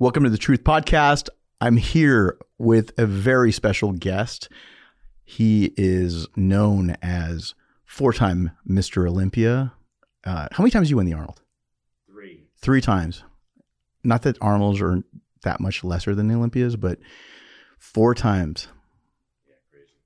Welcome 0.00 0.24
to 0.24 0.30
the 0.30 0.36
Truth 0.36 0.64
Podcast. 0.64 1.28
I'm 1.60 1.76
here 1.76 2.36
with 2.58 2.90
a 2.98 3.06
very 3.06 3.52
special 3.52 3.92
guest. 3.92 4.48
He 5.22 5.72
is 5.76 6.26
known 6.34 6.96
as 7.00 7.54
four 7.84 8.12
time 8.12 8.50
Mr. 8.68 9.08
Olympia. 9.08 9.72
Uh, 10.24 10.48
how 10.50 10.64
many 10.64 10.72
times 10.72 10.90
you 10.90 10.96
win 10.96 11.06
the 11.06 11.14
Arnold? 11.14 11.42
Three. 12.10 12.42
Three 12.56 12.80
times. 12.80 13.22
Not 14.02 14.22
that 14.22 14.36
Arnold's 14.40 14.80
are 14.80 15.04
that 15.44 15.60
much 15.60 15.84
lesser 15.84 16.12
than 16.12 16.26
the 16.26 16.34
Olympias, 16.34 16.74
but 16.74 16.98
four 17.78 18.16
times. 18.16 18.66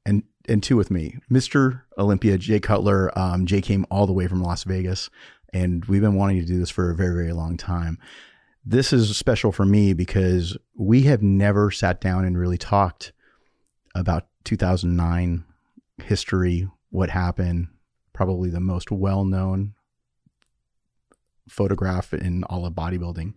And 0.05 0.23
and 0.46 0.62
two 0.62 0.77
with 0.77 0.91
me, 0.91 1.16
Mr. 1.32 1.80
Olympia, 1.96 2.36
Jay 2.36 2.61
Cutler. 2.61 3.11
Um, 3.18 3.46
Jay 3.46 3.62
came 3.62 3.86
all 3.91 4.07
the 4.07 4.12
way 4.12 4.27
from 4.27 4.43
Las 4.43 4.64
Vegas, 4.64 5.09
and 5.55 5.82
we've 5.86 6.02
been 6.02 6.14
wanting 6.14 6.41
to 6.41 6.46
do 6.46 6.59
this 6.59 6.68
for 6.70 6.91
a 6.91 6.95
very 6.95 7.14
very 7.14 7.32
long 7.32 7.57
time. 7.57 7.96
This 8.71 8.93
is 8.93 9.16
special 9.16 9.50
for 9.50 9.64
me 9.64 9.95
because 9.95 10.55
we 10.77 11.05
have 11.05 11.23
never 11.23 11.71
sat 11.71 12.03
down 12.03 12.27
and 12.27 12.36
really 12.36 12.58
talked 12.58 13.14
about 13.94 14.27
2009 14.44 15.43
history, 16.04 16.68
what 16.91 17.08
happened, 17.08 17.68
probably 18.13 18.50
the 18.50 18.61
most 18.61 18.91
well 18.91 19.25
known 19.25 19.72
photograph 21.49 22.13
in 22.13 22.44
all 22.44 22.67
of 22.67 22.75
bodybuilding, 22.75 23.32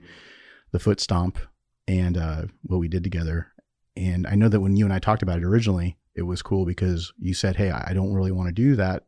the 0.74 0.80
foot 0.80 1.00
stomp, 1.00 1.40
and 1.88 2.18
uh, 2.18 2.42
what 2.64 2.80
we 2.80 2.90
did 2.90 3.02
together. 3.02 3.54
And 3.96 4.28
I 4.28 4.36
know 4.36 4.50
that 4.50 4.60
when 4.60 4.76
you 4.76 4.84
and 4.84 4.94
I 4.94 5.00
talked 5.00 5.24
about 5.24 5.38
it 5.38 5.46
originally, 5.46 5.98
it 6.14 6.24
was 6.24 6.42
cool 6.42 6.66
because 6.66 7.14
you 7.18 7.34
said, 7.34 7.56
Hey, 7.56 7.72
I 7.72 7.94
don't 7.94 8.12
really 8.14 8.34
want 8.34 8.50
to 8.50 8.54
do 8.54 8.76
that 8.76 9.06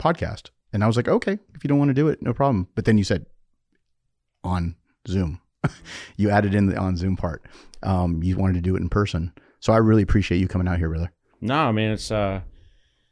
podcast. 0.00 0.50
And 0.72 0.82
I 0.82 0.88
was 0.88 0.96
like, 0.96 1.06
Okay, 1.06 1.38
if 1.54 1.62
you 1.62 1.68
don't 1.68 1.78
want 1.78 1.90
to 1.90 1.94
do 1.94 2.08
it, 2.08 2.22
no 2.22 2.34
problem. 2.34 2.66
But 2.74 2.86
then 2.86 2.98
you 2.98 3.04
said 3.04 3.26
on 4.42 4.74
Zoom, 5.08 5.40
you 6.16 6.30
added 6.30 6.54
in 6.54 6.66
the 6.66 6.76
on 6.76 6.96
Zoom 6.96 7.16
part. 7.16 7.42
Um, 7.82 8.22
you 8.22 8.36
wanted 8.36 8.54
to 8.54 8.60
do 8.60 8.76
it 8.76 8.80
in 8.80 8.88
person. 8.88 9.32
So 9.60 9.72
I 9.72 9.76
really 9.76 10.02
appreciate 10.02 10.38
you 10.38 10.48
coming 10.48 10.68
out 10.68 10.78
here, 10.78 10.88
brother. 10.88 11.12
No, 11.40 11.56
I 11.56 11.72
mean 11.72 11.90
it's 11.90 12.10
uh 12.10 12.40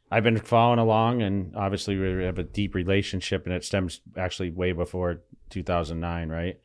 I've 0.09 0.23
been 0.23 0.37
following 0.37 0.79
along 0.79 1.21
and 1.21 1.55
obviously 1.55 1.97
we 1.97 2.23
have 2.23 2.39
a 2.39 2.43
deep 2.43 2.75
relationship 2.75 3.45
and 3.45 3.53
it 3.53 3.63
stems 3.63 4.01
actually 4.17 4.51
way 4.51 4.71
before 4.73 5.21
2009, 5.49 6.29
right? 6.29 6.59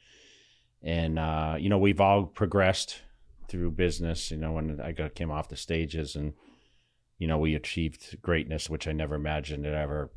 And 0.82 1.18
uh 1.18 1.56
you 1.58 1.68
know, 1.68 1.78
we've 1.78 2.00
all 2.00 2.24
progressed 2.24 3.02
through 3.48 3.72
business, 3.72 4.30
you 4.30 4.38
know, 4.38 4.52
when 4.52 4.80
I 4.80 4.92
got 4.92 5.14
came 5.14 5.30
off 5.30 5.48
the 5.48 5.56
stages 5.56 6.16
and 6.16 6.34
you 7.18 7.26
know, 7.26 7.38
we 7.38 7.54
achieved 7.54 8.20
greatness 8.22 8.70
which 8.70 8.86
I 8.86 8.92
never 8.92 9.16
imagined 9.16 9.66
it 9.66 9.74
ever 9.74 10.10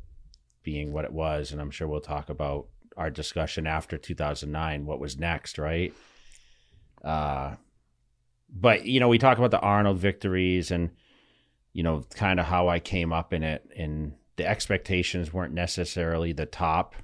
being 0.62 0.92
what 0.92 1.04
it 1.04 1.12
was 1.12 1.52
and 1.52 1.60
I'm 1.60 1.70
sure 1.70 1.88
we'll 1.88 2.00
talk 2.00 2.28
about 2.28 2.66
our 3.00 3.10
discussion 3.10 3.66
after 3.66 3.98
2009 3.98 4.86
what 4.86 5.00
was 5.00 5.18
next, 5.18 5.58
right? 5.58 5.92
Uh 7.02 7.56
but 8.52 8.84
you 8.84 9.00
know, 9.00 9.08
we 9.08 9.18
talk 9.18 9.38
about 9.38 9.50
the 9.50 9.60
Arnold 9.60 9.98
victories 9.98 10.70
and 10.70 10.90
you 11.72 11.82
know, 11.82 12.02
kind 12.14 12.40
of 12.40 12.46
how 12.46 12.68
I 12.68 12.80
came 12.80 13.12
up 13.12 13.32
in 13.32 13.42
it, 13.42 13.68
and 13.76 14.14
the 14.36 14.46
expectations 14.46 15.32
weren't 15.32 15.54
necessarily 15.54 16.32
the 16.32 16.46
top. 16.46 16.94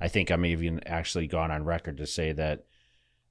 I 0.00 0.08
think 0.08 0.30
I'm 0.30 0.44
even 0.44 0.80
actually 0.86 1.26
gone 1.26 1.50
on 1.50 1.64
record 1.64 1.98
to 1.98 2.06
say 2.06 2.32
that 2.32 2.64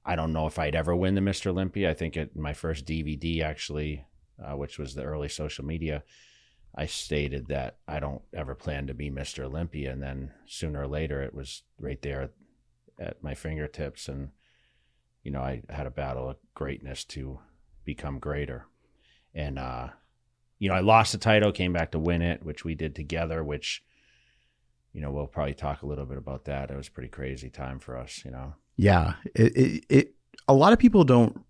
I 0.04 0.16
don't 0.16 0.32
know 0.32 0.46
if 0.46 0.58
I'd 0.58 0.76
ever 0.76 0.94
win 0.94 1.14
the 1.14 1.20
Mr. 1.20 1.48
Olympia. 1.48 1.90
I 1.90 1.94
think 1.94 2.16
at 2.16 2.36
my 2.36 2.52
first 2.52 2.86
DVD, 2.86 3.42
actually, 3.42 4.04
uh, 4.42 4.56
which 4.56 4.78
was 4.78 4.94
the 4.94 5.02
early 5.02 5.28
social 5.28 5.64
media, 5.64 6.04
I 6.76 6.86
stated 6.86 7.46
that 7.48 7.78
I 7.88 8.00
don't 8.00 8.22
ever 8.34 8.54
plan 8.54 8.86
to 8.88 8.94
be 8.94 9.10
Mr. 9.10 9.44
Olympia. 9.44 9.92
And 9.92 10.02
then 10.02 10.32
sooner 10.46 10.82
or 10.82 10.86
later, 10.86 11.22
it 11.22 11.34
was 11.34 11.62
right 11.78 12.00
there 12.02 12.30
at 13.00 13.22
my 13.22 13.34
fingertips. 13.34 14.08
And, 14.08 14.30
you 15.22 15.30
know, 15.30 15.40
I 15.40 15.62
had 15.70 15.86
a 15.86 15.90
battle 15.90 16.28
of 16.28 16.36
greatness 16.54 17.04
to 17.04 17.38
become 17.84 18.18
greater. 18.18 18.66
And, 19.34 19.58
uh, 19.58 19.88
you 20.58 20.68
know, 20.68 20.74
I 20.74 20.80
lost 20.80 21.12
the 21.12 21.18
title, 21.18 21.52
came 21.52 21.72
back 21.72 21.92
to 21.92 21.98
win 21.98 22.22
it, 22.22 22.44
which 22.44 22.64
we 22.64 22.74
did 22.74 22.94
together, 22.94 23.42
which, 23.42 23.82
you 24.92 25.00
know, 25.00 25.10
we'll 25.10 25.26
probably 25.26 25.54
talk 25.54 25.82
a 25.82 25.86
little 25.86 26.06
bit 26.06 26.18
about 26.18 26.44
that. 26.44 26.70
It 26.70 26.76
was 26.76 26.88
a 26.88 26.92
pretty 26.92 27.10
crazy 27.10 27.50
time 27.50 27.78
for 27.78 27.96
us, 27.96 28.22
you 28.24 28.30
know. 28.30 28.54
Yeah. 28.76 29.14
It, 29.34 29.56
it, 29.56 29.84
it 29.88 30.14
a 30.48 30.54
lot 30.54 30.72
of 30.72 30.78
people 30.78 31.04
don't 31.04 31.42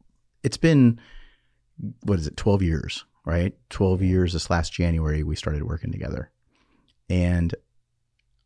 it's 0.42 0.56
been 0.56 1.00
what 2.04 2.18
is 2.18 2.26
it, 2.26 2.36
12 2.36 2.62
years, 2.62 3.04
right? 3.26 3.52
12 3.68 4.00
years 4.02 4.32
this 4.32 4.48
last 4.48 4.72
January 4.72 5.22
we 5.22 5.36
started 5.36 5.64
working 5.64 5.92
together. 5.92 6.30
And 7.10 7.54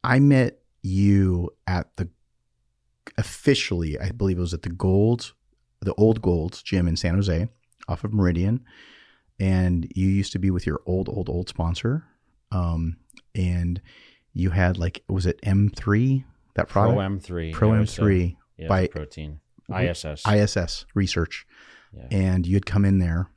I 0.03 0.19
met 0.19 0.59
you 0.83 1.51
at 1.69 1.97
the 1.97 2.09
officially, 3.17 3.99
I 4.01 4.11
believe 4.11 4.39
it 4.39 4.41
was 4.41 4.55
at 4.55 4.63
the 4.63 4.71
Golds, 4.71 5.35
the 5.81 5.95
old 5.95 6.21
Golds 6.21 6.63
gym 6.63 6.89
in 6.89 6.97
San 6.97 7.15
Jose 7.15 7.49
off 7.89 8.03
of 8.03 8.13
Meridian 8.13 8.65
and 9.41 9.91
you 9.97 10.07
used 10.07 10.33
to 10.33 10.39
be 10.39 10.51
with 10.51 10.67
your 10.67 10.81
old 10.87 11.09
old 11.09 11.29
old 11.29 11.49
sponsor 11.49 12.05
um, 12.53 12.97
and 13.35 13.81
you 14.35 14.51
had 14.51 14.77
like 14.77 15.03
was 15.09 15.27
it 15.27 15.41
m3 15.43 16.23
that 16.55 16.69
product 16.69 16.97
Pro 16.97 17.09
M3. 17.09 17.53
pro 17.53 17.73
yeah, 17.73 17.77
it 17.77 17.81
was 17.81 17.99
a- 17.99 18.03
m3 18.03 18.37
yeah, 18.59 18.69
by 18.69 18.87
protein. 18.87 19.41
ISS. 19.75 20.27
iss 20.27 20.85
research 20.95 21.47
yeah. 21.97 22.07
and 22.11 22.47
you 22.47 22.55
had 22.55 22.67
come 22.67 22.85
in 22.85 22.99
there 22.99 23.31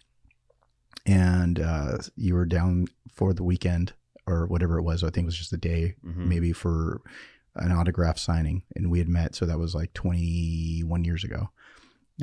and 1.06 1.59
uh, 1.59 1.98
you 2.16 2.34
were 2.36 2.46
down 2.46 2.88
for 3.12 3.34
the 3.34 3.44
weekend 3.44 3.94
or 4.26 4.48
whatever 4.48 4.78
it 4.78 4.84
was. 4.84 5.04
I 5.04 5.08
think 5.09 5.26
it 5.26 5.28
was 5.28 5.38
just 5.38 5.54
a 5.54 5.58
day 5.58 5.96
Mhm. 6.06 6.28
maybe 6.28 6.54
for 6.54 7.02
an 7.56 7.72
autograph 7.72 8.18
signing. 8.18 8.64
And 8.76 8.90
we 8.90 9.00
had 9.00 9.09
met 9.09 9.36
so 9.36 9.46
that 9.46 9.59
was 9.59 9.76
like 9.76 9.94
21 9.94 11.04
years 11.04 11.24
ago. 11.24 11.50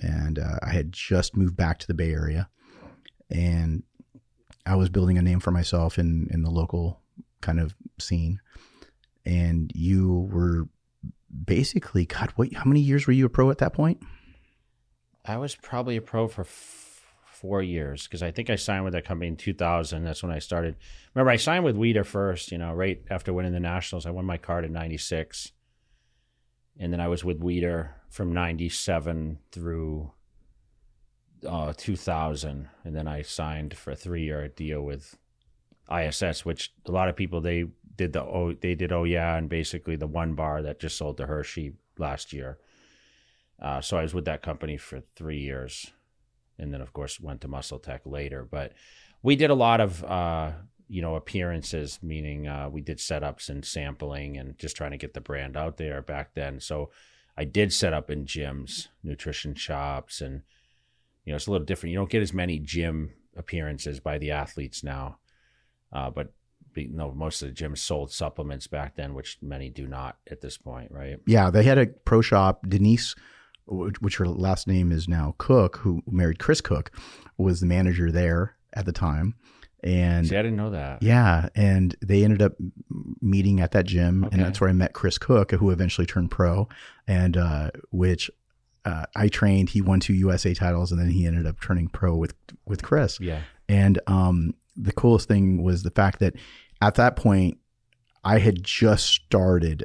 And 0.02 0.38
uh, 0.38 0.58
i 0.62 0.70
had 0.70 0.92
just 0.92 1.36
moved 1.36 1.56
back 1.56 1.78
to 1.80 1.86
the 1.86 1.94
bay 1.94 2.12
area. 2.12 2.48
And 3.30 3.82
i 4.66 4.74
was 4.76 4.88
building 4.88 5.18
a 5.18 5.22
name 5.22 5.40
for 5.40 5.50
myself 5.50 5.98
in 5.98 6.28
in 6.30 6.42
the 6.42 6.50
local 6.50 7.00
kind 7.40 7.60
of 7.60 7.74
scene. 7.98 8.40
And 9.26 9.70
you 9.74 10.28
were 10.32 10.68
basically 11.44 12.06
god 12.06 12.30
what 12.36 12.52
how 12.54 12.64
many 12.64 12.80
years 12.80 13.06
were 13.06 13.12
you 13.12 13.26
a 13.26 13.28
pro 13.30 13.50
at 13.50 13.58
that 13.58 13.72
point? 13.72 14.02
I 15.24 15.36
was 15.36 15.54
probably 15.54 15.96
a 15.96 16.00
pro 16.02 16.26
for 16.28 16.42
f- 16.42 16.89
four 17.40 17.62
years 17.62 18.04
because 18.04 18.22
I 18.22 18.30
think 18.30 18.50
I 18.50 18.56
signed 18.56 18.84
with 18.84 18.92
that 18.92 19.04
company 19.04 19.28
in 19.28 19.36
2000. 19.36 20.04
That's 20.04 20.22
when 20.22 20.32
I 20.32 20.38
started. 20.38 20.76
Remember, 21.14 21.30
I 21.30 21.36
signed 21.36 21.64
with 21.64 21.76
Weider 21.76 22.04
first, 22.04 22.52
you 22.52 22.58
know, 22.58 22.72
right 22.72 23.02
after 23.10 23.32
winning 23.32 23.52
the 23.52 23.60
Nationals. 23.60 24.06
I 24.06 24.10
won 24.10 24.26
my 24.26 24.36
card 24.36 24.64
in 24.64 24.72
96. 24.72 25.52
And 26.78 26.92
then 26.92 27.00
I 27.00 27.08
was 27.08 27.24
with 27.24 27.40
Weider 27.40 27.90
from 28.08 28.32
97 28.32 29.38
through 29.52 30.12
uh, 31.46 31.72
2000. 31.76 32.68
And 32.84 32.96
then 32.96 33.08
I 33.08 33.22
signed 33.22 33.76
for 33.76 33.92
a 33.92 33.96
three 33.96 34.24
year 34.24 34.48
deal 34.48 34.82
with 34.82 35.16
ISS, 35.90 36.44
which 36.44 36.72
a 36.86 36.92
lot 36.92 37.08
of 37.08 37.16
people, 37.16 37.40
they 37.40 37.64
did 37.96 38.12
the, 38.12 38.22
oh, 38.22 38.52
they 38.52 38.74
did, 38.74 38.92
oh, 38.92 39.04
yeah. 39.04 39.36
And 39.36 39.48
basically 39.48 39.96
the 39.96 40.06
one 40.06 40.34
bar 40.34 40.62
that 40.62 40.78
just 40.78 40.96
sold 40.98 41.16
to 41.16 41.26
Hershey 41.26 41.72
last 41.98 42.32
year. 42.32 42.58
Uh, 43.60 43.80
so 43.80 43.98
I 43.98 44.02
was 44.02 44.14
with 44.14 44.24
that 44.24 44.42
company 44.42 44.76
for 44.76 45.02
three 45.16 45.40
years, 45.40 45.90
and 46.60 46.72
then 46.72 46.80
of 46.80 46.92
course 46.92 47.18
went 47.18 47.40
to 47.40 47.48
Muscle 47.48 47.78
Tech 47.78 48.02
later. 48.04 48.46
But 48.48 48.72
we 49.22 49.36
did 49.36 49.50
a 49.50 49.54
lot 49.54 49.80
of 49.80 50.04
uh, 50.04 50.52
you 50.88 51.02
know 51.02 51.14
appearances, 51.16 51.98
meaning 52.02 52.46
uh, 52.46 52.68
we 52.70 52.80
did 52.80 52.98
setups 52.98 53.48
and 53.48 53.64
sampling 53.64 54.36
and 54.36 54.58
just 54.58 54.76
trying 54.76 54.90
to 54.92 54.96
get 54.96 55.14
the 55.14 55.20
brand 55.20 55.56
out 55.56 55.76
there 55.76 56.02
back 56.02 56.34
then. 56.34 56.60
So 56.60 56.90
I 57.36 57.44
did 57.44 57.72
set 57.72 57.94
up 57.94 58.10
in 58.10 58.26
gyms, 58.26 58.88
nutrition 59.02 59.54
shops, 59.54 60.20
and 60.20 60.42
you 61.24 61.32
know 61.32 61.36
it's 61.36 61.46
a 61.46 61.50
little 61.50 61.66
different. 61.66 61.92
You 61.92 61.98
don't 61.98 62.10
get 62.10 62.22
as 62.22 62.34
many 62.34 62.58
gym 62.58 63.12
appearances 63.36 64.00
by 64.00 64.18
the 64.18 64.32
athletes 64.32 64.84
now, 64.84 65.18
uh, 65.92 66.10
but 66.10 66.32
you 66.74 66.88
know 66.88 67.12
most 67.12 67.42
of 67.42 67.48
the 67.48 67.54
gyms 67.54 67.78
sold 67.78 68.12
supplements 68.12 68.66
back 68.66 68.96
then, 68.96 69.14
which 69.14 69.38
many 69.40 69.70
do 69.70 69.86
not 69.86 70.18
at 70.30 70.40
this 70.40 70.58
point, 70.58 70.90
right? 70.90 71.18
Yeah, 71.26 71.50
they 71.50 71.62
had 71.62 71.78
a 71.78 71.86
pro 71.86 72.20
shop. 72.20 72.66
Denise, 72.68 73.14
wh- 73.70 74.02
which 74.02 74.16
her 74.16 74.26
last 74.26 74.66
name 74.66 74.92
is 74.92 75.08
now 75.08 75.34
Cook, 75.38 75.76
who 75.78 76.02
married 76.10 76.38
Chris 76.38 76.60
Cook, 76.60 76.90
was 77.38 77.60
the 77.60 77.66
manager 77.66 78.10
there 78.12 78.56
at 78.74 78.84
the 78.86 78.92
time. 78.92 79.34
And 79.82 80.26
See, 80.28 80.36
I 80.36 80.42
didn't 80.42 80.58
know 80.58 80.70
that. 80.70 81.02
yeah, 81.02 81.48
and 81.54 81.96
they 82.02 82.22
ended 82.22 82.42
up 82.42 82.52
meeting 83.22 83.60
at 83.60 83.70
that 83.72 83.86
gym, 83.86 84.24
Okay. 84.24 84.34
and 84.36 84.44
that's 84.44 84.60
where 84.60 84.68
I 84.68 84.74
met 84.74 84.92
Chris 84.92 85.16
Cook, 85.16 85.52
who 85.52 85.70
eventually 85.70 86.06
turned 86.06 86.30
pro, 86.30 86.68
and 87.08 87.36
uh, 87.38 87.70
which 87.90 88.30
uh, 88.84 89.06
I 89.16 89.28
trained. 89.28 89.70
He 89.70 89.80
won 89.80 90.00
two 90.00 90.12
USA 90.12 90.52
titles, 90.52 90.92
and 90.92 91.00
then 91.00 91.08
he 91.08 91.26
ended 91.26 91.46
up 91.46 91.60
turning 91.62 91.88
pro 91.88 92.14
with 92.14 92.34
with 92.66 92.82
Chris. 92.82 93.18
Yeah. 93.20 93.40
And 93.70 93.98
um, 94.06 94.52
the 94.76 94.92
coolest 94.92 95.28
thing 95.28 95.62
was 95.62 95.82
the 95.82 95.90
fact 95.90 96.18
that 96.18 96.34
at 96.82 96.96
that 96.96 97.16
point, 97.16 97.56
I 98.22 98.38
had 98.38 98.62
just 98.62 99.06
started 99.06 99.84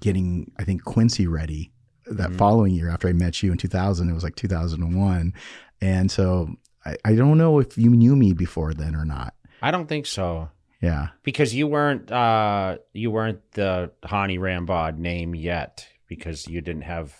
getting, 0.00 0.52
I 0.58 0.64
think, 0.64 0.84
Quincy 0.84 1.26
ready 1.26 1.72
that 2.06 2.30
Mhm. 2.30 2.36
following 2.38 2.72
year 2.74 2.88
after 2.90 3.08
I 3.08 3.12
met 3.12 3.42
you 3.42 3.52
in 3.52 3.58
2000. 3.58 4.08
It 4.10 4.14
was 4.14 4.24
like 4.24 4.36
2001. 4.36 5.32
And 5.80 6.10
so 6.10 6.54
I, 6.84 6.96
I 7.04 7.14
don't 7.14 7.38
know 7.38 7.58
if 7.58 7.76
you 7.78 7.90
knew 7.90 8.16
me 8.16 8.32
before 8.32 8.74
then 8.74 8.94
or 8.94 9.04
not. 9.04 9.34
I 9.60 9.70
don't 9.70 9.88
think 9.88 10.06
so. 10.06 10.50
Yeah. 10.80 11.08
because 11.22 11.54
you 11.54 11.68
weren't 11.68 12.10
uh 12.10 12.78
you 12.92 13.12
weren't 13.12 13.40
the 13.52 13.92
Hany 14.02 14.36
Rambod 14.38 14.98
name 14.98 15.32
yet 15.34 15.86
because 16.08 16.48
you 16.48 16.60
didn't 16.60 16.82
have 16.82 17.14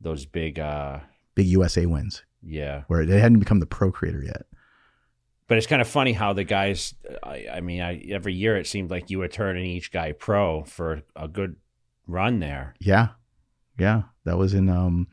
those 0.00 0.24
big 0.26 0.58
uh 0.60 1.00
Big 1.34 1.46
USA 1.46 1.86
wins 1.86 2.22
yeah. 2.42 2.82
where 2.86 3.04
they 3.06 3.18
hadn't 3.18 3.40
become 3.40 3.58
the 3.58 3.66
pro 3.66 3.90
creator 3.90 4.22
yet. 4.22 4.42
But 5.48 5.58
it's 5.58 5.66
kind 5.66 5.82
of 5.82 5.88
funny 5.88 6.12
how 6.12 6.32
the 6.32 6.44
guys. 6.44 6.94
I, 7.22 7.46
I 7.54 7.60
mean, 7.60 7.80
I, 7.82 7.96
every 8.10 8.32
year 8.34 8.56
it 8.56 8.66
seemed 8.66 8.90
like 8.90 9.10
you 9.10 9.18
were 9.18 9.28
turning 9.28 9.66
each 9.66 9.90
guy 9.92 10.12
pro 10.12 10.62
for 10.62 11.02
a 11.16 11.26
good 11.28 11.56
run 12.06 12.38
there. 12.38 12.74
Yeah. 12.80 13.08
Yeah. 13.78 14.02
That 14.24 14.38
was 14.38 14.54
in 14.54 14.68
um 14.68 15.08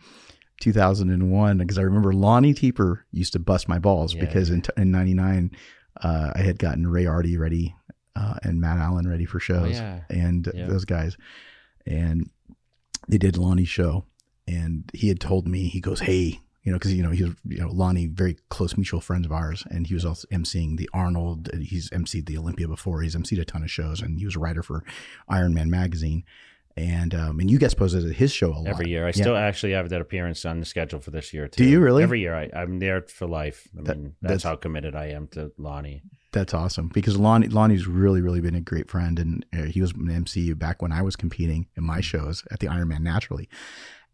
2001 0.62 1.58
because 1.58 1.78
I 1.78 1.82
remember 1.82 2.14
Lonnie 2.14 2.54
Teper 2.54 3.00
used 3.12 3.34
to 3.34 3.40
bust 3.40 3.68
my 3.68 3.80
balls 3.80 4.14
Yeah, 4.14 4.22
because 4.22 4.50
in, 4.50 4.62
t- 4.62 4.70
in 4.78 4.92
99 4.92 5.52
uh, 6.02 6.32
I 6.36 6.40
had 6.42 6.60
gotten 6.60 6.88
Ray 6.88 7.06
Artie 7.06 7.38
ready 7.38 7.76
uh, 8.16 8.36
and 8.44 8.62
Matt 8.62 8.78
Allen 8.78 9.08
ready 9.08 9.26
for 9.26 9.40
shows 9.40 9.78
Oh, 9.80 9.82
yeah. 9.82 10.02
and 10.10 10.50
Yeah. 10.54 10.68
those 10.68 10.86
guys. 10.86 11.18
And 11.86 12.30
they 13.08 13.18
did 13.18 13.38
Lonnie's 13.38 13.70
show 13.70 14.06
and 14.48 14.90
he 14.94 15.08
had 15.08 15.20
told 15.20 15.48
me, 15.48 15.68
he 15.68 15.82
goes, 15.82 16.02
Hey, 16.02 16.40
you 16.64 16.72
know, 16.72 16.78
cause 16.78 16.92
you 16.94 17.02
know, 17.02 17.10
he 17.10 17.24
was, 17.24 17.34
you 17.48 17.58
know, 17.60 17.70
Lonnie, 17.72 18.06
very 18.06 18.38
close 18.50 18.78
mutual 18.78 19.02
friends 19.02 19.26
of 19.26 19.32
ours. 19.32 19.64
And 19.72 19.88
he 19.88 19.96
was 19.96 20.06
also 20.06 20.28
emceeing 20.28 20.78
the 20.78 20.88
Arnold. 20.94 21.50
He's 21.60 21.90
emceed 21.90 22.28
the 22.28 22.38
Olympia 22.38 22.68
before. 22.68 23.02
He's 23.02 23.16
emceed 23.16 23.42
a 23.42 23.46
ton 23.46 23.64
of 23.64 23.72
shows 23.72 24.00
and 24.02 24.20
he 24.20 24.26
was 24.26 24.36
a 24.36 24.40
writer 24.40 24.62
for 24.62 24.84
Iron 25.28 25.54
Man 25.56 25.70
magazine. 25.72 26.24
And, 26.78 27.14
um, 27.14 27.40
and 27.40 27.52
you 27.52 27.58
guys 27.60 27.74
posted 27.74 28.06
at 28.06 28.16
his 28.16 28.32
show 28.32 28.48
a 28.54 28.58
lot. 28.60 28.68
Every 28.68 28.90
year, 28.90 29.04
I 29.04 29.08
Yeah. 29.08 29.12
still 29.24 29.36
actually 29.38 29.74
have 29.74 29.90
that 29.90 30.02
appearance 30.02 30.46
on 30.46 30.60
the 30.60 30.66
schedule 30.66 31.00
for 31.00 31.12
this 31.12 31.34
year 31.34 31.48
too. 31.48 31.64
Do 31.64 31.70
you 31.70 31.80
really? 31.82 32.02
Every 32.04 32.22
year, 32.22 32.34
I, 32.34 32.50
I'm 32.54 32.80
there 32.80 33.02
for 33.02 33.28
life. 33.28 33.68
I 33.78 33.82
That- 33.84 33.98
mean, 33.98 34.04
that's- 34.22 34.42
that's, 34.42 34.44
how 34.44 34.56
committed 34.56 34.96
I 34.96 35.08
am 35.08 35.28
to 35.30 35.52
Lonnie. 35.58 36.04
That's 36.32 36.54
awesome 36.54 36.90
because 36.94 37.18
Lonnie 37.18 37.50
Lonnie's 37.50 37.88
really 37.88 38.22
really 38.22 38.40
been 38.40 38.56
a 38.56 38.62
great 38.62 38.90
friend 38.90 39.20
and 39.20 39.46
uh, 39.54 39.64
he 39.64 39.82
was 39.82 39.92
an 39.92 40.10
MC 40.10 40.54
back 40.54 40.82
when 40.82 40.94
I 40.94 41.02
was 41.02 41.18
competing 41.18 41.68
in 41.76 41.84
my 41.84 42.00
shows 42.00 42.44
at 42.52 42.62
the 42.62 42.68
Ironman 42.68 43.02
Naturally, 43.02 43.50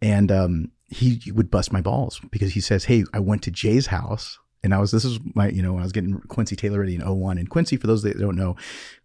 and 0.01 0.31
um, 0.31 0.71
he 0.87 1.21
would 1.31 1.51
bust 1.51 1.71
my 1.71 1.81
balls 1.81 2.19
because 2.31 2.53
he 2.53 2.59
says, 2.59 2.85
"Hey, 2.85 3.03
I 3.13 3.19
went 3.19 3.43
to 3.43 3.51
Jay's 3.51 3.87
house." 3.87 4.39
And 4.63 4.73
I 4.73 4.79
was, 4.79 4.89
this 4.91 5.05
is 5.05 5.19
my, 5.35 5.49
you 5.49 5.61
know, 5.61 5.73
when 5.73 5.81
I 5.81 5.85
was 5.85 5.91
getting 5.93 6.19
Quincy 6.27 6.55
Taylor 6.55 6.79
ready 6.79 6.95
in 6.95 7.01
01. 7.01 7.37
And 7.37 7.47
Quincy, 7.47 7.77
for 7.77 7.85
those 7.85 8.01
that 8.01 8.17
don't 8.17 8.35
know, 8.35 8.55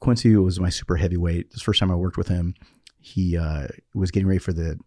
Quincy 0.00 0.34
was 0.34 0.58
my 0.58 0.70
super 0.70 0.96
heavyweight. 0.96 1.50
This 1.52 1.60
first 1.60 1.78
time 1.78 1.90
I 1.90 1.94
worked 1.94 2.16
with 2.16 2.28
him. 2.28 2.54
He 3.02 3.37
uh, 3.37 3.66
was 3.94 4.10
getting 4.10 4.28
ready 4.28 4.38
for 4.38 4.52
the 4.52 4.78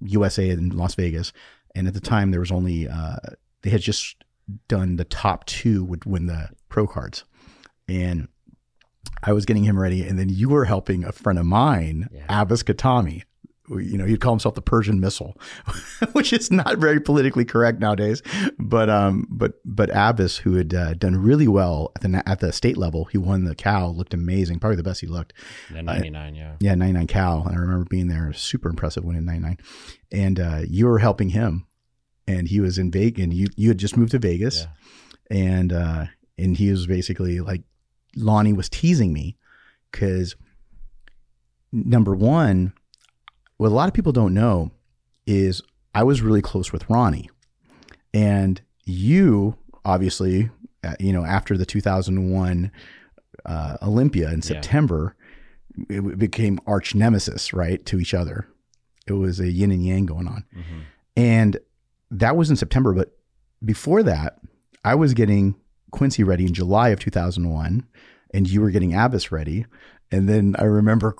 USA 0.00 0.48
in 0.50 0.70
Las 0.70 0.94
Vegas. 0.94 1.32
And 1.74 1.86
at 1.86 1.94
the 1.94 2.00
time, 2.00 2.30
there 2.30 2.40
was 2.40 2.52
only, 2.52 2.88
uh, 2.88 3.16
they 3.62 3.70
had 3.70 3.80
just 3.80 4.24
done 4.68 4.96
the 4.96 5.04
top 5.04 5.44
two 5.46 5.84
would 5.84 6.04
win 6.04 6.26
the 6.26 6.50
pro 6.68 6.86
cards. 6.86 7.24
And 7.88 8.28
I 9.22 9.32
was 9.32 9.44
getting 9.44 9.64
him 9.64 9.78
ready. 9.78 10.02
And 10.06 10.18
then 10.18 10.28
you 10.28 10.48
were 10.48 10.64
helping 10.64 11.04
a 11.04 11.12
friend 11.12 11.38
of 11.38 11.46
mine, 11.46 12.08
Yeah. 12.12 12.42
Abbas 12.42 12.62
Katami. 12.62 13.24
You 13.68 13.98
know, 13.98 14.04
he'd 14.04 14.20
call 14.20 14.32
himself 14.32 14.54
the 14.54 14.62
Persian 14.62 15.00
missile, 15.00 15.36
which 16.12 16.32
is 16.32 16.50
not 16.50 16.78
very 16.78 17.00
politically 17.00 17.44
correct 17.44 17.80
nowadays. 17.80 18.22
But, 18.58 18.88
um, 18.88 19.26
but, 19.28 19.54
but 19.64 19.90
Abbas, 19.92 20.38
who 20.38 20.54
had 20.54 20.74
uh, 20.74 20.94
done 20.94 21.16
really 21.16 21.48
well 21.48 21.92
at 21.96 22.02
the, 22.02 22.22
at 22.28 22.40
the 22.40 22.52
state 22.52 22.76
level, 22.76 23.06
he 23.06 23.18
won 23.18 23.44
the 23.44 23.54
Cal, 23.54 23.94
looked 23.94 24.14
amazing, 24.14 24.60
probably 24.60 24.76
the 24.76 24.82
best 24.82 25.00
he 25.00 25.06
looked. 25.06 25.32
The 25.70 25.82
99, 25.82 26.34
yeah. 26.34 26.56
Yeah, 26.60 26.74
99 26.74 27.06
Cal. 27.06 27.46
And 27.46 27.56
I 27.56 27.60
remember 27.60 27.86
being 27.88 28.08
there, 28.08 28.32
super 28.32 28.68
impressive 28.68 29.04
winning 29.04 29.24
99. 29.24 29.58
And 30.12 30.40
uh, 30.40 30.60
you 30.68 30.86
were 30.86 30.98
helping 30.98 31.30
him. 31.30 31.66
And 32.28 32.48
he 32.48 32.58
was 32.58 32.76
in 32.76 32.90
Vegas, 32.90 33.22
and 33.22 33.32
you, 33.32 33.46
you 33.56 33.68
had 33.68 33.78
just 33.78 33.96
moved 33.96 34.10
to 34.10 34.18
Vegas. 34.18 34.66
Yeah. 35.30 35.38
And 35.38 35.72
uh, 35.72 36.06
and 36.38 36.56
he 36.56 36.70
was 36.70 36.86
basically 36.86 37.40
like, 37.40 37.62
Lonnie 38.16 38.52
was 38.52 38.68
teasing 38.68 39.12
me 39.12 39.36
because 39.90 40.36
number 41.72 42.14
one, 42.14 42.72
what 43.58 43.68
a 43.68 43.74
lot 43.74 43.88
of 43.88 43.94
people 43.94 44.12
don't 44.12 44.34
know 44.34 44.70
is 45.26 45.62
I 45.94 46.02
was 46.02 46.20
really 46.22 46.42
close 46.42 46.72
with 46.72 46.88
Ronnie. 46.90 47.30
And 48.14 48.60
you, 48.84 49.56
obviously, 49.84 50.50
uh, 50.84 50.94
you 51.00 51.12
know, 51.12 51.24
after 51.24 51.56
the 51.56 51.66
2001 51.66 52.70
uh, 53.44 53.76
Olympia 53.82 54.28
in 54.28 54.36
Yeah. 54.38 54.40
September, 54.44 55.16
it 55.88 56.18
became 56.18 56.58
arch 56.66 56.94
nemesis, 56.94 57.52
right, 57.52 57.84
to 57.86 57.98
each 58.00 58.14
other. 58.14 58.46
It 59.06 59.12
was 59.12 59.40
a 59.40 59.50
yin 59.50 59.70
and 59.70 59.84
yang 59.84 60.06
going 60.06 60.26
on. 60.28 60.44
hmm 60.52 60.80
And 61.16 61.58
that 62.10 62.36
was 62.36 62.50
in 62.50 62.56
September. 62.56 62.92
But 62.92 63.16
before 63.64 64.02
that, 64.02 64.38
I 64.84 64.94
was 64.94 65.14
getting 65.14 65.54
Quincy 65.90 66.22
ready 66.24 66.44
in 66.46 66.54
July 66.54 66.90
of 66.90 67.00
2001, 67.00 67.84
and 68.34 68.48
you 68.50 68.60
were 68.60 68.70
getting 68.70 68.94
Abbas 68.94 69.30
ready. 69.32 69.66
And 70.12 70.28
then 70.28 70.54
I 70.58 70.64
remember 70.64 71.14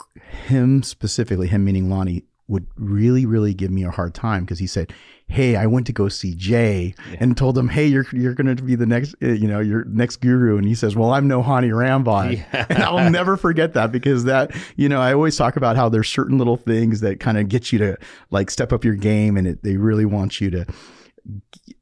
him 0.47 0.83
specifically, 0.83 1.49
him 1.49 1.65
meaning 1.65 1.91
Lonnie, 1.91 2.25
would 2.49 2.67
really, 2.77 3.27
really 3.27 3.53
give 3.53 3.73
me 3.73 3.83
a 3.83 3.91
hard 3.91 4.15
time 4.15 4.44
because 4.44 4.61
he 4.61 4.69
said, 4.69 4.93
"Hey, 5.27 5.56
I 5.56 5.67
went 5.67 5.85
to 5.88 5.93
go 5.93 6.09
see 6.09 6.33
Jay 6.37 6.94
Yeah. 7.11 7.17
and 7.19 7.37
told 7.37 7.59
him, 7.59 7.67
hey, 7.69 7.87
you're 7.88 8.06
you're 8.12 8.35
going 8.35 8.55
to 8.55 8.62
be 8.62 8.77
the 8.77 8.87
next, 8.87 9.17
uh, 9.21 9.27
you 9.33 9.49
know, 9.49 9.59
your 9.59 9.85
next 9.87 10.19
guru." 10.19 10.56
And 10.56 10.65
he 10.65 10.77
says, 10.77 10.94
"Well, 10.94 11.11
I'm 11.12 11.27
no 11.27 11.43
Hany 11.43 11.71
Rambod." 11.71 12.37
Yeah. 12.53 12.67
and 12.71 12.85
I'll 12.85 13.11
never 13.11 13.37
forget 13.37 13.75
that 13.75 13.91
because 13.91 14.23
that, 14.25 14.53
you 14.77 14.89
know, 14.89 15.00
I 15.00 15.12
always 15.12 15.37
talk 15.37 15.56
about 15.56 15.75
how 15.75 15.89
there's 15.89 16.09
certain 16.09 16.39
little 16.39 16.56
things 16.56 17.00
that 17.00 17.19
kind 17.19 17.37
of 17.37 17.49
get 17.49 17.73
you 17.73 17.81
to 17.81 17.97
like 18.31 18.49
step 18.53 18.73
up 18.73 18.85
your 18.85 18.94
game 18.94 19.37
and 19.37 19.49
it, 19.49 19.65
they 19.65 19.77
really 19.77 20.05
want 20.05 20.41
you 20.41 20.49
to, 20.50 20.67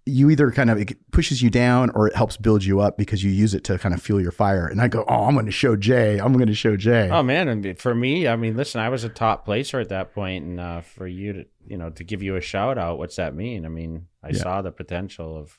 you 0.07 0.29
either 0.29 0.51
kind 0.51 0.69
of, 0.69 0.79
it 0.79 1.11
pushes 1.13 1.41
you 1.41 1.49
down 1.49 1.89
or 1.95 2.09
it 2.09 2.15
helps 2.15 2.37
build 2.37 2.63
you 2.63 2.81
up 2.81 2.99
because 2.99 3.25
you 3.25 3.31
use 3.31 3.55
it 3.55 3.65
to 3.65 3.79
kind 3.79 3.95
of 3.95 4.03
fuel 4.03 4.21
your 4.21 4.33
fire. 4.33 4.67
And 4.67 4.81
I 4.83 4.89
go, 4.89 5.03
oh, 5.09 5.25
I'm 5.25 5.33
going 5.35 5.47
to 5.47 5.53
show 5.53 5.77
Jay. 5.77 6.19
I'm 6.19 6.35
going 6.35 6.47
to 6.47 6.55
show 6.55 6.77
Jay. 6.77 7.09
Oh 7.11 7.23
man, 7.23 7.49
and 7.49 7.79
for 7.79 7.95
me, 7.95 8.29
I 8.29 8.37
mean, 8.37 8.55
listen, 8.57 8.81
I 8.83 8.91
was 8.91 9.05
a 9.05 9.09
top 9.09 9.47
placer 9.47 9.81
at 9.81 9.89
that 9.89 10.13
point, 10.15 10.45
and 10.45 10.61
uh, 10.61 10.81
for 10.83 11.07
you 11.07 11.33
to, 11.33 11.47
you 11.67 11.79
know, 11.79 11.89
to 11.91 12.05
give 12.05 12.23
you 12.23 12.37
a 12.37 12.41
shout 12.43 12.77
out, 12.77 12.99
what's 12.99 13.17
that 13.17 13.35
mean? 13.35 13.65
I 13.65 13.69
mean, 13.71 14.07
I 14.23 14.29
Yeah. 14.31 14.43
saw 14.43 14.61
the 14.63 14.73
potential 14.73 15.39
of, 15.39 15.59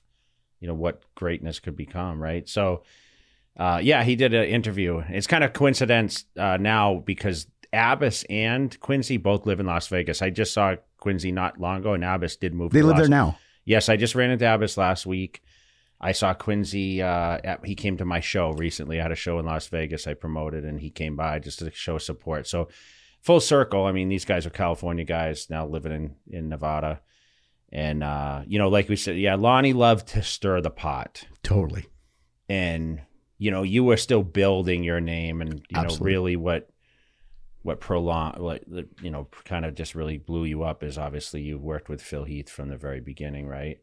you 0.59 0.67
know, 0.67 0.75
what 0.75 1.01
greatness 1.15 1.59
could 1.59 1.75
become, 1.75 2.21
right? 2.21 2.47
So, 2.47 2.83
uh, 3.57 3.79
yeah, 3.81 4.03
he 4.03 4.15
did 4.15 4.33
an 4.35 4.45
interview. 4.45 5.01
It's 5.09 5.27
kind 5.27 5.43
of 5.43 5.53
coincidence 5.53 6.25
uh, 6.37 6.57
now 6.57 7.01
because 7.03 7.47
Abbas 7.73 8.23
and 8.29 8.79
Quincy 8.79 9.17
both 9.17 9.45
live 9.47 9.59
in 9.59 9.65
Las 9.65 9.87
Vegas. 9.87 10.21
I 10.21 10.29
just 10.29 10.53
saw 10.53 10.75
Quincy 10.99 11.31
not 11.31 11.59
long 11.59 11.77
ago, 11.79 11.93
and 11.93 12.03
Abbas 12.03 12.35
did 12.35 12.53
move. 12.53 12.71
they 12.71 12.81
live 12.83 12.91
Las 12.97 12.99
there 12.99 13.09
now. 13.09 13.37
Yes, 13.65 13.89
I 13.89 13.97
just 13.97 14.15
ran 14.15 14.29
into 14.29 14.51
Abbas 14.51 14.77
last 14.77 15.05
week. 15.05 15.41
I 15.99 16.11
saw 16.11 16.33
Quincy. 16.33 17.01
Uh, 17.01 17.39
at, 17.43 17.65
he 17.65 17.73
came 17.75 17.97
to 17.97 18.05
my 18.05 18.19
show 18.19 18.51
recently. 18.51 18.99
I 18.99 19.03
had 19.03 19.11
a 19.11 19.15
show 19.15 19.39
in 19.39 19.45
Las 19.45 19.67
Vegas 19.67 20.07
I 20.07 20.13
promoted, 20.13 20.63
and 20.63 20.79
he 20.79 20.89
came 20.89 21.15
by 21.15 21.39
just 21.39 21.59
to 21.59 21.71
show 21.71 21.97
support. 21.97 22.47
So, 22.47 22.69
full 23.21 23.39
circle. 23.39 23.85
I 23.85 23.91
mean, 23.91 24.09
these 24.09 24.25
guys 24.25 24.45
are 24.45 24.51
California 24.51 25.03
guys 25.03 25.49
now 25.49 25.65
living 25.65 25.91
in 25.91 26.15
in 26.29 26.49
Nevada, 26.49 27.01
and 27.71 28.03
uh, 28.03 28.43
you 28.45 28.59
know, 28.59 28.69
like 28.69 28.87
we 28.87 28.95
said, 28.95 29.17
yeah, 29.17 29.35
Lonnie 29.35 29.73
loved 29.73 30.09
to 30.09 30.21
stir 30.21 30.61
the 30.61 30.69
pot, 30.69 31.25
Totally. 31.41 31.87
and 32.47 33.01
you 33.37 33.51
know, 33.51 33.63
you 33.63 33.83
were 33.83 33.97
still 33.97 34.23
building 34.23 34.83
your 34.83 35.01
name, 35.01 35.41
and 35.41 35.65
you 35.69 35.81
know, 35.81 35.97
really 35.99 36.35
what 36.35 36.69
what 37.65 37.79
prolong, 37.79 38.33
what 38.37 38.61
you 39.01 39.09
know, 39.09 39.27
kind 39.43 39.65
of 39.65 39.73
just 39.73 39.95
really 39.95 40.19
blew 40.19 40.43
you 40.45 40.61
up 40.63 40.83
is 40.83 40.99
obviously 40.99 41.41
you 41.41 41.57
worked 41.57 41.89
with 41.89 41.99
Phil 41.99 42.23
Heath 42.23 42.47
from 42.47 42.69
the 42.69 42.77
very 42.77 42.99
beginning, 42.99 43.47
right? 43.47 43.79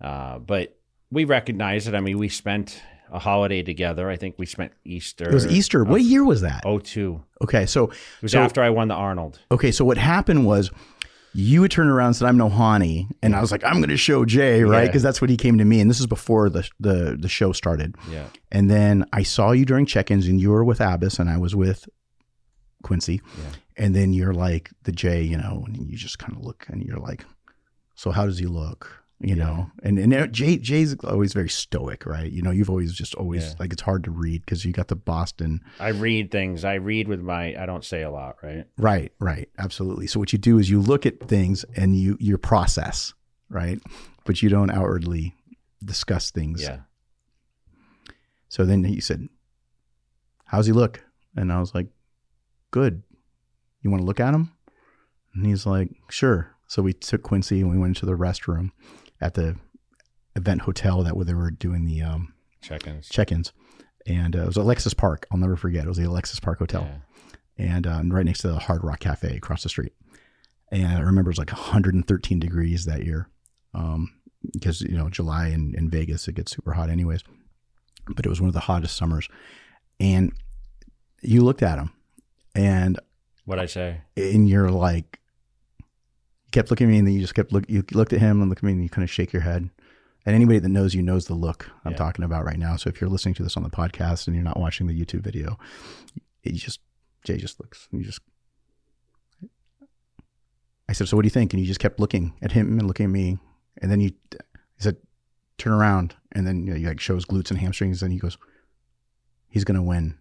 Uh, 0.00 0.38
but 0.38 0.78
we 1.10 1.24
recognize 1.24 1.88
it. 1.88 1.96
I 1.96 2.00
mean, 2.00 2.16
we 2.16 2.28
spent 2.28 2.80
a 3.10 3.18
holiday 3.18 3.64
together. 3.64 4.08
I 4.08 4.14
think 4.14 4.36
we 4.38 4.46
spent 4.46 4.70
Easter. 4.84 5.28
It 5.28 5.34
was 5.34 5.48
Easter. 5.48 5.82
What 5.82 6.02
year 6.02 6.22
was 6.24 6.42
that? 6.42 6.62
Oh 6.64 6.78
two. 6.78 7.24
Okay. 7.42 7.66
So, 7.66 7.84
It 7.88 7.96
was 8.22 8.30
So- 8.32 8.40
after 8.40 8.62
I 8.62 8.70
won 8.70 8.86
the 8.86 8.94
Arnold. 8.94 9.40
okay. 9.50 9.72
So 9.72 9.84
what 9.84 9.98
happened 9.98 10.46
was 10.46 10.70
you 11.34 11.60
would 11.62 11.72
turn 11.72 11.88
around 11.88 12.06
and 12.08 12.16
said, 12.16 12.28
I'm 12.28 12.36
no 12.36 12.48
Hany. 12.48 13.08
And 13.20 13.34
I 13.34 13.40
was 13.40 13.50
like, 13.50 13.64
I'm 13.64 13.78
going 13.78 13.88
to 13.88 13.96
show 13.96 14.24
Jay, 14.24 14.62
right? 14.62 14.82
Yeah. 14.82 14.86
Because 14.86 15.02
that's 15.02 15.20
what 15.20 15.28
he 15.28 15.36
came 15.36 15.58
to 15.58 15.64
me. 15.64 15.80
And 15.80 15.90
this 15.90 15.98
is 16.00 16.06
before 16.06 16.48
the, 16.50 16.68
the, 16.78 17.16
the 17.18 17.28
show 17.28 17.50
started. 17.52 17.96
Yeah. 18.10 18.26
And 18.52 18.70
then 18.70 19.04
I 19.12 19.24
saw 19.24 19.50
you 19.50 19.64
during 19.64 19.86
check-ins 19.86 20.28
and 20.28 20.40
you 20.40 20.50
were 20.50 20.64
with 20.64 20.80
Abbas 20.80 21.18
and 21.18 21.28
I 21.28 21.36
was 21.38 21.54
with 21.56 21.88
Quincy. 22.82 23.20
Yeah. 23.38 23.50
And 23.84 23.94
then 23.94 24.12
you're 24.12 24.34
like 24.34 24.70
the 24.84 24.92
Jay, 24.92 25.22
you 25.22 25.36
know, 25.36 25.64
and 25.66 25.88
you 25.90 25.96
just 25.96 26.18
kind 26.18 26.36
of 26.36 26.42
look 26.44 26.66
and 26.68 26.82
you're 26.82 26.98
like, 26.98 27.24
so 27.94 28.10
how 28.10 28.26
does 28.26 28.38
he 28.38 28.46
look? 28.46 29.02
You 29.20 29.34
Yeah. 29.34 29.44
know, 29.44 29.70
and 29.82 29.98
and 29.98 30.14
uh, 30.14 30.26
Jay 30.28 30.58
Jay's 30.58 30.94
always 31.02 31.32
very 31.32 31.48
stoic, 31.48 32.06
right? 32.06 32.30
You 32.30 32.40
know, 32.40 32.52
you've 32.52 32.70
always 32.70 32.92
just 32.94 33.16
always 33.16 33.42
Yeah. 33.46 33.54
like 33.58 33.72
it's 33.72 33.82
hard 33.82 34.04
to 34.04 34.12
read 34.12 34.44
because 34.44 34.64
you 34.64 34.70
got 34.72 34.86
the 34.86 34.94
Boston, 34.94 35.60
I 35.80 35.88
read 35.88 36.30
things. 36.30 36.64
I 36.64 36.74
read 36.74 37.08
with 37.08 37.20
my. 37.20 37.60
I 37.60 37.66
don't 37.66 37.84
say 37.84 38.02
a 38.02 38.10
lot, 38.12 38.36
right? 38.44 38.64
right? 38.76 39.10
Right, 39.18 39.48
absolutely. 39.58 40.06
So 40.06 40.20
what 40.20 40.32
you 40.32 40.38
do 40.38 40.58
is 40.58 40.70
you 40.70 40.80
look 40.80 41.04
at 41.04 41.18
things 41.26 41.64
and 41.74 41.96
you 41.96 42.16
you 42.20 42.38
process, 42.38 43.12
right? 43.50 43.80
But 44.24 44.40
you 44.40 44.48
don't 44.50 44.70
outwardly 44.70 45.34
discuss 45.84 46.30
things. 46.30 46.62
Yeah. 46.62 46.82
So 48.48 48.64
then 48.64 48.84
he 48.84 49.00
said, 49.00 49.28
How's 50.44 50.66
he 50.66 50.72
look? 50.72 51.02
And 51.36 51.52
I 51.52 51.58
was 51.60 51.74
like, 51.74 51.88
Good. 52.70 53.02
You 53.82 53.90
want 53.90 54.02
to 54.02 54.06
look 54.06 54.20
at 54.20 54.34
him? 54.34 54.52
And 55.34 55.46
he's 55.46 55.66
like, 55.66 55.90
Sure. 56.10 56.54
So 56.66 56.82
we 56.82 56.92
took 56.92 57.22
Quincy 57.22 57.60
and 57.60 57.70
we 57.70 57.78
went 57.78 57.96
into 57.96 58.06
the 58.06 58.12
restroom 58.16 58.70
at 59.20 59.34
the 59.34 59.56
event 60.36 60.62
hotel 60.62 61.02
that 61.02 61.16
where 61.16 61.24
they 61.24 61.34
were 61.34 61.50
doing 61.50 61.86
the 61.86 62.02
um, 62.02 62.34
Check-ins. 62.60 63.08
check 63.08 63.32
ins. 63.32 63.52
And 64.06 64.36
uh, 64.36 64.42
it 64.42 64.46
was 64.46 64.56
Alexis 64.56 64.94
Park. 64.94 65.26
I'll 65.30 65.38
never 65.38 65.56
forget. 65.56 65.84
It 65.84 65.88
was 65.88 65.96
the 65.96 66.04
Alexis 66.08 66.40
Park 66.40 66.58
Hotel 66.58 66.82
Yeah. 67.58 67.66
and 67.72 67.86
um, 67.86 68.10
right 68.12 68.24
next 68.24 68.40
to 68.40 68.48
the 68.48 68.58
Hard 68.58 68.84
Rock 68.84 69.00
Cafe 69.00 69.34
across 69.36 69.62
the 69.62 69.68
street. 69.70 69.92
and 70.70 70.86
I 70.86 71.00
remember 71.00 71.30
it 71.30 71.32
was 71.32 71.38
like 71.38 71.52
113 71.52 72.38
degrees 72.38 72.84
that 72.84 73.04
year, 73.04 73.28
um, 73.74 74.12
because 74.52 74.80
you 74.82 74.96
know 74.96 75.08
July 75.08 75.48
in, 75.48 75.74
in 75.76 75.88
Vegas 75.90 76.28
it 76.28 76.34
gets 76.34 76.52
super 76.52 76.72
hot 76.72 76.90
anyways, 76.90 77.22
but 78.14 78.24
it 78.26 78.28
was 78.28 78.40
one 78.40 78.48
of 78.48 78.54
the 78.54 78.60
hottest 78.60 78.96
summers, 78.96 79.28
and 79.98 80.32
you 81.22 81.42
looked 81.42 81.62
at 81.62 81.78
him, 81.78 81.90
and 82.58 82.98
What 83.44 83.58
I 83.58 83.66
say? 83.66 84.00
and 84.16 84.48
you're 84.48 84.70
like, 84.70 85.18
you 85.78 86.50
kept 86.52 86.70
looking 86.70 86.86
at 86.88 86.90
me, 86.90 86.98
and 86.98 87.06
then 87.06 87.14
you 87.14 87.20
just 87.20 87.34
kept 87.34 87.52
look. 87.52 87.68
You 87.68 87.84
looked 87.92 88.12
at 88.12 88.20
him 88.20 88.40
and 88.40 88.48
looked 88.50 88.60
at 88.60 88.64
me, 88.66 88.72
and 88.72 88.82
you 88.82 88.88
kind 88.88 89.04
of 89.04 89.10
shake 89.10 89.32
your 89.32 89.42
head. 89.42 89.68
And 90.26 90.34
anybody 90.34 90.58
that 90.58 90.68
knows 90.68 90.94
you 90.94 91.02
knows 91.02 91.26
the 91.26 91.34
look 91.34 91.70
I'm 91.84 91.92
Yeah. 91.92 91.98
talking 91.98 92.24
about 92.24 92.44
right 92.44 92.58
now. 92.58 92.76
So 92.76 92.88
if 92.88 93.00
you're 93.00 93.08
listening 93.08 93.34
to 93.36 93.42
this 93.42 93.56
on 93.56 93.62
the 93.62 93.70
podcast 93.70 94.26
and 94.26 94.34
you're 94.34 94.44
not 94.44 94.58
watching 94.60 94.86
the 94.86 94.98
YouTube 94.98 95.20
video, 95.20 95.58
you 96.42 96.52
just 96.52 96.80
Jay 97.24 97.36
just 97.36 97.60
looks. 97.60 97.88
You 97.92 98.02
just. 98.04 98.20
I 100.88 100.92
said, 100.94 101.08
"So 101.08 101.16
what 101.16 101.22
do 101.22 101.26
you 101.26 101.30
think?" 101.30 101.52
And 101.52 101.60
you 101.60 101.66
just 101.66 101.80
kept 101.80 102.00
looking 102.00 102.34
at 102.42 102.52
him 102.52 102.78
and 102.78 102.86
looking 102.86 103.04
at 103.04 103.10
me, 103.12 103.38
and 103.82 103.90
then 103.90 104.00
you, 104.00 104.10
he 104.32 104.38
said, 104.78 104.96
"Turn 105.58 105.72
around," 105.72 106.14
and 106.32 106.46
then 106.46 106.66
you 106.66 106.72
know, 106.72 106.78
he 106.78 106.86
like 106.86 107.00
shows 107.00 107.24
glutes 107.26 107.50
and 107.50 107.58
hamstrings, 107.60 108.02
and 108.02 108.12
he 108.12 108.18
goes, 108.18 108.38
"He's 109.48 109.64
gonna 109.64 109.82
win." 109.82 110.18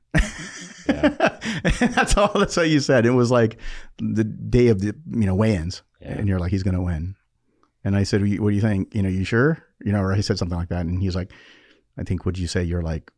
Yeah. 0.88 1.34
that's 1.80 2.18
all. 2.18 2.32
That's 2.40 2.58
what 2.58 2.70
you 2.70 2.80
said. 2.80 3.06
It 3.06 3.12
was 3.12 3.32
like 3.32 3.58
the 3.98 4.24
day 4.24 4.68
of 4.68 4.80
the 4.80 4.96
you 5.12 5.26
know 5.26 5.36
weigh-ins, 5.36 5.82
Yeah. 6.02 6.14
and 6.18 6.28
you're 6.28 6.40
like, 6.40 6.52
"He's 6.52 6.64
gonna 6.64 6.82
win." 6.84 7.16
And 7.84 7.96
I 7.96 8.04
said, 8.04 8.22
"What 8.40 8.50
do 8.50 8.56
you 8.56 8.62
think? 8.62 8.94
You 8.96 9.02
know, 9.04 9.10
you 9.10 9.24
sure?" 9.24 9.64
You 9.84 9.92
know, 9.92 10.02
or 10.02 10.14
he 10.14 10.22
said 10.22 10.38
something 10.38 10.58
like 10.58 10.70
that, 10.70 10.86
and 10.86 11.02
he's 11.02 11.16
like, 11.16 11.32
"I 11.98 12.04
think." 12.04 12.26
Would 12.26 12.38
you 12.38 12.48
say 12.48 12.64
you're 12.64 12.82
like, 12.82 13.12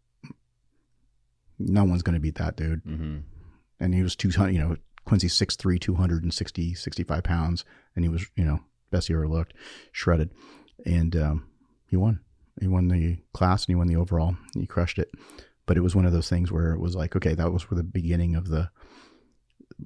no 1.57 1.83
one's 1.83 2.01
gonna 2.03 2.19
beat 2.19 2.35
that 2.35 2.55
dude? 2.55 2.81
hmm 2.85 3.17
and 3.81 3.93
he 3.95 4.03
was 4.03 4.13
200, 4.13 4.51
you 4.51 4.59
know, 4.59 4.75
Quincy's 5.05 5.33
6'3", 5.39 5.79
260, 5.79 6.73
65 6.73 7.23
pounds. 7.23 7.63
And 7.95 8.03
he 8.03 8.09
was, 8.09 8.25
you 8.35 8.43
know, 8.43 8.59
best 8.91 9.07
he 9.07 9.13
ever 9.13 9.25
looked, 9.25 9.53
shredded. 9.93 10.31
And 10.85 11.15
um, 11.15 11.47
he 11.87 11.95
won. 11.95 12.19
He 12.59 12.67
won 12.67 12.89
the 12.89 13.19
class 13.33 13.63
and 13.63 13.69
he 13.71 13.75
won 13.75 13.87
the 13.87 13.95
overall. 13.95 14.35
He 14.53 14.65
crushed 14.67 14.99
it. 14.99 15.11
But 15.69 15.77
it 15.77 15.81
was 15.81 15.95
one 15.95 16.05
of 16.07 16.11
those 16.13 16.27
things 16.27 16.51
where 16.51 16.73
it 16.73 16.79
was 16.79 16.95
like, 16.95 17.15
okay, 17.15 17.35
that 17.35 17.51
was 17.53 17.61
for 17.61 17.75
the 17.75 17.83
beginning 17.83 18.35
of 18.35 18.47
the 18.49 18.71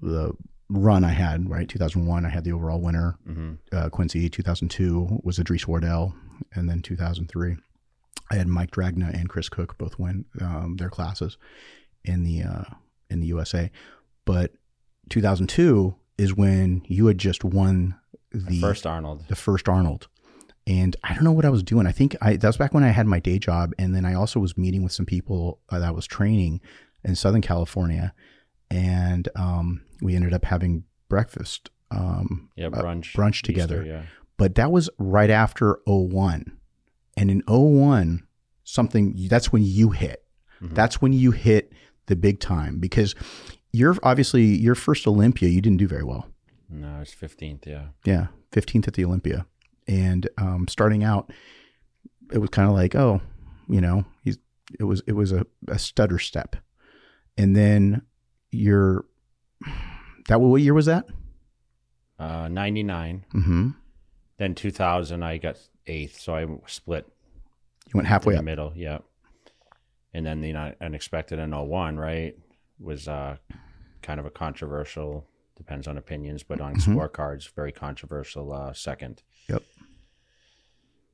the 0.02 0.32
run 0.70 1.04
I 1.04 1.10
had, 1.12 1.50
right? 1.50 1.68
2001, 1.68 2.26
I 2.26 2.30
had 2.30 2.46
the 2.46 2.54
overall 2.54 2.80
winner. 2.82 3.18
hmm 3.26 3.56
Uh, 3.72 3.90
Quincy, 3.90 4.30
2002 4.30 5.20
was 5.24 5.38
Idris 5.40 5.68
Wardell. 5.68 6.16
And 6.56 6.70
then 6.70 6.82
2003, 6.82 7.58
I 8.32 8.36
had 8.36 8.48
Mike 8.48 8.72
Dragna 8.72 9.14
and 9.14 9.28
Chris 9.30 9.50
Cook 9.50 9.78
both 9.78 10.00
win 10.00 10.24
um, 10.40 10.78
their 10.78 10.90
classes 10.90 11.38
in 12.06 12.24
the 12.24 12.44
uh, 12.44 12.64
in 13.10 13.20
the 13.20 13.28
USA. 13.28 13.70
But 14.26 14.54
2002 15.10 15.96
is 16.18 16.34
when 16.34 16.82
you 16.88 17.08
had 17.08 17.18
just 17.18 17.44
won 17.44 17.96
the 18.32 18.62
First 18.62 18.86
Arnold. 18.88 19.26
the 19.28 19.36
first 19.36 19.68
Arnold. 19.68 20.08
And 20.66 20.96
I 21.04 21.14
don't 21.14 21.24
know 21.26 21.32
what 21.34 21.46
I 21.46 21.50
was 21.50 21.62
doing. 21.64 21.86
I 21.88 21.92
think 21.92 22.16
I 22.22 22.38
that 22.38 22.48
was 22.48 22.58
back 22.58 22.74
when 22.74 22.84
I 22.84 22.90
had 22.90 23.06
my 23.06 23.20
day 23.20 23.38
job, 23.40 23.72
and 23.78 23.94
then 23.96 24.06
I 24.06 24.14
also 24.14 24.40
was 24.40 24.58
meeting 24.58 24.82
with 24.84 24.94
some 24.94 25.06
people 25.06 25.60
uh, 25.70 25.80
that 25.80 25.88
I 25.90 25.92
was 25.92 26.08
training 26.08 26.62
in 27.04 27.16
Southern 27.16 27.42
California, 27.42 28.14
and 28.72 29.28
um, 29.36 29.84
we 30.02 30.16
ended 30.16 30.34
up 30.34 30.46
having 30.46 30.84
breakfast. 31.10 31.70
Um, 31.92 32.50
Yeah, 32.56 32.68
uh, 32.68 32.82
brunch. 32.82 33.14
brunch 33.14 33.36
Easter, 33.36 33.46
together. 33.48 33.84
yeah. 33.86 34.04
but 34.38 34.56
that 34.56 34.72
was 34.72 34.90
right 34.98 35.30
after 35.30 35.80
01. 35.86 36.58
And 37.16 37.30
in 37.30 37.44
01, 37.48 38.24
something 38.64 39.16
that's 39.30 39.52
when 39.52 39.62
you 39.64 39.92
hit. 39.92 40.24
Mhm. 40.62 40.74
That's 40.74 41.02
when 41.02 41.14
you 41.14 41.30
hit 41.32 41.72
the 42.08 42.16
big 42.16 42.40
time 42.40 42.80
because 42.80 43.14
you're 43.72 43.96
obviously 44.02 44.44
your 44.44 44.74
first 44.76 45.06
Olympia, 45.08 45.50
you 45.50 45.62
didn't 45.62 45.78
do 45.78 45.88
very 45.88 46.04
well. 46.04 46.28
No, 46.70 47.00
it's 47.02 47.14
fifteenth. 47.14 47.68
Yeah. 47.68 47.88
Yeah, 48.06 48.28
15th 48.52 48.88
at 48.88 48.94
the 48.96 49.06
Olympia. 49.06 49.46
And 49.88 50.30
um, 50.38 50.68
starting 50.68 51.04
out, 51.04 51.32
it 52.32 52.38
was 52.38 52.50
kind 52.50 52.70
of 52.70 52.76
like, 52.76 52.96
oh, 52.96 53.22
you 53.68 53.82
know, 53.82 54.06
he's, 54.24 54.38
it 54.80 54.84
was 54.86 55.02
it 55.08 55.14
was 55.14 55.32
a, 55.32 55.46
a 55.68 55.78
stutter 55.78 56.20
step. 56.20 56.56
And 57.38 57.56
then 57.56 58.02
you're 58.52 59.06
that 60.28 60.40
what 60.40 60.62
year 60.62 60.74
was 60.74 60.86
that? 60.86 61.06
Uh, 62.20 62.48
Ninety 62.48 62.84
nine. 62.84 63.26
Mm-hmm. 63.34 63.70
Then 64.38 64.56
two 64.56 64.72
thousand, 64.72 65.24
I 65.24 65.38
got 65.38 65.58
eighth, 65.88 66.20
so 66.20 66.36
I 66.36 66.46
split 66.68 67.08
You 67.88 67.92
went 67.96 68.08
halfway 68.08 68.34
in 68.34 68.38
the 68.38 68.40
up. 68.40 68.46
middle. 68.46 68.74
Yeah. 68.76 69.00
And 70.14 70.26
then 70.26 70.42
the 70.42 70.54
unexpected 70.80 71.40
in 71.40 71.52
01, 71.52 71.98
right, 71.98 72.38
was 72.80 73.08
uh, 73.08 73.38
kind 74.04 74.20
of 74.20 74.28
a 74.28 74.30
controversial, 74.30 75.26
depends 75.58 75.88
on 75.88 75.98
opinions, 75.98 76.44
but 76.44 76.62
on 76.62 76.76
Mhm. 76.76 76.96
scorecards, 76.96 77.52
very 77.56 77.72
controversial 77.72 78.54
uh, 78.54 78.74
second. 78.74 79.24
Yep. 79.50 79.64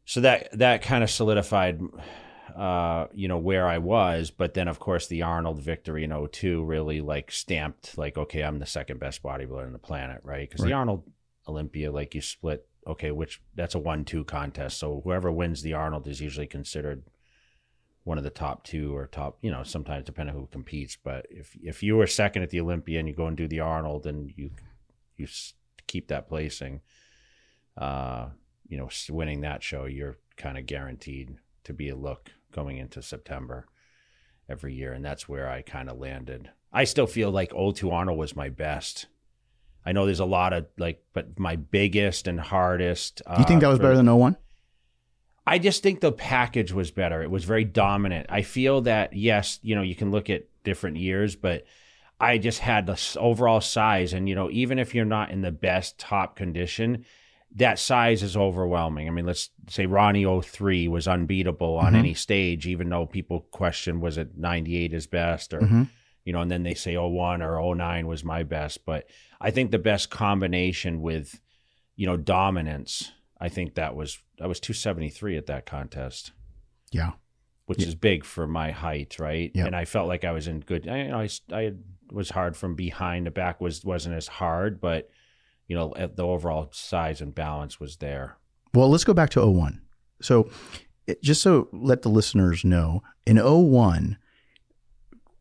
So 0.05 0.21
that 0.21 0.57
that 0.57 0.81
kind 0.81 1.03
of 1.03 1.09
solidified, 1.09 1.79
uh, 2.55 3.07
you 3.13 3.27
know, 3.27 3.37
where 3.37 3.67
I 3.67 3.77
was. 3.77 4.31
But 4.31 4.53
then, 4.53 4.67
of 4.67 4.79
course, 4.79 5.07
the 5.07 5.21
Arnold 5.21 5.59
victory 5.61 6.03
in 6.03 6.11
02 6.11 6.63
really 6.63 7.01
like 7.01 7.31
stamped, 7.31 7.97
like, 7.97 8.17
okay, 8.17 8.41
I'm 8.43 8.59
the 8.59 8.65
second 8.65 8.99
best 8.99 9.21
bodybuilder 9.21 9.65
on 9.67 9.73
the 9.73 9.79
planet, 9.79 10.21
right? 10.23 10.49
Because 10.49 10.63
Right. 10.63 10.69
the 10.69 10.75
Arnold 10.75 11.03
Olympia, 11.47 11.91
like 11.91 12.15
you 12.15 12.21
split, 12.21 12.67
okay, 12.87 13.11
which 13.11 13.41
that's 13.55 13.75
a 13.75 13.79
one-two 13.79 14.23
contest. 14.23 14.77
So 14.79 15.01
whoever 15.03 15.31
wins 15.31 15.61
the 15.61 15.73
Arnold 15.73 16.07
is 16.07 16.21
usually 16.21 16.47
considered 16.47 17.03
one 18.03 18.17
of 18.17 18.23
the 18.23 18.29
top 18.31 18.63
two 18.63 18.95
or 18.95 19.05
top, 19.05 19.37
you 19.41 19.51
know, 19.51 19.61
sometimes 19.63 20.05
depending 20.05 20.35
who 20.35 20.47
competes. 20.47 20.97
But 21.01 21.27
if 21.29 21.55
if 21.61 21.83
you 21.83 21.97
were 21.97 22.07
second 22.07 22.41
at 22.41 22.49
the 22.49 22.61
Olympia 22.61 22.97
and 22.97 23.07
you 23.07 23.13
go 23.13 23.27
and 23.27 23.37
do 23.37 23.47
the 23.47 23.59
Arnold 23.59 24.07
and 24.07 24.31
you 24.35 24.51
you 25.17 25.27
keep 25.85 26.07
that 26.07 26.27
placing, 26.27 26.81
uh, 27.79 28.27
you 28.67 28.77
know, 28.77 28.89
winning 29.09 29.41
that 29.41 29.63
show, 29.63 29.85
you're 29.85 30.17
kind 30.37 30.57
of 30.57 30.65
guaranteed 30.65 31.37
to 31.63 31.73
be 31.73 31.89
a 31.89 31.95
look 31.95 32.31
going 32.51 32.77
into 32.77 33.01
September 33.01 33.65
every 34.47 34.73
year, 34.73 34.93
and 34.93 35.03
that's 35.03 35.27
where 35.27 35.49
I 35.49 35.61
kind 35.61 35.89
of 35.89 35.97
landed. 35.97 36.51
I 36.71 36.83
still 36.83 37.07
feel 37.07 37.31
like 37.31 37.51
02 37.51 37.89
Arnold 37.89 38.19
was 38.19 38.35
my 38.35 38.49
best. 38.49 39.07
I 39.85 39.91
know 39.91 40.05
there's 40.05 40.19
a 40.19 40.25
lot 40.25 40.53
of 40.53 40.67
like, 40.77 41.01
but 41.13 41.39
my 41.39 41.55
biggest 41.55 42.27
and 42.27 42.39
hardest. 42.39 43.21
Do 43.25 43.39
you 43.39 43.45
think 43.45 43.57
uh, 43.57 43.61
that 43.61 43.67
was 43.69 43.77
for- 43.77 43.83
better 43.83 43.95
than 43.95 44.05
no 44.05 44.17
01? 44.17 44.37
I 45.47 45.57
just 45.57 45.81
think 45.81 45.99
the 45.99 46.11
package 46.11 46.71
was 46.71 46.91
better. 46.91 47.23
It 47.23 47.31
was 47.31 47.43
very 47.43 47.63
dominant. 47.63 48.27
I 48.29 48.43
feel 48.43 48.81
that 48.81 49.13
yes, 49.13 49.57
you 49.63 49.73
know, 49.73 49.81
you 49.81 49.95
can 49.95 50.11
look 50.11 50.29
at 50.29 50.43
different 50.63 50.97
years, 50.97 51.35
but 51.35 51.63
I 52.19 52.37
just 52.37 52.59
had 52.59 52.85
the 52.85 53.17
overall 53.19 53.61
size, 53.61 54.13
and 54.13 54.29
you 54.29 54.35
know, 54.35 54.51
even 54.51 54.77
if 54.77 54.93
you're 54.93 55.05
not 55.05 55.31
in 55.31 55.41
the 55.41 55.51
best 55.51 55.97
top 55.97 56.35
condition, 56.35 57.05
that 57.55 57.79
size 57.79 58.21
is 58.21 58.37
overwhelming. 58.37 59.07
I 59.07 59.11
mean, 59.11 59.25
let's 59.25 59.49
say 59.69 59.85
Ronnie 59.87 60.25
03 60.25 60.87
was 60.87 61.07
unbeatable 61.07 61.77
on 61.77 61.93
Mhm. 61.93 61.97
any 61.97 62.13
stage, 62.13 62.67
even 62.67 62.89
though 62.89 63.05
people 63.07 63.41
question 63.51 63.99
was 64.01 64.17
it 64.17 64.37
98 64.37 64.91
his 64.91 65.07
best 65.07 65.53
or 65.53 65.61
Mhm. 65.61 65.89
you 66.25 66.33
know, 66.33 66.41
and 66.41 66.51
then 66.51 66.61
they 66.63 66.75
say 66.75 66.95
01 66.95 67.41
or 67.41 67.59
09 67.59 68.05
was 68.05 68.23
my 68.23 68.43
best. 68.43 68.85
But 68.85 69.09
I 69.41 69.49
think 69.49 69.71
the 69.71 69.79
best 69.79 70.11
combination 70.11 71.01
with, 71.01 71.41
you 71.95 72.05
know, 72.05 72.17
dominance, 72.17 73.11
I 73.39 73.49
think 73.49 73.73
that 73.75 73.95
was, 73.95 74.19
I 74.39 74.45
was 74.45 74.59
273 74.59 75.35
at 75.37 75.47
that 75.47 75.65
contest, 75.65 76.33
Yeah. 76.91 77.13
which 77.65 77.81
Yeah. 77.81 77.87
is 77.87 77.95
big 77.95 78.23
for 78.25 78.45
my 78.45 78.69
height, 78.71 79.17
right? 79.17 79.49
Yeah. 79.55 79.65
And 79.65 79.75
I 79.75 79.85
felt 79.85 80.07
like 80.07 80.23
I 80.23 80.31
was 80.31 80.47
in 80.47 80.59
good, 80.59 80.87
I, 80.87 80.97
you 81.03 81.07
know, 81.07 81.19
I, 81.19 81.29
I 81.51 81.73
was 82.11 82.29
hard 82.29 82.55
from 82.55 82.75
behind. 82.75 83.25
The 83.25 83.31
back 83.31 83.59
was, 83.59 83.83
wasn't 83.83 84.15
as 84.15 84.27
hard, 84.27 84.79
but, 84.79 85.09
you 85.69 85.75
know, 85.75 85.93
the 85.95 86.23
overall 86.25 86.67
size 86.73 87.21
and 87.21 87.33
balance 87.33 87.79
was 87.79 87.97
there. 87.97 88.35
Well, 88.73 88.89
let's 88.89 89.05
go 89.05 89.13
back 89.13 89.29
to 89.31 89.45
01. 89.45 89.81
So, 90.21 90.49
it, 91.07 91.23
just 91.23 91.41
so 91.41 91.69
let 91.71 92.01
the 92.01 92.09
listeners 92.09 92.65
know, 92.65 93.01
in 93.25 93.37
01, 93.37 94.17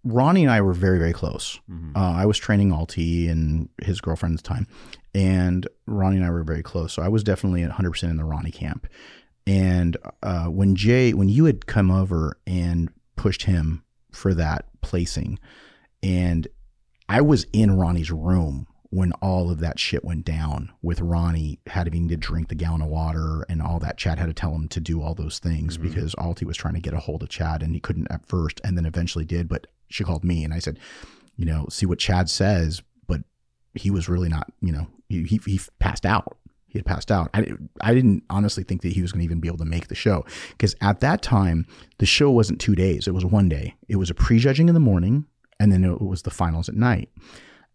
Ronnie 0.04 0.42
and 0.44 0.50
I 0.52 0.60
were 0.60 0.72
very, 0.72 0.98
very 0.98 1.12
close. 1.12 1.58
Mhm. 1.68 1.96
Uh, 1.96 2.12
I 2.12 2.26
was 2.26 2.38
training 2.38 2.72
Alti 2.72 3.26
and 3.28 3.68
his 3.82 4.00
girlfriend 4.00 4.38
at 4.38 4.44
the 4.44 4.48
time, 4.48 4.66
and 5.14 5.66
Ronnie 5.86 6.16
and 6.18 6.24
I 6.24 6.30
were 6.30 6.44
very 6.44 6.62
close. 6.62 6.92
So 6.92 7.02
I 7.02 7.08
was 7.08 7.24
definitely 7.24 7.62
100% 7.62 8.10
in 8.10 8.16
the 8.16 8.24
Ronnie 8.24 8.52
camp. 8.52 8.86
And 9.46 9.96
uh, 10.22 10.46
when 10.46 10.76
Jay, 10.76 11.12
when 11.14 11.28
you 11.28 11.46
had 11.46 11.66
come 11.66 11.90
over 11.90 12.38
and 12.46 12.90
pushed 13.16 13.42
him 13.44 13.82
for 14.12 14.34
that 14.34 14.66
placing, 14.82 15.38
and 16.02 16.46
I 17.08 17.22
was 17.22 17.46
in 17.52 17.76
Ronnie's 17.76 18.10
room 18.10 18.66
when 18.90 19.12
all 19.20 19.50
of 19.50 19.60
that 19.60 19.78
shit 19.78 20.02
went 20.04 20.24
down 20.24 20.72
with 20.80 21.00
Ronnie 21.00 21.58
having 21.66 22.08
to 22.08 22.16
drink 22.16 22.48
the 22.48 22.54
gallon 22.54 22.80
of 22.80 22.88
water 22.88 23.44
and 23.48 23.60
all 23.60 23.78
that. 23.80 23.98
Chad 23.98 24.18
had 24.18 24.26
to 24.26 24.32
tell 24.32 24.54
him 24.54 24.66
to 24.68 24.80
do 24.80 25.02
all 25.02 25.14
those 25.14 25.38
things 25.38 25.76
Mhm. 25.76 25.82
because 25.82 26.14
Alti 26.16 26.46
was 26.46 26.56
trying 26.56 26.72
to 26.74 26.80
get 26.80 26.94
a 26.94 26.98
hold 27.00 27.22
of 27.22 27.28
Chad 27.28 27.62
and 27.62 27.74
he 27.74 27.80
couldn't 27.80 28.10
at 28.10 28.24
first 28.26 28.60
and 28.64 28.78
then 28.78 28.86
eventually 28.86 29.26
did. 29.26 29.46
But 29.46 29.66
she 29.90 30.04
called 30.04 30.24
me 30.24 30.42
and 30.42 30.54
I 30.54 30.58
said, 30.58 30.78
you 31.36 31.44
know, 31.44 31.66
see 31.68 31.84
what 31.84 31.98
Chad 31.98 32.30
says, 32.30 32.82
but 33.06 33.22
he 33.74 33.90
was 33.90 34.08
really 34.08 34.28
not, 34.30 34.50
you 34.62 34.72
know, 34.72 34.86
he, 35.08 35.22
he, 35.24 35.38
he 35.44 35.60
passed 35.78 36.06
out. 36.06 36.38
He 36.66 36.78
had 36.78 36.86
passed 36.86 37.10
out. 37.10 37.28
I, 37.34 37.46
I 37.82 37.92
didn't 37.94 38.24
honestly 38.30 38.62
think 38.62 38.80
that 38.82 38.92
he 38.92 39.02
was 39.02 39.12
going 39.12 39.20
to 39.20 39.24
even 39.24 39.40
be 39.40 39.48
able 39.48 39.58
to 39.58 39.64
make 39.66 39.88
the 39.88 39.94
show 39.94 40.24
because 40.50 40.74
at 40.80 41.00
that 41.00 41.20
time, 41.22 41.66
the 41.98 42.06
show 42.06 42.30
wasn't 42.30 42.60
two 42.60 42.74
days. 42.74 43.06
It 43.06 43.14
was 43.14 43.24
one 43.24 43.48
day. 43.50 43.74
It 43.86 43.96
was 43.96 44.08
a 44.10 44.14
prejudging 44.14 44.68
in 44.68 44.74
the 44.74 44.80
morning 44.80 45.26
and 45.60 45.70
then 45.72 45.84
it 45.84 46.00
was 46.00 46.22
the 46.22 46.30
finals 46.30 46.68
at 46.70 46.74
night. 46.74 47.10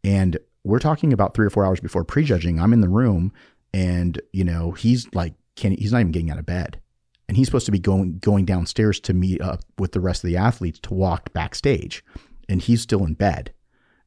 And 0.04 0.38
we're 0.64 0.80
talking 0.80 1.14
about 1.14 1.34
three 1.34 1.46
or 1.46 1.50
four 1.50 1.66
hours 1.66 1.80
before 1.80 2.04
prejudging. 2.04 2.60
I'm 2.60 2.74
in 2.74 2.82
the 2.82 2.90
room, 2.90 3.32
and 3.74 4.22
you 4.32 4.44
know 4.44 4.72
he's 4.72 5.08
like, 5.14 5.34
can 5.56 5.72
he's 5.74 5.92
not 5.92 6.00
even 6.00 6.12
getting 6.12 6.32
out 6.32 6.40
of 6.40 6.46
bed, 6.46 6.80
and 7.28 7.38
he's 7.38 7.48
supposed 7.48 7.66
to 7.66 7.72
be 7.72 7.80
going 7.80 8.20
going 8.20 8.46
downstairs 8.46 9.00
to 9.02 9.14
meet 9.14 9.42
up 9.42 9.62
with 9.78 9.92
the 9.92 10.00
rest 10.00 10.24
of 10.24 10.28
the 10.28 10.38
athletes 10.38 10.80
to 10.80 10.94
walk 10.94 11.34
backstage, 11.34 12.04
and 12.48 12.62
he's 12.62 12.82
still 12.82 13.06
in 13.06 13.14
bed, 13.14 13.54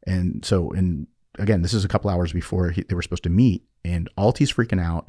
and 0.07 0.45
so 0.45 0.71
and 0.73 1.07
again, 1.39 1.63
this 1.63 1.75
is 1.75 1.85
a 1.85 1.89
couple 1.89 2.11
hours 2.11 2.33
before 2.33 2.71
he, 2.71 2.83
they 2.83 2.95
were 2.95 3.03
supposed 3.03 3.25
to 3.25 3.31
meet, 3.31 3.63
and 3.85 4.09
Alti's 4.17 4.53
freaking 4.53 4.83
out. 4.83 5.09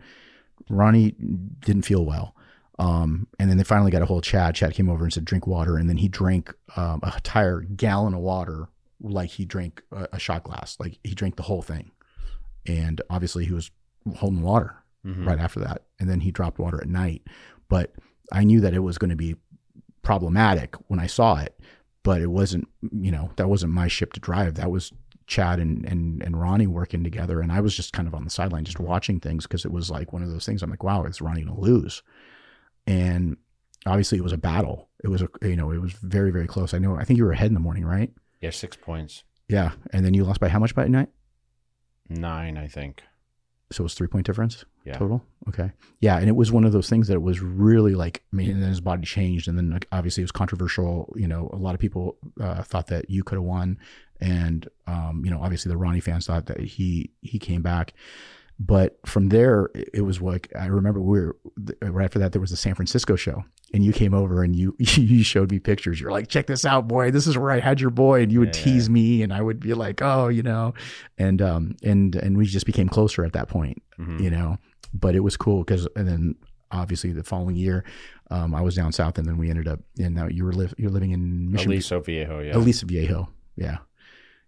Ronnie 0.69 1.11
didn't 1.11 1.83
feel 1.83 2.05
well. 2.05 2.35
Um, 2.79 3.27
and 3.39 3.49
then 3.49 3.57
they 3.57 3.63
finally 3.63 3.91
got 3.91 4.01
a 4.01 4.05
hold 4.05 4.23
of 4.23 4.29
Chad. 4.29 4.55
Chad 4.55 4.73
came 4.73 4.89
over 4.89 5.03
and 5.03 5.13
said, 5.13 5.25
drink 5.25 5.47
water. 5.47 5.77
And 5.77 5.89
then 5.89 5.97
he 5.97 6.07
drank 6.07 6.53
um, 6.75 6.99
a 7.03 7.13
entire 7.15 7.61
gallon 7.61 8.13
of 8.13 8.19
water 8.19 8.69
like 9.01 9.29
he 9.29 9.45
drank 9.45 9.83
a, 9.91 10.07
a, 10.13 10.19
shot 10.19 10.43
glass. 10.43 10.77
Like 10.79 10.99
he 11.03 11.13
drank 11.13 11.35
the 11.35 11.43
whole 11.43 11.61
thing. 11.61 11.91
And 12.65 13.01
obviously 13.09 13.45
he 13.45 13.53
was 13.53 13.71
holding 14.15 14.41
water 14.41 14.75
mm-hmm. 15.05 15.27
right 15.27 15.39
after 15.39 15.59
that. 15.61 15.83
And 15.99 16.09
then 16.09 16.21
he 16.21 16.31
dropped 16.31 16.59
water 16.59 16.81
at 16.81 16.87
night. 16.87 17.23
But 17.69 17.93
I 18.31 18.43
knew 18.43 18.61
that 18.61 18.73
it 18.73 18.79
was 18.79 18.97
going 18.97 19.09
to 19.09 19.15
be 19.15 19.35
problematic 20.01 20.75
when 20.87 20.99
I 20.99 21.07
saw 21.07 21.37
it. 21.37 21.59
But 22.03 22.21
it 22.21 22.31
wasn't, 22.31 22.67
you 22.91 23.11
know, 23.11 23.31
that 23.35 23.49
wasn't 23.49 23.73
my 23.73 23.87
ship 23.87 24.13
to 24.13 24.19
drive. 24.19 24.55
That 24.55 24.71
was 24.71 24.93
Chad 25.27 25.59
and, 25.59 25.85
and, 25.85 26.23
and 26.23 26.39
Ronnie 26.39 26.67
working 26.67 27.03
together. 27.03 27.41
And 27.41 27.51
I 27.51 27.59
was 27.59 27.75
just 27.75 27.91
kind 27.91 28.07
of 28.07 28.15
on 28.15 28.23
the 28.23 28.29
sideline, 28.29 28.63
just 28.63 28.79
watching 28.79 29.19
things 29.19 29.45
because 29.45 29.65
it 29.65 29.71
was 29.71 29.89
like 29.89 30.13
one 30.13 30.23
of 30.23 30.29
those 30.29 30.45
things. 30.45 30.63
I'm 30.63 30.69
like, 30.69 30.83
wow, 30.83 31.03
is 31.03 31.21
Ronnie 31.21 31.43
going 31.43 31.55
to 31.55 31.61
lose? 31.61 32.01
And 32.85 33.35
obviously 33.85 34.17
it 34.17 34.23
was 34.23 34.31
a 34.31 34.37
battle. 34.37 34.87
It 35.03 35.09
was 35.09 35.21
a, 35.21 35.27
you 35.41 35.57
know, 35.57 35.71
it 35.71 35.81
was 35.81 35.91
very, 35.91 36.31
very 36.31 36.47
close. 36.47 36.73
I 36.73 36.77
know, 36.77 36.95
I 36.95 37.03
think 37.03 37.17
you 37.17 37.25
were 37.25 37.33
ahead 37.33 37.47
in 37.47 37.53
the 37.53 37.59
morning, 37.59 37.85
right? 37.85 38.11
Yeah, 38.41 38.51
six 38.51 38.75
points. 38.75 39.23
Yeah. 39.47 39.71
And 39.91 40.05
then 40.05 40.13
you 40.13 40.23
lost 40.23 40.39
by 40.39 40.49
how 40.49 40.59
much 40.59 40.75
by 40.75 40.87
night? 40.87 41.09
Nine, 42.09 42.57
I 42.57 42.67
think. 42.67 43.03
So 43.71 43.81
it 43.81 43.83
was 43.83 43.93
three 43.95 44.07
point 44.07 44.25
difference 44.25 44.63
yeah. 44.85 44.97
total. 44.97 45.23
Okay. 45.49 45.71
Yeah. 45.99 46.17
And 46.17 46.29
it 46.29 46.35
was 46.35 46.51
one 46.51 46.63
of 46.63 46.71
those 46.71 46.89
things 46.89 47.07
that 47.07 47.15
it 47.15 47.21
was 47.21 47.41
really 47.41 47.95
like, 47.95 48.23
I 48.31 48.35
mean, 48.35 48.51
and 48.51 48.61
then 48.61 48.69
his 48.69 48.79
body 48.79 49.05
changed. 49.05 49.47
And 49.47 49.57
then 49.57 49.79
obviously 49.91 50.21
it 50.21 50.25
was 50.25 50.31
controversial. 50.31 51.13
You 51.17 51.27
know, 51.27 51.49
a 51.51 51.57
lot 51.57 51.73
of 51.73 51.81
people 51.81 52.17
uh, 52.39 52.63
thought 52.63 52.87
that 52.87 53.09
you 53.09 53.23
could 53.23 53.35
have 53.35 53.43
won. 53.43 53.77
And, 54.21 54.67
um, 54.87 55.23
you 55.25 55.31
know, 55.31 55.41
obviously 55.41 55.69
the 55.69 55.77
Ronnie 55.77 55.99
fans 55.99 56.27
thought 56.27 56.45
that 56.45 56.59
he, 56.59 57.11
he 57.21 57.39
came 57.39 57.61
back. 57.61 57.93
But 58.59 58.97
from 59.05 59.29
there, 59.29 59.69
it 59.75 60.01
was 60.01 60.19
like 60.19 60.51
I 60.57 60.65
remember 60.65 60.99
we 60.99 61.19
were 61.19 61.37
right 61.81 62.05
after 62.05 62.17
that. 62.19 62.31
There 62.31 62.41
was 62.41 62.49
the 62.49 62.57
San 62.57 62.73
Francisco 62.73 63.15
show, 63.15 63.43
and 63.71 63.83
you 63.83 63.93
came 63.93 64.15
over 64.15 64.43
and 64.43 64.55
you 64.55 64.75
you 64.79 65.23
showed 65.23 65.51
me 65.51 65.59
pictures. 65.59 66.01
You're 66.01 66.11
like, 66.11 66.27
check 66.27 66.47
this 66.47 66.65
out, 66.65 66.87
boy. 66.87 67.11
This 67.11 67.27
is 67.27 67.37
where 67.37 67.51
I 67.51 67.59
had 67.59 67.79
your 67.79 67.91
boy, 67.91 68.23
and 68.23 68.31
you 68.31 68.39
would 68.39 68.55
yeah, 68.55 68.63
tease 68.63 68.87
yeah. 68.87 68.93
me, 68.93 69.21
and 69.21 69.31
I 69.31 69.41
would 69.41 69.59
be 69.59 69.75
like, 69.75 70.01
oh, 70.01 70.29
you 70.29 70.41
know, 70.41 70.73
and 71.19 71.39
um 71.41 71.75
and 71.83 72.15
and 72.15 72.35
we 72.35 72.47
just 72.47 72.65
became 72.65 72.89
closer 72.89 73.23
at 73.23 73.33
that 73.33 73.47
point, 73.47 73.81
mm-hmm. 73.99 74.23
you 74.23 74.31
know. 74.31 74.57
But 74.91 75.15
it 75.15 75.19
was 75.19 75.37
cool 75.37 75.63
because 75.63 75.87
and 75.95 76.07
then 76.07 76.35
obviously 76.71 77.11
the 77.11 77.23
following 77.23 77.55
year, 77.55 77.83
um, 78.31 78.55
I 78.55 78.61
was 78.61 78.75
down 78.75 78.91
south, 78.91 79.19
and 79.19 79.27
then 79.27 79.37
we 79.37 79.51
ended 79.51 79.67
up 79.67 79.81
in 79.99 80.15
now 80.15 80.27
you 80.29 80.43
were 80.43 80.53
li- 80.53 80.73
you're 80.77 80.89
living 80.89 81.11
in 81.11 81.51
Mission 81.51 81.69
Aliso 81.69 81.99
Viejo, 81.99 82.39
yeah, 82.39 82.55
Aliso 82.55 82.87
Viejo, 82.87 83.29
yeah, 83.55 83.77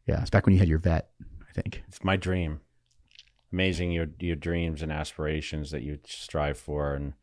yeah. 0.07 0.21
It's 0.21 0.31
back 0.31 0.47
when 0.47 0.53
you 0.53 0.59
had 0.59 0.67
your 0.67 0.79
vet, 0.79 1.11
I 1.47 1.53
think. 1.53 1.83
It's 1.87 2.03
my 2.03 2.15
dream 2.15 2.61
amazing 3.51 3.91
your 3.91 4.07
your 4.19 4.35
dreams 4.35 4.81
and 4.81 4.91
aspirations 4.91 5.71
that 5.71 5.81
you 5.81 5.99
strive 6.05 6.57
for. 6.57 6.93
And 6.93 7.13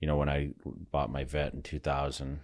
you 0.00 0.06
know 0.06 0.16
when 0.16 0.28
i 0.28 0.50
bought 0.92 1.10
my 1.10 1.24
vet 1.24 1.54
in 1.54 1.62
2000 1.62 2.40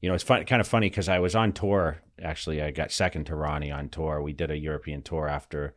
you 0.00 0.08
know 0.08 0.14
it's 0.14 0.24
fun, 0.24 0.44
kind 0.44 0.60
of 0.60 0.68
funny 0.68 0.88
because 0.88 1.08
i 1.08 1.18
was 1.18 1.34
on 1.34 1.52
tour 1.52 2.02
actually 2.22 2.62
i 2.62 2.70
got 2.70 2.92
second 2.92 3.24
to 3.24 3.34
ronnie 3.34 3.70
on 3.70 3.88
tour. 3.88 4.22
We 4.22 4.32
did 4.32 4.50
a 4.50 4.58
european 4.58 5.02
tour 5.02 5.28
after 5.28 5.74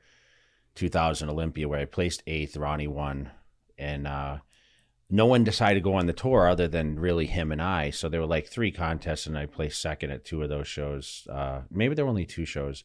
2000 0.75 1.29
olympia 1.29 1.67
where 1.67 1.79
i 1.79 1.85
placed 1.85 2.23
eighth 2.27 2.57
ronnie 2.57 2.87
won. 2.87 3.31
And 3.77 4.05
uh, 4.05 4.37
no 5.09 5.25
one 5.25 5.43
decided 5.43 5.79
to 5.79 5.83
go 5.83 5.95
on 5.95 6.05
the 6.05 6.13
tour 6.13 6.47
other 6.47 6.67
than 6.67 6.99
really 6.99 7.25
him 7.25 7.51
and 7.51 7.59
i. 7.59 7.89
So 7.89 8.09
there 8.09 8.21
were 8.21 8.27
like 8.27 8.47
three 8.47 8.71
contests 8.71 9.25
and 9.25 9.37
i 9.37 9.45
placed 9.45 9.81
second 9.81 10.11
at 10.11 10.23
two 10.23 10.43
of 10.43 10.49
those 10.49 10.67
shows. 10.67 11.27
Uh, 11.29 11.61
maybe 11.71 11.95
there 11.95 12.05
were 12.05 12.09
only 12.09 12.25
two 12.25 12.45
shows 12.45 12.83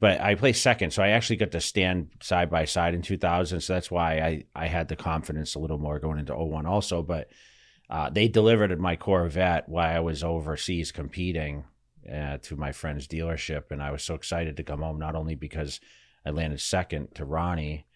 but 0.00 0.18
I 0.20 0.34
placed 0.34 0.62
second, 0.62 0.92
so 0.92 1.02
I 1.02 1.08
actually 1.08 1.36
got 1.36 1.50
to 1.52 1.60
stand 1.60 2.08
side 2.22 2.50
by 2.50 2.64
side 2.64 2.94
in 2.94 3.02
2000. 3.02 3.60
So 3.60 3.74
that's 3.74 3.90
why 3.90 4.18
I, 4.18 4.44
I 4.54 4.66
had 4.66 4.88
the 4.88 4.96
confidence 4.96 5.54
a 5.54 5.58
little 5.58 5.78
more 5.78 5.98
going 5.98 6.18
into 6.18 6.34
01 6.34 6.64
also. 6.64 7.02
But 7.02 7.28
uh, 7.90 8.08
they 8.08 8.26
delivered 8.26 8.78
my 8.80 8.96
Corvette 8.96 9.68
while 9.68 9.94
I 9.94 10.00
was 10.00 10.24
overseas 10.24 10.90
competing 10.90 11.64
uh, 12.10 12.38
to 12.38 12.56
my 12.56 12.72
friend's 12.72 13.06
dealership, 13.06 13.70
and 13.70 13.82
I 13.82 13.90
was 13.90 14.02
so 14.02 14.14
excited 14.14 14.56
to 14.56 14.62
come 14.62 14.80
home. 14.80 14.98
Not 14.98 15.14
only 15.14 15.34
because 15.34 15.80
I 16.24 16.30
landed 16.30 16.60
second 16.60 17.14
to 17.16 17.26
Ronnie, 17.26 17.86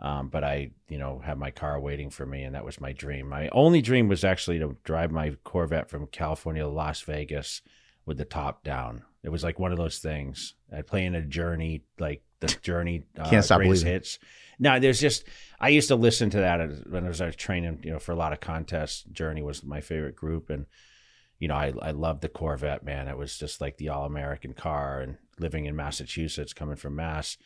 um, 0.00 0.28
but 0.28 0.44
I 0.44 0.70
you 0.88 0.98
know 0.98 1.20
had 1.22 1.38
my 1.38 1.50
car 1.50 1.78
waiting 1.78 2.08
for 2.08 2.24
me, 2.24 2.44
and 2.44 2.54
that 2.54 2.64
was 2.64 2.80
my 2.80 2.92
dream. 2.92 3.28
My 3.28 3.48
only 3.50 3.82
dream 3.82 4.08
was 4.08 4.24
actually 4.24 4.58
to 4.60 4.78
drive 4.84 5.10
my 5.10 5.36
Corvette 5.44 5.90
from 5.90 6.06
California 6.06 6.62
to 6.62 6.68
Las 6.68 7.02
Vegas 7.02 7.60
with 8.06 8.16
the 8.16 8.24
top 8.24 8.64
down. 8.64 9.02
It 9.22 9.30
was 9.30 9.44
like 9.44 9.58
one 9.58 9.72
of 9.72 9.78
those 9.78 9.98
things. 9.98 10.54
I 10.76 10.82
play 10.82 11.04
in 11.04 11.14
a 11.14 11.22
journey, 11.22 11.84
like 11.98 12.22
the 12.40 12.48
journey 12.62 13.04
uh, 13.18 13.28
can't 13.28 13.44
stop 13.44 13.60
believing 13.60 13.86
hits. 13.86 14.18
Now 14.58 14.78
there's 14.78 15.00
just 15.00 15.24
I 15.60 15.68
used 15.68 15.88
to 15.88 15.96
listen 15.96 16.30
to 16.30 16.38
that 16.38 16.88
when 16.88 17.04
I 17.04 17.08
was, 17.08 17.20
I 17.20 17.26
was 17.26 17.36
training, 17.36 17.80
you 17.84 17.92
know, 17.92 17.98
for 17.98 18.12
a 18.12 18.16
lot 18.16 18.32
of 18.32 18.40
contests. 18.40 19.04
Journey 19.04 19.42
was 19.42 19.62
my 19.62 19.80
favorite 19.80 20.16
group, 20.16 20.50
and 20.50 20.66
you 21.38 21.48
know, 21.48 21.54
I 21.54 21.72
I 21.80 21.92
loved 21.92 22.22
the 22.22 22.28
Corvette. 22.28 22.84
Man, 22.84 23.08
it 23.08 23.16
was 23.16 23.38
just 23.38 23.60
like 23.60 23.76
the 23.76 23.90
all 23.90 24.04
American 24.04 24.54
car. 24.54 25.00
And 25.00 25.18
living 25.38 25.66
in 25.66 25.76
Massachusetts, 25.76 26.52
coming 26.52 26.76
from 26.76 26.96
Mass, 26.96 27.36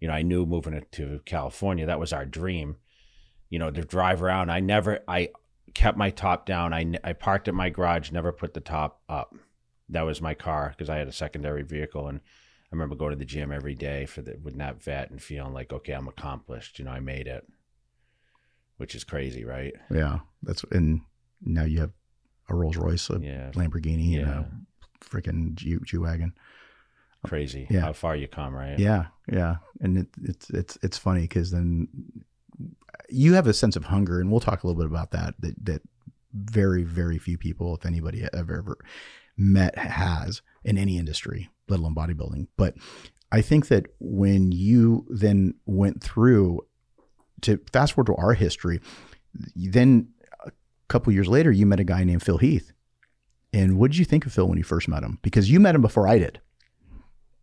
you 0.00 0.08
know, 0.08 0.14
I 0.14 0.22
knew 0.22 0.46
moving 0.46 0.74
it 0.74 0.90
to 0.92 1.20
California 1.26 1.86
that 1.86 2.00
was 2.00 2.12
our 2.12 2.24
dream. 2.24 2.76
You 3.50 3.58
know, 3.58 3.70
to 3.70 3.82
drive 3.82 4.22
around. 4.22 4.50
I 4.50 4.60
never 4.60 5.00
I 5.08 5.30
kept 5.74 5.98
my 5.98 6.10
top 6.10 6.46
down. 6.46 6.72
I 6.72 6.94
I 7.04 7.12
parked 7.12 7.48
at 7.48 7.54
my 7.54 7.68
garage, 7.68 8.10
never 8.10 8.32
put 8.32 8.54
the 8.54 8.60
top 8.60 9.00
up 9.08 9.34
that 9.90 10.02
was 10.02 10.20
my 10.20 10.34
car 10.34 10.70
because 10.70 10.88
I 10.88 10.96
had 10.96 11.08
a 11.08 11.12
secondary 11.12 11.62
vehicle 11.62 12.08
and 12.08 12.20
I 12.20 12.76
remember 12.76 12.94
going 12.94 13.10
to 13.10 13.16
the 13.16 13.24
gym 13.24 13.52
every 13.52 13.74
day 13.74 14.06
for 14.06 14.22
the 14.22 14.36
with 14.42 14.56
that 14.58 14.82
vet 14.82 15.10
and 15.10 15.20
feeling 15.20 15.52
like 15.52 15.72
okay 15.72 15.92
I'm 15.92 16.08
accomplished 16.08 16.78
you 16.78 16.84
know 16.84 16.92
I 16.92 17.00
made 17.00 17.26
it 17.26 17.46
which 18.76 18.94
is 18.94 19.04
crazy 19.04 19.44
right 19.44 19.74
yeah 19.90 20.20
that's 20.42 20.64
and 20.70 21.02
now 21.42 21.64
you 21.64 21.80
have 21.80 21.92
a 22.48 22.54
Rolls 22.54 22.76
Royce 22.76 23.10
a 23.10 23.18
yeah. 23.20 23.50
Lamborghini 23.54 24.14
yeah. 24.14 24.20
and 24.20 24.28
a 24.28 25.04
freaking 25.04 25.54
G 25.54 25.98
wagon 25.98 26.34
crazy 27.24 27.66
yeah. 27.68 27.80
how 27.80 27.92
far 27.92 28.16
you 28.16 28.28
come 28.28 28.54
right 28.54 28.78
yeah 28.78 29.06
yeah 29.30 29.56
and 29.80 29.98
it, 29.98 30.08
it's 30.22 30.50
it's 30.50 30.78
it's 30.82 30.96
funny 30.98 31.22
because 31.22 31.50
then 31.50 31.88
you 33.08 33.34
have 33.34 33.46
a 33.46 33.52
sense 33.52 33.76
of 33.76 33.84
hunger 33.84 34.20
and 34.20 34.30
we'll 34.30 34.40
talk 34.40 34.62
a 34.62 34.66
little 34.66 34.80
bit 34.80 34.90
about 34.90 35.10
that 35.10 35.34
that 35.40 35.54
that 35.64 35.82
very 36.32 36.84
very 36.84 37.18
few 37.18 37.36
people 37.36 37.74
if 37.74 37.84
anybody 37.84 38.24
ever 38.32 38.58
ever 38.58 38.78
met 39.40 39.76
has 39.78 40.42
in 40.64 40.76
any 40.76 40.98
industry, 40.98 41.50
let 41.68 41.80
alone 41.80 41.94
bodybuilding. 41.94 42.46
But 42.56 42.74
I 43.32 43.40
think 43.40 43.68
that 43.68 43.86
when 43.98 44.52
you 44.52 45.06
then 45.08 45.54
went 45.64 46.02
through 46.02 46.60
to 47.42 47.58
fast 47.72 47.94
forward 47.94 48.06
to 48.06 48.16
our 48.16 48.34
history, 48.34 48.80
then 49.56 50.08
a 50.44 50.52
couple 50.88 51.12
years 51.12 51.28
later, 51.28 51.50
you 51.50 51.64
met 51.64 51.80
a 51.80 51.84
guy 51.84 52.04
named 52.04 52.22
Phil 52.22 52.38
Heath. 52.38 52.72
And 53.52 53.78
what 53.78 53.90
did 53.90 53.98
you 53.98 54.04
think 54.04 54.26
of 54.26 54.32
Phil 54.32 54.46
when 54.46 54.58
you 54.58 54.64
first 54.64 54.88
met 54.88 55.02
him? 55.02 55.18
Because 55.22 55.50
you 55.50 55.58
met 55.58 55.74
him 55.74 55.82
before 55.82 56.06
I 56.06 56.18
did. 56.18 56.40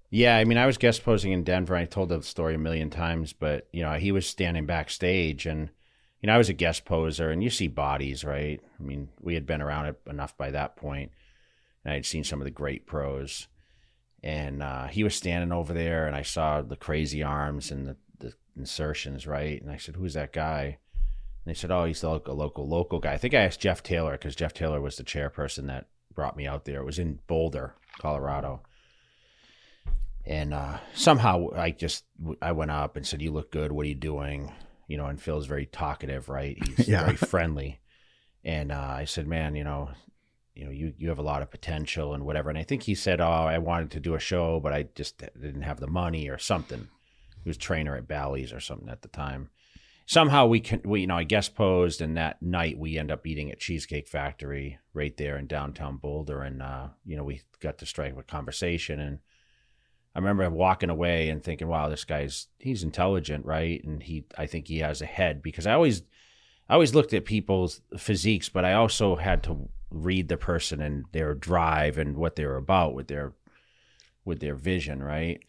Yeah, 0.09 0.37
I 0.37 0.45
mean, 0.45 0.57
I 0.57 0.65
was 0.65 0.77
guest 0.77 1.03
posing 1.03 1.33
in 1.33 1.43
Denver. 1.43 1.75
I 1.75 1.83
told 1.83 2.09
the 2.09 2.21
story 2.21 2.55
a 2.55 2.59
million 2.59 2.89
times, 2.89 3.33
but 3.33 3.67
you 3.73 3.83
know, 3.83 3.93
he 3.93 4.13
was 4.13 4.25
standing 4.25 4.65
backstage, 4.65 5.45
and 5.45 5.69
you 6.21 6.27
know, 6.27 6.33
I 6.33 6.37
was 6.37 6.47
a 6.47 6.53
guest 6.53 6.85
poser, 6.85 7.29
and 7.29 7.43
you 7.43 7.49
see 7.49 7.67
bodies, 7.67 8.23
right? 8.23 8.61
I 8.79 8.83
mean, 8.83 9.09
we 9.19 9.33
had 9.33 9.45
been 9.45 9.61
around 9.61 9.87
it 9.87 9.99
enough 10.07 10.37
by 10.37 10.51
that 10.51 10.77
point 10.77 11.11
and 11.87 11.93
I 11.93 11.95
had 11.95 12.05
seen 12.05 12.25
some 12.25 12.41
of 12.41 12.45
the 12.45 12.51
great 12.51 12.85
pros. 12.85 13.47
And 14.21 14.61
uh, 14.61 14.87
he 14.87 15.05
was 15.05 15.15
standing 15.15 15.53
over 15.53 15.73
there, 15.73 16.05
and 16.05 16.17
I 16.17 16.21
saw 16.21 16.61
the 16.61 16.75
crazy 16.75 17.23
arms 17.23 17.71
and 17.71 17.87
the, 17.87 17.95
the 18.19 18.33
insertions, 18.57 19.25
right? 19.25 19.61
And 19.61 19.71
I 19.71 19.77
said, 19.77 19.95
"Who's 19.95 20.15
that 20.15 20.33
guy?" 20.33 20.79
And 20.95 21.45
they 21.45 21.53
said, 21.53 21.71
"Oh, 21.71 21.85
he's 21.85 22.01
the 22.01 22.09
local 22.09 22.35
local, 22.35 22.67
local 22.67 22.99
guy." 22.99 23.13
I 23.13 23.17
think 23.17 23.33
I 23.33 23.43
asked 23.43 23.61
Jeff 23.61 23.83
Taylor 23.83 24.11
because 24.11 24.35
Jeff 24.35 24.53
Taylor 24.53 24.81
was 24.81 24.97
the 24.97 25.03
chairperson 25.03 25.67
that 25.67 25.87
brought 26.13 26.35
me 26.35 26.45
out 26.45 26.65
there. 26.65 26.81
It 26.81 26.85
was 26.85 26.99
in 26.99 27.19
Boulder, 27.25 27.73
Colorado. 27.99 28.63
And 30.25 30.53
uh, 30.53 30.79
somehow 30.93 31.51
I 31.55 31.71
just 31.71 32.03
I 32.41 32.51
went 32.51 32.71
up 32.71 32.97
and 32.97 33.07
said, 33.07 33.21
"You 33.21 33.31
look 33.31 33.49
good. 33.49 33.71
What 33.71 33.85
are 33.85 33.89
you 33.89 33.95
doing?" 33.95 34.51
You 34.89 34.97
know, 34.97 35.05
and 35.05 35.21
Phil's 35.21 35.45
very 35.47 35.67
talkative, 35.67 36.27
right? 36.27 36.57
He's 36.65 36.87
yeah. 36.89 37.05
very 37.05 37.15
friendly. 37.15 37.79
And 38.43 38.73
uh, 38.73 38.95
I 38.97 39.05
said, 39.05 39.25
"Man, 39.25 39.55
you 39.55 39.63
know, 39.63 39.89
you 40.57 40.65
know, 40.65 40.71
you, 40.71 40.93
you 40.97 41.09
have 41.09 41.19
a 41.19 41.23
lot 41.23 41.43
of 41.43 41.51
potential 41.51 42.15
and 42.15 42.25
whatever. 42.25 42.49
And 42.49 42.57
I 42.57 42.63
think 42.63 42.83
he 42.83 42.95
said, 42.95 43.21
oh, 43.21 43.25
I 43.25 43.59
wanted 43.59 43.91
to 43.91 43.99
do 43.99 44.15
a 44.15 44.19
show, 44.19 44.59
but 44.59 44.73
I 44.73 44.87
just 44.95 45.19
didn't 45.19 45.61
have 45.61 45.79
the 45.79 45.87
money 45.87 46.29
or 46.29 46.39
something. 46.39 46.87
He 47.43 47.49
was 47.49 47.57
trainer 47.57 47.95
at 47.95 48.07
Bally's 48.07 48.51
or 48.51 48.59
something 48.59 48.89
at 48.89 49.03
the 49.03 49.07
time. 49.07 49.51
Somehow 50.07 50.47
we 50.47 50.61
can, 50.61 50.81
we, 50.83 51.01
you 51.01 51.07
know, 51.07 51.17
I 51.17 51.25
guest 51.25 51.53
posed 51.53 52.01
and 52.01 52.17
that 52.17 52.41
night 52.41 52.79
we 52.79 52.97
end 52.97 53.11
up 53.11 53.27
eating 53.27 53.51
at 53.51 53.59
Cheesecake 53.59 54.07
Factory 54.07 54.79
right 54.93 55.15
there 55.15 55.37
in 55.37 55.45
downtown 55.45 55.97
Boulder. 55.97 56.41
And, 56.41 56.61
uh, 56.63 56.87
you 57.05 57.17
know, 57.17 57.23
we 57.23 57.41
got 57.59 57.77
to 57.79 57.85
strike 57.85 58.17
a 58.17 58.23
conversation 58.23 58.99
and 58.99 59.19
I 60.15 60.19
remember 60.19 60.49
walking 60.49 60.89
away 60.89 61.29
and 61.29 61.43
thinking, 61.43 61.67
"Wow, 61.67 61.89
this 61.89 62.03
guy's 62.03 62.47
he's 62.57 62.81
intelligent, 62.81 63.45
right?" 63.45 63.83
And 63.83 64.01
he, 64.01 64.25
I 64.35 64.47
think 64.47 64.67
he 64.67 64.79
has 64.79 64.99
a 64.99 65.05
head 65.05 65.43
because 65.43 65.67
I 65.67 65.73
always, 65.73 66.01
I 66.67 66.73
always 66.73 66.95
looked 66.95 67.13
at 67.13 67.23
people's 67.23 67.81
physiques, 67.95 68.49
but 68.49 68.65
I 68.65 68.73
also 68.73 69.17
had 69.17 69.43
to 69.43 69.69
read 69.89 70.27
the 70.27 70.37
person 70.37 70.81
and 70.81 71.05
their 71.11 71.33
drive 71.33 71.97
and 71.97 72.17
what 72.17 72.35
they're 72.35 72.57
about 72.57 72.93
with 72.93 73.07
their, 73.07 73.33
with 74.25 74.39
their 74.39 74.55
vision, 74.55 75.01
right? 75.01 75.41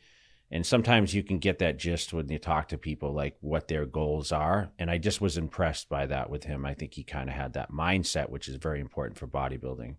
And 0.51 0.64
sometimes 0.64 1.14
you 1.14 1.22
can 1.22 1.38
get 1.38 1.59
that 1.59 1.79
gist 1.79 2.12
when 2.12 2.29
you 2.29 2.38
talk 2.38 2.68
to 2.68 2.79
people, 2.79 3.12
like 3.12 3.37
what 3.40 3.68
their 3.68 3.85
goals 3.85 4.33
are. 4.33 4.70
And 4.79 4.90
I 4.90 4.96
just 4.96 5.20
was 5.20 5.37
impressed 5.37 5.88
by 5.90 6.07
that 6.07 6.31
with 6.31 6.44
him. 6.44 6.64
I 6.64 6.72
think 6.72 6.94
he 6.94 7.03
kind 7.03 7.29
of 7.29 7.35
had 7.35 7.53
that 7.53 7.70
mindset, 7.70 8.31
which 8.31 8.48
is 8.48 8.57
very 8.57 8.81
important 8.81 9.18
for 9.18 9.27
bodybuilding. 9.27 9.96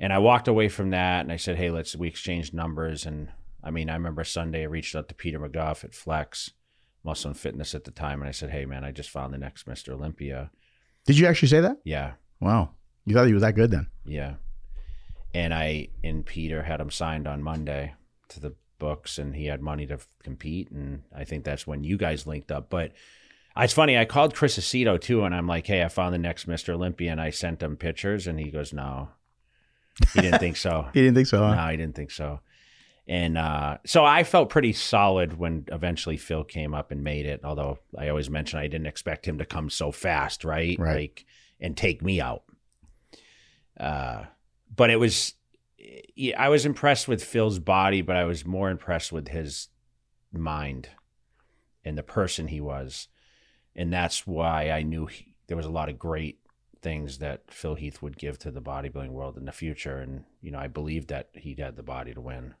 And 0.00 0.12
I 0.12 0.18
walked 0.18 0.48
away 0.48 0.68
from 0.68 0.90
that 0.90 1.20
and 1.20 1.30
I 1.30 1.36
said, 1.36 1.56
hey, 1.56 1.70
let's, 1.70 1.94
we 1.94 2.08
exchanged 2.08 2.54
numbers. 2.54 3.04
And 3.04 3.28
I 3.62 3.70
mean, 3.70 3.90
I 3.90 3.94
remember 3.94 4.24
Sunday 4.24 4.62
I 4.62 4.66
reached 4.66 4.96
out 4.96 5.08
to 5.08 5.14
Peter 5.14 5.38
McGough 5.38 5.84
at 5.84 5.94
Flex, 5.94 6.52
Muscle 7.04 7.30
and 7.30 7.38
Fitness 7.38 7.74
at 7.74 7.84
the 7.84 7.90
time. 7.90 8.20
And 8.20 8.28
I 8.28 8.32
said, 8.32 8.50
hey, 8.50 8.64
man, 8.64 8.84
I 8.84 8.90
just 8.90 9.10
found 9.10 9.34
the 9.34 9.38
next 9.38 9.66
Mr. 9.66 9.92
Olympia. 9.92 10.50
Did 11.04 11.18
you 11.18 11.26
actually 11.26 11.48
say 11.48 11.60
that? 11.60 11.76
Yeah. 11.84 12.12
Wow. 12.40 12.70
You 13.04 13.14
thought 13.14 13.26
he 13.26 13.34
was 13.34 13.42
that 13.42 13.54
good 13.54 13.70
then? 13.70 13.88
Yeah. 14.04 14.34
And 15.34 15.54
I, 15.54 15.88
and 16.04 16.24
Peter 16.24 16.62
had 16.62 16.80
him 16.80 16.90
signed 16.90 17.26
on 17.26 17.42
Monday 17.42 17.94
to 18.28 18.40
the 18.40 18.54
books 18.78 19.18
and 19.18 19.34
he 19.34 19.46
had 19.46 19.62
money 19.62 19.86
to 19.86 19.94
f- 19.94 20.08
compete. 20.22 20.70
And 20.70 21.02
I 21.16 21.24
think 21.24 21.44
that's 21.44 21.66
when 21.66 21.84
you 21.84 21.96
guys 21.96 22.26
linked 22.26 22.52
up. 22.52 22.68
But 22.68 22.92
it's 23.56 23.72
funny, 23.72 23.98
I 23.98 24.04
called 24.04 24.34
Chris 24.34 24.58
Aceto 24.58 25.00
too, 25.00 25.24
and 25.24 25.34
I'm 25.34 25.46
like, 25.46 25.66
hey, 25.66 25.82
I 25.82 25.88
found 25.88 26.14
the 26.14 26.18
next 26.18 26.48
Mr. 26.48 26.70
Olympia. 26.70 27.12
And 27.12 27.20
I 27.20 27.30
sent 27.30 27.62
him 27.62 27.76
pictures, 27.76 28.26
and 28.26 28.40
he 28.40 28.50
goes, 28.50 28.72
no, 28.72 29.10
he 30.14 30.20
didn't 30.22 30.38
think 30.38 30.56
so. 30.56 30.88
He 30.94 31.00
didn't 31.00 31.14
think 31.14 31.26
so. 31.26 31.38
Huh? 31.38 31.54
No, 31.54 31.70
he 31.70 31.76
didn't 31.76 31.94
think 31.94 32.10
so. 32.10 32.40
And 33.06 33.36
uh, 33.36 33.78
so 33.84 34.04
I 34.04 34.22
felt 34.24 34.48
pretty 34.48 34.72
solid 34.72 35.36
when 35.36 35.66
eventually 35.72 36.16
Phil 36.16 36.44
came 36.44 36.72
up 36.72 36.90
and 36.90 37.02
made 37.02 37.26
it. 37.26 37.40
Although 37.44 37.78
I 37.98 38.08
always 38.08 38.30
mention 38.30 38.58
I 38.58 38.68
didn't 38.68 38.86
expect 38.86 39.26
him 39.26 39.38
to 39.38 39.44
come 39.44 39.70
so 39.70 39.90
fast, 39.90 40.44
right? 40.44 40.78
Right. 40.78 40.94
Like 40.94 41.26
and 41.60 41.76
take 41.76 42.00
me 42.00 42.20
out. 42.20 42.44
Uh, 43.82 44.24
but 44.74 44.90
it 44.90 45.00
was, 45.00 45.34
I 46.36 46.48
was 46.48 46.64
impressed 46.64 47.08
with 47.08 47.22
Phil's 47.22 47.58
body, 47.58 48.00
but 48.00 48.16
I 48.16 48.24
was 48.24 48.46
more 48.46 48.70
impressed 48.70 49.12
with 49.12 49.28
his 49.28 49.68
mind 50.32 50.88
and 51.84 51.98
the 51.98 52.02
person 52.02 52.48
he 52.48 52.60
was, 52.60 53.08
and 53.74 53.92
that's 53.92 54.26
why 54.26 54.70
I 54.70 54.82
knew 54.82 55.06
he, 55.06 55.34
there 55.48 55.56
was 55.56 55.66
a 55.66 55.70
lot 55.70 55.88
of 55.88 55.98
great 55.98 56.38
things 56.80 57.18
that 57.18 57.42
Phil 57.50 57.74
Heath 57.74 58.02
would 58.02 58.18
give 58.18 58.38
to 58.40 58.50
the 58.50 58.62
bodybuilding 58.62 59.10
world 59.10 59.36
in 59.36 59.44
the 59.44 59.52
future. 59.52 59.98
And, 59.98 60.24
you 60.40 60.50
know, 60.50 60.58
I 60.58 60.66
believed 60.66 61.08
that 61.08 61.30
he 61.34 61.54
had 61.58 61.76
the 61.76 61.82
body 61.82 62.12
to 62.12 62.20
win 62.20 62.54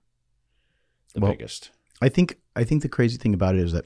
the 1.14 1.20
Well, 1.20 1.32
biggest. 1.32 1.70
I 2.00 2.08
think 2.08 2.38
I 2.56 2.64
think 2.64 2.82
the 2.82 2.88
crazy 2.88 3.16
thing 3.16 3.34
about 3.34 3.54
it 3.54 3.60
is 3.60 3.72
that 3.72 3.84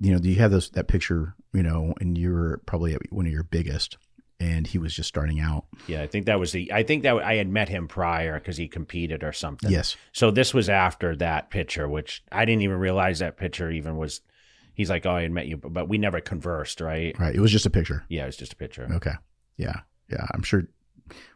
you 0.00 0.12
know 0.12 0.18
do 0.18 0.28
you 0.28 0.36
have 0.36 0.50
those 0.50 0.70
that 0.70 0.88
picture 0.88 1.34
you 1.52 1.62
know 1.62 1.94
and 2.00 2.16
you 2.16 2.32
were 2.32 2.60
probably 2.66 2.94
at 2.94 3.02
one 3.10 3.26
of 3.26 3.32
your 3.32 3.44
biggest 3.44 3.96
and 4.40 4.66
he 4.66 4.78
was 4.78 4.94
just 4.94 5.08
starting 5.08 5.40
out. 5.40 5.64
Yeah, 5.86 6.02
I 6.02 6.06
think 6.06 6.26
that 6.26 6.38
was 6.38 6.52
the. 6.52 6.72
I 6.72 6.82
think 6.82 7.02
that 7.02 7.16
I 7.16 7.34
had 7.34 7.48
met 7.48 7.68
him 7.68 7.88
prior 7.88 8.38
because 8.38 8.56
he 8.56 8.68
competed 8.68 9.24
or 9.24 9.32
something. 9.32 9.70
Yes. 9.70 9.96
So 10.12 10.30
this 10.30 10.54
was 10.54 10.68
after 10.68 11.16
that 11.16 11.50
picture, 11.50 11.88
which 11.88 12.22
I 12.30 12.44
didn't 12.44 12.62
even 12.62 12.78
realize 12.78 13.18
that 13.18 13.36
picture 13.36 13.70
even 13.70 13.96
was. 13.96 14.20
He's 14.74 14.90
like, 14.90 15.06
"Oh, 15.06 15.12
I 15.12 15.22
had 15.22 15.32
met 15.32 15.48
you," 15.48 15.56
but 15.56 15.88
we 15.88 15.98
never 15.98 16.20
conversed, 16.20 16.80
right? 16.80 17.18
Right. 17.18 17.34
It 17.34 17.40
was 17.40 17.50
just 17.50 17.66
a 17.66 17.70
picture. 17.70 18.04
Yeah, 18.08 18.22
it 18.24 18.26
was 18.26 18.36
just 18.36 18.52
a 18.52 18.56
picture. 18.56 18.88
Okay. 18.92 19.14
Yeah. 19.56 19.80
Yeah. 20.08 20.24
I'm 20.32 20.42
sure 20.42 20.68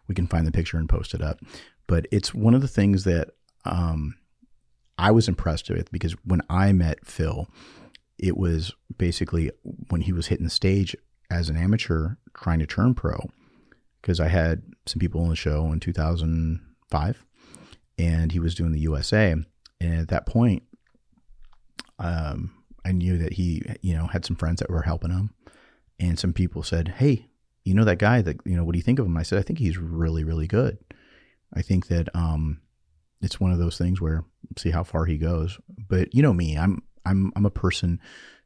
we 0.06 0.14
can 0.14 0.28
find 0.28 0.46
the 0.46 0.52
picture 0.52 0.76
and 0.78 0.88
post 0.88 1.12
it 1.14 1.22
up. 1.22 1.40
But 1.88 2.06
it's 2.12 2.32
one 2.32 2.54
of 2.54 2.60
the 2.60 2.68
things 2.68 3.02
that 3.04 3.30
um, 3.64 4.16
I 4.96 5.10
was 5.10 5.26
impressed 5.28 5.68
with 5.68 5.90
because 5.90 6.12
when 6.24 6.42
I 6.48 6.72
met 6.72 7.04
Phil, 7.04 7.48
it 8.18 8.36
was 8.36 8.72
basically 8.96 9.50
when 9.88 10.02
he 10.02 10.12
was 10.12 10.28
hitting 10.28 10.44
the 10.44 10.50
stage 10.50 10.96
as 11.32 11.48
an 11.48 11.56
amateur 11.56 12.16
trying 12.34 12.58
to 12.60 12.66
turn 12.66 12.94
pro. 12.94 13.18
Because 14.00 14.20
I 14.20 14.28
had 14.28 14.62
some 14.86 14.98
people 14.98 15.22
on 15.22 15.28
the 15.28 15.36
show 15.36 15.70
in 15.72 15.80
2005 15.80 17.24
and 17.98 18.32
he 18.32 18.40
was 18.40 18.54
doing 18.54 18.72
the 18.72 18.80
USA. 18.80 19.30
And 19.32 19.46
at 19.80 20.08
that 20.08 20.26
point, 20.26 20.64
um, 21.98 22.52
I 22.84 22.92
knew 22.92 23.16
that 23.18 23.34
he, 23.34 23.62
you 23.80 23.94
know, 23.94 24.06
had 24.06 24.24
some 24.24 24.36
friends 24.36 24.58
that 24.58 24.70
were 24.70 24.82
helping 24.82 25.10
him. 25.10 25.34
And 26.00 26.18
some 26.18 26.32
people 26.32 26.64
said, 26.64 26.94
Hey, 26.98 27.28
you 27.64 27.74
know 27.74 27.84
that 27.84 27.98
guy 27.98 28.22
that 28.22 28.36
you 28.44 28.56
know 28.56 28.64
what 28.64 28.72
do 28.72 28.78
you 28.78 28.82
think 28.82 28.98
of 28.98 29.06
him 29.06 29.16
i 29.16 29.22
said 29.22 29.38
i 29.38 29.42
think 29.42 29.58
he's 29.58 29.78
really 29.78 30.24
really 30.24 30.46
good 30.46 30.78
i 31.54 31.62
think 31.62 31.86
that 31.88 32.08
um 32.14 32.60
it's 33.20 33.40
one 33.40 33.52
of 33.52 33.58
those 33.58 33.78
things 33.78 34.00
where 34.00 34.24
see 34.56 34.70
how 34.70 34.82
far 34.82 35.04
he 35.04 35.16
goes 35.16 35.58
but 35.88 36.12
you 36.14 36.22
know 36.22 36.32
me 36.32 36.58
i'm 36.58 36.82
i'm 37.06 37.32
i'm 37.36 37.46
a 37.46 37.50
person 37.50 38.00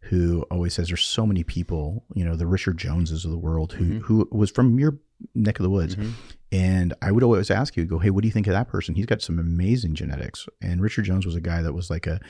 who 0.09 0.43
always 0.51 0.75
says 0.75 0.89
there's 0.89 1.05
so 1.05 1.27
many 1.27 1.43
people 1.43 2.05
you 2.15 2.25
know 2.25 2.37
the 2.37 2.47
richard 2.47 2.77
joneses 2.79 3.25
of 3.25 3.31
the 3.31 3.39
world 3.39 3.73
who 3.75 3.85
Mhm. 3.85 4.01
who 4.03 4.29
was 4.31 4.51
from 4.51 4.79
your 4.79 4.99
neck 5.35 5.59
of 5.59 5.63
the 5.63 5.71
woods 5.71 5.97
Mhm. 5.97 6.13
and 6.53 6.95
i 7.03 7.11
would 7.11 7.23
always 7.23 7.51
ask 7.51 7.77
you 7.77 7.85
go 7.87 7.99
hey 7.99 8.11
what 8.11 8.23
do 8.23 8.29
you 8.29 8.33
think 8.33 8.47
of 8.47 8.53
that 8.53 8.69
person 8.69 8.95
he's 8.95 9.07
got 9.07 9.23
some 9.23 9.39
amazing 9.39 9.95
genetics 9.95 10.47
and 10.61 10.81
richard 10.83 11.05
jones 11.07 11.25
was 11.27 11.35
a 11.35 11.41
guy 11.41 11.63
that 11.63 11.73
was 11.73 11.89
like 11.91 12.07
a 12.07 12.21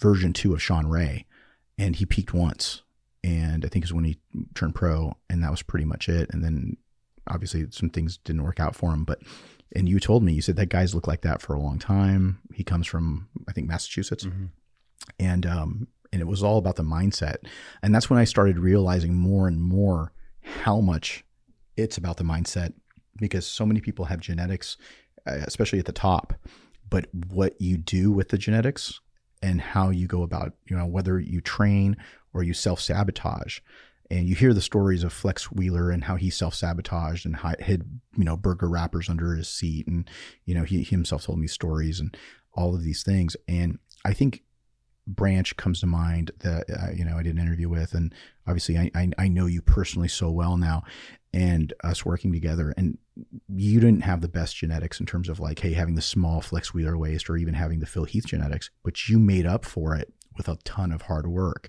version 0.00 0.32
two 0.32 0.52
of 0.52 0.62
shawn 0.62 0.86
ray 0.86 1.26
and 1.78 1.96
he 1.96 2.06
peaked 2.06 2.34
once 2.34 2.82
and 3.24 3.64
I 3.64 3.68
think 3.68 3.84
is 3.84 3.92
when 3.92 4.02
he 4.02 4.18
turned 4.56 4.74
pro, 4.74 5.16
and 5.30 5.44
that 5.44 5.52
was 5.52 5.62
pretty 5.62 5.84
much 5.84 6.08
it. 6.08 6.28
And 6.32 6.42
then 6.42 6.76
obviously 7.28 7.64
some 7.70 7.88
things 7.88 8.16
didn't 8.16 8.42
work 8.42 8.58
out 8.58 8.74
for 8.74 8.92
him. 8.92 9.04
But 9.04 9.20
and 9.76 9.88
you 9.88 10.00
told 10.00 10.24
me 10.24 10.32
you 10.32 10.42
said 10.42 10.56
that 10.56 10.70
guy's 10.70 10.92
looked 10.92 11.06
like 11.06 11.20
that 11.22 11.40
for 11.40 11.54
a 11.54 11.60
long 11.60 11.78
time. 11.78 12.40
He 12.52 12.64
comes 12.64 12.84
from 12.88 13.28
I 13.46 13.52
think 13.52 13.68
Massachusetts, 13.68 14.24
Mhm. 14.24 14.48
and 15.20 15.46
um 15.46 15.86
and 16.12 16.20
it 16.20 16.26
was 16.26 16.42
all 16.42 16.58
about 16.58 16.76
the 16.76 16.82
mindset. 16.82 17.36
And 17.82 17.94
that's 17.94 18.10
when 18.10 18.18
I 18.18 18.24
started 18.24 18.58
realizing 18.58 19.14
more 19.14 19.48
and 19.48 19.60
more 19.60 20.12
how 20.42 20.80
much 20.80 21.24
it's 21.76 21.96
about 21.96 22.18
the 22.18 22.24
mindset 22.24 22.74
because 23.18 23.46
so 23.46 23.64
many 23.64 23.80
people 23.80 24.04
have 24.04 24.20
genetics, 24.20 24.76
uh, 25.26 25.38
especially 25.44 25.78
at 25.78 25.86
the 25.86 25.92
top. 25.92 26.34
But 26.88 27.06
what 27.28 27.58
you 27.60 27.78
do 27.78 28.12
with 28.12 28.28
the 28.28 28.38
genetics 28.38 29.00
and 29.42 29.60
how 29.60 29.90
you 29.90 30.06
go 30.06 30.22
about, 30.22 30.52
you 30.68 30.76
know, 30.76 30.86
whether 30.86 31.18
you 31.18 31.40
train 31.40 31.96
or 32.34 32.42
you 32.42 32.54
self 32.54 32.80
sabotage. 32.80 33.60
And 34.10 34.28
you 34.28 34.34
hear 34.34 34.52
the 34.52 34.60
stories 34.60 35.04
of 35.04 35.12
Flex 35.12 35.50
Wheeler 35.50 35.90
and 35.90 36.04
how 36.04 36.16
he 36.16 36.28
self 36.28 36.54
sabotaged 36.54 37.24
and 37.24 37.38
hid, 37.60 38.00
you 38.14 38.24
know, 38.24 38.36
burger 38.36 38.68
wrappers 38.68 39.08
under 39.08 39.34
his 39.34 39.48
seat. 39.48 39.86
And, 39.86 40.08
you 40.44 40.54
know, 40.54 40.64
he, 40.64 40.78
he 40.82 40.90
himself 40.90 41.24
told 41.24 41.38
me 41.38 41.46
stories 41.46 41.98
and 41.98 42.14
all 42.52 42.74
of 42.74 42.82
these 42.82 43.02
things. 43.02 43.38
And 43.48 43.78
I 44.04 44.12
think 44.12 44.42
Branch 45.06 45.56
comes 45.56 45.80
to 45.80 45.86
mind 45.86 46.30
that, 46.40 46.64
uh, 46.70 46.92
you 46.92 47.04
know, 47.04 47.16
I 47.16 47.22
did 47.22 47.34
an 47.34 47.42
interview 47.42 47.68
with. 47.68 47.94
And 47.94 48.14
obviously, 48.46 48.78
I, 48.78 48.90
I, 48.94 49.10
I 49.18 49.28
know 49.28 49.46
you 49.46 49.62
personally 49.62 50.08
so 50.08 50.30
well 50.30 50.56
now 50.56 50.84
and 51.32 51.72
us 51.82 52.04
working 52.04 52.32
together. 52.32 52.74
And 52.76 52.98
you 53.48 53.80
didn't 53.80 54.02
have 54.02 54.20
the 54.20 54.28
best 54.28 54.56
genetics 54.56 55.00
in 55.00 55.06
terms 55.06 55.28
of 55.28 55.40
like, 55.40 55.58
hey, 55.58 55.72
having 55.72 55.94
the 55.94 56.02
small 56.02 56.40
Flex 56.40 56.72
Wheeler 56.72 56.96
waist 56.96 57.28
or 57.28 57.36
even 57.36 57.54
having 57.54 57.80
the 57.80 57.86
Phil 57.86 58.04
Heath 58.04 58.26
genetics, 58.26 58.70
but 58.82 59.08
you 59.08 59.18
made 59.18 59.46
up 59.46 59.64
for 59.64 59.96
it 59.96 60.12
with 60.36 60.48
a 60.48 60.58
ton 60.64 60.92
of 60.92 61.02
hard 61.02 61.26
work. 61.26 61.68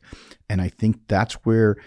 And 0.49 0.61
I 0.61 0.69
think 0.69 1.07
that's 1.07 1.33
where, 1.45 1.77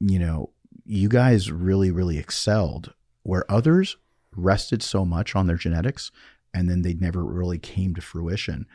you 0.00 0.18
know, 0.18 0.50
you 0.84 1.08
guys 1.08 1.50
really, 1.50 1.90
really 1.90 2.18
excelled 2.18 2.92
where 3.22 3.50
others 3.50 3.96
rested 4.36 4.82
so 4.82 5.04
much 5.04 5.34
on 5.34 5.46
their 5.46 5.56
genetics 5.56 6.10
and 6.54 6.70
then 6.70 6.82
they 6.82 6.94
never 6.94 7.24
really 7.24 7.58
came 7.58 7.94
to 7.94 8.00
fruition. 8.00 8.66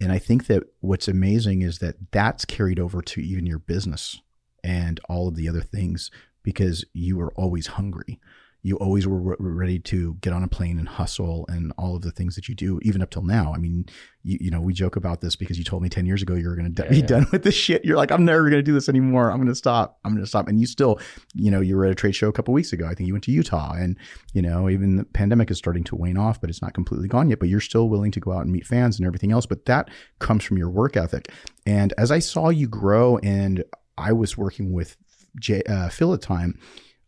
And 0.00 0.12
I 0.12 0.18
think 0.18 0.46
that 0.46 0.64
what's 0.80 1.08
amazing 1.08 1.62
is 1.62 1.78
that 1.78 1.96
that's 2.10 2.44
carried 2.44 2.78
over 2.78 3.00
to 3.02 3.20
even 3.20 3.46
your 3.46 3.58
business 3.58 4.20
and 4.62 5.00
all 5.08 5.28
of 5.28 5.36
the 5.36 5.48
other 5.48 5.60
things 5.60 6.10
because 6.42 6.84
you 6.92 7.20
are 7.20 7.32
always 7.34 7.68
hungry. 7.68 8.20
You 8.68 8.76
always 8.76 9.06
were 9.06 9.34
ready 9.38 9.78
to 9.78 10.14
get 10.20 10.34
on 10.34 10.44
a 10.44 10.48
plane 10.48 10.78
and 10.78 10.86
hustle 10.86 11.46
and 11.48 11.72
all 11.78 11.96
of 11.96 12.02
the 12.02 12.10
things 12.10 12.34
that 12.36 12.48
you 12.50 12.54
do, 12.54 12.78
even 12.82 13.00
up 13.00 13.08
till 13.08 13.22
now. 13.22 13.54
I 13.54 13.58
mean, 13.58 13.86
you, 14.22 14.36
you 14.42 14.50
know, 14.50 14.60
we 14.60 14.74
joke 14.74 14.94
about 14.96 15.22
this 15.22 15.36
because 15.36 15.56
you 15.56 15.64
told 15.64 15.82
me 15.82 15.88
10 15.88 16.04
years 16.04 16.20
ago 16.20 16.34
you 16.34 16.46
were 16.46 16.54
going 16.54 16.74
to 16.74 16.82
Yeah, 16.84 16.90
be 16.90 16.96
yeah. 16.98 17.06
done 17.06 17.26
with 17.32 17.44
this 17.44 17.54
shit. 17.54 17.82
You're 17.82 17.96
like, 17.96 18.10
I'm 18.10 18.26
never 18.26 18.42
going 18.42 18.52
to 18.52 18.62
do 18.62 18.74
this 18.74 18.90
anymore. 18.90 19.30
I'm 19.30 19.38
going 19.38 19.48
to 19.48 19.54
stop. 19.54 19.98
I'm 20.04 20.12
going 20.12 20.22
to 20.22 20.28
stop. 20.28 20.48
And 20.48 20.60
you 20.60 20.66
still, 20.66 21.00
you 21.34 21.50
know, 21.50 21.60
you 21.62 21.76
were 21.76 21.86
at 21.86 21.92
a 21.92 21.94
trade 21.94 22.14
show 22.14 22.28
a 22.28 22.32
couple 22.32 22.52
weeks 22.52 22.74
ago. 22.74 22.86
I 22.86 22.92
think 22.94 23.06
you 23.06 23.14
went 23.14 23.24
to 23.24 23.32
Utah 23.32 23.72
and, 23.72 23.96
you 24.34 24.42
know, 24.42 24.68
even 24.68 24.96
the 24.96 25.04
pandemic 25.04 25.50
is 25.50 25.56
starting 25.56 25.84
to 25.84 25.96
wane 25.96 26.18
off, 26.18 26.38
but 26.38 26.50
it's 26.50 26.60
not 26.60 26.74
completely 26.74 27.08
gone 27.08 27.30
yet. 27.30 27.38
But 27.38 27.48
you're 27.48 27.60
still 27.60 27.88
willing 27.88 28.10
to 28.12 28.20
go 28.20 28.32
out 28.32 28.42
and 28.42 28.52
meet 28.52 28.66
fans 28.66 28.98
and 28.98 29.06
everything 29.06 29.32
else. 29.32 29.46
But 29.46 29.64
that 29.64 29.88
comes 30.18 30.44
from 30.44 30.58
your 30.58 30.68
work 30.68 30.94
ethic. 30.94 31.32
And 31.64 31.94
as 31.96 32.10
I 32.10 32.18
saw 32.18 32.50
you 32.50 32.68
grow 32.68 33.16
and 33.18 33.64
I 33.96 34.12
was 34.12 34.36
working 34.36 34.74
with 34.74 34.96
J, 35.40 35.62
uh, 35.62 35.88
Phil 35.88 36.12
at 36.12 36.20
the 36.20 36.26
time, 36.26 36.58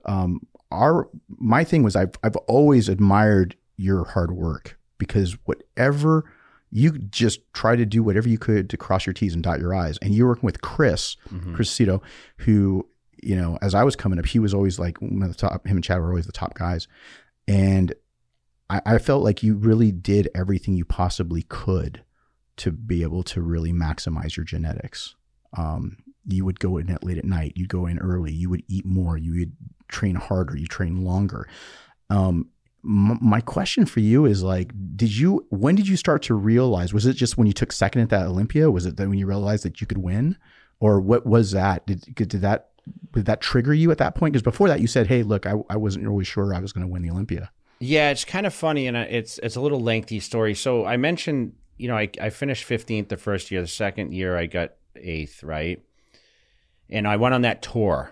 um, 0.06 0.40
our 0.70 1.08
my 1.28 1.64
thing 1.64 1.82
was 1.82 1.96
I've 1.96 2.12
I've 2.22 2.36
always 2.36 2.88
admired 2.88 3.56
your 3.76 4.04
hard 4.04 4.32
work 4.32 4.78
because 4.98 5.32
whatever 5.44 6.30
you 6.70 6.92
just 6.98 7.40
try 7.52 7.74
to 7.74 7.84
do 7.84 8.02
whatever 8.02 8.28
you 8.28 8.38
could 8.38 8.70
to 8.70 8.76
cross 8.76 9.04
your 9.06 9.12
T's 9.12 9.34
and 9.34 9.42
dot 9.42 9.58
your 9.58 9.74
I's. 9.74 9.98
And 9.98 10.14
you're 10.14 10.28
working 10.28 10.46
with 10.46 10.60
Chris, 10.60 11.16
Mhm. 11.32 11.54
Chris 11.56 11.70
Aceto, 11.76 12.00
who, 12.38 12.86
you 13.22 13.34
know, 13.34 13.58
as 13.60 13.74
I 13.74 13.82
was 13.82 13.96
coming 13.96 14.20
up, 14.20 14.26
he 14.26 14.38
was 14.38 14.54
always 14.54 14.78
like 14.78 15.00
one 15.02 15.22
of 15.22 15.28
the 15.28 15.34
top, 15.34 15.66
him 15.66 15.78
and 15.78 15.82
Chad 15.84 15.98
were 16.00 16.10
always 16.10 16.26
the 16.26 16.32
top 16.32 16.54
guys. 16.54 16.86
And 17.48 17.92
I, 18.68 18.80
I 18.86 18.98
felt 18.98 19.24
like 19.24 19.42
you 19.42 19.56
really 19.56 19.90
did 19.90 20.28
everything 20.32 20.76
you 20.76 20.84
possibly 20.84 21.42
could 21.48 22.04
to 22.58 22.70
be 22.70 23.02
able 23.02 23.24
to 23.24 23.40
really 23.42 23.72
maximize 23.72 24.36
your 24.36 24.44
genetics. 24.44 25.16
Um, 25.56 25.96
you 26.26 26.44
would 26.44 26.60
go 26.60 26.76
in 26.76 26.88
at 26.90 27.02
late 27.02 27.18
at 27.18 27.24
night. 27.24 27.54
You'd 27.56 27.68
go 27.68 27.86
in 27.86 27.98
early. 27.98 28.32
You 28.32 28.48
would 28.50 28.62
eat 28.68 28.86
more. 28.86 29.16
You 29.16 29.32
would 29.40 29.52
train 29.90 30.14
harder. 30.14 30.56
You 30.56 30.66
train 30.66 31.04
longer. 31.04 31.48
Um, 32.08 32.48
m- 32.84 33.18
my 33.20 33.40
question 33.40 33.86
for 33.86 34.00
you 34.00 34.24
is 34.24 34.42
like, 34.42 34.72
did 34.96 35.16
you? 35.16 35.46
When 35.50 35.74
did 35.74 35.88
you 35.88 35.96
start 35.96 36.22
to 36.22 36.34
realize? 36.34 36.92
Was 36.94 37.06
it 37.06 37.14
just 37.14 37.36
when 37.36 37.46
you 37.46 37.52
took 37.52 37.72
second 37.72 38.02
at 38.02 38.08
that 38.10 38.26
Olympia? 38.26 38.70
Was 38.70 38.86
it 38.86 38.96
then 38.96 39.10
when 39.10 39.18
you 39.18 39.26
realized 39.26 39.64
that 39.64 39.80
you 39.80 39.86
could 39.86 39.98
win, 39.98 40.36
or 40.80 41.00
what 41.00 41.26
was 41.26 41.52
that? 41.52 41.86
Did 41.86 42.14
did 42.14 42.30
that 42.40 42.70
did 43.12 43.26
that 43.26 43.40
trigger 43.40 43.74
you 43.74 43.90
at 43.90 43.98
that 43.98 44.14
point? 44.14 44.32
Because 44.32 44.42
before 44.42 44.68
that, 44.68 44.80
you 44.80 44.86
said, 44.86 45.06
"Hey, 45.06 45.22
look, 45.22 45.46
I, 45.46 45.54
I 45.68 45.76
wasn't 45.76 46.06
really 46.06 46.24
sure 46.24 46.54
I 46.54 46.60
was 46.60 46.72
going 46.72 46.86
to 46.86 46.92
win 46.92 47.02
the 47.02 47.10
Olympia." 47.10 47.50
Yeah, 47.80 48.10
it's 48.10 48.26
kind 48.26 48.46
of 48.46 48.52
funny 48.52 48.86
and 48.86 48.96
uh, 48.96 49.06
it's 49.08 49.38
it's 49.38 49.56
a 49.56 49.60
little 49.60 49.80
lengthy 49.80 50.20
story. 50.20 50.54
So 50.54 50.84
I 50.84 50.98
mentioned, 50.98 51.54
you 51.78 51.88
know, 51.88 51.96
I 51.96 52.10
I 52.20 52.28
finished 52.30 52.68
15th 52.68 53.08
the 53.08 53.16
first 53.16 53.50
year. 53.50 53.62
The 53.62 53.66
second 53.66 54.12
year 54.12 54.36
I 54.36 54.46
got 54.46 54.72
8th, 54.96 55.42
right? 55.42 55.82
And 56.90 57.08
I 57.08 57.16
went 57.16 57.34
on 57.34 57.42
that 57.42 57.62
tour. 57.62 58.10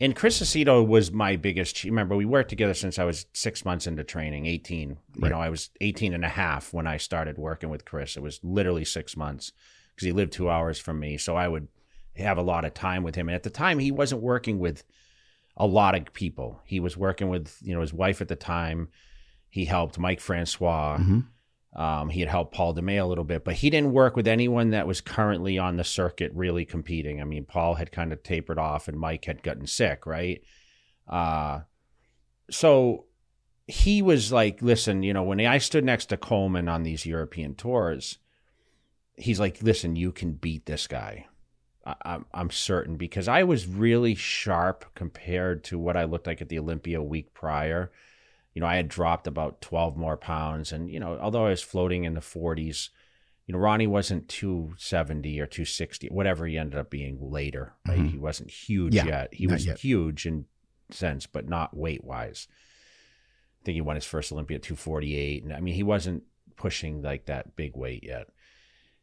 And 0.00 0.14
Chris 0.14 0.40
Aceto 0.40 0.86
was 0.86 1.10
my 1.10 1.36
biggest 1.36 1.82
remember 1.82 2.14
we 2.14 2.24
worked 2.24 2.50
together 2.50 2.74
since 2.74 2.98
I 2.98 3.04
was 3.04 3.26
6 3.32 3.64
months 3.64 3.86
into 3.86 4.04
training, 4.04 4.46
18. 4.46 4.96
You 5.16 5.28
know, 5.28 5.40
I 5.40 5.48
was 5.48 5.70
18 5.80 6.14
and 6.14 6.24
a 6.24 6.28
half 6.28 6.72
when 6.72 6.86
I 6.86 6.98
started 6.98 7.36
working 7.36 7.68
with 7.68 7.84
Chris. 7.84 8.16
It 8.16 8.22
was 8.22 8.38
literally 8.44 8.84
6 8.84 9.16
months 9.16 9.52
because 9.94 10.06
he 10.06 10.12
lived 10.12 10.32
2 10.32 10.48
hours 10.48 10.78
from 10.78 11.00
me, 11.00 11.18
so 11.18 11.34
I 11.34 11.48
would 11.48 11.66
have 12.16 12.38
a 12.38 12.42
lot 12.42 12.64
of 12.64 12.74
time 12.74 13.02
with 13.02 13.16
him. 13.16 13.28
And 13.28 13.34
at 13.34 13.42
the 13.42 13.50
time 13.50 13.80
he 13.80 13.90
wasn't 13.90 14.22
working 14.22 14.58
with 14.60 14.84
a 15.56 15.66
lot 15.66 15.96
of 15.96 16.12
people. 16.12 16.60
He 16.64 16.78
was 16.78 16.96
working 16.96 17.28
with, 17.28 17.56
you 17.60 17.74
know, 17.74 17.80
his 17.80 17.92
wife 17.92 18.20
at 18.20 18.28
the 18.28 18.36
time. 18.36 18.88
He 19.50 19.64
helped 19.64 19.98
Mike 19.98 20.20
Francois. 20.20 20.98
Mhm. 21.00 21.26
Um, 21.74 22.08
he 22.08 22.20
had 22.20 22.28
helped 22.28 22.54
Paul 22.54 22.74
DeMayo 22.74 23.04
a 23.04 23.06
little 23.06 23.24
bit, 23.24 23.44
but 23.44 23.54
he 23.54 23.70
didn't 23.70 23.92
work 23.92 24.16
with 24.16 24.26
anyone 24.26 24.70
that 24.70 24.86
was 24.86 25.00
currently 25.00 25.58
on 25.58 25.76
the 25.76 25.84
circuit 25.84 26.32
really 26.34 26.64
competing. 26.64 27.20
I 27.20 27.24
mean, 27.24 27.44
Paul 27.44 27.74
had 27.74 27.92
kind 27.92 28.12
of 28.12 28.22
tapered 28.22 28.58
off 28.58 28.88
and 28.88 28.98
Mike 28.98 29.26
had 29.26 29.42
gotten 29.42 29.66
sick, 29.66 30.06
right? 30.06 30.42
Uh, 31.06 31.60
so 32.50 33.04
he 33.66 34.00
was 34.00 34.32
like, 34.32 34.62
listen, 34.62 35.02
you 35.02 35.12
know, 35.12 35.22
when 35.22 35.40
I 35.40 35.58
stood 35.58 35.84
next 35.84 36.06
to 36.06 36.16
Coleman 36.16 36.68
on 36.68 36.82
these 36.82 37.04
European 37.04 37.54
tours, 37.54 38.18
he's 39.16 39.38
like, 39.38 39.62
listen, 39.62 39.94
you 39.94 40.10
can 40.10 40.32
beat 40.32 40.64
this 40.64 40.86
guy. 40.86 41.26
I, 41.84 41.94
I'm, 42.02 42.24
I'm 42.32 42.50
certain 42.50 42.96
because 42.96 43.28
I 43.28 43.42
was 43.42 43.66
really 43.66 44.14
sharp 44.14 44.86
compared 44.94 45.64
to 45.64 45.78
what 45.78 45.98
I 45.98 46.04
looked 46.04 46.26
like 46.26 46.40
at 46.40 46.48
the 46.48 46.58
Olympia 46.58 47.02
week 47.02 47.34
prior. 47.34 47.92
You 48.58 48.62
know, 48.62 48.66
I 48.66 48.74
had 48.74 48.88
dropped 48.88 49.28
about 49.28 49.60
12 49.60 49.96
more 49.96 50.16
pounds. 50.16 50.72
And, 50.72 50.90
you 50.90 50.98
know, 50.98 51.16
although 51.20 51.46
I 51.46 51.50
was 51.50 51.62
floating 51.62 52.02
in 52.02 52.14
the 52.14 52.20
40s, 52.20 52.88
you 53.46 53.52
know, 53.52 53.58
Ronnie 53.60 53.86
wasn't 53.86 54.28
270 54.28 55.40
or 55.40 55.46
260, 55.46 56.08
whatever 56.08 56.44
he 56.44 56.58
ended 56.58 56.76
up 56.76 56.90
being 56.90 57.18
later. 57.20 57.74
Right? 57.86 58.00
Mhm. 58.00 58.10
He 58.10 58.18
wasn't 58.18 58.50
huge 58.50 58.94
Yeah, 58.96 59.06
yet. 59.06 59.28
He 59.32 59.46
was 59.46 59.64
yet. 59.64 59.78
huge 59.78 60.26
in 60.26 60.46
sense, 60.90 61.24
but 61.24 61.48
not 61.48 61.76
weight 61.76 62.02
wise. 62.02 62.48
I 63.62 63.64
think 63.64 63.76
he 63.76 63.80
won 63.80 63.94
his 63.94 64.04
first 64.04 64.32
Olympia 64.32 64.56
at 64.56 64.64
248. 64.64 65.44
And 65.44 65.52
I 65.52 65.60
mean, 65.60 65.74
he 65.74 65.84
wasn't 65.84 66.24
pushing 66.56 67.00
like 67.00 67.26
that 67.26 67.54
big 67.54 67.76
weight 67.76 68.02
yet. 68.02 68.26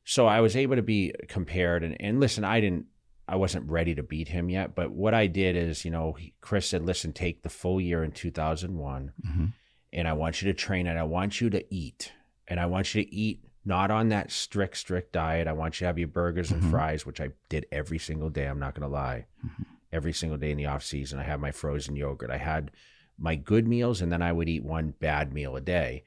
So 0.04 0.28
I 0.28 0.41
was 0.41 0.58
able 0.58 0.76
to 0.76 0.82
be 0.82 1.13
compared. 1.30 1.82
And, 1.82 1.96
and 2.02 2.20
listen, 2.20 2.44
I 2.44 2.60
didn't, 2.60 2.88
I 3.28 3.36
wasn't 3.38 3.70
ready 3.70 3.96
to 3.96 4.04
beat 4.04 4.28
him 4.30 4.50
yet. 4.50 4.76
But 4.76 4.92
what 4.92 5.14
I 5.14 5.28
did 5.28 5.56
is, 5.56 5.84
you 5.86 5.92
know, 5.92 6.14
he, 6.14 6.34
Chris 6.42 6.68
said, 6.70 6.86
listen, 6.86 7.12
take 7.14 7.42
the 7.42 7.50
full 7.50 7.82
year 7.82 8.04
in 8.04 8.12
2001 8.12 9.12
Mhm. 9.26 9.54
and 9.94 10.08
I 10.08 10.14
want 10.14 10.42
you 10.42 10.52
to 10.52 10.58
train 10.58 10.88
and 10.88 11.00
I 11.00 11.04
want 11.04 11.42
you 11.42 11.50
to 11.50 11.74
eat. 11.74 12.12
And 12.48 12.60
I 12.60 12.68
want 12.68 12.94
you 12.94 13.04
to 13.04 13.14
eat 13.14 13.42
not 13.66 13.90
on 13.90 14.10
that 14.10 14.30
strict, 14.32 14.78
strict 14.78 15.12
diet. 15.12 15.48
I 15.48 15.54
want 15.54 15.76
you 15.76 15.80
to 15.80 15.88
have 15.88 15.98
your 15.98 16.08
burgers 16.08 16.52
and 16.52 16.62
Mhm. 16.62 16.70
fries, 16.70 17.06
which 17.06 17.20
I 17.20 17.30
did 17.50 17.66
every 17.72 17.98
single 17.98 18.30
day. 18.30 18.46
I'm 18.46 18.60
not 18.60 18.76
going 18.76 18.88
to 18.88 18.94
lie. 18.94 19.26
Mhm. 19.44 19.66
Every 19.92 20.14
single 20.14 20.38
day 20.38 20.52
in 20.52 20.58
the 20.58 20.68
off 20.68 20.84
season, 20.84 21.18
I 21.20 21.24
had 21.24 21.40
my 21.40 21.52
frozen 21.52 21.96
yogurt. 21.96 22.30
I 22.30 22.38
had 22.38 22.70
my 23.18 23.36
good 23.36 23.68
meals, 23.68 24.02
and 24.02 24.12
then 24.12 24.22
I 24.22 24.32
would 24.34 24.50
eat 24.50 24.64
one 24.64 24.92
bad 25.00 25.34
meal 25.34 25.56
a 25.56 25.62
day. 25.62 26.04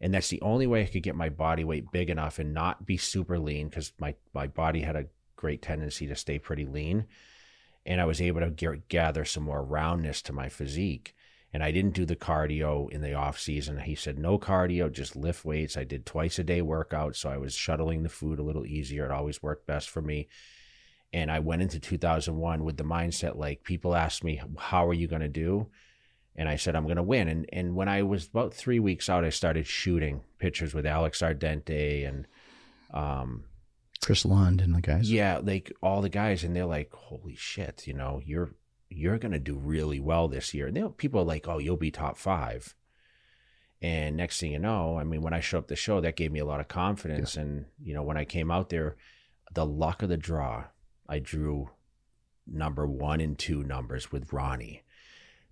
And 0.00 0.14
that's 0.14 0.28
the 0.30 0.40
only 0.40 0.66
way 0.66 0.82
I 0.82 0.86
could 0.86 1.02
get 1.02 1.14
my 1.14 1.28
body 1.28 1.64
weight 1.64 1.90
big 1.92 2.08
enough 2.08 2.38
and 2.38 2.54
not 2.54 2.86
be 2.86 2.96
super 2.96 3.38
lean 3.38 3.68
because 3.68 3.92
my, 3.98 4.14
my 4.32 4.46
body 4.46 4.80
had 4.80 4.96
a 4.96 5.06
great 5.42 5.60
tendency 5.60 6.06
to 6.06 6.16
stay 6.16 6.38
pretty 6.38 6.64
lean. 6.64 7.04
And 7.84 8.00
I 8.00 8.06
was 8.06 8.20
able 8.20 8.40
to 8.40 8.50
get, 8.50 8.88
gather 8.88 9.26
some 9.26 9.42
more 9.42 9.62
roundness 9.62 10.22
to 10.22 10.32
my 10.32 10.48
physique 10.48 11.14
and 11.52 11.62
I 11.62 11.70
didn't 11.70 11.94
do 11.94 12.06
the 12.06 12.16
cardio 12.16 12.90
in 12.90 13.02
the 13.02 13.12
off 13.12 13.38
season. 13.38 13.78
He 13.78 13.94
said 13.94 14.18
no 14.18 14.38
cardio, 14.38 14.90
just 14.90 15.14
lift 15.14 15.44
weights. 15.44 15.76
I 15.76 15.84
did 15.84 16.06
twice 16.06 16.38
a 16.38 16.44
day 16.44 16.62
workout, 16.62 17.14
so 17.14 17.28
I 17.28 17.36
was 17.36 17.54
shuttling 17.54 18.02
the 18.02 18.08
food 18.08 18.38
a 18.38 18.42
little 18.42 18.64
easier. 18.64 19.04
It 19.04 19.10
always 19.10 19.42
worked 19.42 19.66
best 19.66 19.90
for 19.90 20.00
me. 20.00 20.28
And 21.12 21.30
I 21.30 21.40
went 21.40 21.60
into 21.60 21.78
2001 21.78 22.64
with 22.64 22.78
the 22.78 22.84
mindset 22.84 23.36
like 23.36 23.64
people 23.64 23.94
asked 23.94 24.24
me, 24.24 24.40
"How 24.56 24.88
are 24.88 24.94
you 24.94 25.06
going 25.06 25.20
to 25.20 25.28
do?" 25.28 25.68
And 26.34 26.48
I 26.48 26.56
said, 26.56 26.74
"I'm 26.74 26.84
going 26.84 26.96
to 26.96 27.02
win." 27.02 27.28
And 27.28 27.46
and 27.52 27.76
when 27.76 27.88
I 27.88 28.02
was 28.02 28.28
about 28.28 28.54
three 28.54 28.80
weeks 28.80 29.10
out, 29.10 29.24
I 29.24 29.28
started 29.28 29.66
shooting 29.66 30.22
pictures 30.38 30.72
with 30.72 30.86
Alex 30.86 31.20
Ardenti 31.20 32.08
and 32.08 32.26
um, 32.94 33.44
Chris 34.04 34.24
Lund 34.24 34.60
and 34.60 34.74
the 34.74 34.80
guys. 34.80 35.10
yeah, 35.10 35.38
like 35.42 35.72
all 35.82 36.02
the 36.02 36.08
guys, 36.08 36.44
and 36.44 36.54
they're 36.54 36.66
like, 36.66 36.92
"Holy 36.92 37.34
shit!" 37.36 37.86
You 37.86 37.94
know, 37.94 38.20
you're 38.24 38.54
you're 38.90 39.18
gonna 39.18 39.38
do 39.38 39.56
really 39.56 40.00
well 40.00 40.28
this 40.28 40.52
year. 40.52 40.66
And 40.66 40.76
they, 40.76 40.82
people 40.96 41.20
are 41.20 41.24
like, 41.24 41.48
"Oh, 41.48 41.58
you'll 41.58 41.76
be 41.76 41.90
top 41.90 42.16
five. 42.16 42.74
And 43.80 44.16
next 44.16 44.38
thing 44.38 44.52
you 44.52 44.60
know, 44.60 44.96
I 44.96 45.02
mean, 45.04 45.22
when 45.22 45.32
I 45.34 45.40
showed 45.40 45.58
up 45.58 45.68
the 45.68 45.74
show, 45.76 46.00
that 46.00 46.14
gave 46.16 46.30
me 46.30 46.38
a 46.38 46.44
lot 46.44 46.60
of 46.60 46.68
confidence. 46.68 47.36
And 47.36 47.66
you 47.82 47.94
know, 47.94 48.02
when 48.02 48.16
I 48.16 48.24
came 48.24 48.50
out 48.50 48.68
there, 48.68 48.96
the 49.52 49.66
luck 49.66 50.02
of 50.02 50.08
the 50.08 50.16
draw, 50.16 50.64
I 51.08 51.18
drew 51.18 51.70
number 52.46 52.86
one 52.86 53.20
and 53.20 53.36
two 53.38 53.64
numbers 53.64 54.12
with 54.12 54.32
Ronnie. 54.32 54.82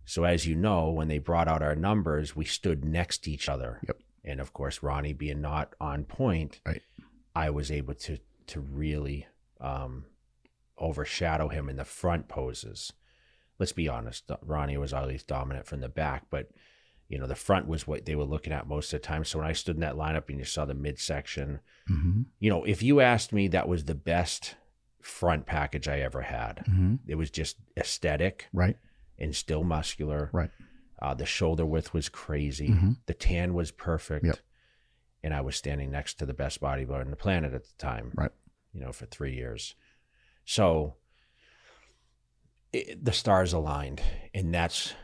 So 0.04 0.24
as 0.24 0.46
you 0.46 0.54
know, 0.56 0.90
when 0.90 1.08
they 1.08 1.18
brought 1.18 1.48
out 1.48 1.62
our 1.62 1.76
numbers, 1.76 2.34
we 2.36 2.44
stood 2.44 2.84
next 2.84 3.18
to 3.24 3.30
each 3.30 3.48
other. 3.48 3.80
Yep. 3.86 3.98
And 4.24 4.40
of 4.40 4.52
course, 4.52 4.82
Ronnie 4.82 5.12
being 5.12 5.40
not 5.40 5.74
on 5.80 6.04
point, 6.04 6.60
Right. 6.66 6.82
I 7.34 7.50
was 7.50 7.70
able 7.70 7.94
to 7.94 8.18
to 8.50 8.60
really 8.60 9.26
um, 9.60 10.04
overshadow 10.78 11.48
him 11.48 11.68
in 11.68 11.76
the 11.76 11.84
front 11.84 12.28
poses. 12.28 12.92
Let's 13.58 13.72
be 13.72 13.88
honest, 13.88 14.30
Ronnie 14.42 14.78
was 14.78 14.92
always 14.92 15.22
dominant 15.22 15.66
from 15.66 15.80
the 15.80 15.88
back, 15.88 16.24
but 16.30 16.50
you 17.08 17.18
know 17.18 17.26
the 17.26 17.34
front 17.34 17.66
was 17.66 17.86
what 17.86 18.06
they 18.06 18.14
were 18.14 18.24
looking 18.24 18.52
at 18.52 18.66
most 18.68 18.92
of 18.92 19.00
the 19.02 19.06
time. 19.06 19.24
So 19.24 19.38
when 19.38 19.46
I 19.48 19.52
stood 19.52 19.74
in 19.76 19.80
that 19.82 19.96
lineup 19.96 20.28
and 20.28 20.38
you 20.38 20.44
saw 20.44 20.64
the 20.64 20.74
midsection, 20.74 21.60
hmm 21.86 22.22
you 22.38 22.48
know, 22.50 22.64
if 22.64 22.82
you 22.82 23.00
asked 23.00 23.32
me, 23.32 23.48
that 23.48 23.68
was 23.68 23.84
the 23.84 23.94
best 23.94 24.54
front 25.02 25.44
package 25.46 25.88
I 25.88 26.00
ever 26.00 26.22
had. 26.22 26.62
hmm 26.66 26.96
It 27.06 27.16
was 27.16 27.30
just 27.30 27.56
aesthetic 27.76 28.46
Right. 28.52 28.76
and 29.18 29.34
still 29.36 29.64
muscular. 29.64 30.30
Right. 30.32 30.50
Uh, 31.02 31.14
the 31.14 31.26
shoulder 31.26 31.64
width 31.66 31.92
was 31.94 32.08
crazy. 32.08 32.68
Mhm. 32.68 32.96
The 33.06 33.14
tan 33.14 33.54
was 33.54 33.70
perfect. 33.70 34.24
Yep. 34.26 34.36
And 35.22 35.34
I 35.34 35.40
was 35.42 35.56
standing 35.56 35.90
next 35.90 36.14
to 36.18 36.26
the 36.26 36.34
best 36.34 36.60
bodybuilder 36.60 37.00
on 37.00 37.10
the 37.10 37.16
planet 37.16 37.52
at 37.54 37.64
the 37.64 37.74
time. 37.78 38.12
Right. 38.14 38.30
You 38.72 38.80
know, 38.80 38.92
for 38.92 39.06
three 39.06 39.34
years. 39.34 39.74
So 40.44 40.94
it, 42.72 43.04
the 43.04 43.12
stars 43.12 43.52
aligned, 43.52 44.00
and 44.34 44.54
that's 44.54 44.94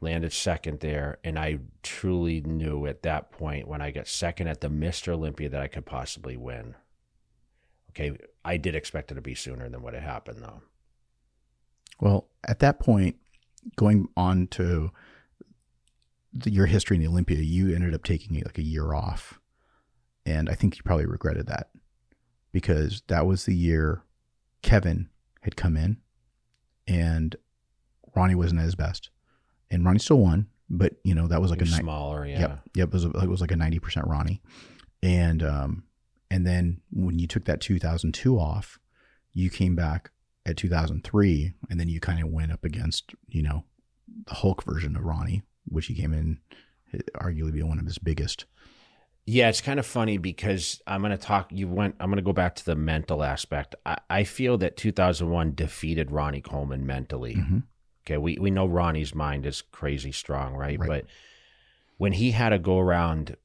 landed 0.00 0.32
second 0.32 0.80
there. 0.80 1.18
And 1.24 1.38
I 1.38 1.58
truly 1.82 2.40
knew 2.40 2.86
at 2.86 3.02
that 3.02 3.30
point 3.30 3.68
when 3.68 3.80
I 3.80 3.90
got 3.90 4.08
second 4.08 4.48
at 4.48 4.60
the 4.60 4.68
Mr. 4.68 5.08
Olympia 5.12 5.48
that 5.48 5.62
I 5.62 5.68
could 5.68 5.86
possibly 5.86 6.36
win. 6.36 6.74
Okay. 7.90 8.16
I 8.44 8.56
did 8.56 8.74
expect 8.74 9.12
it 9.12 9.14
to 9.14 9.20
be 9.20 9.34
sooner 9.34 9.68
than 9.68 9.82
what 9.82 9.94
had 9.94 10.02
happened, 10.02 10.42
though. 10.42 10.62
Well, 12.00 12.28
at 12.46 12.58
that 12.60 12.80
point, 12.80 13.16
going 13.76 14.08
on 14.16 14.48
to 14.48 14.90
the, 16.32 16.50
your 16.50 16.66
history 16.66 16.96
in 16.96 17.02
the 17.02 17.08
Olympia, 17.08 17.38
you 17.38 17.74
ended 17.74 17.94
up 17.94 18.02
taking 18.02 18.34
like 18.42 18.58
a 18.58 18.62
year 18.62 18.92
off, 18.92 19.38
and 20.26 20.48
I 20.48 20.54
think 20.54 20.76
you 20.76 20.82
probably 20.82 21.06
regretted 21.06 21.46
that 21.46 21.68
because 22.52 23.02
that 23.08 23.26
was 23.26 23.44
the 23.44 23.54
year 23.54 24.02
Kevin 24.62 25.08
had 25.42 25.56
come 25.56 25.76
in, 25.76 25.98
and 26.86 27.36
Ronnie 28.14 28.34
wasn't 28.34 28.60
at 28.60 28.64
his 28.64 28.74
best, 28.74 29.10
and 29.70 29.84
Ronnie 29.84 29.98
still 29.98 30.18
won, 30.18 30.48
but 30.68 30.94
you 31.04 31.14
know 31.14 31.28
that 31.28 31.40
was 31.40 31.50
like 31.50 31.60
was 31.60 31.70
a 31.72 31.76
ni- 31.76 31.80
smaller, 31.80 32.26
yeah. 32.26 32.40
Yep. 32.40 32.60
Yep. 32.74 32.88
It 32.88 32.92
was, 32.92 33.04
it 33.04 33.28
was 33.28 33.40
like 33.40 33.50
a 33.50 33.56
90% 33.56 34.08
Ronnie. 34.08 34.40
And, 35.02 35.42
um, 35.42 35.84
and 36.30 36.46
then 36.46 36.80
when 36.92 37.18
you 37.18 37.26
took 37.26 37.44
that 37.44 37.60
2002 37.60 38.38
off, 38.38 38.78
you 39.32 39.50
came 39.50 39.74
back 39.74 40.10
at 40.46 40.56
2003 40.56 41.52
and 41.68 41.78
then 41.80 41.88
you 41.88 42.00
kind 42.00 42.22
of 42.22 42.30
went 42.30 42.52
up 42.52 42.64
against, 42.64 43.14
you 43.28 43.42
know, 43.42 43.64
the 44.26 44.34
Hulk 44.34 44.62
version 44.64 44.96
of 44.96 45.04
Ronnie, 45.04 45.42
which 45.66 45.86
he 45.86 45.94
came 45.94 46.12
in 46.12 46.38
eh, 46.94 46.98
arguably 47.16 47.52
be 47.52 47.62
one 47.62 47.78
of 47.78 47.86
his 47.86 47.98
biggest. 47.98 48.46
Yeah, 49.24 49.48
it's 49.48 49.60
kind 49.60 49.78
of 49.78 49.86
funny 49.86 50.18
because 50.18 50.80
I'm 50.86 51.00
going 51.00 51.12
to 51.12 51.16
talk. 51.18 51.50
You 51.52 51.68
went. 51.68 51.94
I'm 52.00 52.08
going 52.08 52.16
to 52.16 52.22
go 52.22 52.32
back 52.32 52.56
to 52.56 52.64
the 52.64 52.74
mental 52.74 53.22
aspect. 53.22 53.74
I, 53.86 53.98
I 54.10 54.24
feel 54.24 54.58
that 54.58 54.76
2001 54.76 55.54
defeated 55.54 56.10
Ronnie 56.10 56.40
Coleman 56.40 56.84
mentally. 56.86 57.36
Mhm. 57.36 57.62
Okay, 58.04 58.18
we 58.18 58.36
we 58.40 58.50
know 58.50 58.66
Ronnie's 58.66 59.14
mind 59.14 59.46
is 59.46 59.62
crazy 59.62 60.10
strong, 60.10 60.54
right? 60.54 60.78
Right. 60.78 60.88
But 60.88 61.04
when 61.98 62.12
he 62.12 62.32
had 62.32 62.48
to 62.48 62.58
go 62.58 62.80
around 62.80 63.36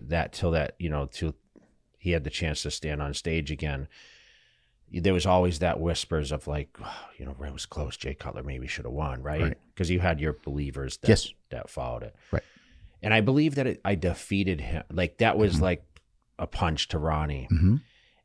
that 0.00 0.32
till 0.32 0.52
that 0.52 0.76
you 0.78 0.88
know 0.88 1.06
till 1.06 1.34
he 1.98 2.12
had 2.12 2.22
the 2.22 2.30
chance 2.30 2.62
to 2.62 2.70
stand 2.70 3.02
on 3.02 3.12
stage 3.12 3.50
again, 3.50 3.88
there 4.92 5.12
was 5.12 5.26
always 5.26 5.58
that 5.58 5.80
whispers 5.80 6.30
of 6.30 6.46
like, 6.46 6.68
oh, 6.80 7.00
you 7.18 7.24
know, 7.26 7.34
it 7.44 7.52
was 7.52 7.66
close. 7.66 7.96
Jay 7.96 8.14
Cutler 8.14 8.44
maybe 8.44 8.68
should 8.68 8.84
have 8.84 8.94
won, 8.94 9.24
right? 9.24 9.42
Right. 9.42 9.58
Because 9.74 9.90
you 9.90 9.98
had 9.98 10.20
your 10.20 10.34
believers 10.34 10.98
that, 10.98 11.08
Yes. 11.08 11.32
that 11.50 11.68
followed 11.68 12.04
it. 12.04 12.14
Right. 12.30 12.44
And 13.02 13.12
I 13.14 13.20
believe 13.20 13.54
that 13.56 13.66
it, 13.66 13.80
I 13.84 13.94
defeated 13.94 14.60
him. 14.60 14.82
Like 14.90 15.18
that 15.18 15.36
was 15.38 15.56
Mhm. 15.56 15.60
like 15.62 15.84
a 16.38 16.46
punch 16.46 16.88
to 16.88 16.98
Ronnie. 16.98 17.46
hmm 17.50 17.76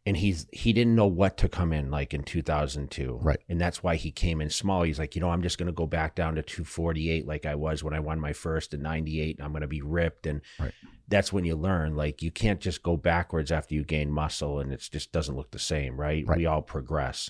And 0.05 0.17
he's 0.17 0.47
he 0.51 0.73
didn't 0.73 0.95
know 0.95 1.05
what 1.05 1.37
to 1.37 1.47
come 1.49 1.71
in 1.71 1.91
like 1.91 2.13
in 2.13 2.23
2002. 2.23 3.19
Right. 3.21 3.39
And 3.47 3.61
that's 3.61 3.83
why 3.83 3.95
he 3.97 4.11
came 4.11 4.41
in 4.41 4.49
small. 4.49 4.81
He's 4.83 4.97
like, 4.97 5.13
you 5.15 5.21
know, 5.21 5.29
I'm 5.29 5.43
just 5.43 5.57
going 5.59 5.67
to 5.67 5.71
go 5.73 5.85
back 5.85 6.15
down 6.15 6.35
to 6.35 6.41
248 6.41 7.27
like 7.27 7.45
I 7.45 7.53
was 7.55 7.83
when 7.83 7.93
I 7.93 7.99
won 7.99 8.19
my 8.19 8.33
first 8.33 8.73
in 8.73 8.81
98. 8.81 9.39
I'm 9.39 9.51
going 9.51 9.61
to 9.61 9.67
be 9.67 9.81
ripped. 9.83 10.25
And 10.25 10.41
Right. 10.59 10.73
that's 11.07 11.31
when 11.31 11.45
you 11.45 11.55
learn. 11.55 11.95
Like 11.95 12.23
you 12.23 12.31
can't 12.31 12.59
just 12.59 12.81
go 12.81 12.97
backwards 12.97 13.51
after 13.51 13.75
you 13.75 13.83
gain 13.83 14.09
muscle 14.09 14.59
and 14.59 14.73
it 14.73 14.87
just 14.91 15.11
doesn't 15.11 15.35
look 15.35 15.51
the 15.51 15.59
same, 15.59 15.99
right? 15.99 16.25
Right. 16.25 16.37
We 16.39 16.45
all 16.47 16.63
progress. 16.63 17.29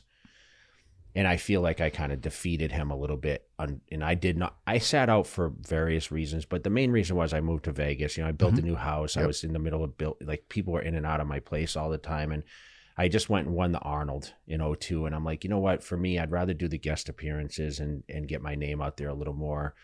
And 1.13 1.27
I 1.27 1.35
feel 1.37 1.59
like 1.61 1.81
I 1.81 1.89
kind 1.89 2.11
of 2.13 2.21
defeated 2.21 2.71
him 2.71 2.89
a 2.89 2.95
little 2.95 3.17
bit. 3.17 3.47
On, 3.59 3.81
and 3.91 4.01
I 4.03 4.15
did 4.15 4.37
not, 4.37 4.55
I 4.65 4.77
sat 4.77 5.09
out 5.09 5.27
for 5.27 5.51
various 5.59 6.09
reasons, 6.11 6.45
but 6.45 6.63
the 6.63 6.69
main 6.69 6.91
reason 6.91 7.15
was 7.17 7.33
I 7.33 7.41
moved 7.41 7.65
to 7.65 7.73
Vegas. 7.73 8.15
You 8.15 8.23
know, 8.23 8.29
I 8.29 8.31
built 8.31 8.57
a 8.57 8.61
new 8.61 8.75
house. 8.75 9.17
I 9.17 9.21
Mm-hmm. 9.21 9.27
Was 9.27 9.43
in 9.43 9.51
the 9.53 9.59
middle 9.59 9.83
of 9.83 9.97
build, 9.97 10.17
like 10.21 10.47
people 10.47 10.71
were 10.73 10.81
in 10.81 10.95
and 10.95 11.05
out 11.05 11.19
of 11.19 11.27
my 11.27 11.39
place 11.39 11.75
all 11.75 11.89
the 11.89 11.97
time. 11.97 12.31
And 12.31 12.43
I 12.97 13.07
just 13.09 13.29
went 13.29 13.47
and 13.47 13.55
won 13.55 13.71
the 13.73 13.79
Arnold 13.79 14.33
in 14.47 14.61
02. 14.79 15.05
And 15.05 15.13
I'm 15.13 15.25
like, 15.25 15.43
you 15.43 15.49
know 15.49 15.59
what? 15.59 15.83
For 15.83 15.97
me, 15.97 16.17
I'd 16.17 16.31
rather 16.31 16.53
do 16.53 16.67
the 16.69 16.77
guest 16.77 17.09
appearances 17.09 17.79
and, 17.79 18.03
and 18.07 18.27
get 18.27 18.41
my 18.41 18.55
name 18.55 18.81
out 18.81 18.95
there 18.97 19.09
a 19.09 19.13
little 19.13 19.33
more. 19.33 19.75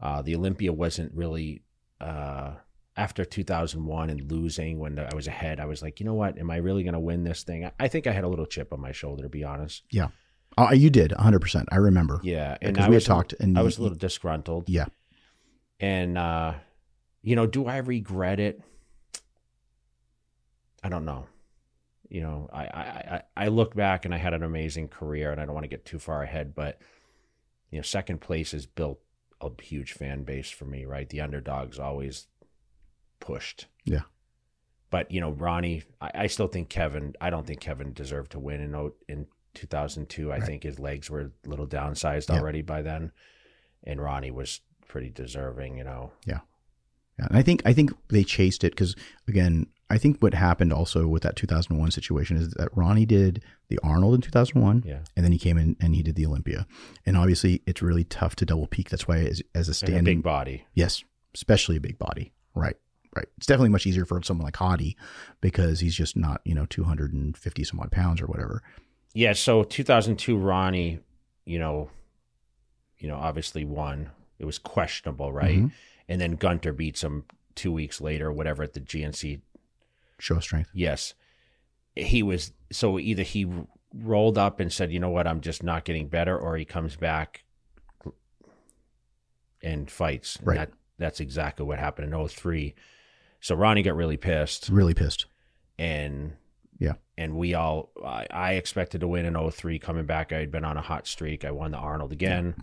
Uh, 0.00 0.22
the 0.22 0.34
Olympia 0.34 0.72
wasn't 0.72 1.12
really, 1.14 1.62
uh, 2.00 2.54
after 2.96 3.24
2001 3.24 4.10
and 4.10 4.30
losing 4.30 4.78
when 4.78 4.98
I 4.98 5.14
was 5.14 5.26
ahead, 5.26 5.58
I 5.60 5.66
was 5.66 5.82
like, 5.82 5.98
you 6.00 6.06
know 6.06 6.14
what? 6.14 6.38
Am 6.38 6.50
I 6.50 6.56
really 6.56 6.82
going 6.84 6.94
to 6.94 7.00
win 7.00 7.24
this 7.24 7.42
thing? 7.44 7.64
I- 7.64 7.72
I 7.78 7.88
think 7.88 8.06
I 8.06 8.12
had 8.12 8.24
a 8.24 8.28
little 8.28 8.46
chip 8.46 8.72
on 8.72 8.80
my 8.80 8.92
shoulder, 8.92 9.22
to 9.24 9.28
be 9.28 9.44
honest. 9.44 9.82
Oh, 10.56 10.72
you 10.72 10.90
did 10.90 11.10
100%. 11.12 11.64
I 11.70 11.76
remember. 11.76 12.20
Yeah. 12.22 12.56
And 12.62 12.74
Because 12.74 12.86
I 12.86 12.88
we 12.90 12.94
had 12.96 13.04
talked 13.04 13.32
and 13.40 13.58
I 13.58 13.62
was 13.62 13.78
a 13.78 13.82
little 13.82 13.98
disgruntled. 13.98 14.68
Yeah. 14.68 14.86
And, 15.80 16.16
uh, 16.16 16.54
you 17.22 17.34
know, 17.36 17.46
do 17.46 17.66
I 17.66 17.78
regret 17.78 18.38
it? 18.40 18.60
I 20.82 20.88
don't 20.88 21.04
know. 21.04 21.26
You 22.08 22.20
know, 22.20 22.48
I, 22.52 22.62
I, 22.64 23.22
I, 23.36 23.44
I 23.44 23.48
look 23.48 23.74
back 23.74 24.04
and 24.04 24.14
I 24.14 24.18
had 24.18 24.34
an 24.34 24.42
amazing 24.42 24.88
career 24.88 25.32
and 25.32 25.40
I 25.40 25.44
don't 25.46 25.54
want 25.54 25.64
to 25.64 25.68
get 25.68 25.84
too 25.84 25.98
far 25.98 26.22
ahead, 26.22 26.54
but, 26.54 26.78
you 27.70 27.78
know, 27.78 27.82
second 27.82 28.20
place 28.20 28.52
has 28.52 28.66
built 28.66 29.00
a 29.40 29.50
huge 29.60 29.92
fan 29.92 30.22
base 30.22 30.50
for 30.50 30.66
me, 30.66 30.84
right? 30.84 31.08
The 31.08 31.20
underdog's 31.22 31.78
always 31.78 32.26
pushed. 33.20 33.66
Yeah. 33.84 34.02
But, 34.90 35.10
you 35.10 35.20
know, 35.20 35.30
Ronnie, 35.30 35.82
I, 36.00 36.10
I 36.14 36.26
still 36.28 36.46
think 36.46 36.68
Kevin, 36.68 37.14
I 37.20 37.30
don't 37.30 37.46
think 37.46 37.60
Kevin 37.60 37.92
deserved 37.92 38.32
to 38.32 38.38
win 38.38 38.60
in, 38.60 38.74
o- 38.76 38.94
in 39.08 39.26
2002. 39.54 40.30
I 40.30 40.36
Right. 40.38 40.42
think 40.46 40.62
his 40.62 40.78
legs 40.78 41.08
were 41.10 41.20
a 41.44 41.48
little 41.48 41.66
downsized 41.66 42.28
Yeah. 42.28 42.40
already 42.40 42.62
by 42.62 42.82
then. 42.82 43.12
And 43.84 44.00
Ronnie 44.00 44.30
was 44.30 44.60
pretty 44.88 45.10
deserving, 45.10 45.78
you 45.78 45.84
know. 45.84 46.12
Yeah, 46.26 46.40
and 47.18 47.36
I 47.36 47.42
think 47.42 47.62
I 47.64 47.72
think 47.72 47.92
they 48.08 48.24
chased 48.24 48.64
it 48.64 48.72
because 48.72 48.94
again, 49.28 49.66
I 49.90 49.98
think 49.98 50.20
what 50.22 50.32
happened 50.34 50.72
also 50.72 51.06
with 51.06 51.22
that 51.24 51.36
2001 51.36 51.90
situation 51.90 52.36
is 52.38 52.48
that 52.54 52.74
Ronnie 52.74 53.04
did 53.06 53.42
the 53.68 53.78
Arnold 53.82 54.14
in 54.14 54.20
2001, 54.22 54.82
Yeah. 54.86 55.00
and 55.14 55.24
then 55.24 55.32
he 55.32 55.38
came 55.38 55.58
in 55.58 55.76
and 55.80 55.94
he 55.94 56.02
did 56.02 56.14
the 56.16 56.24
Olympia, 56.26 56.66
and 57.04 57.16
obviously 57.16 57.62
it's 57.66 57.82
really 57.82 58.04
tough 58.04 58.34
to 58.36 58.46
double 58.46 58.66
peak. 58.66 58.88
That's 58.88 59.06
why 59.06 59.18
as, 59.18 59.42
as 59.54 59.68
a 59.68 59.70
And 59.70 59.70
a 59.70 59.74
standing, 59.74 60.04
big 60.18 60.22
body. 60.24 60.64
yes, 60.74 61.04
especially 61.34 61.76
a 61.76 61.80
big 61.80 61.98
body, 61.98 62.32
right, 62.54 62.76
right. 63.14 63.26
It's 63.36 63.46
definitely 63.46 63.68
much 63.70 63.86
easier 63.86 64.06
for 64.06 64.22
someone 64.22 64.46
like 64.46 64.54
Hottie 64.54 64.96
because 65.42 65.80
he's 65.80 65.94
just 65.94 66.16
not 66.16 66.40
you 66.44 66.54
know 66.54 66.64
250 66.66 67.64
some 67.64 67.78
odd 67.80 67.92
pounds 67.92 68.22
or 68.22 68.26
whatever. 68.26 68.62
Yeah, 69.14 69.32
so 69.32 69.62
2002 69.64 70.36
Ronnie, 70.36 70.98
you 71.46 71.58
know, 71.58 71.90
you 72.98 73.08
know, 73.08 73.16
obviously 73.16 73.64
won. 73.64 74.10
It 74.38 74.44
was 74.44 74.58
questionable, 74.58 75.32
right? 75.32 75.58
Mhm. 75.60 75.72
And 76.08 76.20
then 76.20 76.32
Gunter 76.32 76.72
beats 76.72 77.02
him 77.02 77.24
2 77.54 77.72
weeks 77.72 78.00
later 78.00 78.32
whatever 78.32 78.62
at 78.62 78.72
the 78.74 78.80
GNC. 78.80 79.40
Show 80.18 80.36
of 80.36 80.42
strength. 80.42 80.70
Yes. 80.74 81.14
He 81.96 82.22
was 82.22 82.52
so 82.72 82.98
either 82.98 83.22
he 83.22 83.46
rolled 83.94 84.36
up 84.36 84.58
and 84.58 84.72
said, 84.72 84.90
"You 84.92 84.98
know 84.98 85.10
what? 85.10 85.26
I'm 85.28 85.40
just 85.40 85.62
not 85.62 85.84
getting 85.84 86.08
better," 86.08 86.36
or 86.36 86.56
he 86.56 86.64
comes 86.64 86.96
back 86.96 87.44
and 89.62 89.90
fights. 89.90 90.36
And 90.36 90.46
Right. 90.48 90.56
that 90.56 90.72
that's 90.98 91.20
exactly 91.20 91.64
what 91.64 91.78
happened 91.78 92.06
in 92.12 92.14
03. 92.14 92.74
So 93.40 93.54
Ronnie 93.54 93.82
got 93.82 93.96
really 93.96 94.16
pissed. 94.16 94.68
Really 94.68 94.94
pissed. 94.94 95.26
and 95.76 96.36
Yeah. 96.84 96.94
and 97.18 97.36
we 97.36 97.54
all 97.54 97.90
I, 98.04 98.26
I 98.30 98.52
expected 98.54 99.00
to 99.00 99.08
win 99.08 99.26
in 99.26 99.50
03 99.50 99.78
coming 99.78 100.06
back. 100.06 100.32
I 100.32 100.38
had 100.38 100.50
been 100.50 100.64
on 100.64 100.76
a 100.76 100.82
hot 100.82 101.06
streak. 101.06 101.44
I 101.44 101.50
won 101.50 101.70
the 101.72 101.78
arnold 101.78 102.12
again. 102.12 102.54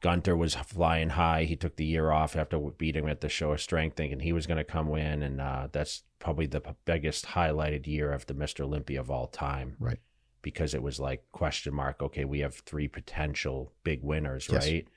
Gunter 0.00 0.34
was 0.34 0.54
flying 0.54 1.10
high. 1.10 1.44
He 1.44 1.56
took 1.56 1.76
the 1.76 1.84
year 1.84 2.10
off 2.10 2.34
after 2.34 2.58
beating 2.58 3.04
him 3.04 3.10
at 3.10 3.20
the 3.20 3.28
show 3.28 3.52
of 3.52 3.60
strength 3.60 3.96
thinking 3.98 4.20
he 4.20 4.32
was 4.32 4.46
going 4.46 4.56
to 4.56 4.64
come 4.64 4.88
win. 4.88 5.22
And 5.22 5.40
uh, 5.42 5.68
that's 5.72 6.04
probably 6.18 6.46
the 6.46 6.62
biggest 6.86 7.26
highlighted 7.26 7.86
year 7.86 8.10
of 8.12 8.24
the 8.26 8.34
mr 8.34 8.60
olympia 8.60 9.00
of 9.00 9.10
all 9.10 9.26
time. 9.26 9.76
Right. 9.78 9.98
because 10.42 10.72
it 10.74 10.82
was 10.82 10.98
like 11.00 11.22
question 11.32 11.74
mark 11.74 12.02
okay 12.02 12.24
we 12.24 12.40
have 12.40 12.54
three 12.54 12.88
potential 12.88 13.72
big 13.84 14.02
winners 14.02 14.48
Yes. 14.50 14.64
right? 14.66 14.88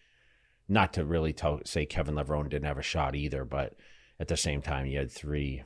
Not 0.70 0.94
to 0.94 1.04
really 1.06 1.34
tell 1.34 1.60
say 1.66 1.86
kevin 1.86 2.16
levrone 2.16 2.50
didn't 2.50 2.66
have 2.66 2.78
a 2.78 2.82
shot 2.82 3.16
either 3.16 3.44
but 3.46 3.76
at 4.20 4.28
the 4.30 4.38
same 4.38 4.62
time 4.62 4.86
you 4.86 4.98
had 5.00 5.12
three 5.12 5.64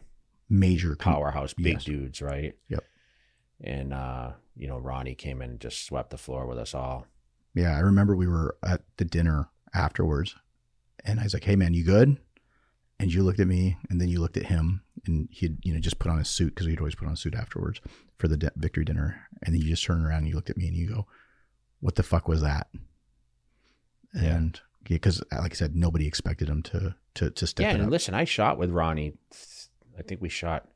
Major 0.50 0.96
powerhouse 0.96 1.54
big 1.54 1.74
Yes. 1.74 1.84
dudes, 1.84 2.22
right? 2.22 2.56
Yep. 2.70 2.84
And 3.62 3.94
uh, 3.94 4.32
you 4.56 4.68
know, 4.68 4.78
Ronnie 4.78 5.16
came 5.16 5.42
in 5.42 5.50
and 5.52 5.60
just 5.60 5.86
swept 5.86 6.10
the 6.12 6.18
floor 6.18 6.46
with 6.48 6.58
us 6.58 6.74
all. 6.74 7.06
Yeah, 7.54 7.76
I 7.76 7.80
remember 7.80 8.16
we 8.16 8.28
were 8.28 8.56
at 8.64 8.82
the 8.98 9.06
dinner 9.06 9.50
afterwards, 9.74 10.36
and 11.04 11.20
I 11.20 11.24
was 11.24 11.34
like, 11.34 11.44
"Hey, 11.44 11.56
man, 11.56 11.74
you 11.74 11.84
good?" 11.84 12.18
And 13.00 13.14
you 13.14 13.24
looked 13.24 13.40
at 13.40 13.48
me, 13.48 13.78
and 13.90 14.00
then 14.02 14.08
you 14.10 14.20
looked 14.22 14.38
at 14.38 14.46
him, 14.46 14.84
and 15.06 15.28
he'd 15.32 15.58
you 15.66 15.74
know 15.74 15.80
just 15.80 16.00
put 16.00 16.12
on 16.12 16.20
a 16.20 16.26
suit 16.26 16.54
because 16.56 16.68
he'd 16.68 16.80
always 16.80 16.96
put 16.96 17.08
on 17.08 17.14
a 17.14 17.18
suit 17.18 17.36
afterwards 17.36 17.82
for 18.18 18.28
the 18.28 18.38
di- 18.38 18.50
victory 18.58 18.86
dinner, 18.86 19.22
and 19.44 19.54
then 19.54 19.62
you 19.62 19.68
just 19.70 19.84
turned 19.84 20.06
around 20.06 20.20
and 20.20 20.28
you 20.30 20.36
looked 20.36 20.50
at 20.50 20.58
me 20.58 20.68
and 20.68 20.76
you 20.78 20.88
go, 20.88 21.08
"What 21.80 21.96
the 21.96 22.04
fuck 22.04 22.28
was 22.28 22.42
that?" 22.42 22.68
And 24.14 24.60
because, 24.84 25.22
like 25.32 25.52
I 25.52 25.56
said, 25.56 25.76
nobody 25.76 26.08
expected 26.08 26.48
him 26.48 26.64
to 26.64 26.96
to 27.16 27.30
to 27.32 27.48
step 27.48 27.64
yeah, 27.66 27.72
and 27.74 27.84
up. 27.84 27.90
listen, 27.90 28.14
I 28.14 28.24
shot 28.24 28.58
with 28.58 28.72
Ronnie. 28.72 29.14
I 29.98 30.02
think 30.04 30.22
we 30.22 30.30
shot 30.30 30.68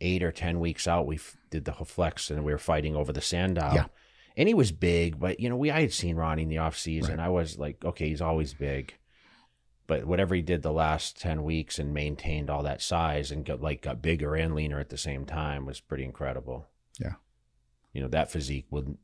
eight 0.00 0.22
or 0.22 0.32
ten 0.32 0.60
weeks 0.60 0.86
out. 0.88 1.06
We 1.06 1.16
f- 1.16 1.36
did 1.50 1.64
the 1.64 1.72
flex, 1.72 2.30
and 2.30 2.44
we 2.44 2.52
were 2.52 2.58
fighting 2.58 2.96
over 2.96 3.12
the 3.12 3.20
Sandow. 3.20 3.72
Yeah. 3.74 3.86
And 4.36 4.48
he 4.48 4.54
was 4.54 4.72
big, 4.72 5.18
but 5.18 5.40
you 5.40 5.48
know, 5.48 5.56
we 5.56 5.70
I 5.70 5.82
had 5.82 5.92
seen 5.92 6.16
Ronnie 6.16 6.42
in 6.44 6.48
the 6.48 6.58
off 6.58 6.76
season. 6.78 7.18
Right. 7.18 7.26
I 7.26 7.28
was 7.28 7.58
like, 7.58 7.84
okay, 7.84 8.08
he's 8.08 8.22
always 8.22 8.54
big. 8.54 8.94
But 9.86 10.04
whatever 10.06 10.34
he 10.36 10.40
did 10.42 10.62
the 10.62 10.72
last 10.72 11.20
ten 11.20 11.42
weeks 11.42 11.78
and 11.78 11.92
maintained 11.92 12.48
all 12.48 12.62
that 12.62 12.80
size 12.80 13.30
and 13.32 13.44
got 13.44 13.60
like 13.60 13.82
got 13.82 14.00
bigger 14.00 14.36
and 14.36 14.54
leaner 14.54 14.78
at 14.78 14.88
the 14.88 14.96
same 14.96 15.24
time 15.26 15.66
was 15.66 15.80
pretty 15.80 16.04
incredible. 16.04 16.68
Yeah. 17.00 17.14
You 17.92 18.00
know, 18.02 18.08
that 18.08 18.30
physique 18.30 18.66
would 18.70 18.96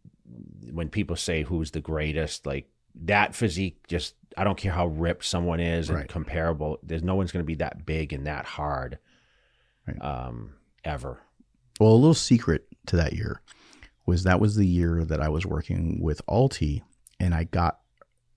when 0.73 0.89
people 0.89 1.17
say 1.17 1.43
who's 1.43 1.73
the 1.73 1.81
greatest, 1.81 2.47
like 2.47 2.69
that 3.05 3.35
physique 3.35 3.87
just 3.89 4.15
I 4.37 4.45
don't 4.45 4.57
care 4.57 4.73
how 4.73 4.87
ripped 4.87 5.25
someone 5.25 5.61
is 5.61 5.89
and 5.91 5.99
Right. 5.99 6.09
comparable, 6.09 6.79
there's 6.85 7.03
no 7.03 7.17
one's 7.17 7.33
gonna 7.33 7.45
be 7.45 7.57
that 7.57 7.85
big 7.85 8.13
and 8.13 8.27
that 8.29 8.45
hard. 8.45 8.99
Right. 9.87 10.01
Um 10.03 10.55
ever. 10.85 11.21
Well, 11.81 11.93
a 11.93 11.95
little 11.95 12.15
secret 12.15 12.67
to 12.87 12.97
that 12.97 13.13
year 13.13 13.43
was 14.07 14.23
that 14.23 14.41
was 14.41 14.57
the 14.57 14.67
year 14.67 15.05
that 15.05 15.21
I 15.21 15.29
was 15.29 15.45
working 15.45 16.01
with 16.01 16.23
Alti, 16.29 16.83
and 17.21 17.35
I 17.35 17.45
got 17.45 17.81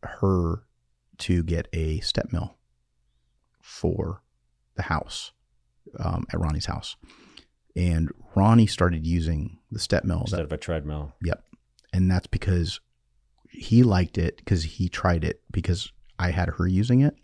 her 0.03 0.63
to 1.19 1.43
get 1.43 1.67
a 1.73 1.99
step 1.99 2.31
mill 2.33 2.57
for 3.62 4.21
the 4.75 4.83
house 4.83 5.31
um, 5.99 6.25
at 6.33 6.39
Ronnie's 6.39 6.65
house, 6.65 6.95
and 7.75 8.09
Ronnie 8.35 8.67
started 8.67 9.05
using 9.05 9.59
the 9.71 9.80
step 9.80 10.03
mill. 10.03 10.21
Instead 10.21 10.39
That, 10.39 10.43
of 10.45 10.51
a 10.53 10.57
treadmill. 10.57 11.13
yep, 11.24 11.43
and 11.93 12.09
that's 12.09 12.28
because 12.28 12.80
he 13.49 13.84
liked 13.84 14.17
it 14.17 14.38
because 14.38 14.63
he 14.63 14.89
tried 14.89 15.24
it 15.24 15.41
because 15.51 15.91
I 16.17 16.32
had 16.32 16.49
her 16.57 16.67
using 16.67 17.01
it, 17.01 17.15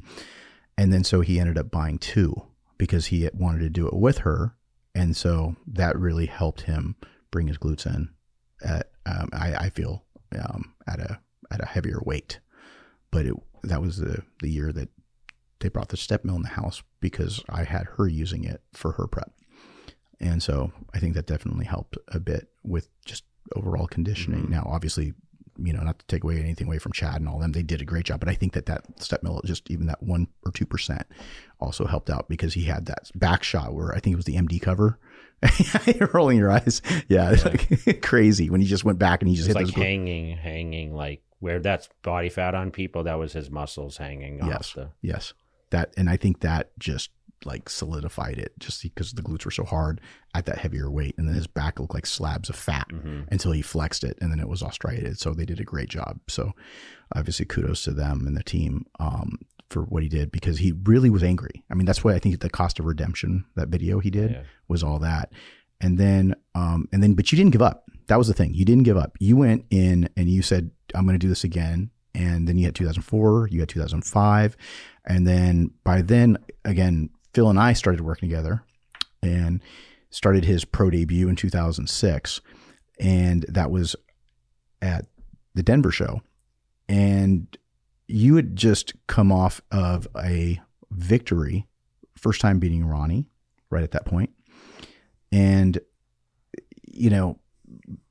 and 0.78 0.94
then 0.94 1.04
so 1.04 1.22
he 1.22 1.40
ended 1.40 1.58
up 1.58 1.72
buying 1.72 1.98
two 1.98 2.44
because 2.78 3.08
he 3.08 3.30
wanted 3.34 3.60
to 3.60 3.70
do 3.70 3.88
it 3.88 3.94
with 3.94 4.20
her, 4.20 4.56
and 4.94 5.16
so 5.16 5.56
that 5.68 5.98
really 5.98 6.26
helped 6.26 6.62
him 6.62 6.96
bring 7.32 7.48
his 7.48 7.58
glutes 7.58 7.86
in 7.86 8.10
at 8.64 8.92
um, 9.06 9.30
I, 9.34 9.56
I 9.56 9.70
feel 9.70 10.06
um, 10.38 10.74
at 10.88 11.00
a 11.00 11.20
at 11.52 11.62
a 11.62 11.66
heavier 11.66 12.00
weight, 12.06 12.40
but 13.12 13.26
it 13.26 13.36
that 13.64 13.82
was 13.82 13.98
the 13.98 14.24
the 14.42 14.50
year 14.50 14.72
that 14.72 14.90
they 15.60 15.70
brought 15.70 15.90
the 15.90 15.98
step 15.98 16.24
mill 16.26 16.36
in 16.36 16.42
the 16.42 16.50
house 16.50 16.84
because 17.00 17.44
I 17.50 17.64
had 17.64 17.88
her 17.98 18.08
using 18.08 18.44
it 18.44 18.62
for 18.74 18.94
her 18.94 19.08
prep, 19.08 19.32
and 20.20 20.42
so 20.42 20.72
I 20.94 21.00
think 21.00 21.14
that 21.16 21.28
definitely 21.28 21.66
helped 21.66 21.98
a 22.10 22.20
bit 22.20 22.50
with 22.64 22.90
just 23.06 23.24
overall 23.56 23.88
conditioning. 23.88 24.48
Mhm. 24.48 24.50
Now, 24.50 24.68
obviously, 24.70 25.14
you 25.58 25.74
know, 25.74 25.82
not 25.82 26.00
to 26.00 26.06
take 26.08 26.24
away 26.24 26.40
anything 26.40 26.68
away 26.68 26.80
from 26.80 26.92
Chad 26.92 27.16
and 27.16 27.28
all 27.30 27.40
them, 27.40 27.52
they 27.52 27.64
did 27.64 27.82
a 27.82 27.86
great 27.86 28.06
job, 28.06 28.20
but 28.20 28.30
I 28.30 28.34
think 28.34 28.54
that 28.54 28.66
that 28.68 28.84
step 29.02 29.24
mill, 29.24 29.42
just 29.46 29.70
even 29.72 29.88
that 29.88 30.02
one 30.04 30.28
or 30.46 30.52
two 30.52 30.66
percent, 30.66 31.04
also 31.60 31.86
helped 31.86 32.10
out 32.10 32.28
because 32.30 32.54
he 32.54 32.64
had 32.66 32.86
that 32.88 33.10
back 33.16 33.44
shot 33.44 33.74
where 33.74 33.94
I 33.94 34.00
think 34.00 34.14
it 34.14 34.18
was 34.18 34.26
the 34.26 34.36
MD 34.36 34.62
cover 34.62 35.00
You're 35.86 36.10
rolling 36.14 36.38
your 36.38 36.52
eyes. 36.52 36.82
Yeah, 37.08 37.32
it's 37.32 37.44
Yeah. 37.46 37.52
like 37.86 38.02
crazy 38.02 38.50
when 38.50 38.62
he 38.62 38.68
just 38.68 38.84
went 38.84 39.00
back 39.00 39.22
and 39.22 39.30
he 39.30 39.36
just 39.36 39.50
It's 39.50 39.58
hit 39.60 39.66
like 39.68 39.76
hanging, 39.76 40.36
hanging, 40.38 40.94
like 40.96 41.22
where 41.40 41.60
that's 41.60 41.90
body 42.02 42.30
fat 42.30 42.56
on 42.56 42.72
people. 42.72 43.04
That 43.04 43.16
was 43.20 43.34
his 43.34 43.52
muscles 43.52 43.98
hanging 43.98 44.40
Yes. 44.40 44.56
off 44.70 44.74
the. 44.76 44.90
Yes, 45.02 45.34
that 45.72 45.94
and 45.98 46.10
I 46.10 46.18
think 46.18 46.40
that 46.42 46.72
just 46.80 47.12
like 47.44 47.70
solidified 47.70 48.38
it, 48.38 48.54
just 48.60 48.82
because 48.82 49.14
the 49.14 49.22
glutes 49.22 49.46
were 49.46 49.52
so 49.52 49.64
hard 49.66 50.00
at 50.34 50.46
that 50.46 50.58
heavier 50.60 50.90
weight, 50.90 51.16
and 51.18 51.28
then 51.28 51.36
his 51.36 51.48
back 51.48 51.80
looked 51.80 51.94
like 51.94 52.06
slabs 52.06 52.50
of 52.50 52.56
fat 52.56 52.88
Mhm. 52.90 53.26
until 53.32 53.52
he 53.52 53.62
flexed 53.62 54.04
it, 54.04 54.18
and 54.22 54.32
then 54.32 54.40
it 54.40 54.48
was 54.48 54.62
all 54.64 54.72
striated. 54.72 55.20
So 55.20 55.34
they 55.34 55.46
did 55.46 55.60
a 55.60 55.64
great 55.66 55.90
job. 55.90 56.20
So 56.28 56.54
obviously, 57.16 57.46
kudos 57.46 57.84
to 57.84 57.92
them 57.92 58.26
and 58.26 58.36
the 58.38 58.44
team 58.44 58.86
um, 59.00 59.40
for 59.70 59.84
what 59.84 60.04
he 60.04 60.10
did 60.10 60.32
because 60.32 60.60
he 60.60 60.72
really 60.86 61.10
was 61.10 61.24
angry. 61.24 61.64
I 61.70 61.74
mean, 61.76 61.86
that's 61.86 62.04
why 62.04 62.14
I 62.14 62.20
think 62.20 62.40
the 62.40 62.50
cost 62.50 62.80
of 62.80 62.86
redemption 62.86 63.46
that 63.56 63.70
video 63.70 64.00
he 64.00 64.10
did 64.12 64.32
Yeah. 64.32 64.44
was 64.68 64.84
all 64.84 65.00
that. 65.00 65.32
And 65.82 65.98
then, 65.98 66.36
um, 66.54 66.88
and 66.94 67.04
then, 67.04 67.14
but 67.16 67.32
you 67.32 67.36
didn't 67.38 67.52
give 67.52 67.62
up. 67.62 67.84
That 68.08 68.18
was 68.18 68.28
the 68.28 68.34
thing. 68.34 68.54
You 68.54 68.64
didn't 68.66 68.84
give 68.84 68.98
up. 68.98 69.18
You 69.20 69.36
went 69.38 69.66
in 69.72 70.08
and 70.16 70.30
you 70.30 70.42
said, 70.42 70.72
I'm 70.94 71.06
going 71.06 71.16
to 71.20 71.24
do 71.24 71.28
this 71.30 71.44
again. 71.44 71.90
And 72.14 72.48
then 72.48 72.58
you 72.58 72.66
had 72.66 72.76
2004, 72.76 73.50
you 73.52 73.60
had 73.60 73.68
2005. 73.68 74.56
And 75.06 75.28
then 75.28 75.72
by 75.84 76.02
then, 76.02 76.38
again, 76.64 77.10
Phil 77.36 77.50
and 77.50 77.60
I 77.60 77.74
started 77.74 78.00
working 78.00 78.30
together 78.30 78.64
and 79.22 79.62
started 80.10 80.46
his 80.46 80.64
pro 80.64 80.90
debut 80.90 81.28
in 81.28 81.36
2006. 81.36 82.40
And 82.98 83.46
that 83.50 83.70
was 83.70 83.94
at 84.82 85.06
the 85.54 85.62
Denver 85.62 85.92
show. 85.92 86.22
And 86.88 87.58
you 88.08 88.38
had 88.38 88.56
just 88.56 88.94
come 89.08 89.34
off 89.34 89.60
of 89.70 90.08
a 90.18 90.62
victory, 90.92 91.68
first 92.18 92.40
time 92.40 92.60
beating 92.60 92.86
Ronnie 92.86 93.26
right 93.70 93.84
at 93.84 93.92
that 93.92 94.06
point. 94.06 94.30
And, 95.30 95.78
you 96.88 97.10
know, 97.10 97.40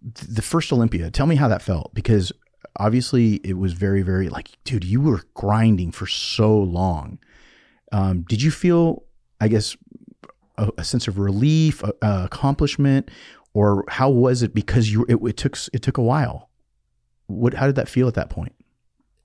the 0.02 0.42
first 0.42 0.70
Olympia, 0.70 1.10
tell 1.10 1.26
me 1.26 1.36
how 1.36 1.48
that 1.48 1.62
felt 1.62 1.94
because 1.94 2.30
obviously 2.76 3.36
it 3.36 3.56
was 3.56 3.72
very, 3.72 4.02
very 4.02 4.28
like, 4.28 4.50
dude, 4.64 4.84
you 4.84 5.00
were 5.00 5.22
grinding 5.32 5.92
for 5.92 6.06
so 6.06 6.54
long. 6.54 7.18
Um, 7.90 8.22
did 8.28 8.42
you 8.42 8.50
feel, 8.50 9.04
I 9.44 9.48
guess, 9.48 9.76
a, 10.56 10.70
a 10.78 10.84
sense 10.84 11.06
of 11.06 11.18
relief, 11.18 11.82
a, 11.82 11.92
a 12.00 12.24
accomplishment, 12.24 13.10
or 13.52 13.84
how 13.88 14.08
was 14.08 14.42
it 14.42 14.54
because 14.54 14.90
you 14.90 15.04
it, 15.06 15.16
it 15.22 15.36
took 15.36 15.58
it 15.72 15.82
took 15.82 15.98
a 15.98 16.02
while? 16.02 16.48
What 17.26 17.52
how 17.54 17.66
did 17.66 17.76
that 17.76 17.88
feel 17.88 18.08
at 18.08 18.14
that 18.14 18.30
point? 18.30 18.54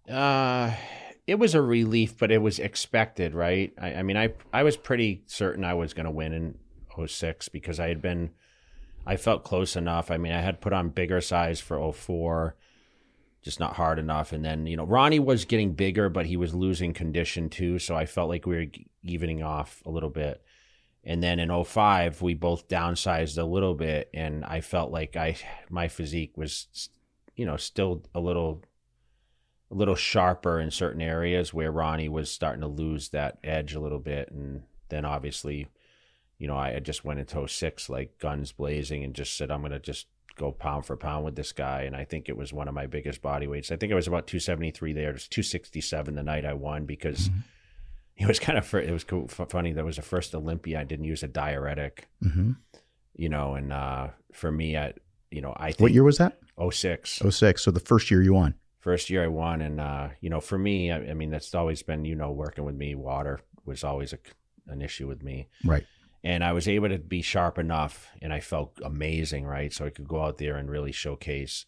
Uh, 0.09 0.73
it 1.25 1.39
was 1.39 1.55
a 1.55 1.61
relief, 1.61 2.17
but 2.17 2.31
it 2.31 2.39
was 2.39 2.59
expected, 2.59 3.33
right? 3.33 3.71
I, 3.79 3.95
I 3.95 4.03
mean, 4.03 4.17
I 4.17 4.33
I 4.51 4.63
was 4.63 4.75
pretty 4.75 5.23
certain 5.25 5.63
I 5.63 5.73
was 5.73 5.93
going 5.93 6.05
to 6.05 6.11
win 6.11 6.33
in 6.33 7.07
06 7.07 7.47
because 7.47 7.79
I 7.79 7.87
had 7.87 8.01
been, 8.01 8.31
I 9.05 9.15
felt 9.15 9.45
close 9.45 9.77
enough. 9.77 10.11
I 10.11 10.17
mean, 10.17 10.33
I 10.33 10.41
had 10.41 10.59
put 10.59 10.73
on 10.73 10.89
bigger 10.89 11.21
size 11.21 11.61
for 11.61 11.93
04, 11.93 12.55
just 13.41 13.59
not 13.59 13.75
hard 13.75 13.99
enough. 13.99 14.31
And 14.33 14.43
then, 14.43 14.67
you 14.67 14.75
know, 14.75 14.85
Ronnie 14.85 15.19
was 15.19 15.45
getting 15.45 15.73
bigger, 15.73 16.09
but 16.09 16.25
he 16.25 16.37
was 16.37 16.53
losing 16.53 16.93
condition 16.93 17.49
too. 17.49 17.79
So 17.79 17.95
I 17.95 18.05
felt 18.05 18.29
like 18.29 18.45
we 18.45 18.55
were 18.55 18.65
evening 19.03 19.43
off 19.43 19.81
a 19.85 19.89
little 19.89 20.09
bit. 20.09 20.41
And 21.03 21.23
then 21.23 21.39
in 21.39 21.63
05, 21.63 22.21
we 22.21 22.33
both 22.33 22.67
downsized 22.67 23.37
a 23.37 23.43
little 23.43 23.73
bit. 23.73 24.09
And 24.13 24.43
I 24.43 24.61
felt 24.61 24.91
like 24.91 25.15
I, 25.15 25.37
my 25.69 25.87
physique 25.87 26.33
was, 26.35 26.89
you 27.35 27.45
know, 27.45 27.57
still 27.57 28.03
a 28.13 28.19
little 28.19 28.63
a 29.71 29.75
little 29.75 29.95
sharper 29.95 30.59
in 30.59 30.71
certain 30.71 31.01
areas 31.01 31.53
where 31.53 31.71
Ronnie 31.71 32.09
was 32.09 32.31
starting 32.31 32.61
to 32.61 32.67
lose 32.67 33.09
that 33.09 33.37
edge 33.43 33.75
a 33.75 33.79
little 33.79 33.99
bit. 33.99 34.31
And 34.31 34.63
then 34.89 35.05
obviously, 35.05 35.67
you 36.39 36.47
know, 36.47 36.57
I 36.57 36.79
just 36.79 37.05
went 37.05 37.19
into 37.19 37.47
06 37.47 37.87
like 37.89 38.17
guns 38.17 38.51
blazing 38.51 39.03
and 39.03 39.13
just 39.13 39.37
said, 39.37 39.51
I'm 39.51 39.61
going 39.61 39.71
to 39.71 39.79
just 39.79 40.07
go 40.39 40.51
pound 40.51 40.85
for 40.85 40.95
pound 40.97 41.23
with 41.25 41.35
this 41.35 41.51
guy. 41.51 41.81
And 41.83 41.95
I 41.95 42.05
think 42.05 42.29
it 42.29 42.37
was 42.37 42.51
one 42.51 42.67
of 42.67 42.73
my 42.73 42.87
biggest 42.87 43.21
body 43.21 43.45
weights. 43.45 43.71
I 43.71 43.75
think 43.75 43.91
it 43.91 43.95
was 43.95 44.07
about 44.07 44.25
273 44.25 44.93
there. 44.93 45.09
It 45.09 45.13
was 45.13 45.27
267 45.27 46.15
the 46.15 46.23
night 46.23 46.45
I 46.45 46.53
won 46.53 46.85
because 46.85 47.29
Mhm. 47.29 47.43
it 48.17 48.27
was 48.27 48.39
kind 48.39 48.57
of, 48.57 48.73
it 48.73 48.91
was 48.91 49.03
cool, 49.03 49.27
funny. 49.27 49.73
That 49.73 49.85
was 49.85 49.97
the 49.97 50.01
first 50.01 50.33
Olympia 50.33 50.79
I 50.79 50.83
didn't 50.85 51.05
use 51.05 51.21
a 51.23 51.27
diuretic, 51.27 52.07
Mm-hmm. 52.23 52.51
you 53.15 53.29
know, 53.29 53.53
and 53.55 53.71
uh, 53.71 54.07
for 54.33 54.51
me, 54.51 54.77
I, 54.77 54.93
you 55.29 55.41
know, 55.41 55.53
I 55.57 55.67
think 55.73 55.81
What 55.81 55.91
year 55.93 56.03
was 56.03 56.17
that? 56.17 56.39
06. 56.71 57.21
06. 57.29 57.61
So 57.61 57.71
the 57.71 57.79
first 57.79 58.09
year 58.11 58.21
you 58.21 58.33
won. 58.33 58.55
first 58.79 59.09
year 59.09 59.23
I 59.23 59.27
won, 59.27 59.61
and 59.61 59.79
uh, 59.79 60.09
you 60.21 60.29
know, 60.29 60.39
for 60.41 60.57
me, 60.57 60.91
I, 60.91 61.11
I 61.11 61.13
mean, 61.13 61.29
that's 61.31 61.53
always 61.53 61.83
been, 61.83 62.03
you 62.05 62.15
know, 62.15 62.31
working 62.31 62.63
with 62.65 62.75
me. 62.75 62.95
Water 62.95 63.39
was 63.65 63.83
always 63.83 64.13
a, 64.13 64.19
an 64.67 64.81
issue 64.81 65.07
with 65.07 65.21
me, 65.23 65.47
Right. 65.65 65.85
And 66.23 66.43
I 66.43 66.51
was 66.53 66.67
able 66.67 66.89
to 66.89 66.97
be 66.99 67.21
sharp 67.21 67.57
enough, 67.57 68.07
and 68.21 68.33
I 68.33 68.39
felt 68.39 68.79
amazing, 68.83 69.45
right? 69.45 69.71
So 69.73 69.85
I 69.85 69.89
could 69.89 70.07
go 70.07 70.21
out 70.23 70.37
there 70.37 70.55
and 70.57 70.69
really 70.69 70.91
showcase. 70.91 71.65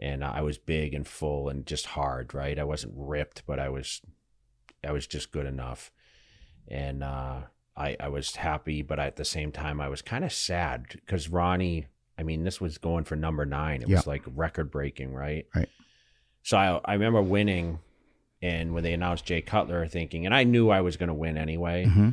And 0.00 0.24
I 0.24 0.40
was 0.40 0.58
big 0.58 0.94
and 0.94 1.06
full 1.06 1.48
and 1.48 1.64
just 1.64 1.86
hard, 1.86 2.34
right? 2.34 2.58
I 2.58 2.64
wasn't 2.64 2.94
ripped, 2.96 3.44
but 3.46 3.60
I 3.60 3.68
was, 3.68 4.00
I 4.82 4.90
was 4.90 5.06
just 5.06 5.30
good 5.30 5.46
enough, 5.46 5.92
and 6.66 7.04
uh, 7.04 7.42
I 7.76 7.96
I 8.00 8.08
was 8.08 8.34
happy, 8.36 8.82
but 8.82 8.98
at 8.98 9.14
the 9.16 9.24
same 9.24 9.52
time, 9.52 9.80
I 9.80 9.88
was 9.88 10.02
kind 10.02 10.24
of 10.24 10.32
sad 10.32 10.86
because 10.90 11.28
Ronnie. 11.28 11.86
I 12.18 12.24
mean, 12.24 12.44
this 12.44 12.60
was 12.60 12.76
going 12.78 13.04
for 13.04 13.16
number 13.16 13.46
nine. 13.46 13.82
It 13.82 13.88
Yeah. 13.88 13.96
was 13.96 14.06
like 14.06 14.22
record 14.26 14.70
breaking, 14.70 15.14
right? 15.14 15.46
Right. 15.54 15.68
So 16.42 16.56
I, 16.58 16.80
I 16.84 16.92
remember 16.94 17.22
winning, 17.22 17.78
and 18.42 18.74
when 18.74 18.82
they 18.82 18.92
announced 18.92 19.24
Jay 19.24 19.40
Cutler, 19.40 19.86
thinking, 19.86 20.26
and 20.26 20.34
I 20.34 20.44
knew 20.44 20.68
I 20.68 20.82
was 20.82 20.96
going 20.96 21.08
to 21.08 21.14
win 21.14 21.38
anyway. 21.38 21.86
hmm 21.86 22.10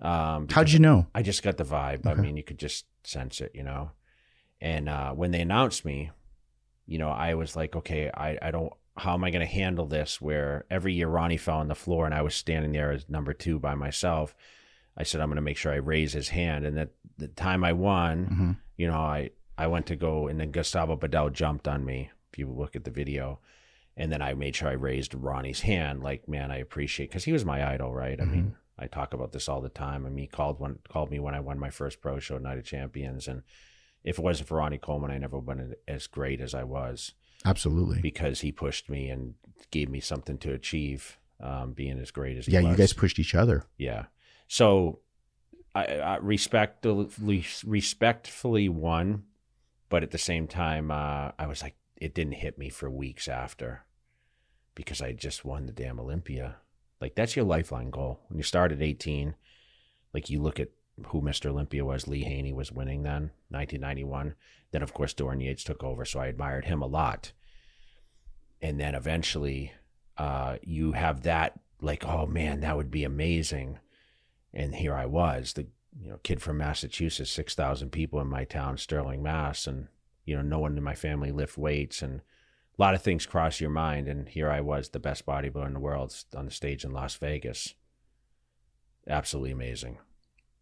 Um, 0.00 0.48
How'd 0.48 0.70
you 0.70 0.78
know? 0.78 1.06
I 1.14 1.22
just 1.22 1.42
got 1.42 1.56
the 1.56 1.64
vibe. 1.64 2.06
I 2.06 2.14
mean, 2.14 2.36
you 2.36 2.42
could 2.42 2.58
just 2.58 2.86
sense 3.04 3.40
it, 3.40 3.52
you 3.54 3.62
know. 3.62 3.90
And 4.60 4.88
uh, 4.88 5.12
when 5.12 5.30
they 5.30 5.40
announced 5.40 5.84
me, 5.84 6.10
you 6.86 6.98
know, 6.98 7.10
I 7.10 7.34
was 7.34 7.56
like, 7.56 7.76
okay, 7.76 8.10
I, 8.12 8.38
I 8.40 8.50
don't. 8.50 8.72
How 8.96 9.14
am 9.14 9.24
I 9.24 9.30
going 9.30 9.46
to 9.46 9.52
handle 9.52 9.86
this? 9.86 10.20
Where 10.20 10.64
every 10.70 10.92
year 10.92 11.08
Ronnie 11.08 11.36
fell 11.36 11.58
on 11.58 11.68
the 11.68 11.74
floor 11.74 12.04
and 12.04 12.14
I 12.14 12.22
was 12.22 12.34
standing 12.34 12.72
there 12.72 12.92
as 12.92 13.08
number 13.08 13.32
two 13.32 13.58
by 13.58 13.74
myself. 13.74 14.34
I 14.96 15.04
said, 15.04 15.20
I'm 15.20 15.28
going 15.28 15.36
to 15.36 15.42
make 15.42 15.56
sure 15.56 15.72
I 15.72 15.76
raise 15.76 16.12
his 16.12 16.28
hand. 16.30 16.66
And 16.66 16.76
that 16.76 16.90
the 17.16 17.28
time 17.28 17.64
I 17.64 17.72
won, 17.72 18.24
hmm 18.26 18.52
you 18.76 18.86
know, 18.86 18.98
I 18.98 19.30
I 19.58 19.66
went 19.66 19.86
to 19.86 19.96
go 19.96 20.26
and 20.26 20.40
then 20.40 20.50
Gustavo 20.50 20.96
Badell 20.96 21.32
jumped 21.32 21.68
on 21.68 21.84
me. 21.84 22.10
If 22.32 22.38
you 22.38 22.48
look 22.48 22.76
at 22.76 22.84
the 22.84 22.90
video, 22.90 23.40
and 23.96 24.10
then 24.10 24.22
I 24.22 24.34
made 24.34 24.56
sure 24.56 24.68
I 24.68 24.72
raised 24.72 25.14
Ronnie's 25.14 25.60
hand. 25.60 26.02
Like, 26.02 26.28
man, 26.28 26.50
I 26.50 26.56
appreciate 26.58 27.10
because 27.10 27.24
he 27.24 27.32
was 27.32 27.44
my 27.44 27.74
idol, 27.74 27.92
right? 27.92 28.18
I 28.20 28.24
mean, 28.24 28.56
I 28.80 28.86
talk 28.86 29.12
about 29.12 29.32
this 29.32 29.48
all 29.48 29.60
the 29.60 29.68
time. 29.68 30.06
I 30.06 30.08
mean, 30.08 30.18
he 30.22 30.26
called 30.26 30.58
one 30.58 30.78
called 30.88 31.10
me 31.10 31.18
when 31.20 31.34
I 31.34 31.40
won 31.40 31.58
my 31.58 31.70
first 31.70 32.00
pro 32.00 32.18
show, 32.18 32.38
Night 32.38 32.58
of 32.58 32.64
Champions, 32.64 33.28
and 33.28 33.42
if 34.02 34.18
it 34.18 34.22
wasn't 34.24 34.48
for 34.48 34.56
Ronnie 34.56 34.78
Coleman, 34.78 35.10
I 35.10 35.18
never 35.18 35.38
would 35.38 35.58
have 35.58 35.68
been 35.68 35.76
as 35.86 36.06
great 36.06 36.40
as 36.40 36.54
I 36.54 36.64
was 36.64 37.12
Absolutely. 37.44 38.00
because 38.00 38.40
he 38.40 38.50
pushed 38.52 38.88
me 38.88 39.10
and 39.10 39.34
gave 39.70 39.90
me 39.90 40.00
something 40.00 40.38
to 40.38 40.52
achieve, 40.54 41.18
um, 41.38 41.72
being 41.72 41.98
as 41.98 42.10
great 42.10 42.38
as 42.38 42.46
he 42.46 42.52
Yeah, 42.52 42.60
was. 42.62 42.70
you 42.70 42.76
guys 42.76 42.92
pushed 42.94 43.18
each 43.18 43.34
other. 43.34 43.66
Yeah. 43.76 44.06
So 44.48 45.00
I, 45.74 45.84
I 45.98 46.16
respectfully 46.16 47.44
respectfully 47.66 48.68
won, 48.70 49.24
but 49.90 50.02
at 50.02 50.10
the 50.12 50.18
same 50.18 50.46
time, 50.48 50.90
uh, 50.90 51.32
I 51.38 51.46
was 51.46 51.62
like, 51.62 51.76
it 51.96 52.14
didn't 52.14 52.34
hit 52.34 52.56
me 52.56 52.70
for 52.70 52.88
weeks 52.90 53.28
after 53.28 53.84
because 54.74 55.02
I 55.02 55.12
just 55.12 55.44
won 55.44 55.66
the 55.66 55.72
damn 55.72 56.00
Olympia. 56.00 56.56
Like 57.00 57.14
that's 57.14 57.36
your 57.36 57.44
lifeline 57.44 57.90
goal 57.90 58.20
when 58.28 58.38
you 58.38 58.44
start 58.44 58.72
at 58.72 58.82
18. 58.82 59.34
Like 60.12 60.28
you 60.28 60.40
look 60.40 60.60
at 60.60 60.68
who 61.06 61.22
Mr. 61.22 61.46
Olympia 61.46 61.84
was. 61.84 62.06
Lee 62.06 62.24
Haney 62.24 62.52
was 62.52 62.72
winning 62.72 63.02
then, 63.02 63.30
1991. 63.48 64.34
Then 64.72 64.82
of 64.82 64.92
course 64.92 65.14
Dorian 65.14 65.40
Yates 65.40 65.64
took 65.64 65.82
over, 65.82 66.04
so 66.04 66.20
I 66.20 66.26
admired 66.26 66.66
him 66.66 66.82
a 66.82 66.86
lot. 66.86 67.32
And 68.60 68.78
then 68.78 68.94
eventually, 68.94 69.72
uh, 70.18 70.56
you 70.62 70.92
have 70.92 71.22
that 71.22 71.58
like, 71.80 72.04
oh 72.04 72.26
man, 72.26 72.60
that 72.60 72.76
would 72.76 72.90
be 72.90 73.04
amazing 73.04 73.78
and 74.52 74.74
here 74.74 74.94
I 74.94 75.06
was, 75.06 75.52
the 75.52 75.66
you 76.00 76.10
know 76.10 76.18
kid 76.22 76.42
from 76.42 76.58
Massachusetts, 76.58 77.30
six 77.30 77.54
thousand 77.54 77.90
people 77.90 78.20
in 78.20 78.26
my 78.26 78.44
town, 78.44 78.78
Sterling, 78.78 79.22
Mass, 79.22 79.66
and 79.66 79.88
you 80.24 80.36
know 80.36 80.42
no 80.42 80.58
one 80.58 80.76
in 80.76 80.82
my 80.82 80.94
family 80.94 81.30
lift 81.30 81.56
weights, 81.56 82.02
and 82.02 82.22
a 82.80 82.82
lot 82.82 82.94
of 82.94 83.02
things 83.02 83.26
cross 83.26 83.60
your 83.60 83.68
mind, 83.68 84.08
and 84.08 84.26
here 84.26 84.50
I 84.50 84.62
was, 84.62 84.88
the 84.88 84.98
best 84.98 85.26
bodybuilder 85.26 85.66
in 85.66 85.74
the 85.74 85.80
world, 85.80 86.16
on 86.34 86.46
the 86.46 86.50
stage 86.50 86.82
in 86.82 86.92
Las 86.92 87.14
Vegas. 87.16 87.74
Absolutely 89.06 89.50
amazing. 89.50 89.98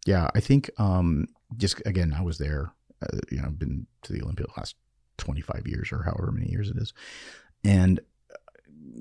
Yeah, 0.05 0.29
I 0.35 0.41
think 0.41 0.69
um, 0.77 1.27
just 1.55 1.81
again, 1.85 2.13
I 2.17 2.21
was 2.21 2.37
there. 2.37 2.73
Uh, 3.01 3.19
you 3.31 3.37
know, 3.37 3.45
I've 3.45 3.57
been 3.57 3.87
to 4.01 4.11
the 4.11 4.21
Olympia 4.21 4.47
the 4.47 4.59
last 4.59 4.75
twenty 5.17 5.39
five 5.39 5.65
years 5.65 5.93
or 5.93 6.03
however 6.03 6.33
many 6.33 6.51
years 6.51 6.69
it 6.69 6.75
is, 6.77 6.93
and 7.63 8.01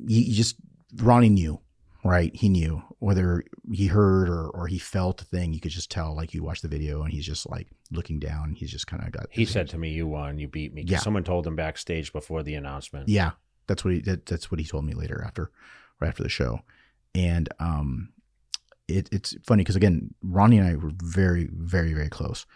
you, 0.06 0.20
you 0.20 0.34
just 0.34 0.54
Ronnie 0.96 1.28
knew, 1.28 1.60
right? 2.04 2.34
He 2.34 2.48
knew 2.48 2.82
whether 2.98 3.44
he 3.72 3.86
heard 3.86 4.28
or 4.28 4.48
or 4.48 4.66
he 4.66 4.78
felt 4.78 5.22
a 5.22 5.24
thing. 5.24 5.52
You 5.52 5.60
could 5.60 5.70
just 5.70 5.90
tell. 5.90 6.14
Like 6.14 6.34
you 6.34 6.42
watch 6.42 6.62
the 6.62 6.68
video, 6.68 7.02
and 7.02 7.12
he's 7.12 7.26
just 7.26 7.48
like 7.48 7.68
looking 7.90 8.18
down. 8.18 8.54
He's 8.54 8.70
just 8.70 8.86
kind 8.86 9.04
of 9.04 9.12
got. 9.12 9.26
He 9.30 9.44
said 9.44 9.68
to 9.70 9.78
me, 9.78 9.90
"You 9.90 10.06
won. 10.06 10.38
You 10.38 10.48
beat 10.48 10.72
me." 10.72 10.84
Yeah. 10.86 10.98
Someone 10.98 11.24
told 11.24 11.46
him 11.46 11.56
backstage 11.56 12.12
before 12.12 12.42
the 12.42 12.54
announcement. 12.54 13.08
Yeah, 13.08 13.32
that's 13.66 13.84
what 13.84 13.94
he 13.94 14.00
that, 14.00 14.26
that's 14.26 14.50
what 14.50 14.60
he 14.60 14.66
told 14.66 14.84
me 14.84 14.94
later 14.94 15.22
after 15.24 15.50
right 16.00 16.08
after 16.08 16.22
the 16.22 16.28
show, 16.28 16.60
and 17.14 17.48
um, 17.58 18.10
it, 18.86 19.08
it's 19.12 19.36
funny 19.46 19.62
because 19.62 19.76
again, 19.76 20.14
Ronnie 20.22 20.58
and 20.58 20.68
I 20.68 20.76
were 20.76 20.92
very 21.02 21.48
very 21.52 21.92
very 21.92 22.08
close, 22.08 22.46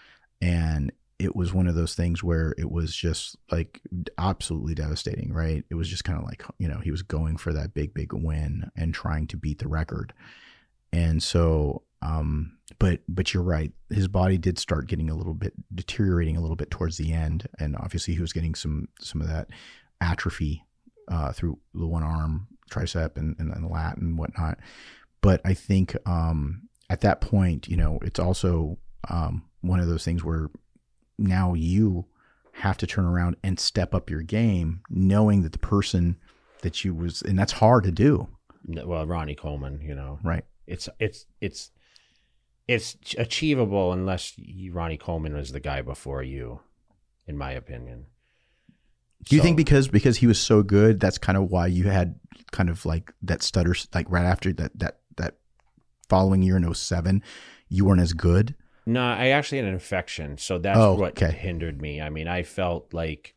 and 0.40 0.92
it 1.22 1.36
was 1.36 1.54
one 1.54 1.68
of 1.68 1.76
those 1.76 1.94
things 1.94 2.22
where 2.22 2.52
it 2.58 2.70
was 2.70 2.94
just 2.94 3.36
like 3.50 3.80
absolutely 4.18 4.74
devastating, 4.74 5.32
right? 5.32 5.64
It 5.70 5.74
was 5.76 5.88
just 5.88 6.02
kind 6.02 6.18
of 6.18 6.24
like, 6.24 6.42
you 6.58 6.66
know, 6.66 6.80
he 6.82 6.90
was 6.90 7.02
going 7.02 7.36
for 7.36 7.52
that 7.52 7.74
big, 7.74 7.94
big 7.94 8.12
win 8.12 8.70
and 8.76 8.92
trying 8.92 9.28
to 9.28 9.36
beat 9.36 9.60
the 9.60 9.68
record. 9.68 10.12
And 10.92 11.22
so, 11.22 11.82
um, 12.02 12.58
but, 12.80 13.00
but 13.08 13.32
you're 13.32 13.42
right. 13.44 13.72
His 13.88 14.08
body 14.08 14.36
did 14.36 14.58
start 14.58 14.88
getting 14.88 15.08
a 15.08 15.14
little 15.14 15.34
bit 15.34 15.52
deteriorating 15.72 16.36
a 16.36 16.40
little 16.40 16.56
bit 16.56 16.70
towards 16.72 16.96
the 16.96 17.12
end. 17.12 17.46
And 17.60 17.76
obviously 17.76 18.14
he 18.14 18.20
was 18.20 18.32
getting 18.32 18.56
some, 18.56 18.88
some 19.00 19.20
of 19.20 19.28
that 19.28 19.48
atrophy, 20.00 20.64
uh, 21.08 21.30
through 21.32 21.58
the 21.72 21.86
one 21.86 22.02
arm 22.02 22.48
tricep 22.68 23.16
and, 23.16 23.36
and, 23.38 23.52
and 23.52 23.70
lat 23.70 23.96
and 23.96 24.18
whatnot. 24.18 24.58
But 25.20 25.40
I 25.44 25.54
think, 25.54 25.96
um, 26.04 26.62
at 26.90 27.02
that 27.02 27.20
point, 27.20 27.68
you 27.68 27.76
know, 27.76 28.00
it's 28.02 28.18
also, 28.18 28.78
um, 29.08 29.44
one 29.60 29.78
of 29.78 29.86
those 29.86 30.04
things 30.04 30.24
where 30.24 30.50
now 31.18 31.54
you 31.54 32.06
have 32.52 32.76
to 32.78 32.86
turn 32.86 33.04
around 33.04 33.36
and 33.42 33.58
step 33.58 33.94
up 33.94 34.10
your 34.10 34.22
game, 34.22 34.82
knowing 34.90 35.42
that 35.42 35.52
the 35.52 35.58
person 35.58 36.16
that 36.62 36.84
you 36.84 36.94
was, 36.94 37.22
and 37.22 37.38
that's 37.38 37.52
hard 37.52 37.84
to 37.84 37.92
do. 37.92 38.28
Well, 38.66 39.06
Ronnie 39.06 39.34
Coleman, 39.34 39.80
you 39.80 39.94
know, 39.94 40.18
right? 40.22 40.44
It's 40.66 40.88
it's 41.00 41.26
it's 41.40 41.70
it's 42.68 42.96
achievable 43.18 43.92
unless 43.92 44.34
you, 44.36 44.72
Ronnie 44.72 44.96
Coleman 44.96 45.34
was 45.34 45.52
the 45.52 45.60
guy 45.60 45.82
before 45.82 46.22
you, 46.22 46.60
in 47.26 47.36
my 47.36 47.52
opinion. 47.52 48.06
Do 49.24 49.36
you 49.36 49.40
so, 49.40 49.44
think 49.44 49.56
because 49.56 49.88
because 49.88 50.18
he 50.18 50.26
was 50.26 50.40
so 50.40 50.62
good, 50.62 51.00
that's 51.00 51.18
kind 51.18 51.38
of 51.38 51.50
why 51.50 51.66
you 51.66 51.84
had 51.84 52.18
kind 52.50 52.68
of 52.68 52.84
like 52.86 53.12
that 53.22 53.42
stutter, 53.42 53.74
like 53.94 54.06
right 54.08 54.24
after 54.24 54.52
that 54.52 54.78
that 54.78 54.98
that 55.16 55.36
following 56.08 56.42
year 56.42 56.56
in 56.56 56.74
07, 56.74 57.22
you 57.68 57.84
weren't 57.84 58.00
as 58.00 58.12
good? 58.12 58.54
No, 58.84 59.00
I 59.00 59.28
actually 59.28 59.58
had 59.58 59.68
an 59.68 59.74
infection, 59.74 60.38
so 60.38 60.58
that's 60.58 60.78
oh, 60.78 60.94
what 60.94 61.22
okay. 61.22 61.30
hindered 61.30 61.80
me. 61.80 62.00
I 62.00 62.10
mean, 62.10 62.26
I 62.26 62.42
felt 62.42 62.92
like, 62.92 63.34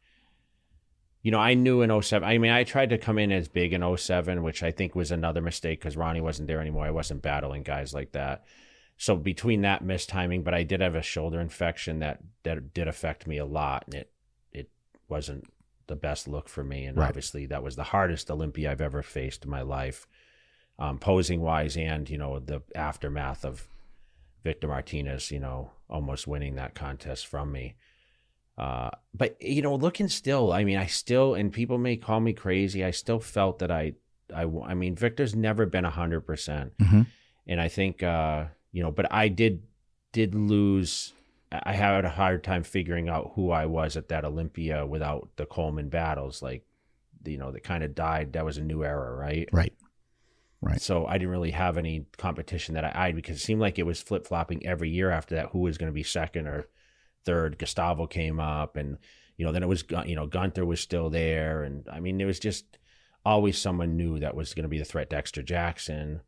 you 1.21 1.31
know, 1.31 1.39
I 1.39 1.53
knew 1.53 1.81
in 1.81 2.01
07. 2.01 2.27
I 2.27 2.39
mean, 2.39 2.51
I 2.51 2.63
tried 2.63 2.89
to 2.89 2.97
come 2.97 3.19
in 3.19 3.31
as 3.31 3.47
big 3.47 3.73
in 3.73 3.97
07, 3.97 4.41
which 4.41 4.63
I 4.63 4.71
think 4.71 4.95
was 4.95 5.11
another 5.11 5.41
mistake 5.41 5.79
because 5.79 5.97
Ronnie 5.97 6.21
wasn't 6.21 6.47
there 6.47 6.61
anymore. 6.61 6.85
I 6.85 6.91
wasn't 6.91 7.21
battling 7.21 7.61
guys 7.61 7.93
like 7.93 8.13
that. 8.13 8.45
So 8.97 9.15
between 9.15 9.61
that 9.61 9.83
missed 9.83 10.09
timing, 10.09 10.43
but 10.43 10.53
I 10.53 10.63
did 10.63 10.81
have 10.81 10.95
a 10.95 11.01
shoulder 11.01 11.39
infection 11.39 11.99
that 11.99 12.21
that 12.43 12.73
did 12.73 12.87
affect 12.87 13.27
me 13.27 13.37
a 13.37 13.45
lot, 13.45 13.83
and 13.85 13.95
it 13.95 14.11
it 14.53 14.69
wasn't 15.09 15.45
the 15.87 15.95
best 15.97 16.27
look 16.27 16.47
for 16.47 16.63
me. 16.63 16.85
And 16.85 16.97
right. 16.97 17.09
obviously, 17.09 17.45
that 17.47 17.61
was 17.61 17.75
the 17.75 17.83
hardest 17.83 18.31
Olympia 18.31 18.71
I've 18.71 18.81
ever 18.81 19.03
faced 19.03 19.43
in 19.43 19.51
my 19.51 19.61
life, 19.61 20.07
um, 20.79 20.97
posing 20.97 21.41
wise, 21.41 21.75
and 21.75 22.09
you 22.09 22.17
know 22.17 22.39
the 22.39 22.61
aftermath 22.73 23.43
of 23.43 23.67
Victor 24.45 24.67
Martinez, 24.67 25.31
you 25.31 25.39
know, 25.39 25.71
almost 25.89 26.27
winning 26.27 26.55
that 26.55 26.75
contest 26.75 27.25
from 27.25 27.51
me. 27.51 27.75
Uh, 28.59 28.91
but 29.13 29.35
you 29.41 29.63
know, 29.63 29.75
looking 29.75 30.07
still, 30.07 30.53
I 30.53 30.63
mean, 30.63 30.77
I 30.77 30.85
still, 30.85 31.33
and 31.33 31.51
people 31.51 31.79
may 31.79 31.97
call 31.97 32.19
me 32.19 32.31
crazy. 32.31 32.85
I 32.85 32.91
still 32.91 33.19
felt 33.19 33.59
that 33.59 33.71
I, 33.71 33.93
I, 34.33 34.43
I 34.43 34.75
mean, 34.75 34.95
Victor's 34.95 35.35
never 35.35 35.65
been 35.65 35.83
a 35.83 35.89
hundred 35.89 36.21
percent, 36.21 36.77
mm-hmm. 36.77 37.01
and 37.47 37.59
I 37.59 37.67
think, 37.67 38.03
uh, 38.03 38.45
you 38.71 38.83
know, 38.83 38.91
but 38.91 39.11
I 39.11 39.29
did, 39.29 39.63
did 40.13 40.35
lose. 40.35 41.11
I 41.51 41.73
had 41.73 42.05
a 42.05 42.09
hard 42.09 42.43
time 42.43 42.63
figuring 42.63 43.09
out 43.09 43.31
who 43.35 43.49
I 43.49 43.65
was 43.65 43.97
at 43.97 44.09
that 44.09 44.25
Olympia 44.25 44.85
without 44.85 45.29
the 45.37 45.45
Coleman 45.45 45.89
battles, 45.89 46.41
like, 46.41 46.63
you 47.25 47.37
know, 47.37 47.51
that 47.51 47.63
kind 47.63 47.83
of 47.83 47.95
died. 47.95 48.33
That 48.33 48.45
was 48.45 48.57
a 48.57 48.61
new 48.61 48.83
era, 48.83 49.15
right? 49.15 49.49
Right. 49.51 49.73
Right. 50.65 50.81
So 50.81 51.05
I 51.05 51.19
didn't 51.19 51.29
really 51.29 51.51
have 51.51 51.77
any 51.77 52.07
competition 52.17 52.73
that 52.73 52.83
I 52.83 52.91
eyed 52.95 53.15
because 53.15 53.37
it 53.37 53.41
seemed 53.41 53.61
like 53.61 53.77
it 53.77 53.85
was 53.85 54.01
flip 54.01 54.25
flopping 54.25 54.65
every 54.65 54.89
year 54.89 55.11
after 55.11 55.35
that. 55.35 55.49
Who 55.51 55.59
was 55.59 55.77
going 55.77 55.91
to 55.91 55.93
be 55.93 56.01
second 56.01 56.47
or 56.47 56.67
third? 57.23 57.59
Gustavo 57.59 58.07
came 58.07 58.39
up, 58.39 58.75
and 58.75 58.97
you 59.37 59.45
know 59.45 59.51
then 59.51 59.61
it 59.61 59.69
was 59.69 59.83
you 60.07 60.15
know 60.15 60.25
Gunter 60.25 60.65
was 60.65 60.81
still 60.81 61.11
there, 61.11 61.61
and 61.61 61.87
I 61.87 61.99
mean 61.99 62.19
it 62.19 62.25
was 62.25 62.39
just 62.39 62.79
always 63.23 63.59
someone 63.59 63.95
new 63.95 64.17
that 64.19 64.35
was 64.35 64.55
going 64.55 64.63
to 64.63 64.69
be 64.69 64.79
the 64.79 64.85
threat. 64.85 65.07
Dexter 65.07 65.43
Jackson, 65.43 66.21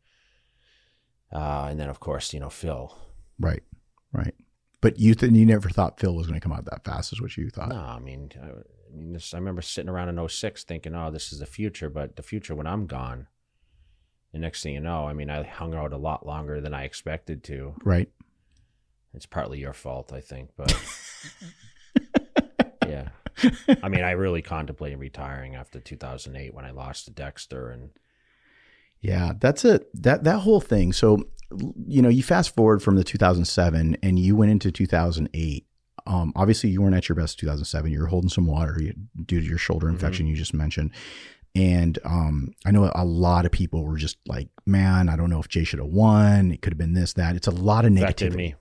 uh, 1.32 1.66
and 1.68 1.80
then 1.80 1.88
of 1.88 1.98
course 1.98 2.32
you 2.32 2.38
know 2.38 2.50
Phil. 2.50 2.96
Right. 3.40 3.64
Right. 4.12 4.36
But 4.80 5.00
you 5.00 5.16
th- 5.16 5.32
you 5.32 5.46
never 5.46 5.68
thought 5.68 5.98
Phil 5.98 6.14
was 6.14 6.28
going 6.28 6.38
to 6.38 6.44
come 6.44 6.56
out 6.56 6.64
that 6.66 6.84
fast, 6.84 7.12
is 7.12 7.20
what 7.20 7.36
you 7.36 7.50
thought? 7.50 7.70
No, 7.70 7.80
I 7.80 7.98
mean, 7.98 8.30
I, 8.40 8.46
I 8.46 8.96
mean, 8.96 9.14
this. 9.14 9.34
I 9.34 9.38
remember 9.38 9.62
sitting 9.62 9.88
around 9.88 10.16
in 10.16 10.28
06 10.28 10.62
thinking, 10.62 10.94
"Oh, 10.94 11.10
this 11.10 11.32
is 11.32 11.40
the 11.40 11.46
future," 11.46 11.90
but 11.90 12.14
the 12.14 12.22
future 12.22 12.54
when 12.54 12.68
I'm 12.68 12.86
gone 12.86 13.26
and 14.32 14.42
next 14.42 14.62
thing 14.62 14.74
you 14.74 14.80
know, 14.80 15.06
I 15.06 15.12
mean, 15.12 15.30
I 15.30 15.42
hung 15.42 15.74
out 15.74 15.92
a 15.92 15.96
lot 15.96 16.26
longer 16.26 16.60
than 16.60 16.74
I 16.74 16.84
expected 16.84 17.42
to. 17.44 17.74
Right. 17.84 18.08
It's 19.14 19.26
partly 19.26 19.58
your 19.58 19.72
fault, 19.72 20.12
I 20.12 20.20
think, 20.20 20.50
but 20.56 20.74
yeah. 22.86 23.08
I 23.82 23.88
mean, 23.88 24.04
I 24.04 24.12
really 24.12 24.42
contemplated 24.42 24.98
retiring 24.98 25.54
after 25.54 25.80
2008 25.80 26.54
when 26.54 26.64
I 26.64 26.70
lost 26.70 27.06
to 27.06 27.10
Dexter 27.10 27.70
and 27.70 27.90
yeah, 29.00 29.32
that's 29.38 29.64
it. 29.64 29.88
That 29.94 30.24
that 30.24 30.40
whole 30.40 30.60
thing. 30.60 30.92
So, 30.92 31.24
you 31.86 32.02
know, 32.02 32.08
you 32.08 32.22
fast 32.22 32.54
forward 32.54 32.82
from 32.82 32.96
the 32.96 33.04
2007 33.04 33.96
and 34.02 34.18
you 34.18 34.36
went 34.36 34.50
into 34.50 34.72
2008. 34.72 35.66
Um, 36.06 36.32
obviously, 36.34 36.70
you 36.70 36.82
weren't 36.82 36.94
at 36.94 37.08
your 37.08 37.16
best 37.16 37.38
2007. 37.38 37.92
You 37.92 38.00
were 38.00 38.06
holding 38.06 38.30
some 38.30 38.46
water 38.46 38.80
due 39.24 39.40
to 39.40 39.46
your 39.46 39.58
shoulder 39.58 39.86
mm-hmm. 39.86 39.94
infection 39.94 40.26
mm-hmm. 40.26 40.32
you 40.32 40.36
just 40.36 40.54
mentioned. 40.54 40.90
And 41.54 41.98
um, 42.04 42.54
I 42.64 42.70
know 42.70 42.90
a 42.94 43.04
lot 43.04 43.46
of 43.46 43.52
people 43.52 43.84
were 43.84 43.96
just 43.96 44.18
like, 44.26 44.48
man, 44.66 45.08
I 45.08 45.16
don't 45.16 45.30
know 45.30 45.40
if 45.40 45.48
Jay 45.48 45.64
should 45.64 45.80
have 45.80 45.88
won. 45.88 46.52
It 46.52 46.62
could 46.62 46.72
have 46.72 46.78
been 46.78 46.94
this, 46.94 47.14
that. 47.14 47.36
It's 47.36 47.46
a 47.46 47.52
lot 47.52 47.84
of 47.84 47.92
negativity. 47.92 48.02
affected. 48.02 48.36
Me. 48.36 48.54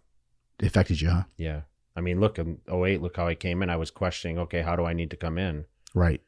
It 0.59 0.65
affected 0.65 1.01
you, 1.01 1.09
huh? 1.09 1.23
Yeah. 1.37 1.61
I 1.95 2.01
mean, 2.01 2.19
look, 2.19 2.39
in 2.39 2.59
08, 2.71 3.01
look 3.01 3.17
how 3.17 3.27
I 3.27 3.35
came 3.35 3.61
in. 3.61 3.69
I 3.69 3.75
was 3.75 3.91
questioning, 3.91 4.37
okay, 4.39 4.61
how 4.61 4.75
do 4.75 4.85
I 4.85 4.93
need 4.93 5.11
to 5.11 5.17
come 5.17 5.37
in? 5.37 5.65
Right. 5.93 6.21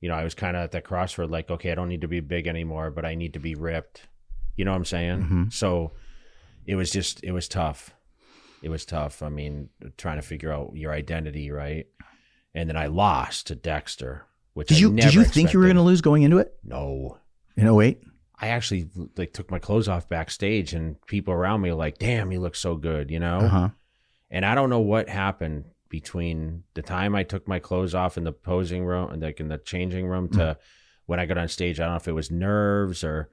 You 0.00 0.08
know, 0.08 0.14
I 0.14 0.24
was 0.24 0.34
kind 0.34 0.56
of 0.56 0.62
at 0.62 0.72
that 0.72 0.84
crossroad, 0.84 1.30
like, 1.30 1.50
okay, 1.50 1.72
I 1.72 1.74
don't 1.74 1.88
need 1.88 2.02
to 2.02 2.08
be 2.08 2.20
big 2.20 2.46
anymore, 2.46 2.90
but 2.90 3.04
I 3.04 3.14
need 3.14 3.32
to 3.34 3.40
be 3.40 3.54
ripped. 3.54 4.08
You 4.56 4.64
know 4.64 4.70
what 4.70 4.78
I'm 4.78 4.84
saying? 4.84 5.18
Mm-hmm. 5.22 5.44
So 5.50 5.92
it 6.66 6.76
was 6.76 6.90
just, 6.90 7.22
it 7.24 7.32
was 7.32 7.48
tough. 7.48 7.94
It 8.62 8.68
was 8.68 8.84
tough. 8.84 9.22
I 9.22 9.28
mean, 9.28 9.68
trying 9.96 10.16
to 10.16 10.22
figure 10.22 10.52
out 10.52 10.72
your 10.74 10.92
identity, 10.92 11.50
right? 11.50 11.86
And 12.54 12.68
then 12.68 12.76
I 12.76 12.86
lost 12.86 13.48
to 13.48 13.54
Dexter 13.54 14.26
which 14.54 14.68
did 14.68 14.76
I 14.76 14.80
you 14.80 14.92
did 14.94 15.14
you 15.14 15.24
think 15.24 15.52
you 15.52 15.58
were 15.58 15.66
going 15.66 15.76
to 15.76 15.82
lose 15.82 16.00
going 16.00 16.22
into 16.22 16.38
it? 16.38 16.54
No. 16.64 17.18
In 17.56 17.68
08? 17.68 18.00
I 18.40 18.48
actually 18.48 18.88
like 19.16 19.32
took 19.32 19.50
my 19.50 19.58
clothes 19.58 19.88
off 19.88 20.08
backstage, 20.08 20.74
and 20.74 21.00
people 21.06 21.32
around 21.32 21.60
me 21.60 21.70
were 21.70 21.76
like, 21.76 21.98
"Damn, 21.98 22.32
you 22.32 22.40
look 22.40 22.56
so 22.56 22.76
good," 22.76 23.10
you 23.10 23.20
know. 23.20 23.38
Uh-huh. 23.38 23.68
And 24.30 24.44
I 24.44 24.54
don't 24.54 24.70
know 24.70 24.80
what 24.80 25.08
happened 25.08 25.66
between 25.88 26.64
the 26.74 26.82
time 26.82 27.14
I 27.14 27.22
took 27.22 27.46
my 27.46 27.60
clothes 27.60 27.94
off 27.94 28.18
in 28.18 28.24
the 28.24 28.32
posing 28.32 28.84
room, 28.84 29.10
and 29.10 29.22
like 29.22 29.38
in 29.38 29.48
the 29.48 29.58
changing 29.58 30.08
room, 30.08 30.28
to 30.30 30.38
mm. 30.38 30.56
when 31.06 31.20
I 31.20 31.26
got 31.26 31.38
on 31.38 31.48
stage. 31.48 31.78
I 31.78 31.84
don't 31.84 31.92
know 31.92 31.96
if 31.96 32.08
it 32.08 32.12
was 32.12 32.30
nerves 32.30 33.04
or, 33.04 33.30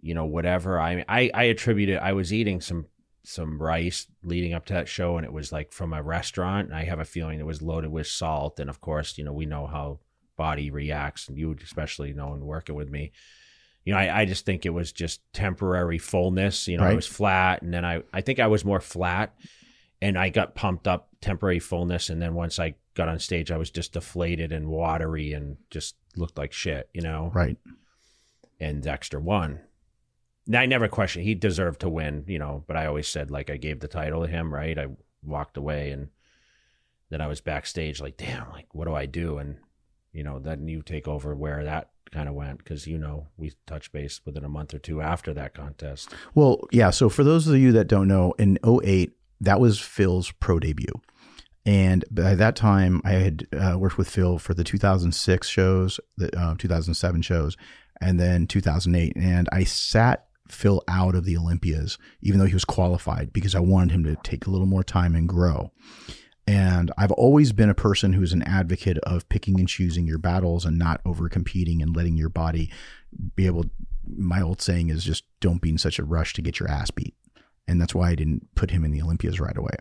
you 0.00 0.14
know, 0.14 0.26
whatever. 0.26 0.78
I 0.78 0.96
mean, 0.96 1.06
I 1.08 1.30
I 1.32 1.44
attribute 1.44 1.88
it. 1.88 1.96
I 1.96 2.12
was 2.12 2.32
eating 2.32 2.60
some 2.60 2.86
some 3.24 3.60
rice 3.60 4.06
leading 4.22 4.52
up 4.52 4.66
to 4.66 4.74
that 4.74 4.88
show, 4.88 5.16
and 5.16 5.24
it 5.24 5.32
was 5.32 5.52
like 5.52 5.72
from 5.72 5.94
a 5.94 6.02
restaurant. 6.02 6.68
And 6.68 6.76
I 6.76 6.84
have 6.84 7.00
a 7.00 7.04
feeling 7.06 7.40
it 7.40 7.46
was 7.46 7.62
loaded 7.62 7.90
with 7.90 8.06
salt, 8.06 8.60
and 8.60 8.68
of 8.68 8.82
course, 8.82 9.16
you 9.16 9.24
know, 9.24 9.32
we 9.32 9.46
know 9.46 9.66
how 9.66 10.00
body 10.40 10.70
reacts, 10.70 11.28
and 11.28 11.36
you 11.36 11.48
would 11.48 11.60
especially 11.60 12.14
know 12.14 12.32
and 12.32 12.42
working 12.42 12.74
with 12.74 12.88
me. 12.88 13.12
You 13.84 13.92
know, 13.92 13.98
I, 13.98 14.20
I 14.22 14.24
just 14.24 14.46
think 14.46 14.64
it 14.64 14.70
was 14.70 14.90
just 14.90 15.20
temporary 15.34 15.98
fullness. 15.98 16.66
You 16.66 16.78
know, 16.78 16.84
right. 16.84 16.92
I 16.92 16.96
was 16.96 17.06
flat, 17.06 17.60
and 17.60 17.74
then 17.74 17.84
I 17.84 18.02
I 18.10 18.22
think 18.22 18.40
I 18.40 18.46
was 18.46 18.64
more 18.64 18.80
flat, 18.80 19.34
and 20.00 20.16
I 20.16 20.30
got 20.30 20.54
pumped 20.54 20.88
up 20.88 21.10
temporary 21.20 21.58
fullness, 21.58 22.08
and 22.08 22.22
then 22.22 22.32
once 22.32 22.58
I 22.58 22.76
got 22.94 23.10
on 23.10 23.18
stage, 23.18 23.50
I 23.50 23.58
was 23.58 23.70
just 23.70 23.92
deflated 23.92 24.50
and 24.50 24.68
watery 24.68 25.34
and 25.34 25.58
just 25.68 25.96
looked 26.16 26.38
like 26.38 26.54
shit. 26.54 26.88
You 26.94 27.02
know, 27.02 27.30
right. 27.34 27.58
And 28.58 28.82
Dexter 28.82 29.20
won. 29.20 29.60
Now 30.46 30.60
I 30.60 30.66
never 30.66 30.88
questioned 30.88 31.26
he 31.26 31.34
deserved 31.34 31.82
to 31.82 31.90
win, 31.90 32.24
you 32.26 32.38
know, 32.38 32.64
but 32.66 32.78
I 32.78 32.86
always 32.86 33.08
said 33.08 33.30
like 33.30 33.50
I 33.50 33.58
gave 33.58 33.80
the 33.80 33.88
title 33.88 34.22
to 34.22 34.26
him, 34.26 34.54
right? 34.54 34.78
I 34.78 34.86
walked 35.22 35.58
away 35.58 35.90
and 35.90 36.08
then 37.10 37.20
I 37.20 37.26
was 37.26 37.42
backstage 37.42 38.00
like, 38.00 38.16
damn, 38.16 38.50
like 38.50 38.74
what 38.74 38.86
do 38.86 38.94
I 38.94 39.04
do? 39.04 39.36
And 39.36 39.58
you 40.12 40.24
know, 40.24 40.38
then 40.38 40.68
you 40.68 40.82
take 40.82 41.06
over 41.08 41.34
where 41.34 41.64
that 41.64 41.90
kind 42.12 42.28
of 42.28 42.34
went 42.34 42.58
because 42.58 42.86
you 42.86 42.98
know 42.98 43.28
we 43.36 43.52
touched 43.66 43.92
base 43.92 44.20
within 44.24 44.44
a 44.44 44.48
month 44.48 44.74
or 44.74 44.78
two 44.78 45.00
after 45.00 45.32
that 45.34 45.54
contest. 45.54 46.12
Well, 46.34 46.60
yeah. 46.72 46.90
So 46.90 47.08
for 47.08 47.24
those 47.24 47.46
of 47.46 47.56
you 47.56 47.72
that 47.72 47.86
don't 47.86 48.08
know, 48.08 48.32
in 48.38 48.58
08, 48.64 49.12
that 49.40 49.60
was 49.60 49.80
Phil's 49.80 50.32
pro 50.32 50.58
debut. 50.58 51.00
And 51.66 52.04
by 52.10 52.34
that 52.34 52.56
time, 52.56 53.02
I 53.04 53.12
had 53.12 53.46
uh, 53.52 53.78
worked 53.78 53.98
with 53.98 54.08
Phil 54.08 54.38
for 54.38 54.54
the 54.54 54.64
2006 54.64 55.46
shows, 55.46 56.00
the 56.16 56.36
uh, 56.38 56.54
2007 56.56 57.22
shows, 57.22 57.56
and 58.00 58.18
then 58.18 58.46
2008. 58.46 59.12
And 59.16 59.48
I 59.52 59.64
sat 59.64 60.26
Phil 60.48 60.82
out 60.88 61.14
of 61.14 61.24
the 61.24 61.36
Olympias, 61.36 61.98
even 62.22 62.40
though 62.40 62.46
he 62.46 62.54
was 62.54 62.64
qualified, 62.64 63.32
because 63.32 63.54
I 63.54 63.60
wanted 63.60 63.92
him 63.92 64.04
to 64.04 64.16
take 64.16 64.46
a 64.46 64.50
little 64.50 64.66
more 64.66 64.82
time 64.82 65.14
and 65.14 65.28
grow. 65.28 65.70
And 66.50 66.90
I've 66.98 67.12
always 67.12 67.52
been 67.52 67.70
a 67.70 67.74
person 67.74 68.12
who's 68.12 68.32
an 68.32 68.42
advocate 68.42 68.98
of 69.04 69.28
picking 69.28 69.60
and 69.60 69.68
choosing 69.68 70.04
your 70.04 70.18
battles 70.18 70.64
and 70.64 70.76
not 70.76 71.00
over 71.06 71.28
competing 71.28 71.80
and 71.80 71.94
letting 71.94 72.16
your 72.16 72.28
body 72.28 72.72
be 73.36 73.46
able. 73.46 73.66
My 74.04 74.42
old 74.42 74.60
saying 74.60 74.90
is 74.90 75.04
just 75.04 75.22
don't 75.38 75.62
be 75.62 75.70
in 75.70 75.78
such 75.78 76.00
a 76.00 76.04
rush 76.04 76.32
to 76.32 76.42
get 76.42 76.58
your 76.58 76.68
ass 76.68 76.90
beat. 76.90 77.14
And 77.68 77.80
that's 77.80 77.94
why 77.94 78.10
I 78.10 78.16
didn't 78.16 78.52
put 78.56 78.72
him 78.72 78.84
in 78.84 78.90
the 78.90 79.00
Olympias 79.00 79.38
right 79.38 79.56
away. 79.56 79.76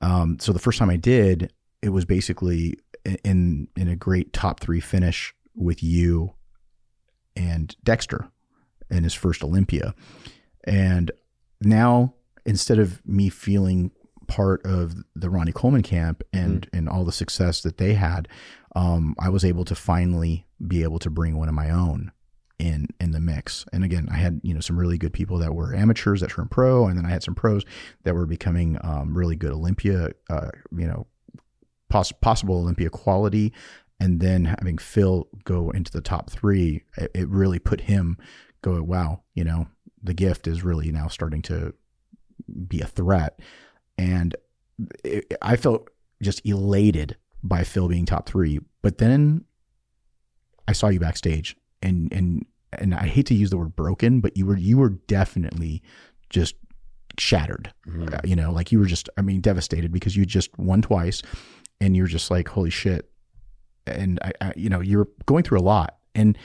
Um, 0.00 0.38
so 0.38 0.52
the 0.52 0.60
first 0.60 0.78
time 0.78 0.90
I 0.90 0.96
did, 0.96 1.52
it 1.82 1.88
was 1.88 2.04
basically 2.04 2.78
in 3.24 3.66
in 3.74 3.88
a 3.88 3.96
great 3.96 4.32
top 4.32 4.60
three 4.60 4.78
finish 4.78 5.34
with 5.56 5.82
you 5.82 6.34
and 7.34 7.74
Dexter 7.82 8.28
in 8.92 9.02
his 9.02 9.14
first 9.14 9.42
Olympia. 9.42 9.92
And 10.62 11.10
now 11.60 12.14
instead 12.44 12.78
of 12.78 13.04
me 13.04 13.28
feeling 13.28 13.90
part 14.26 14.64
of 14.64 14.94
the 15.14 15.30
Ronnie 15.30 15.52
Coleman 15.52 15.82
camp 15.82 16.22
and 16.32 16.62
mm 16.62 16.76
and 16.76 16.88
all 16.88 17.04
the 17.04 17.12
success 17.12 17.62
that 17.62 17.78
they 17.78 17.94
had, 17.94 18.28
um, 18.74 19.14
I 19.18 19.28
was 19.28 19.44
able 19.44 19.64
to 19.64 19.74
finally 19.74 20.46
be 20.66 20.82
able 20.82 20.98
to 20.98 21.10
bring 21.10 21.36
one 21.36 21.48
of 21.48 21.54
my 21.54 21.70
own 21.70 22.12
in 22.58 22.88
in 23.00 23.12
the 23.12 23.20
mix. 23.20 23.64
And 23.72 23.84
again, 23.84 24.08
I 24.10 24.16
had 24.16 24.40
you 24.42 24.54
know 24.54 24.60
some 24.60 24.78
really 24.78 24.98
good 24.98 25.12
people 25.12 25.38
that 25.38 25.54
were 25.54 25.74
amateurs 25.74 26.20
that 26.20 26.30
turned 26.30 26.50
pro, 26.50 26.86
and 26.86 26.98
then 26.98 27.06
I 27.06 27.10
had 27.10 27.22
some 27.22 27.34
pros 27.34 27.64
that 28.04 28.14
were 28.14 28.26
becoming 28.26 28.78
um, 28.82 29.16
really 29.16 29.36
good 29.36 29.52
Olympia, 29.52 30.10
uh, 30.28 30.50
you 30.76 30.86
know, 30.86 31.06
poss- 31.88 32.12
possible 32.12 32.56
Olympia 32.56 32.90
quality. 32.90 33.52
And 33.98 34.20
then 34.20 34.44
having 34.44 34.76
Phil 34.76 35.26
go 35.44 35.70
into 35.70 35.90
the 35.90 36.02
top 36.02 36.28
three, 36.28 36.82
it, 36.98 37.10
it 37.14 37.28
really 37.28 37.58
put 37.58 37.82
him 37.82 38.18
go, 38.60 38.82
wow, 38.82 39.22
you 39.34 39.44
know, 39.44 39.68
the 40.02 40.12
gift 40.12 40.46
is 40.46 40.62
really 40.62 40.92
now 40.92 41.08
starting 41.08 41.40
to 41.42 41.72
be 42.68 42.80
a 42.80 42.86
threat. 42.86 43.40
And 43.98 44.36
it, 45.04 45.32
I 45.42 45.56
felt 45.56 45.88
just 46.22 46.44
elated 46.44 47.16
by 47.42 47.64
Phil 47.64 47.88
being 47.88 48.06
top 48.06 48.28
three. 48.28 48.60
But 48.82 48.98
then 48.98 49.44
I 50.68 50.72
saw 50.72 50.88
you 50.88 51.00
backstage 51.00 51.56
and, 51.82 52.12
and, 52.12 52.46
and 52.72 52.94
I 52.94 53.06
hate 53.06 53.26
to 53.26 53.34
use 53.34 53.50
the 53.50 53.58
word 53.58 53.76
broken, 53.76 54.20
but 54.20 54.36
you 54.36 54.46
were, 54.46 54.56
you 54.56 54.78
were 54.78 54.90
definitely 54.90 55.82
just 56.30 56.56
shattered, 57.18 57.72
mm-hmm. 57.86 58.14
uh, 58.14 58.18
you 58.24 58.36
know, 58.36 58.50
like 58.50 58.72
you 58.72 58.78
were 58.78 58.86
just, 58.86 59.08
I 59.16 59.22
mean, 59.22 59.40
devastated 59.40 59.92
because 59.92 60.16
you 60.16 60.26
just 60.26 60.56
won 60.58 60.82
twice 60.82 61.22
and 61.80 61.96
you're 61.96 62.06
just 62.06 62.30
like, 62.30 62.48
holy 62.48 62.70
shit. 62.70 63.10
And 63.86 64.18
I, 64.22 64.32
I 64.40 64.52
you 64.56 64.68
know, 64.68 64.80
you're 64.80 65.08
going 65.26 65.44
through 65.44 65.60
a 65.60 65.62
lot 65.62 65.96
and, 66.14 66.36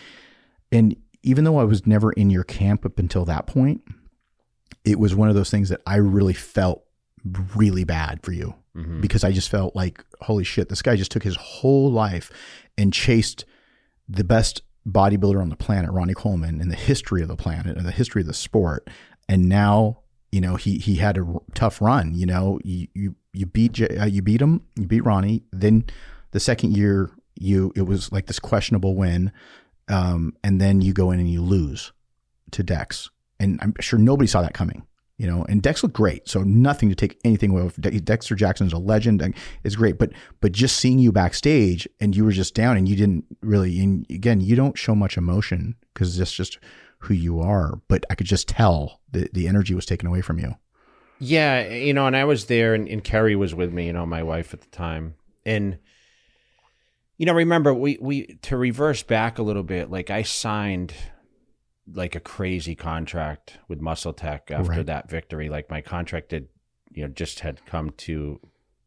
and 0.71 0.95
even 1.23 1.43
though 1.43 1.57
I 1.57 1.63
was 1.63 1.85
never 1.85 2.11
in 2.11 2.29
your 2.29 2.43
camp 2.43 2.85
up 2.85 2.99
until 2.99 3.25
that 3.25 3.47
point, 3.47 3.81
it 4.83 4.99
was 4.99 5.13
one 5.13 5.29
of 5.29 5.35
those 5.35 5.51
things 5.51 5.69
that 5.69 5.81
I 5.85 5.97
really 5.97 6.33
felt 6.33 6.83
really 7.55 7.83
bad 7.83 8.19
for 8.23 8.31
you 8.31 8.55
mm-hmm. 8.75 9.01
because 9.01 9.23
I 9.23 9.31
just 9.31 9.49
felt 9.49 9.75
like, 9.75 10.03
holy 10.21 10.43
shit, 10.43 10.69
this 10.69 10.81
guy 10.81 10.95
just 10.95 11.11
took 11.11 11.23
his 11.23 11.35
whole 11.35 11.91
life 11.91 12.31
and 12.77 12.93
chased 12.93 13.45
the 14.07 14.23
best 14.23 14.61
bodybuilder 14.87 15.41
on 15.41 15.49
the 15.49 15.55
planet, 15.55 15.91
Ronnie 15.91 16.13
Coleman, 16.13 16.61
in 16.61 16.69
the 16.69 16.75
history 16.75 17.21
of 17.21 17.27
the 17.27 17.35
planet 17.35 17.77
and 17.77 17.85
the 17.85 17.91
history 17.91 18.21
of 18.21 18.27
the 18.27 18.33
sport. 18.33 18.89
And 19.29 19.47
now, 19.47 19.99
you 20.31 20.41
know, 20.41 20.55
he 20.55 20.77
he 20.77 20.95
had 20.95 21.17
a 21.17 21.39
tough 21.53 21.81
run. 21.81 22.13
You 22.15 22.25
know, 22.25 22.59
you 22.63 22.87
you 22.93 23.15
you 23.33 23.45
beat 23.45 23.79
uh, 23.81 24.05
you 24.05 24.21
beat 24.21 24.41
him, 24.41 24.61
you 24.75 24.87
beat 24.87 25.05
Ronnie. 25.05 25.43
Then 25.51 25.85
the 26.31 26.39
second 26.39 26.75
year, 26.75 27.11
you 27.35 27.71
it 27.75 27.83
was 27.83 28.11
like 28.11 28.25
this 28.25 28.39
questionable 28.39 28.95
win, 28.95 29.31
um, 29.87 30.33
and 30.43 30.59
then 30.59 30.81
you 30.81 30.93
go 30.93 31.11
in 31.11 31.19
and 31.19 31.29
you 31.29 31.41
lose 31.41 31.93
to 32.51 32.63
Dex 32.63 33.09
and 33.41 33.59
I'm 33.61 33.73
sure 33.79 33.97
nobody 33.97 34.27
saw 34.27 34.41
that 34.43 34.53
coming. 34.53 34.83
You 35.17 35.27
know, 35.27 35.45
and 35.47 35.61
Dex 35.61 35.83
looked 35.83 35.95
great, 35.95 36.27
so 36.27 36.41
nothing 36.41 36.89
to 36.89 36.95
take 36.95 37.19
anything 37.23 37.51
away. 37.51 37.69
De- 37.79 37.99
Dexter 37.99 38.33
Jackson's 38.33 38.73
a 38.73 38.79
legend, 38.79 39.21
and 39.21 39.35
is 39.63 39.75
great. 39.75 39.99
But 39.99 40.11
but 40.39 40.51
just 40.51 40.77
seeing 40.77 40.97
you 40.97 41.11
backstage 41.11 41.87
and 41.99 42.15
you 42.15 42.25
were 42.25 42.31
just 42.31 42.55
down, 42.55 42.75
and 42.75 42.89
you 42.89 42.95
didn't 42.95 43.25
really. 43.41 43.79
And 43.79 44.05
again, 44.09 44.41
you 44.41 44.55
don't 44.55 44.77
show 44.77 44.95
much 44.95 45.17
emotion 45.17 45.75
because 45.93 46.19
it's 46.19 46.31
just 46.31 46.57
who 46.99 47.13
you 47.13 47.39
are. 47.39 47.79
But 47.87 48.03
I 48.09 48.15
could 48.15 48.27
just 48.27 48.47
tell 48.47 48.99
the 49.11 49.29
the 49.31 49.47
energy 49.47 49.75
was 49.75 49.85
taken 49.85 50.07
away 50.07 50.21
from 50.21 50.39
you. 50.39 50.55
Yeah, 51.19 51.67
you 51.67 51.93
know, 51.93 52.07
and 52.07 52.17
I 52.17 52.23
was 52.23 52.45
there, 52.45 52.73
and, 52.73 52.87
and 52.87 53.03
Kerry 53.03 53.35
was 53.35 53.53
with 53.53 53.71
me. 53.71 53.85
You 53.85 53.93
know, 53.93 54.07
my 54.07 54.23
wife 54.23 54.55
at 54.55 54.61
the 54.61 54.69
time, 54.69 55.13
and 55.45 55.77
you 57.17 57.27
know, 57.27 57.33
remember 57.33 57.75
we 57.75 57.99
we 58.01 58.39
to 58.41 58.57
reverse 58.57 59.03
back 59.03 59.37
a 59.37 59.43
little 59.43 59.61
bit. 59.61 59.91
Like 59.91 60.09
I 60.09 60.23
signed 60.23 60.95
like 61.91 62.15
a 62.15 62.19
crazy 62.19 62.75
contract 62.75 63.57
with 63.67 63.81
MuscleTech 63.81 64.51
after 64.51 64.71
right. 64.71 64.85
that 64.85 65.09
victory. 65.09 65.49
Like 65.49 65.69
my 65.69 65.81
contract 65.81 66.29
did, 66.29 66.47
you 66.91 67.03
know, 67.03 67.09
just 67.09 67.39
had 67.41 67.65
come 67.65 67.91
to, 67.97 68.39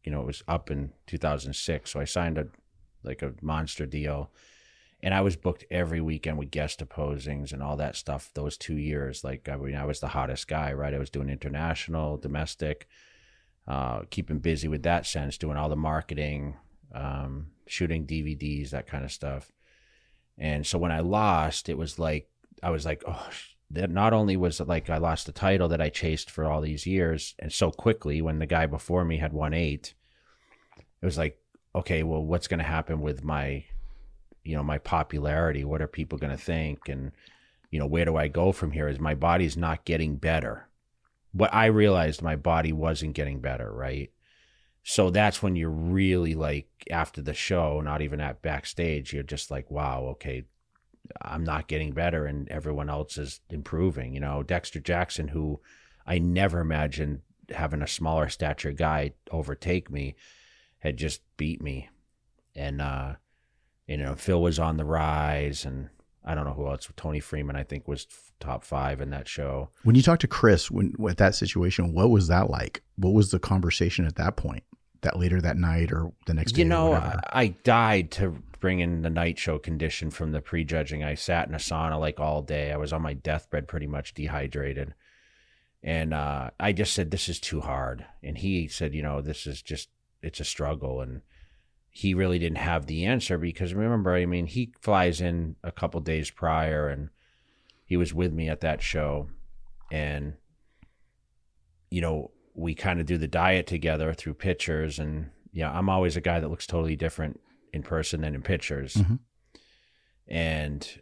you 0.03 0.11
know, 0.11 0.21
it 0.21 0.27
was 0.27 0.43
up 0.47 0.71
in 0.71 0.91
2006. 1.07 1.91
So 1.91 1.99
I 1.99 2.05
signed 2.05 2.37
a 2.37 2.47
like 3.03 3.21
a 3.21 3.33
monster 3.41 3.85
deal, 3.85 4.31
and 5.03 5.13
I 5.13 5.21
was 5.21 5.35
booked 5.35 5.65
every 5.69 6.01
weekend 6.01 6.37
with 6.37 6.49
guest 6.49 6.79
opposings 6.79 7.53
and 7.53 7.61
all 7.61 7.77
that 7.77 7.95
stuff. 7.95 8.31
Those 8.33 8.57
two 8.57 8.77
years, 8.77 9.23
like 9.23 9.47
I 9.47 9.57
mean, 9.57 9.75
I 9.75 9.85
was 9.85 9.99
the 9.99 10.07
hottest 10.07 10.47
guy, 10.47 10.73
right? 10.73 10.93
I 10.93 10.99
was 10.99 11.09
doing 11.09 11.29
international, 11.29 12.17
domestic, 12.17 12.87
uh, 13.67 14.01
keeping 14.09 14.39
busy 14.39 14.67
with 14.67 14.83
that 14.83 15.05
sense, 15.05 15.37
doing 15.37 15.57
all 15.57 15.69
the 15.69 15.75
marketing, 15.75 16.55
um, 16.93 17.47
shooting 17.67 18.07
DVDs, 18.07 18.71
that 18.71 18.87
kind 18.87 19.03
of 19.03 19.11
stuff. 19.11 19.51
And 20.37 20.65
so 20.65 20.77
when 20.77 20.91
I 20.91 20.99
lost, 20.99 21.69
it 21.69 21.77
was 21.77 21.97
like 21.99 22.27
I 22.63 22.69
was 22.69 22.85
like, 22.85 23.03
oh, 23.07 23.29
that 23.71 23.89
not 23.89 24.13
only 24.13 24.37
was 24.37 24.59
it 24.59 24.67
like 24.67 24.89
I 24.89 24.97
lost 24.97 25.25
the 25.25 25.31
title 25.31 25.67
that 25.69 25.81
I 25.81 25.89
chased 25.89 26.29
for 26.29 26.45
all 26.45 26.61
these 26.61 26.85
years 26.85 27.35
and 27.39 27.51
so 27.51 27.71
quickly 27.71 28.21
when 28.21 28.39
the 28.39 28.45
guy 28.45 28.65
before 28.67 29.03
me 29.03 29.17
had 29.17 29.33
won 29.33 29.53
eight, 29.53 29.93
it 31.01 31.05
was 31.05 31.17
like, 31.17 31.39
okay, 31.73 32.03
well, 32.03 32.23
what's 32.23 32.47
going 32.47 32.59
to 32.59 32.63
happen 32.63 33.01
with 33.01 33.23
my, 33.23 33.65
you 34.43 34.55
know, 34.55 34.63
my 34.63 34.77
popularity? 34.77 35.65
What 35.65 35.81
are 35.81 35.87
people 35.87 36.17
going 36.17 36.31
to 36.31 36.37
think? 36.41 36.87
And, 36.87 37.11
you 37.69 37.79
know, 37.79 37.85
where 37.85 38.05
do 38.05 38.15
I 38.15 38.27
go 38.27 38.51
from 38.51 38.71
here? 38.71 38.87
Is 38.87 38.99
my 38.99 39.13
body's 39.13 39.57
not 39.57 39.85
getting 39.85 40.15
better? 40.15 40.69
What 41.33 41.53
I 41.53 41.65
realized 41.65 42.21
my 42.21 42.37
body 42.37 42.71
wasn't 42.71 43.13
getting 43.13 43.41
better, 43.41 43.71
right? 43.71 44.09
So 44.83 45.09
that's 45.09 45.43
when 45.43 45.55
you're 45.55 45.69
really 45.69 46.35
like 46.35 46.69
after 46.89 47.21
the 47.21 47.33
show, 47.33 47.81
not 47.81 48.01
even 48.01 48.21
at 48.21 48.41
backstage, 48.41 49.11
you're 49.11 49.23
just 49.23 49.51
like, 49.51 49.69
wow, 49.69 50.03
okay, 50.11 50.45
I'm 51.21 51.43
not 51.43 51.67
getting 51.67 51.93
better 51.93 52.25
and 52.25 52.47
everyone 52.49 52.89
else 52.89 53.17
is 53.17 53.41
improving. 53.49 54.13
You 54.13 54.19
know, 54.19 54.43
Dexter 54.43 54.79
Jackson, 54.79 55.29
who 55.29 55.59
I 56.05 56.19
never 56.19 56.59
imagined 56.59 57.21
having 57.49 57.81
a 57.81 57.87
smaller 57.87 58.29
stature 58.29 58.71
guy 58.71 59.13
overtake 59.31 59.89
me, 59.91 60.15
had 60.79 60.97
just 60.97 61.21
beat 61.37 61.61
me. 61.61 61.89
And, 62.55 62.81
uh, 62.81 63.15
you 63.87 63.97
know, 63.97 64.15
Phil 64.15 64.41
was 64.41 64.59
on 64.59 64.77
the 64.77 64.85
rise 64.85 65.65
and 65.65 65.89
I 66.23 66.33
don't 66.33 66.45
know 66.45 66.53
who 66.53 66.67
else. 66.67 66.89
Tony 66.95 67.19
Freeman, 67.19 67.55
I 67.55 67.63
think, 67.63 67.87
was 67.87 68.07
top 68.39 68.63
five 68.63 68.99
in 68.99 69.11
that 69.11 69.27
show. 69.27 69.69
When 69.83 69.95
you 69.95 70.01
talked 70.01 70.21
to 70.21 70.27
Chris, 70.27 70.71
when 70.71 70.95
with 70.97 71.17
that 71.17 71.35
situation, 71.35 71.93
what 71.93 72.09
was 72.09 72.27
that 72.27 72.49
like? 72.49 72.81
What 72.95 73.13
was 73.13 73.29
the 73.29 73.39
conversation 73.39 74.05
at 74.05 74.15
that 74.15 74.35
point? 74.35 74.63
That 75.05 75.19
later 75.19 75.39
that 75.39 75.57
night 75.57 75.91
or 75.91 76.11
the 76.25 76.33
next 76.33 76.53
day? 76.53 76.63
You 76.63 76.65
know, 76.65 76.93
I 77.31 77.55
died 77.63 78.11
to 78.11 78.41
bring 78.59 78.79
in 78.79 79.03
the 79.03 79.09
night 79.11 79.37
show 79.37 79.59
condition 79.59 80.09
from 80.09 80.31
the 80.31 80.41
prejudging. 80.41 81.03
I 81.03 81.13
sat 81.13 81.47
in 81.47 81.53
a 81.53 81.59
sauna 81.59 81.99
like 81.99 82.19
all 82.19 82.41
day. 82.41 82.71
I 82.71 82.77
was 82.77 82.91
on 82.91 83.03
my 83.03 83.13
deathbed, 83.13 83.67
pretty 83.67 83.85
much 83.85 84.15
dehydrated. 84.15 84.95
And 85.83 86.15
uh, 86.15 86.49
I 86.59 86.71
just 86.71 86.93
said, 86.93 87.11
This 87.11 87.29
is 87.29 87.39
too 87.39 87.61
hard. 87.61 88.07
And 88.23 88.39
he 88.39 88.67
said, 88.67 88.95
You 88.95 89.03
know, 89.03 89.21
this 89.21 89.45
is 89.45 89.61
just, 89.61 89.89
it's 90.23 90.39
a 90.39 90.43
struggle. 90.43 90.99
And 91.01 91.21
he 91.91 92.15
really 92.15 92.39
didn't 92.39 92.57
have 92.57 92.87
the 92.87 93.05
answer 93.05 93.37
because 93.37 93.75
remember, 93.75 94.15
I 94.15 94.25
mean, 94.25 94.47
he 94.47 94.73
flies 94.81 95.21
in 95.21 95.57
a 95.63 95.71
couple 95.71 96.01
days 96.01 96.31
prior 96.31 96.89
and 96.89 97.09
he 97.85 97.97
was 97.97 98.15
with 98.15 98.33
me 98.33 98.49
at 98.49 98.61
that 98.61 98.81
show. 98.81 99.29
And, 99.91 100.33
you 101.91 102.01
know, 102.01 102.31
we 102.55 102.73
kind 102.73 102.99
of 102.99 103.05
do 103.05 103.17
the 103.17 103.27
diet 103.27 103.67
together 103.67 104.13
through 104.13 104.33
pictures. 104.33 104.97
And, 104.97 105.29
yeah, 105.51 105.71
I'm 105.71 105.89
always 105.89 106.17
a 106.17 106.21
guy 106.21 106.39
that 106.39 106.49
looks 106.49 106.65
totally 106.65 106.95
different 106.95 107.39
in 107.73 107.83
person 107.83 108.21
than 108.21 108.33
in 108.33 108.41
pictures. 108.41 108.95
Mm-hmm. 108.95 109.15
And 110.27 111.01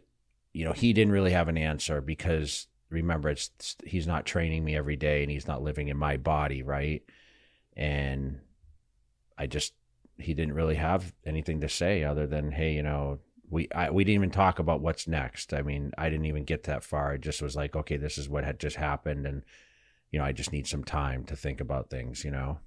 you 0.54 0.64
know, 0.64 0.72
he 0.72 0.92
didn't 0.92 1.12
really 1.12 1.32
have 1.32 1.48
an 1.48 1.58
answer 1.58 2.00
because 2.00 2.68
remember 2.88 3.28
it's 3.28 3.76
he's 3.84 4.06
not 4.06 4.24
training 4.24 4.64
me 4.64 4.76
every 4.76 4.96
day 4.96 5.22
and 5.22 5.30
he's 5.30 5.48
not 5.48 5.62
living 5.62 5.88
in 5.88 5.96
my 5.96 6.16
body, 6.16 6.62
right? 6.62 7.02
And 7.76 8.38
I 9.36 9.46
just 9.48 9.74
he 10.16 10.32
didn't 10.32 10.54
really 10.54 10.76
have 10.76 11.12
anything 11.26 11.60
to 11.60 11.68
say 11.68 12.04
other 12.04 12.26
than 12.26 12.52
hey, 12.52 12.72
you 12.72 12.84
know, 12.84 13.18
we 13.50 13.68
I, 13.74 13.90
we 13.90 14.04
didn't 14.04 14.14
even 14.14 14.30
talk 14.30 14.60
about 14.60 14.80
what's 14.80 15.08
next. 15.08 15.52
I 15.52 15.62
mean, 15.62 15.92
I 15.98 16.08
didn't 16.08 16.26
even 16.26 16.44
get 16.44 16.62
that 16.64 16.84
far. 16.84 17.14
It 17.14 17.20
just 17.20 17.42
was 17.42 17.56
like, 17.56 17.74
okay, 17.74 17.96
this 17.96 18.16
is 18.16 18.28
what 18.28 18.44
had 18.44 18.60
just 18.60 18.76
happened 18.76 19.26
and 19.26 19.42
you 20.14 20.20
know, 20.20 20.24
I 20.24 20.30
just 20.30 20.52
need 20.52 20.68
some 20.68 20.84
time 20.84 21.24
to 21.24 21.34
think 21.34 21.60
about 21.60 21.90
things, 21.90 22.24
you 22.24 22.30
know. 22.30 22.60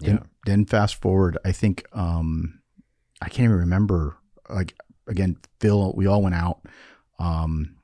Then, 0.00 0.14
yeah. 0.16 0.22
then 0.44 0.64
fast 0.64 0.96
forward, 0.96 1.38
I 1.44 1.52
think 1.52 1.86
um, 1.92 2.58
I 3.20 3.28
can't 3.28 3.44
even 3.44 3.58
remember. 3.58 4.16
Like 4.50 4.74
again, 5.06 5.36
Phil, 5.60 5.92
we 5.94 6.06
all 6.06 6.20
went 6.20 6.34
out. 6.34 6.66
Um, 7.20 7.76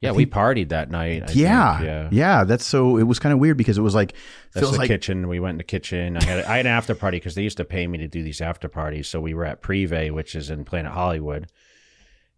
yeah, 0.00 0.08
think, 0.08 0.16
we 0.16 0.26
partied 0.26 0.70
that 0.70 0.90
night. 0.90 1.30
I 1.30 1.32
yeah, 1.32 1.80
yeah, 1.80 2.08
yeah. 2.10 2.42
That's 2.42 2.64
so. 2.64 2.96
It 2.96 3.04
was 3.04 3.20
kind 3.20 3.32
of 3.32 3.38
weird 3.38 3.56
because 3.56 3.78
it 3.78 3.82
was 3.82 3.94
like 3.94 4.14
that's 4.52 4.64
Phil's 4.64 4.72
the 4.72 4.78
like, 4.78 4.88
kitchen. 4.88 5.28
We 5.28 5.38
went 5.38 5.52
in 5.52 5.58
the 5.58 5.64
kitchen. 5.64 6.16
I 6.16 6.24
had 6.24 6.44
I 6.44 6.56
had 6.56 6.66
an 6.66 6.72
after 6.72 6.96
party 6.96 7.18
because 7.18 7.36
they 7.36 7.42
used 7.42 7.58
to 7.58 7.64
pay 7.64 7.86
me 7.86 7.98
to 7.98 8.08
do 8.08 8.24
these 8.24 8.40
after 8.40 8.68
parties. 8.68 9.06
So 9.06 9.20
we 9.20 9.32
were 9.32 9.44
at 9.44 9.62
Privé, 9.62 10.10
which 10.10 10.34
is 10.34 10.50
in 10.50 10.64
Planet 10.64 10.90
Hollywood, 10.90 11.46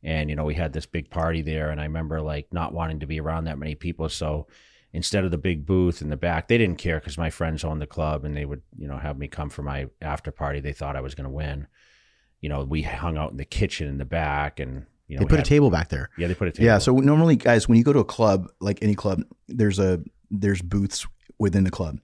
and 0.04 0.30
you 0.30 0.36
know 0.36 0.44
we 0.44 0.54
had 0.54 0.72
this 0.72 0.86
big 0.86 1.10
party 1.10 1.42
there. 1.42 1.70
And 1.70 1.80
I 1.80 1.84
remember 1.84 2.20
like 2.20 2.52
not 2.52 2.72
wanting 2.72 3.00
to 3.00 3.06
be 3.06 3.18
around 3.20 3.44
that 3.44 3.58
many 3.58 3.74
people. 3.74 4.08
So 4.08 4.46
instead 4.94 5.24
of 5.24 5.32
the 5.32 5.38
big 5.38 5.66
booth 5.66 6.00
in 6.00 6.08
the 6.08 6.16
back. 6.16 6.46
They 6.48 6.56
didn't 6.56 6.78
care 6.78 7.00
because 7.00 7.18
my 7.18 7.28
friends 7.28 7.64
owned 7.64 7.82
the 7.82 7.86
club 7.86 8.24
and 8.24 8.34
they 8.34 8.44
would, 8.44 8.62
you 8.78 8.86
know, 8.86 8.96
have 8.96 9.18
me 9.18 9.26
come 9.26 9.50
for 9.50 9.62
my 9.62 9.88
after 10.00 10.30
party. 10.30 10.60
They 10.60 10.72
thought 10.72 10.94
I 10.96 11.00
was 11.00 11.16
going 11.16 11.24
to 11.24 11.34
win. 11.34 11.66
You 12.40 12.48
know, 12.48 12.62
we 12.64 12.82
hung 12.82 13.18
out 13.18 13.32
in 13.32 13.36
the 13.36 13.44
kitchen 13.44 13.88
in 13.88 13.98
the 13.98 14.04
back 14.04 14.60
and, 14.60 14.86
you 15.08 15.16
know, 15.16 15.20
they 15.22 15.26
put 15.28 15.38
had- 15.40 15.46
a 15.46 15.48
table 15.48 15.68
back 15.68 15.88
there. 15.88 16.10
Yeah, 16.16 16.28
they 16.28 16.34
put 16.34 16.46
a 16.46 16.52
table. 16.52 16.64
Yeah. 16.64 16.78
So 16.78 16.94
normally, 16.94 17.34
guys, 17.34 17.68
when 17.68 17.76
you 17.76 17.82
go 17.84 17.92
to 17.92 17.98
a 17.98 18.04
club, 18.04 18.46
like 18.60 18.78
any 18.82 18.94
club, 18.94 19.20
there's 19.48 19.80
a 19.80 20.00
there's 20.30 20.62
booths 20.62 21.06
within 21.38 21.64
the 21.64 21.70
club. 21.70 21.98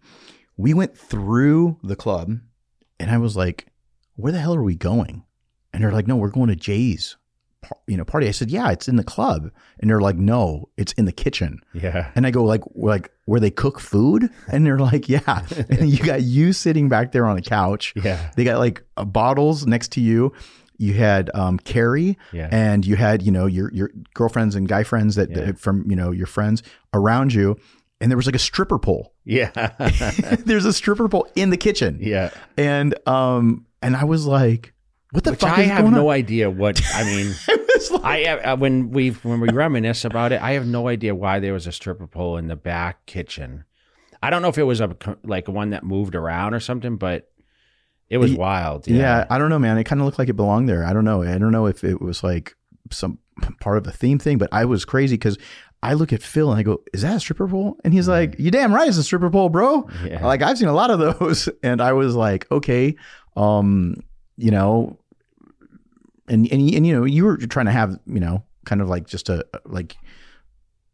We 0.57 0.75
went 0.75 0.99
through 0.99 1.79
the 1.83 1.97
club, 1.97 2.39
and 2.99 3.11
I 3.11 3.19
was 3.19 3.37
like, 3.37 3.67
"Where 4.17 4.33
the 4.33 4.41
hell 4.41 4.55
are 4.55 4.63
we 4.63 4.75
going?" 4.77 5.25
And 5.73 5.83
they're 5.83 5.93
like, 5.93 6.07
"No, 6.07 6.17
we're 6.17 6.29
going 6.31 6.49
to 6.49 6.57
Jay's, 6.57 7.17
you 7.87 7.97
know, 7.97 8.05
party." 8.05 8.27
I 8.29 8.31
said, 8.33 8.51
"Yeah, 8.51 8.71
it's 8.71 8.89
in 8.89 8.97
the 8.97 9.05
club," 9.05 9.51
and 9.79 9.89
they're 9.91 10.01
like, 10.01 10.17
"No, 10.17 10.69
it's 10.77 10.93
in 10.95 11.05
the 11.05 11.13
kitchen." 11.13 11.61
yeah. 11.73 12.11
And 12.15 12.27
I 12.27 12.31
go 12.31 12.45
like, 12.45 12.63
like 12.75 13.11
where 13.27 13.41
they 13.41 13.51
cook 13.51 13.81
food, 13.81 14.31
and 14.49 14.65
they're 14.67 14.79
like, 14.79 15.09
"Yeah." 15.09 15.45
and 15.69 15.89
you 15.91 15.99
got 16.05 16.23
you 16.23 16.53
sitting 16.53 16.89
back 16.89 17.13
there 17.13 17.27
on 17.27 17.37
a 17.39 17.43
couch. 17.43 17.93
Yeah. 17.97 18.31
They 18.37 18.45
got 18.45 18.59
like 18.59 18.83
uh, 18.97 19.05
bottles 19.05 19.67
next 19.67 19.93
to 19.93 20.01
you. 20.01 20.33
You 20.79 20.95
had 20.95 21.31
um, 21.35 21.59
Kerry, 21.59 22.17
Yeah. 22.33 22.49
and 22.51 22.87
you 22.87 22.97
had 22.97 23.21
you 23.23 23.31
know 23.31 23.45
your 23.47 23.71
your 23.73 23.91
girlfriends 24.15 24.55
and 24.55 24.67
guy 24.67 24.83
friends 24.83 25.17
that, 25.17 25.29
Yeah. 25.31 25.45
that 25.47 25.59
from 25.59 25.85
you 25.91 25.97
know 25.97 26.11
your 26.11 26.27
friends 26.27 26.63
around 26.95 27.35
you, 27.35 27.57
and 28.01 28.11
there 28.11 28.17
was 28.17 28.25
like 28.27 28.35
a 28.35 28.39
stripper 28.39 28.79
pole. 28.79 29.13
Yeah. 29.27 29.51
There's 30.47 30.65
a 30.65 30.73
stripper 30.73 31.07
pole 31.11 31.29
in 31.37 31.51
the 31.51 31.59
kitchen, 31.59 31.99
yeah. 32.01 32.31
and 32.57 32.95
um 33.07 33.67
and 33.83 33.95
I 33.95 34.05
was 34.05 34.27
like, 34.27 34.73
what 35.13 35.25
the 35.25 35.31
Which 35.33 35.41
fuck 35.41 35.59
I 35.59 35.63
is 35.63 35.69
have 35.71 35.83
going 35.83 35.95
no 35.95 36.09
on? 36.09 36.15
idea 36.15 36.51
what 36.51 36.81
I 36.95 37.05
mean. 37.05 37.35
It 37.49 37.69
was 37.75 37.91
like, 37.91 38.05
I 38.05 38.25
uh, 38.27 38.57
when 38.57 38.91
we 38.91 39.11
when 39.11 39.41
we 39.41 39.49
reminisce 39.51 40.05
about 40.05 40.33
it, 40.33 40.41
I 40.43 40.53
have 40.53 40.67
no 40.67 40.89
idea 40.89 41.15
why 41.15 41.41
there 41.41 41.53
was 41.53 41.67
a 41.67 41.73
stripper 41.73 42.07
pole 42.07 42.37
in 42.37 42.49
the 42.49 42.57
back 42.57 43.07
kitchen. 43.07 43.65
I 44.23 44.31
don't 44.31 44.43
know 44.43 44.49
if 44.49 44.59
it 44.59 44.65
was 44.65 44.81
a 44.81 44.89
co- 44.89 45.17
like 45.25 45.49
one 45.49 45.71
that 45.71 45.83
moved 45.85 46.15
around 46.15 46.55
or 46.55 46.61
something, 46.61 46.97
but 46.97 47.31
it 48.09 48.19
was 48.19 48.33
Ye- 48.33 48.37
wild. 48.39 48.87
yeah. 48.89 49.27
I 49.31 49.39
don't 49.39 49.49
know, 49.51 49.59
man. 49.59 49.79
It 49.79 49.85
kind 49.85 50.01
of 50.01 50.05
looked 50.05 50.19
like 50.19 50.29
it 50.29 50.35
belonged 50.37 50.69
there. 50.69 50.85
I 50.85 50.93
don't 50.93 51.05
know. 51.05 51.23
I 51.23 51.39
don't 51.39 51.53
know 51.53 51.67
if 51.67 51.85
it 51.85 52.01
was 52.01 52.23
like 52.23 52.55
some 52.91 53.19
part 53.61 53.79
of 53.79 53.85
the 53.85 53.93
theme 53.93 54.19
thing, 54.19 54.37
but 54.39 54.49
I 54.53 54.65
was 54.65 54.85
crazy 54.85 55.15
because. 55.15 55.39
I 55.83 55.95
look 55.95 56.13
at 56.13 56.23
Phil 56.23 56.51
and 56.51 56.61
I 56.61 56.63
go, 56.63 56.83
"Is 56.93 57.01
that 57.01 57.17
a 57.17 57.21
stripper 57.21 57.49
pole?" 57.49 57.79
And 57.85 57.95
he's 57.95 58.07
like, 58.07 58.39
"You 58.39 58.51
damn 58.51 58.71
right, 58.75 58.87
it's 58.87 58.99
a 58.99 59.03
stripper 59.03 59.31
pole, 59.31 59.49
bro." 59.49 59.89
Yeah. 60.05 60.27
Like 60.27 60.43
I've 60.43 60.59
seen 60.59 60.69
a 60.69 60.75
lot 60.75 60.91
of 60.91 60.99
those, 61.19 61.49
and 61.63 61.81
I 61.81 61.95
was 61.95 62.15
like, 62.15 62.47
okay, 62.53 62.97
um, 63.35 63.95
you 64.37 64.51
know, 64.51 64.99
and 66.31 66.51
and 66.51 66.75
and 66.75 66.87
you 66.87 66.95
know, 66.95 67.05
you 67.05 67.25
were 67.25 67.37
trying 67.37 67.67
to 67.67 67.73
have 67.73 67.99
you 68.07 68.21
know, 68.21 68.45
kind 68.65 68.81
of 68.81 68.89
like 68.89 69.07
just 69.07 69.29
a 69.29 69.45
like 69.67 69.97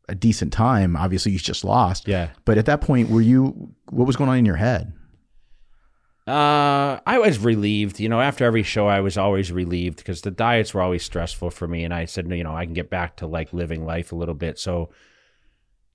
a 0.09 0.15
decent 0.15 0.53
time. 0.53 0.97
Obviously, 0.97 1.33
you 1.33 1.39
just 1.39 1.65
lost, 1.65 2.09
yeah. 2.09 2.31
but 2.45 2.59
at 2.59 2.67
that 2.67 2.81
point, 2.81 3.11
were 3.11 3.21
you? 3.21 3.75
What 3.91 4.07
was 4.07 4.17
going 4.17 4.31
on 4.31 4.39
in 4.39 4.47
your 4.47 4.57
head? 4.57 4.93
Uh, 6.27 6.99
I 7.07 7.19
was 7.19 7.39
relieved. 7.39 8.01
You 8.01 8.09
know, 8.09 8.21
after 8.21 8.45
every 8.45 8.63
show, 8.63 8.89
I 8.89 9.01
was 9.01 9.17
always 9.17 9.53
relieved 9.53 9.99
because 9.99 10.23
the 10.23 10.31
diets 10.31 10.75
were 10.75 10.83
always 10.83 11.05
stressful 11.05 11.51
for 11.51 11.69
me, 11.69 11.85
and 11.85 11.95
I 11.95 12.07
said, 12.07 12.31
you 12.31 12.43
know, 12.43 12.57
I 12.57 12.65
can 12.65 12.75
get 12.75 12.91
back 12.91 13.17
to 13.17 13.27
like 13.27 13.53
living 13.53 13.85
life 13.85 14.11
a 14.13 14.17
little 14.17 14.35
bit. 14.35 14.59
So, 14.59 14.91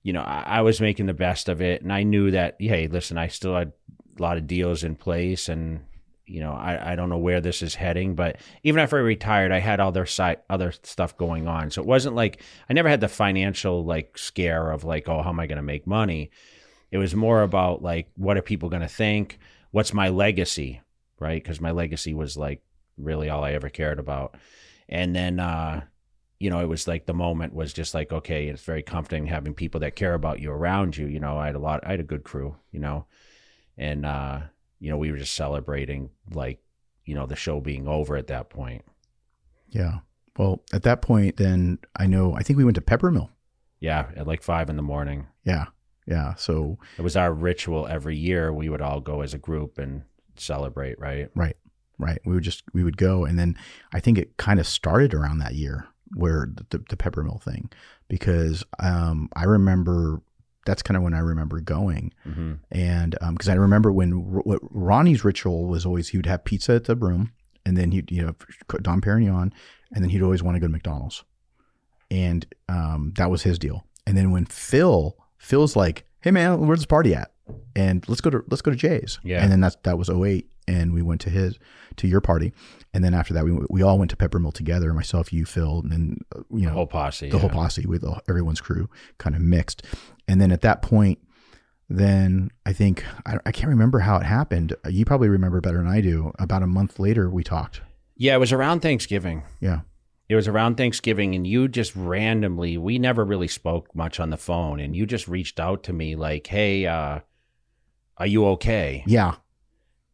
you 0.02 0.12
know, 0.12 0.22
I, 0.22 0.44
I 0.46 0.60
was 0.62 0.80
making 0.80 1.06
the 1.06 1.14
best 1.14 1.48
of 1.48 1.60
it, 1.60 1.82
and 1.82 1.92
I 1.92 2.04
knew 2.04 2.30
that. 2.30 2.56
Hey, 2.58 2.86
listen, 2.86 3.18
I 3.18 3.26
still 3.26 3.56
had 3.56 3.72
a 4.18 4.22
lot 4.22 4.36
of 4.36 4.46
deals 4.46 4.84
in 4.84 4.94
place, 4.94 5.48
and 5.48 5.80
you 6.26 6.40
know, 6.40 6.52
I, 6.52 6.92
I 6.92 6.96
don't 6.96 7.08
know 7.08 7.18
where 7.18 7.40
this 7.40 7.62
is 7.62 7.74
heading, 7.74 8.14
but 8.14 8.36
even 8.62 8.80
after 8.80 8.96
I 8.96 9.00
retired, 9.00 9.52
I 9.52 9.58
had 9.58 9.80
other 9.80 10.06
side 10.06 10.38
other 10.48 10.72
stuff 10.82 11.16
going 11.16 11.48
on. 11.48 11.70
So 11.70 11.82
it 11.82 11.86
wasn't 11.86 12.16
like 12.16 12.42
I 12.70 12.72
never 12.72 12.88
had 12.88 13.00
the 13.00 13.08
financial 13.08 13.84
like 13.84 14.16
scare 14.16 14.70
of 14.70 14.84
like, 14.84 15.08
oh, 15.08 15.22
how 15.22 15.30
am 15.30 15.40
I 15.40 15.46
going 15.46 15.56
to 15.56 15.62
make 15.62 15.86
money? 15.86 16.30
It 16.90 16.98
was 16.98 17.14
more 17.14 17.42
about 17.42 17.82
like, 17.82 18.10
what 18.16 18.36
are 18.36 18.42
people 18.42 18.68
going 18.68 18.82
to 18.82 18.88
think? 18.88 19.38
What's 19.70 19.94
my 19.94 20.10
legacy, 20.10 20.80
right? 21.18 21.42
Because 21.42 21.60
my 21.60 21.70
legacy 21.70 22.14
was 22.14 22.36
like 22.36 22.62
really 22.96 23.28
all 23.28 23.44
I 23.44 23.52
ever 23.52 23.68
cared 23.68 23.98
about. 23.98 24.36
And 24.88 25.16
then, 25.16 25.40
uh, 25.40 25.82
you 26.38 26.50
know, 26.50 26.60
it 26.60 26.68
was 26.68 26.86
like 26.86 27.06
the 27.06 27.14
moment 27.14 27.54
was 27.54 27.72
just 27.72 27.94
like, 27.94 28.12
okay, 28.12 28.48
it's 28.48 28.62
very 28.62 28.82
comforting 28.82 29.26
having 29.26 29.54
people 29.54 29.80
that 29.80 29.96
care 29.96 30.14
about 30.14 30.40
you 30.40 30.50
around 30.50 30.96
you. 30.96 31.06
You 31.06 31.20
know, 31.20 31.38
I 31.38 31.46
had 31.46 31.54
a 31.54 31.60
lot, 31.60 31.80
I 31.86 31.92
had 31.92 32.00
a 32.00 32.04
good 32.04 32.24
crew, 32.24 32.56
you 32.72 32.80
know, 32.80 33.06
and, 33.78 34.04
uh, 34.04 34.40
you 34.82 34.90
know, 34.90 34.96
we 34.96 35.12
were 35.12 35.16
just 35.16 35.36
celebrating 35.36 36.10
like, 36.32 36.58
you 37.04 37.14
know, 37.14 37.24
the 37.24 37.36
show 37.36 37.60
being 37.60 37.86
over 37.86 38.16
at 38.16 38.26
that 38.26 38.50
point. 38.50 38.84
Yeah. 39.68 40.00
Well, 40.36 40.60
at 40.72 40.82
that 40.82 41.02
point, 41.02 41.36
then 41.36 41.78
I 41.94 42.08
know. 42.08 42.34
I 42.34 42.42
think 42.42 42.56
we 42.56 42.64
went 42.64 42.74
to 42.74 42.80
Peppermill. 42.80 43.28
Yeah, 43.78 44.08
at 44.16 44.26
like 44.26 44.42
five 44.42 44.68
in 44.68 44.76
the 44.76 44.82
morning. 44.82 45.28
Yeah. 45.44 45.66
Yeah. 46.04 46.34
So 46.34 46.78
It 46.98 47.02
was 47.02 47.16
our 47.16 47.32
ritual 47.32 47.86
every 47.86 48.16
year. 48.16 48.52
We 48.52 48.68
would 48.68 48.82
all 48.82 49.00
go 49.00 49.20
as 49.20 49.34
a 49.34 49.38
group 49.38 49.78
and 49.78 50.02
celebrate, 50.36 50.98
right? 50.98 51.28
Right. 51.36 51.56
Right. 51.96 52.20
We 52.24 52.34
would 52.34 52.42
just 52.42 52.64
we 52.74 52.82
would 52.82 52.96
go, 52.96 53.24
and 53.24 53.38
then 53.38 53.56
I 53.92 54.00
think 54.00 54.18
it 54.18 54.36
kind 54.36 54.58
of 54.58 54.66
started 54.66 55.14
around 55.14 55.38
that 55.38 55.54
year 55.54 55.86
where 56.14 56.48
the, 56.70 56.78
the 56.78 56.96
Peppermill 56.96 57.40
thing, 57.40 57.70
because 58.08 58.64
um, 58.80 59.28
I 59.36 59.44
remember 59.44 60.22
that's 60.64 60.82
kind 60.82 60.96
of 60.96 61.02
when 61.02 61.14
I 61.14 61.18
remember 61.18 61.60
going, 61.60 62.12
hmm 62.24 62.54
and 62.70 63.16
because 63.30 63.48
I 63.48 63.54
remember 63.54 63.90
when 63.92 64.10
what 64.44 64.60
Ronnie's 64.70 65.24
ritual 65.24 65.66
was 65.66 65.84
always 65.86 66.08
he 66.08 66.18
would 66.18 66.26
have 66.26 66.44
pizza 66.44 66.74
at 66.74 66.84
the 66.84 66.96
room, 66.96 67.32
and 67.66 67.76
then 67.76 67.90
he'd 67.92 68.10
you 68.10 68.22
know 68.24 68.34
Dom 68.82 69.00
Perignon, 69.00 69.52
and 69.92 70.02
then 70.04 70.08
he'd 70.10 70.22
always 70.22 70.42
want 70.42 70.54
to 70.56 70.60
go 70.60 70.66
to 70.66 70.72
McDonald's, 70.72 71.24
and 72.10 72.46
um, 72.68 73.12
that 73.16 73.30
was 73.30 73.42
his 73.42 73.58
deal. 73.58 73.84
And 74.06 74.16
then 74.16 74.30
when 74.30 74.44
Phil 74.46 75.16
Phil's 75.38 75.76
like, 75.76 76.04
"Hey 76.20 76.30
man, 76.30 76.66
where's 76.66 76.80
the 76.82 76.86
party 76.86 77.14
at?" 77.14 77.30
and 77.76 78.08
let's 78.08 78.20
go 78.20 78.30
to 78.30 78.44
let's 78.48 78.62
go 78.62 78.70
to 78.70 78.76
Jay's. 78.76 79.18
Yeah. 79.24 79.42
And 79.42 79.50
then 79.50 79.60
that's 79.60 79.76
that 79.82 79.98
was 79.98 80.08
08 80.08 80.48
and 80.68 80.94
we 80.94 81.02
went 81.02 81.20
to 81.22 81.30
his 81.30 81.58
to 81.96 82.06
your 82.06 82.20
party. 82.20 82.52
And 82.94 83.02
then 83.04 83.14
after 83.14 83.34
that 83.34 83.44
we 83.44 83.52
we 83.68 83.82
all 83.82 83.98
went 83.98 84.10
to 84.12 84.16
Peppermill 84.16 84.54
together, 84.54 84.92
myself, 84.94 85.32
you, 85.32 85.44
Phil, 85.44 85.80
and 85.80 85.90
then 85.90 86.18
uh, 86.34 86.42
you 86.50 86.62
know 86.62 86.68
The 86.68 86.74
whole 86.74 86.86
posse. 86.86 87.30
the 87.30 87.38
whole 87.38 87.50
posse 87.50 87.84
with 87.86 88.04
everyone's 88.28 88.60
crew 88.60 88.88
kind 89.18 89.34
of 89.36 89.42
mixed. 89.42 89.82
And 90.28 90.40
then 90.40 90.52
at 90.52 90.62
that 90.62 90.82
point 90.82 91.18
then 91.88 92.50
I 92.64 92.72
think 92.72 93.04
I, 93.26 93.38
I 93.44 93.52
can't 93.52 93.68
remember 93.68 94.00
how 94.00 94.16
it 94.16 94.24
happened. 94.24 94.74
You 94.88 95.04
probably 95.04 95.28
remember 95.28 95.60
better 95.60 95.78
than 95.78 95.86
I 95.86 96.00
do. 96.00 96.32
About 96.38 96.62
a 96.62 96.66
month 96.66 96.98
later 96.98 97.28
we 97.28 97.44
talked. 97.44 97.82
Yeah, 98.16 98.34
it 98.34 98.38
was 98.38 98.52
around 98.52 98.80
Thanksgiving. 98.80 99.42
Yeah. 99.60 99.80
It 100.28 100.36
was 100.36 100.48
around 100.48 100.76
Thanksgiving, 100.76 101.34
and 101.34 101.46
you 101.46 101.68
just 101.68 101.94
randomly, 101.94 102.78
we 102.78 102.98
never 102.98 103.24
really 103.24 103.48
spoke 103.48 103.94
much 103.94 104.18
on 104.18 104.30
the 104.30 104.36
phone, 104.38 104.80
and 104.80 104.96
you 104.96 105.04
just 105.04 105.28
reached 105.28 105.60
out 105.60 105.82
to 105.84 105.92
me 105.92 106.16
like, 106.16 106.46
hey, 106.46 106.86
uh, 106.86 107.20
are 108.16 108.26
you 108.26 108.46
okay? 108.46 109.02
Yeah. 109.06 109.34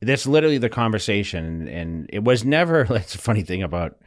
That's 0.00 0.26
literally 0.26 0.58
the 0.58 0.70
conversation, 0.70 1.68
and 1.68 2.10
it 2.12 2.24
was 2.24 2.44
never. 2.44 2.84
That's 2.88 3.14
a 3.14 3.18
funny 3.18 3.42
thing 3.42 3.62
about, 3.62 3.98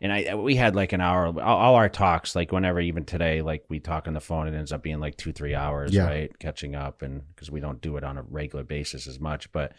and 0.00 0.12
I 0.12 0.34
we 0.36 0.54
had 0.56 0.76
like 0.76 0.92
an 0.92 1.00
hour. 1.00 1.26
All, 1.26 1.38
all 1.40 1.74
our 1.74 1.88
talks, 1.88 2.36
like 2.36 2.52
whenever, 2.52 2.80
even 2.80 3.04
today, 3.04 3.42
like 3.42 3.64
we 3.68 3.80
talk 3.80 4.06
on 4.06 4.14
the 4.14 4.20
phone, 4.20 4.46
it 4.48 4.54
ends 4.56 4.72
up 4.72 4.82
being 4.82 5.00
like 5.00 5.16
two, 5.16 5.32
three 5.32 5.54
hours, 5.54 5.92
Yeah. 5.92 6.04
right? 6.06 6.38
Catching 6.38 6.74
up, 6.74 7.02
and 7.02 7.22
because 7.34 7.50
we 7.50 7.60
don't 7.60 7.80
do 7.80 7.96
it 7.96 8.04
on 8.04 8.16
a 8.18 8.22
regular 8.22 8.64
basis 8.64 9.06
as 9.06 9.18
much, 9.18 9.50
but 9.52 9.72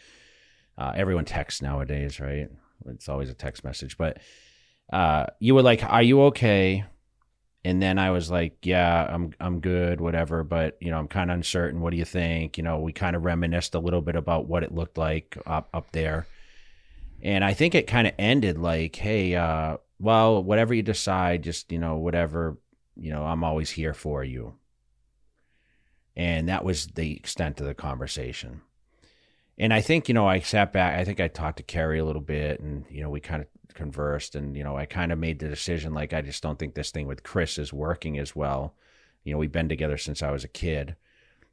uh, 0.78 0.92
everyone 0.94 1.24
texts 1.24 1.62
nowadays, 1.62 2.20
right? 2.20 2.48
It's 2.86 3.08
always 3.08 3.30
a 3.30 3.34
text 3.34 3.64
message, 3.64 3.96
but 3.98 4.18
uh, 4.92 5.26
you 5.38 5.54
were 5.54 5.62
like, 5.62 5.82
"Are 5.84 6.02
you 6.02 6.22
okay?" 6.24 6.84
And 7.62 7.82
then 7.82 7.98
I 7.98 8.10
was 8.10 8.30
like, 8.30 8.56
"Yeah, 8.64 9.06
I'm 9.10 9.32
I'm 9.38 9.60
good, 9.60 10.00
whatever." 10.00 10.42
But 10.44 10.78
you 10.80 10.90
know, 10.90 10.98
I'm 10.98 11.08
kind 11.08 11.30
of 11.30 11.34
uncertain. 11.36 11.80
What 11.82 11.90
do 11.90 11.98
you 11.98 12.06
think? 12.06 12.56
You 12.56 12.64
know, 12.64 12.80
we 12.80 12.92
kind 12.92 13.14
of 13.14 13.24
reminisced 13.24 13.74
a 13.74 13.78
little 13.78 14.00
bit 14.00 14.16
about 14.16 14.46
what 14.48 14.62
it 14.62 14.72
looked 14.74 14.96
like 14.98 15.36
up 15.46 15.68
up 15.74 15.92
there, 15.92 16.26
and 17.22 17.44
I 17.44 17.52
think 17.52 17.74
it 17.74 17.86
kind 17.86 18.06
of 18.06 18.14
ended 18.18 18.56
like, 18.58 18.96
"Hey, 18.96 19.34
uh, 19.34 19.76
well, 20.00 20.42
whatever 20.42 20.74
you 20.74 20.82
decide, 20.82 21.42
just 21.42 21.70
you 21.70 21.78
know, 21.78 21.96
whatever, 21.96 22.58
you 22.96 23.12
know, 23.12 23.24
I'm 23.24 23.44
always 23.44 23.70
here 23.70 23.94
for 23.94 24.24
you." 24.24 24.54
And 26.16 26.48
that 26.48 26.64
was 26.64 26.88
the 26.88 27.16
extent 27.16 27.60
of 27.60 27.66
the 27.66 27.74
conversation. 27.74 28.62
And 29.60 29.72
I 29.74 29.82
think, 29.82 30.08
you 30.08 30.14
know, 30.14 30.26
I 30.26 30.40
sat 30.40 30.72
back, 30.72 30.98
I 30.98 31.04
think 31.04 31.20
I 31.20 31.28
talked 31.28 31.58
to 31.58 31.62
Kerry 31.62 31.98
a 31.98 32.04
little 32.04 32.22
bit 32.22 32.60
and, 32.60 32.84
you 32.90 33.02
know, 33.02 33.10
we 33.10 33.20
kind 33.20 33.42
of 33.42 33.74
conversed 33.74 34.34
and, 34.34 34.56
you 34.56 34.64
know, 34.64 34.76
I 34.76 34.86
kind 34.86 35.12
of 35.12 35.18
made 35.18 35.38
the 35.38 35.48
decision 35.48 35.92
like, 35.92 36.14
I 36.14 36.22
just 36.22 36.42
don't 36.42 36.58
think 36.58 36.74
this 36.74 36.90
thing 36.90 37.06
with 37.06 37.22
Chris 37.22 37.58
is 37.58 37.72
working 37.72 38.18
as 38.18 38.34
well. 38.34 38.74
You 39.22 39.32
know, 39.32 39.38
we've 39.38 39.52
been 39.52 39.68
together 39.68 39.98
since 39.98 40.22
I 40.22 40.30
was 40.30 40.44
a 40.44 40.48
kid. 40.48 40.96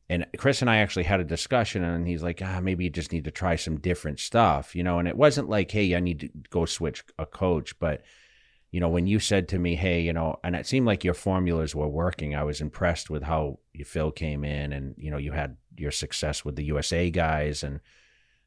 And 0.09 0.25
Chris 0.37 0.61
and 0.61 0.69
I 0.69 0.77
actually 0.77 1.03
had 1.03 1.19
a 1.19 1.25
discussion 1.25 1.83
and 1.83 2.07
he's 2.07 2.23
like, 2.23 2.41
ah, 2.41 2.61
maybe 2.61 2.85
you 2.85 2.89
just 2.89 3.11
need 3.11 3.25
to 3.25 3.31
try 3.31 3.57
some 3.57 3.77
different 3.77 4.19
stuff, 4.21 4.73
you 4.73 4.83
know, 4.83 4.99
and 4.99 5.07
it 5.07 5.17
wasn't 5.17 5.49
like, 5.49 5.69
hey, 5.69 5.93
I 5.93 5.99
need 5.99 6.21
to 6.21 6.29
go 6.49 6.65
switch 6.65 7.03
a 7.19 7.25
coach. 7.25 7.77
But, 7.77 8.03
you 8.71 8.79
know, 8.79 8.89
when 8.89 9.07
you 9.07 9.19
said 9.19 9.47
to 9.49 9.59
me, 9.59 9.75
hey, 9.75 10.01
you 10.01 10.13
know, 10.13 10.39
and 10.43 10.55
it 10.55 10.67
seemed 10.67 10.85
like 10.85 11.03
your 11.03 11.13
formulas 11.13 11.73
were 11.73 11.87
working, 11.87 12.35
I 12.35 12.43
was 12.43 12.61
impressed 12.61 13.09
with 13.09 13.23
how 13.23 13.59
you 13.73 13.85
Phil 13.85 14.11
came 14.11 14.43
in 14.43 14.73
and, 14.73 14.95
you 14.97 15.09
know, 15.09 15.17
you 15.17 15.31
had 15.31 15.57
your 15.77 15.91
success 15.91 16.43
with 16.43 16.55
the 16.55 16.65
USA 16.65 17.09
guys 17.09 17.63
and, 17.63 17.79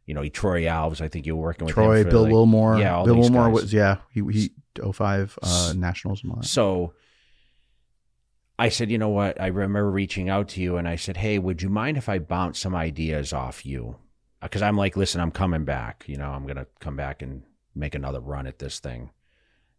you 0.07 0.14
know, 0.14 0.29
Troy 0.29 0.62
Alves, 0.64 1.01
I 1.01 1.09
think 1.09 1.25
you 1.27 1.37
were 1.37 1.43
working 1.43 1.66
with 1.66 1.75
Troy, 1.75 2.05
Bill 2.05 2.23
like- 2.23 2.33
Wilmore. 2.33 2.79
yeah, 2.79 3.03
Bill 3.05 3.16
Wilmore 3.16 3.47
guys. 3.47 3.62
was 3.62 3.73
yeah, 3.73 3.99
he 4.11 4.23
he 4.31 4.51
05 4.93 5.39
uh, 5.43 5.73
nationals. 5.77 6.23
So 6.43 6.95
I 8.59 8.68
said, 8.68 8.91
you 8.91 8.99
know 8.99 9.09
what? 9.09 9.41
I 9.41 9.47
remember 9.47 9.91
reaching 9.91 10.29
out 10.29 10.49
to 10.51 10.61
you 10.61 10.77
and 10.77 10.87
I 10.87 10.97
said, 10.97 11.16
hey, 11.16 11.39
would 11.39 11.62
you 11.62 11.71
mind 11.71 11.97
if 11.97 12.11
I 12.11 12.18
bounce 12.18 12.59
some 12.59 12.75
ideas 12.75 13.33
off 13.33 13.64
you? 13.64 13.97
Because 14.43 14.61
I'm 14.61 14.77
like, 14.77 14.99
listen, 14.99 15.21
I'm 15.21 15.31
coming 15.31 15.64
back. 15.64 16.05
You 16.07 16.16
know, 16.16 16.31
I'm 16.31 16.43
going 16.45 16.57
to 16.57 16.66
come 16.79 16.95
back 16.95 17.23
and 17.23 17.43
make 17.75 17.95
another 17.95 18.21
run 18.21 18.47
at 18.47 18.59
this 18.59 18.79
thing. 18.79 19.11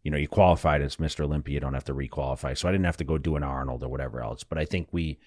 You 0.02 0.10
know, 0.10 0.18
you 0.18 0.28
qualified 0.28 0.82
as 0.82 0.96
Mr. 0.96 1.20
Olympia, 1.20 1.54
you 1.54 1.60
don't 1.60 1.74
have 1.74 1.84
to 1.84 1.94
requalify. 1.94 2.56
So 2.56 2.68
I 2.68 2.72
didn't 2.72 2.86
have 2.86 2.96
to 2.98 3.04
go 3.04 3.18
do 3.18 3.36
an 3.36 3.42
Arnold 3.42 3.84
or 3.84 3.88
whatever 3.88 4.20
else. 4.20 4.42
But 4.44 4.58
I 4.58 4.64
think 4.64 4.88
we, 4.90 5.18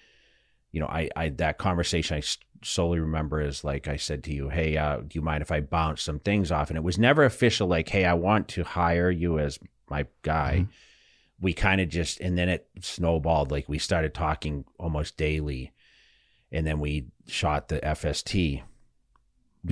you 0.70 0.80
know, 0.80 0.86
I, 0.86 1.08
I 1.16 1.30
that 1.30 1.58
conversation 1.58 2.18
I 2.18 2.22
solely 2.62 3.00
remember 3.00 3.40
is 3.40 3.64
like 3.64 3.88
I 3.88 3.96
said 3.96 4.22
to 4.24 4.34
you, 4.34 4.50
hey, 4.50 4.76
uh, 4.76 4.98
do 4.98 5.08
you 5.12 5.22
mind 5.22 5.42
if 5.42 5.50
I 5.50 5.60
bounce 5.60 6.02
some 6.02 6.18
things 6.18 6.52
off? 6.52 6.68
And 6.68 6.76
it 6.76 6.84
was 6.84 6.98
never 6.98 7.24
official, 7.24 7.68
like, 7.68 7.88
hey, 7.88 8.04
I 8.04 8.14
want 8.14 8.48
to 8.48 8.64
hire 8.64 9.10
you 9.10 9.38
as 9.38 9.58
my 9.88 10.06
guy. 10.22 10.60
Mm-hmm 10.62 10.72
we 11.40 11.52
kind 11.52 11.80
of 11.80 11.88
just 11.88 12.20
and 12.20 12.36
then 12.36 12.48
it 12.48 12.66
snowballed 12.80 13.50
like 13.50 13.68
we 13.68 13.78
started 13.78 14.14
talking 14.14 14.64
almost 14.78 15.16
daily 15.16 15.72
and 16.50 16.66
then 16.66 16.80
we 16.80 17.06
shot 17.26 17.68
the 17.68 17.80
fst 17.80 18.26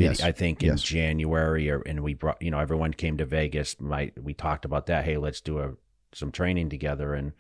yes. 0.03 0.22
i 0.22 0.32
think 0.32 0.62
in 0.62 0.70
yes. 0.70 0.82
january 0.82 1.70
or 1.70 1.80
and 1.82 2.01
we 2.01 2.14
brought 2.14 2.40
you 2.40 2.51
know 2.51 2.59
everyone 2.59 2.92
came 2.92 3.16
to 3.16 3.24
vegas 3.24 3.80
my 3.80 4.11
we 4.20 4.34
talked 4.34 4.64
about 4.64 4.86
that 4.86 5.05
hey 5.05 5.16
let's 5.16 5.40
do 5.40 5.59
a 5.59 5.72
some 6.12 6.30
training 6.30 6.68
together 6.68 7.14
and 7.14 7.32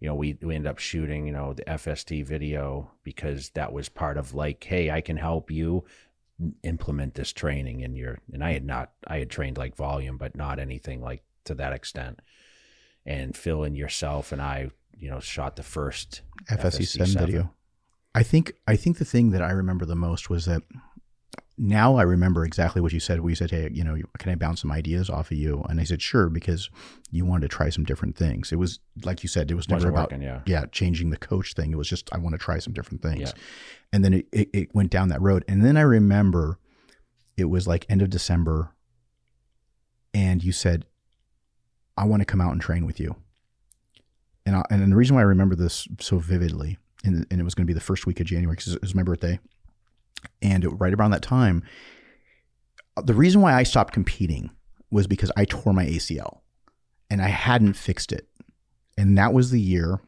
you 0.00 0.08
know 0.08 0.14
we 0.14 0.36
we 0.42 0.54
ended 0.54 0.70
up 0.70 0.78
shooting 0.78 1.26
you 1.26 1.32
know 1.32 1.52
the 1.52 1.64
fst 1.64 2.24
video 2.24 2.90
because 3.02 3.50
that 3.50 3.72
was 3.72 3.88
part 3.88 4.16
of 4.16 4.34
like 4.34 4.62
hey 4.64 4.90
i 4.90 5.00
can 5.00 5.16
help 5.16 5.50
you 5.50 5.84
implement 6.62 7.14
this 7.14 7.32
training 7.32 7.80
in 7.80 7.96
your 7.96 8.18
and 8.32 8.44
i 8.44 8.52
had 8.52 8.64
not 8.64 8.92
i 9.06 9.18
had 9.18 9.30
trained 9.30 9.56
like 9.56 9.74
volume 9.74 10.18
but 10.18 10.36
not 10.36 10.58
anything 10.58 11.00
like 11.00 11.22
to 11.44 11.54
that 11.54 11.72
extent 11.72 12.20
and 13.06 13.36
Phil 13.36 13.62
and 13.62 13.76
yourself 13.76 14.32
and 14.32 14.42
I, 14.42 14.70
you 14.98 15.08
know, 15.08 15.20
shot 15.20 15.56
the 15.56 15.62
first 15.62 16.22
FST, 16.50 16.58
FST 16.58 17.14
7 17.14 17.26
video. 17.26 17.52
I 18.14 18.22
think 18.22 18.54
I 18.66 18.76
think 18.76 18.98
the 18.98 19.04
thing 19.04 19.30
that 19.30 19.42
I 19.42 19.50
remember 19.50 19.84
the 19.84 19.94
most 19.94 20.28
was 20.28 20.46
that 20.46 20.62
now 21.58 21.96
I 21.96 22.02
remember 22.02 22.44
exactly 22.44 22.82
what 22.82 22.92
you 22.92 23.00
said. 23.00 23.20
We 23.20 23.34
said, 23.34 23.50
"Hey, 23.50 23.70
you 23.72 23.82
know, 23.82 23.96
can 24.18 24.30
I 24.30 24.34
bounce 24.34 24.60
some 24.60 24.70
ideas 24.70 25.08
off 25.08 25.30
of 25.30 25.38
you?" 25.38 25.64
And 25.68 25.80
I 25.80 25.84
said, 25.84 26.02
"Sure," 26.02 26.28
because 26.28 26.68
you 27.10 27.24
wanted 27.24 27.48
to 27.50 27.56
try 27.56 27.70
some 27.70 27.84
different 27.84 28.16
things. 28.16 28.52
It 28.52 28.56
was 28.56 28.78
like 29.04 29.22
you 29.22 29.28
said, 29.28 29.50
it 29.50 29.54
was 29.54 29.68
never 29.68 29.88
about 29.88 30.12
yeah. 30.20 30.42
yeah. 30.46 30.66
changing 30.66 31.10
the 31.10 31.16
coach 31.16 31.54
thing. 31.54 31.72
It 31.72 31.78
was 31.78 31.88
just 31.88 32.10
I 32.12 32.18
want 32.18 32.34
to 32.34 32.38
try 32.38 32.58
some 32.58 32.74
different 32.74 33.02
things. 33.02 33.20
Yeah. 33.34 33.42
And 33.92 34.04
then 34.04 34.14
it, 34.14 34.26
it, 34.32 34.48
it 34.52 34.74
went 34.74 34.90
down 34.90 35.08
that 35.08 35.22
road. 35.22 35.44
And 35.48 35.64
then 35.64 35.76
I 35.76 35.82
remember 35.82 36.58
it 37.36 37.46
was 37.46 37.66
like 37.66 37.86
end 37.88 38.02
of 38.02 38.10
December, 38.10 38.72
and 40.12 40.44
you 40.44 40.52
said, 40.52 40.84
I 41.96 42.04
want 42.04 42.20
to 42.20 42.26
come 42.26 42.40
out 42.40 42.52
and 42.52 42.60
train 42.60 42.84
with 42.84 43.00
you. 43.00 43.16
And 44.44 44.56
I, 44.56 44.62
and 44.70 44.92
the 44.92 44.96
reason 44.96 45.16
why 45.16 45.22
I 45.22 45.24
remember 45.24 45.56
this 45.56 45.88
so 46.00 46.18
vividly, 46.18 46.78
and, 47.04 47.26
and 47.30 47.40
it 47.40 47.44
was 47.44 47.54
going 47.54 47.64
to 47.64 47.70
be 47.70 47.74
the 47.74 47.80
first 47.80 48.06
week 48.06 48.20
of 48.20 48.26
January 48.26 48.56
because 48.56 48.74
it 48.74 48.82
was 48.82 48.94
my 48.94 49.02
birthday, 49.02 49.38
and 50.42 50.80
right 50.80 50.94
around 50.94 51.10
that 51.12 51.22
time, 51.22 51.62
the 53.02 53.14
reason 53.14 53.40
why 53.40 53.54
I 53.54 53.62
stopped 53.62 53.92
competing 53.92 54.50
was 54.90 55.06
because 55.06 55.30
I 55.36 55.44
tore 55.44 55.72
my 55.72 55.86
ACL, 55.86 56.40
and 57.10 57.20
I 57.20 57.28
hadn't 57.28 57.74
fixed 57.74 58.12
it, 58.12 58.28
and 58.96 59.16
that 59.18 59.32
was 59.32 59.50
the 59.50 59.60
year, 59.60 60.00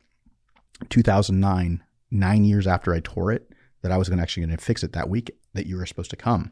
2009, 0.89 1.83
nine 2.11 2.45
years 2.45 2.67
after 2.67 2.95
I 2.95 3.01
tore 3.01 3.33
it, 3.33 3.51
that 3.83 3.93
I 3.93 3.97
was 3.97 4.09
going 4.09 4.19
to 4.19 4.23
actually 4.23 4.47
going 4.47 4.57
to 4.57 4.65
fix 4.65 4.83
it 4.83 4.93
that 4.93 5.09
week 5.09 5.31
that 5.55 5.67
you 5.67 5.77
were 5.77 5.87
supposed 5.87 6.11
to 6.11 6.17
come. 6.17 6.51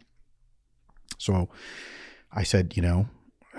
So 1.18 1.48
I 2.32 2.42
said, 2.42 2.76
you 2.76 2.82
know, 2.82 3.08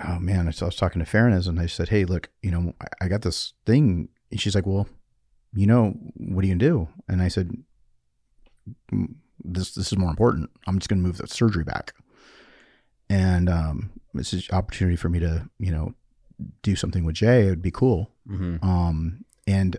oh 0.04 0.18
man, 0.18 0.46
I 0.46 0.64
was 0.64 0.76
talking 0.76 1.00
to 1.00 1.06
Fairness 1.06 1.46
and 1.46 1.58
I 1.58 1.66
said, 1.66 1.88
hey, 1.88 2.04
look, 2.04 2.28
you 2.42 2.50
know, 2.50 2.72
I 3.00 3.08
got 3.08 3.22
this 3.22 3.54
thing. 3.66 4.08
And 4.30 4.40
she's 4.40 4.54
like, 4.54 4.66
well, 4.66 4.86
you 5.54 5.66
know, 5.66 5.94
what 6.14 6.44
are 6.44 6.46
you 6.46 6.54
gonna 6.54 6.70
do? 6.70 6.88
And 7.08 7.22
I 7.22 7.28
said, 7.28 7.50
this 9.44 9.74
this 9.74 9.92
is 9.92 9.98
more 9.98 10.10
important. 10.10 10.50
I'm 10.66 10.78
just 10.78 10.88
gonna 10.88 11.02
move 11.02 11.18
the 11.18 11.26
surgery 11.26 11.64
back. 11.64 11.94
And 13.10 13.48
um, 13.48 13.90
this 14.12 14.34
is 14.34 14.50
opportunity 14.50 14.96
for 14.96 15.08
me 15.08 15.18
to, 15.20 15.48
you 15.58 15.72
know, 15.72 15.94
do 16.62 16.76
something 16.76 17.04
with 17.04 17.14
Jay. 17.14 17.46
It 17.46 17.50
would 17.50 17.62
be 17.62 17.70
cool. 17.70 18.10
Mm-hmm. 18.28 18.68
Um, 18.68 19.24
and 19.46 19.78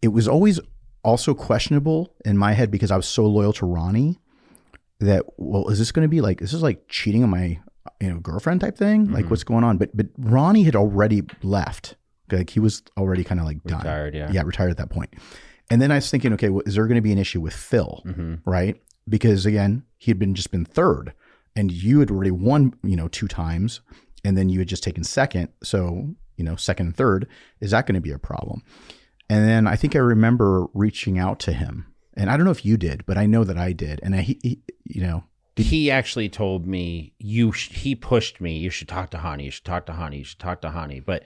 it 0.00 0.08
was 0.08 0.26
always 0.26 0.58
also 1.04 1.34
questionable 1.34 2.14
in 2.24 2.36
my 2.36 2.52
head 2.52 2.70
because 2.70 2.90
I 2.90 2.96
was 2.96 3.06
so 3.06 3.26
loyal 3.26 3.52
to 3.54 3.66
Ronnie 3.66 4.18
that 5.02 5.24
well, 5.36 5.68
is 5.68 5.78
this 5.78 5.92
going 5.92 6.04
to 6.04 6.08
be 6.08 6.20
like 6.20 6.40
this 6.40 6.52
is 6.52 6.62
like 6.62 6.88
cheating 6.88 7.22
on 7.22 7.30
my 7.30 7.60
you 8.00 8.12
know 8.12 8.20
girlfriend 8.20 8.60
type 8.60 8.76
thing 8.76 9.04
mm-hmm. 9.04 9.14
like 9.14 9.28
what's 9.30 9.44
going 9.44 9.64
on 9.64 9.76
but 9.76 9.94
but 9.96 10.06
ronnie 10.18 10.62
had 10.62 10.76
already 10.76 11.22
left 11.42 11.96
like 12.30 12.50
he 12.50 12.60
was 12.60 12.82
already 12.96 13.24
kind 13.24 13.40
of 13.40 13.46
like 13.46 13.62
done 13.64 13.78
retired 13.78 14.14
yeah 14.14 14.30
yeah 14.32 14.42
retired 14.42 14.70
at 14.70 14.76
that 14.76 14.90
point 14.90 15.12
and 15.72 15.80
then 15.80 15.90
i 15.90 15.96
was 15.96 16.10
thinking 16.10 16.32
okay 16.32 16.50
well, 16.50 16.62
is 16.66 16.74
there 16.74 16.86
going 16.86 16.96
to 16.96 17.02
be 17.02 17.12
an 17.12 17.18
issue 17.18 17.40
with 17.40 17.54
phil? 17.54 18.02
Mm-hmm. 18.06 18.34
right? 18.44 18.76
Because 19.08 19.46
again 19.46 19.84
he 19.98 20.10
had 20.10 20.18
been 20.18 20.34
just 20.34 20.50
been 20.50 20.64
third 20.64 21.12
and 21.56 21.72
you 21.72 22.00
had 22.00 22.10
already 22.10 22.30
won 22.30 22.74
you 22.84 22.96
know 22.96 23.08
two 23.08 23.28
times 23.28 23.80
and 24.24 24.36
then 24.36 24.48
you 24.48 24.58
had 24.58 24.68
just 24.68 24.84
taken 24.84 25.02
second. 25.02 25.48
So 25.62 26.14
you 26.36 26.44
know 26.44 26.56
second 26.56 26.86
and 26.86 26.96
third 26.96 27.26
is 27.60 27.70
that 27.72 27.86
going 27.86 27.94
to 27.94 28.00
be 28.00 28.12
a 28.12 28.18
problem? 28.18 28.62
And 29.28 29.48
then 29.48 29.66
i 29.66 29.76
think 29.76 29.96
i 29.96 29.98
remember 29.98 30.66
reaching 30.74 31.18
out 31.18 31.38
to 31.40 31.52
him 31.52 31.86
and 32.14 32.28
i 32.28 32.36
don't 32.36 32.44
know 32.44 32.52
if 32.52 32.66
you 32.66 32.76
did 32.76 33.06
but 33.06 33.16
i 33.16 33.24
know 33.24 33.44
that 33.44 33.56
i 33.56 33.72
did 33.72 33.98
and 34.02 34.14
I, 34.14 34.20
he, 34.20 34.38
he 34.42 34.62
you 34.84 35.00
know 35.00 35.24
he 35.56 35.90
actually 35.90 36.28
told 36.28 36.66
me 36.66 37.14
you 37.18 37.52
sh- 37.52 37.70
he 37.70 37.94
pushed 37.94 38.42
me 38.42 38.58
you 38.58 38.68
should 38.70 38.88
talk 38.88 39.10
to 39.10 39.18
Hany 39.18 39.44
you 39.44 39.50
should 39.50 39.64
talk 39.64 39.86
to 39.86 39.92
Hany 39.92 40.18
you 40.18 40.24
should 40.24 40.38
talk 40.38 40.60
to 40.62 40.70
Hany 40.70 41.00
but 41.00 41.24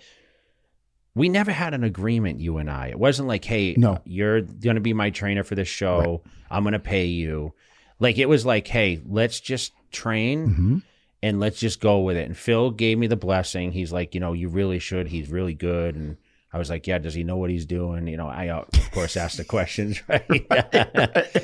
we 1.17 1.29
never 1.29 1.51
had 1.51 1.75
an 1.75 1.83
agreement 1.83 2.41
you 2.41 2.59
and 2.59 2.71
i 2.71 2.87
it 2.89 2.99
wasn't 2.99 3.27
like 3.27 3.45
hey 3.45 3.75
no 3.77 3.99
you're 4.05 4.43
gonna 4.43 4.81
be 4.81 4.93
my 4.93 5.11
trainer 5.11 5.43
for 5.43 5.57
this 5.57 5.67
show 5.67 5.99
right. 5.99 6.33
i'm 6.51 6.63
gonna 6.63 6.79
pay 6.79 7.07
you 7.07 7.53
like 7.99 8.19
it 8.19 8.29
was 8.29 8.47
like 8.47 8.69
hey 8.69 9.01
let's 9.09 9.41
just 9.41 9.73
train 9.91 10.49
mm-hmm. 10.49 10.79
and 11.23 11.41
let's 11.41 11.59
just 11.59 11.81
go 11.81 12.01
with 12.01 12.17
it 12.17 12.27
and 12.27 12.37
phil 12.37 12.71
gave 12.71 12.99
me 12.99 13.09
the 13.09 13.17
blessing 13.17 13.73
he's 13.73 13.93
like 13.93 14.15
you 14.15 14.21
know 14.21 14.33
you 14.33 14.49
really 14.49 14.79
should 14.79 15.09
he's 15.09 15.29
really 15.31 15.55
good 15.55 15.97
and 15.97 16.17
I 16.53 16.59
was 16.59 16.71
like, 16.71 16.87
yeah, 16.87 16.97
does 16.97 17.13
he 17.13 17.23
know 17.23 17.37
what 17.37 17.51
he's 17.51 17.67
doing? 17.67 18.07
You 18.07 18.17
know, 18.17 18.29
I 18.29 18.49
of 18.49 18.91
course 18.91 19.15
asked 19.19 19.37
the 19.37 19.45
questions, 19.45 20.01
right? 20.09 20.47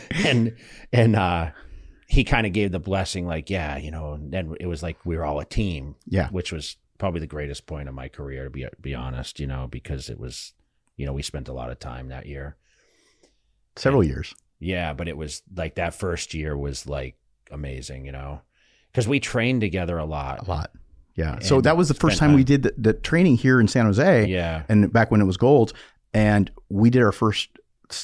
and 0.11 0.57
and 0.91 1.16
uh 1.16 1.51
he 2.09 2.25
kind 2.25 2.47
of 2.47 2.55
gave 2.55 2.73
the 2.73 2.79
blessing, 2.79 3.27
like, 3.27 3.51
yeah, 3.51 3.77
you 3.77 3.91
know, 3.91 4.12
and 4.12 4.33
then 4.33 4.55
it 4.59 4.66
was 4.66 4.83
like 4.83 5.05
we 5.05 5.16
were 5.16 5.25
all 5.25 5.39
a 5.41 5.45
team. 5.45 5.97
Yeah. 6.07 6.29
Which 6.31 6.51
was 6.51 6.77
probably 7.03 7.18
the 7.18 7.26
greatest 7.26 7.66
point 7.66 7.88
of 7.88 7.94
my 7.96 8.07
career, 8.07 8.44
to 8.44 8.50
be 8.50 8.64
be 8.80 8.92
mm-hmm. 8.92 9.03
honest, 9.03 9.40
you 9.40 9.46
know, 9.48 9.66
because 9.68 10.09
it 10.09 10.20
was, 10.20 10.53
you 10.96 11.05
know, 11.05 11.12
we 11.12 11.20
spent 11.20 11.48
a 11.48 11.53
lot 11.53 11.68
of 11.68 11.80
time 11.80 12.11
that 12.11 12.26
year. 12.26 12.55
Several 13.74 14.03
and, 14.03 14.11
years. 14.11 14.32
Yeah, 14.61 14.92
but 14.92 15.09
it 15.09 15.16
was 15.16 15.42
like 15.53 15.74
that 15.74 15.94
first 15.94 16.32
year 16.32 16.57
was 16.57 16.86
like 16.86 17.16
amazing, 17.50 18.07
you 18.07 18.12
know, 18.12 18.42
because 18.92 19.09
we 19.09 19.18
trained 19.18 19.62
together 19.62 19.98
a 19.98 20.05
lot. 20.05 20.46
A 20.46 20.48
lot. 20.48 20.70
Yeah. 21.16 21.34
And 21.34 21.44
so 21.44 21.61
that 21.62 21.76
was 21.76 21.88
the 21.88 21.94
first 21.94 22.18
time, 22.18 22.28
time, 22.28 22.36
we 22.36 22.44
did 22.44 22.62
the, 22.62 22.74
the, 22.78 22.92
training 22.92 23.36
here 23.36 23.59
in 23.59 23.66
San 23.66 23.86
Jose. 23.86 24.26
Yeah. 24.26 24.62
And 24.68 24.92
back 24.92 25.11
when 25.11 25.20
it 25.20 25.24
was 25.24 25.36
gold. 25.36 25.72
And 26.14 26.53
we 26.68 26.88
did 26.88 27.03
our 27.03 27.11
first 27.11 27.48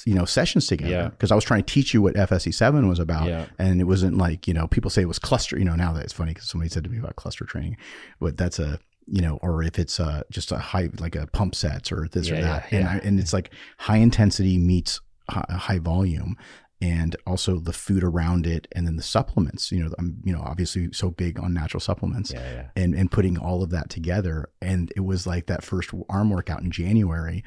you 0.04 0.14
know 0.14 0.24
sessions 0.24 0.66
together 0.66 1.10
because 1.10 1.30
yeah. 1.30 1.34
I 1.34 1.36
was 1.36 1.44
trying 1.44 1.62
to 1.62 1.72
teach 1.72 1.94
you 1.94 2.02
what 2.02 2.14
FST 2.14 2.54
seven 2.54 2.88
was 2.88 2.98
about, 2.98 3.26
yeah. 3.26 3.46
and 3.58 3.80
it 3.80 3.84
wasn't 3.84 4.16
like 4.16 4.46
you 4.46 4.54
know 4.54 4.66
people 4.66 4.90
say 4.90 5.02
it 5.02 5.08
was 5.08 5.18
cluster. 5.18 5.58
You 5.58 5.64
know 5.64 5.74
now 5.74 5.92
that 5.92 6.04
it's 6.04 6.12
funny 6.12 6.34
because 6.34 6.48
somebody 6.48 6.68
said 6.68 6.84
to 6.84 6.90
me 6.90 6.98
about 6.98 7.16
cluster 7.16 7.44
training, 7.44 7.76
but 8.20 8.36
that's 8.36 8.58
a 8.58 8.78
you 9.10 9.22
know, 9.22 9.38
or 9.42 9.62
if 9.62 9.78
it's 9.78 10.00
uh, 10.00 10.22
just 10.30 10.52
a 10.52 10.58
high 10.58 10.90
like 10.98 11.16
a 11.16 11.26
pump 11.28 11.54
sets 11.54 11.90
or 11.90 12.08
this 12.12 12.28
yeah, 12.28 12.38
or 12.38 12.42
that, 12.42 12.72
and 12.72 12.88
I, 12.88 12.96
and 12.98 13.20
it's 13.20 13.32
like 13.32 13.52
high 13.78 13.98
intensity 13.98 14.58
meets 14.58 15.00
high, 15.30 15.44
high 15.48 15.78
volume, 15.78 16.36
and 16.80 17.16
also 17.26 17.58
the 17.58 17.72
food 17.72 18.04
around 18.04 18.46
it 18.46 18.68
and 18.72 18.86
then 18.86 18.94
the 18.94 19.02
supplements 19.02 19.72
you 19.72 19.82
know 19.82 19.90
i'm 19.98 20.18
you 20.22 20.32
know 20.32 20.40
obviously 20.40 20.92
so 20.92 21.10
big 21.10 21.40
on 21.40 21.52
natural 21.52 21.80
supplements 21.80 22.32
yeah, 22.32 22.52
yeah. 22.52 22.66
and 22.76 22.94
and 22.94 23.10
putting 23.10 23.36
all 23.36 23.64
of 23.64 23.70
that 23.70 23.90
together 23.90 24.48
and 24.62 24.92
it 24.94 25.00
was 25.00 25.26
like 25.26 25.46
that 25.46 25.64
first 25.64 25.90
arm 26.08 26.30
workout 26.30 26.62
in 26.62 26.70
january 26.70 27.42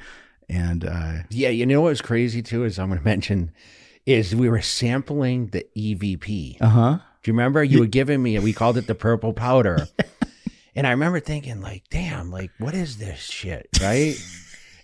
and 0.52 0.84
uh, 0.84 1.14
yeah, 1.30 1.48
you 1.48 1.66
know 1.66 1.82
what's 1.82 2.02
crazy 2.02 2.42
too 2.42 2.66
is 2.66 2.78
I'm 2.78 2.90
going 2.90 3.00
to 3.00 3.06
mention 3.06 3.52
is 4.06 4.36
we 4.36 4.50
were 4.50 4.62
sampling 4.62 5.48
the 5.48 5.66
EVP. 5.78 6.58
Uh 6.60 6.68
huh. 6.68 7.00
Do 7.24 7.32
you 7.32 7.34
remember 7.34 7.64
you 7.64 7.80
were 7.80 7.88
giving 7.88 8.22
me? 8.22 8.38
We 8.40 8.52
called 8.52 8.78
it 8.78 8.88
the 8.88 8.96
purple 8.96 9.32
powder, 9.32 9.88
and 10.76 10.88
I 10.88 10.92
remember 10.92 11.20
thinking 11.20 11.62
like, 11.62 11.84
damn, 11.90 12.32
like 12.32 12.52
what 12.58 12.74
is 12.74 12.98
this 12.98 13.20
shit, 13.20 13.68
right? 13.82 14.16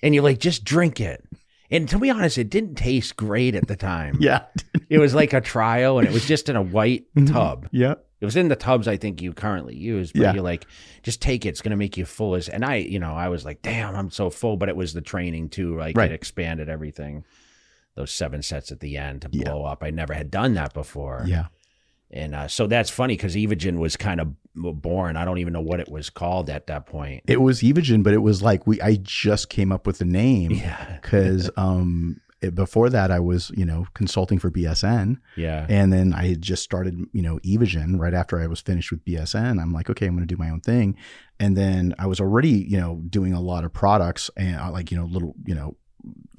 and 0.03 0.13
you're 0.13 0.23
like, 0.23 0.39
just 0.39 0.63
drink 0.63 0.99
it. 0.99 1.23
And 1.69 1.87
to 1.89 1.99
be 1.99 2.09
honest, 2.09 2.37
it 2.37 2.49
didn't 2.49 2.75
taste 2.75 3.17
great 3.17 3.55
at 3.55 3.67
the 3.67 3.75
time. 3.75 4.17
Yeah. 4.27 4.45
it 4.89 4.99
was 4.99 5.13
like 5.13 5.33
a 5.33 5.41
trial 5.41 5.99
and 5.99 6.07
it 6.07 6.13
was 6.13 6.25
just 6.25 6.49
in 6.49 6.55
a 6.55 6.61
white 6.61 7.05
mm-hmm. 7.13 7.33
tub. 7.33 7.67
Yeah. 7.71 7.95
It 8.19 8.25
was 8.25 8.35
in 8.35 8.47
the 8.47 8.55
tubs 8.55 8.87
I 8.87 8.97
think 8.97 9.21
you 9.21 9.31
currently 9.31 9.75
use, 9.75 10.11
but 10.11 10.21
yeah. 10.21 10.33
you're 10.33 10.43
like, 10.43 10.65
just 11.03 11.21
take 11.21 11.45
it. 11.45 11.49
It's 11.49 11.61
going 11.61 11.71
to 11.71 11.77
make 11.77 11.97
you 11.97 12.05
full 12.05 12.35
as. 12.35 12.49
And 12.49 12.65
I, 12.65 12.77
you 12.77 12.99
know, 12.99 13.13
I 13.13 13.29
was 13.29 13.45
like, 13.45 13.61
damn, 13.61 13.95
I'm 13.95 14.09
so 14.09 14.29
full. 14.29 14.57
But 14.57 14.69
it 14.69 14.75
was 14.75 14.93
the 14.93 15.01
training 15.01 15.49
too. 15.49 15.77
Like 15.77 15.95
right. 15.95 16.11
it 16.11 16.15
expanded 16.15 16.67
everything. 16.67 17.25
Those 17.95 18.11
seven 18.11 18.41
sets 18.41 18.71
at 18.71 18.79
the 18.79 18.97
end 18.97 19.23
to 19.23 19.29
blow 19.29 19.63
up. 19.63 19.83
I 19.83 19.91
never 19.91 20.13
had 20.13 20.31
done 20.31 20.53
that 20.55 20.73
before. 20.73 21.25
Yeah. 21.27 21.47
And 22.11 22.33
uh, 22.35 22.47
so 22.47 22.67
that's 22.67 22.89
funny 22.89 23.15
because 23.15 23.35
Evogen 23.35 23.77
was 23.79 23.97
kind 23.97 24.21
of 24.21 24.33
born. 24.55 25.17
I 25.17 25.25
don't 25.25 25.37
even 25.39 25.53
know 25.53 25.61
what 25.61 25.79
it 25.79 25.89
was 25.89 26.09
called 26.09 26.49
at 26.49 26.67
that 26.67 26.85
point. 26.85 27.23
It 27.27 27.41
was 27.41 27.61
Evogen, 27.61 28.01
but 28.03 28.13
it 28.13 28.19
was 28.21 28.41
like 28.41 28.65
we 28.65 28.79
I 28.81 28.97
just 29.01 29.49
came 29.49 29.71
up 29.71 29.85
with 29.85 29.99
the 29.99 30.05
name 30.05 30.51
Yeah. 30.51 30.97
because 31.01 31.49
um 31.57 32.21
it, 32.41 32.53
before 32.55 32.89
that 32.91 33.11
I 33.11 33.19
was 33.19 33.51
you 33.57 33.65
know 33.65 33.87
consulting 33.93 34.37
for 34.39 34.49
BSN 34.51 35.17
Yeah. 35.35 35.65
and 35.69 35.91
then 35.91 36.13
I 36.13 36.27
had 36.27 36.41
just 36.41 36.63
started 36.63 36.97
you 37.11 37.21
know 37.21 37.39
Evogen 37.39 37.99
right 37.99 38.13
after 38.13 38.39
I 38.39 38.47
was 38.47 38.61
finished 38.61 38.89
with 38.91 39.03
BSN. 39.05 39.61
I'm 39.61 39.73
like 39.73 39.89
okay 39.89 40.05
I'm 40.07 40.15
going 40.15 40.27
to 40.27 40.33
do 40.33 40.39
my 40.41 40.49
own 40.49 40.61
thing, 40.61 40.95
and 41.39 41.57
then 41.57 41.93
I 41.99 42.07
was 42.07 42.19
already 42.21 42.49
you 42.69 42.77
know 42.79 43.01
doing 43.09 43.33
a 43.33 43.41
lot 43.41 43.63
of 43.65 43.73
products 43.73 44.29
and 44.37 44.55
uh, 44.59 44.71
like 44.71 44.91
you 44.91 44.97
know 44.97 45.05
little 45.05 45.35
you 45.45 45.55
know 45.55 45.75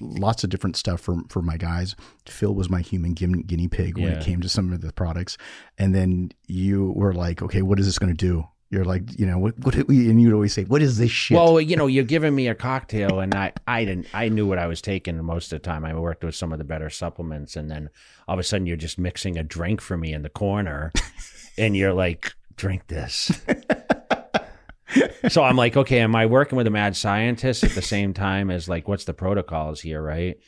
lots 0.00 0.44
of 0.44 0.50
different 0.50 0.76
stuff 0.76 1.00
for 1.00 1.16
for 1.28 1.42
my 1.42 1.56
guys. 1.56 1.94
Phil 2.26 2.54
was 2.54 2.68
my 2.70 2.80
human 2.80 3.12
guinea 3.14 3.68
pig 3.68 3.96
when 3.98 4.12
Yeah. 4.12 4.18
it 4.18 4.24
came 4.24 4.40
to 4.40 4.48
some 4.48 4.72
of 4.72 4.80
the 4.80 4.92
products, 4.92 5.36
and 5.78 5.94
then 5.94 6.32
you 6.46 6.92
were 6.96 7.12
like 7.14 7.42
okay 7.42 7.62
what 7.62 7.78
is 7.80 7.86
this 7.86 7.98
going 7.98 8.14
to 8.14 8.26
do? 8.26 8.46
You're 8.70 8.84
like, 8.84 9.18
you 9.18 9.24
know, 9.24 9.38
what, 9.38 9.58
what, 9.60 9.74
and 9.76 10.20
you'd 10.20 10.34
always 10.34 10.52
say, 10.52 10.64
what 10.64 10.82
is 10.82 10.98
this 10.98 11.10
shit? 11.10 11.34
Well, 11.38 11.58
you 11.58 11.74
know, 11.74 11.86
you're 11.86 12.04
giving 12.04 12.34
me 12.34 12.48
a 12.48 12.54
cocktail, 12.54 13.18
and 13.18 13.34
I, 13.34 13.54
I 13.66 13.86
didn't, 13.86 14.08
I 14.12 14.28
knew 14.28 14.46
what 14.46 14.58
I 14.58 14.66
was 14.66 14.82
taking 14.82 15.16
most 15.24 15.54
of 15.54 15.62
the 15.62 15.66
time. 15.66 15.86
I 15.86 15.94
worked 15.98 16.22
with 16.22 16.34
some 16.34 16.52
of 16.52 16.58
the 16.58 16.66
better 16.66 16.90
supplements, 16.90 17.56
and 17.56 17.70
then 17.70 17.88
all 18.28 18.34
of 18.34 18.38
a 18.38 18.42
sudden, 18.42 18.66
you're 18.66 18.76
just 18.76 18.98
mixing 18.98 19.38
a 19.38 19.42
drink 19.42 19.80
for 19.80 19.96
me 19.96 20.12
in 20.12 20.20
the 20.20 20.28
corner, 20.28 20.92
and 21.56 21.74
you're 21.78 21.94
like, 21.94 22.34
drink 22.56 22.88
this. 22.88 23.32
so 25.28 25.42
I'm 25.42 25.56
like, 25.56 25.76
okay, 25.76 26.00
am 26.00 26.14
I 26.14 26.26
working 26.26 26.56
with 26.56 26.66
a 26.66 26.70
mad 26.70 26.96
scientist 26.96 27.64
at 27.64 27.72
the 27.72 27.82
same 27.82 28.14
time 28.14 28.50
as 28.50 28.68
like, 28.68 28.88
what's 28.88 29.04
the 29.04 29.14
protocols 29.14 29.80
here, 29.80 30.02
right? 30.02 30.38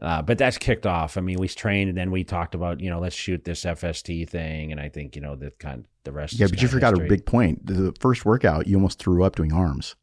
Uh, 0.00 0.22
but 0.22 0.38
that's 0.38 0.56
kicked 0.56 0.86
off. 0.86 1.16
I 1.18 1.20
mean, 1.20 1.38
we 1.38 1.48
trained, 1.48 1.90
and 1.90 1.98
then 1.98 2.10
we 2.10 2.24
talked 2.24 2.54
about, 2.54 2.80
you 2.80 2.88
know, 2.88 3.00
let's 3.00 3.14
shoot 3.14 3.44
this 3.44 3.64
FST 3.64 4.28
thing, 4.30 4.72
and 4.72 4.80
I 4.80 4.88
think, 4.88 5.14
you 5.14 5.20
know, 5.20 5.36
the 5.36 5.50
kind, 5.52 5.84
the 6.04 6.12
rest. 6.12 6.38
yeah, 6.38 6.46
but 6.46 6.62
you 6.62 6.68
forgot 6.68 6.92
history. 6.92 7.06
a 7.06 7.08
big 7.08 7.26
point. 7.26 7.66
The 7.66 7.94
first 8.00 8.24
workout, 8.24 8.66
you 8.66 8.76
almost 8.76 8.98
threw 8.98 9.22
up 9.24 9.36
doing 9.36 9.52
arms. 9.52 9.96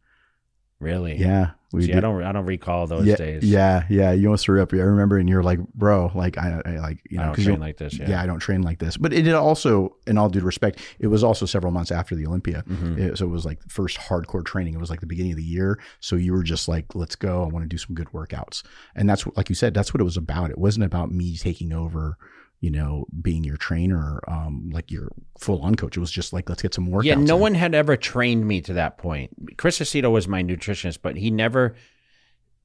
Really? 0.79 1.15
Yeah, 1.17 1.51
we 1.73 1.87
See, 1.87 1.93
I 1.95 1.99
don't, 1.99 2.21
I 2.21 2.31
don't 2.31 2.45
recall 2.45 2.85
those 2.85 3.03
yeah, 3.07 3.15
days. 3.15 3.43
Yeah, 3.43 3.85
yeah, 3.89 4.11
you 4.11 4.27
almost 4.27 4.45
threw 4.45 4.61
up. 4.61 4.71
I 4.73 4.77
remember, 4.77 5.17
and 5.17 5.27
you're 5.27 5.41
like, 5.41 5.57
bro, 5.73 6.11
like 6.13 6.37
I, 6.37 6.61
I 6.63 6.71
like 6.77 6.99
you 7.09 7.17
I 7.17 7.21
know, 7.23 7.27
don't 7.29 7.35
'cause 7.35 7.45
train 7.45 7.59
like 7.59 7.77
this. 7.77 7.97
yeah. 7.97 8.09
Yeah. 8.11 8.21
I 8.21 8.27
don't 8.27 8.37
train 8.37 8.61
like 8.61 8.77
this. 8.77 8.95
But 8.95 9.11
it 9.11 9.23
did 9.23 9.33
also, 9.33 9.95
in 10.05 10.19
all 10.19 10.29
due 10.29 10.41
respect, 10.41 10.79
it 10.99 11.07
was 11.07 11.23
also 11.23 11.47
several 11.47 11.71
months 11.71 11.91
after 11.91 12.13
the 12.15 12.27
Olympia. 12.27 12.63
Mhm. 12.69 12.99
It- 12.99 13.17
so 13.17 13.25
it 13.25 13.29
was 13.29 13.43
like 13.43 13.59
the 13.61 13.69
first 13.69 13.97
hardcore 13.97 14.45
training. 14.45 14.75
It 14.75 14.79
was 14.79 14.91
like 14.91 14.99
the 14.99 15.07
beginning 15.07 15.31
of 15.31 15.37
the 15.37 15.43
year. 15.43 15.79
So 15.99 16.15
you 16.15 16.31
were 16.31 16.43
just 16.43 16.67
like, 16.67 16.93
let's 16.93 17.15
go. 17.15 17.43
I 17.43 17.47
want 17.47 17.63
to 17.63 17.69
do 17.69 17.79
some 17.79 17.95
good 17.95 18.09
workouts. 18.13 18.61
And 18.95 19.09
that's 19.09 19.25
what, 19.25 19.35
like 19.35 19.49
you 19.49 19.55
said, 19.55 19.73
that's 19.73 19.95
what 19.95 19.99
it 20.01 20.03
was 20.05 20.17
about. 20.17 20.51
It 20.51 20.59
wasn't 20.59 20.85
about 20.85 21.11
me 21.11 21.37
taking 21.37 21.73
over, 21.73 22.17
you 22.59 22.71
know, 22.71 23.05
being 23.21 23.43
your 23.43 23.57
trainer, 23.57 24.19
um, 24.27 24.69
like 24.73 24.91
your 24.91 25.11
full 25.37 25.61
on 25.61 25.75
coach. 25.75 25.95
It 25.95 25.99
was 25.99 26.11
just 26.11 26.33
like, 26.33 26.49
let's 26.49 26.61
get 26.61 26.73
some 26.73 26.87
workouts. 26.87 27.03
Yeah, 27.05 27.15
no 27.15 27.35
in. 27.35 27.41
one 27.41 27.53
had 27.53 27.75
ever 27.75 27.95
trained 27.95 28.47
me 28.47 28.61
to 28.61 28.73
that 28.73 28.97
point. 28.97 29.57
Chris 29.57 29.79
Aceto 29.79 30.11
was 30.11 30.27
my 30.27 30.41
nutritionist, 30.43 30.99
but 31.01 31.17
he 31.17 31.29
never 31.29 31.75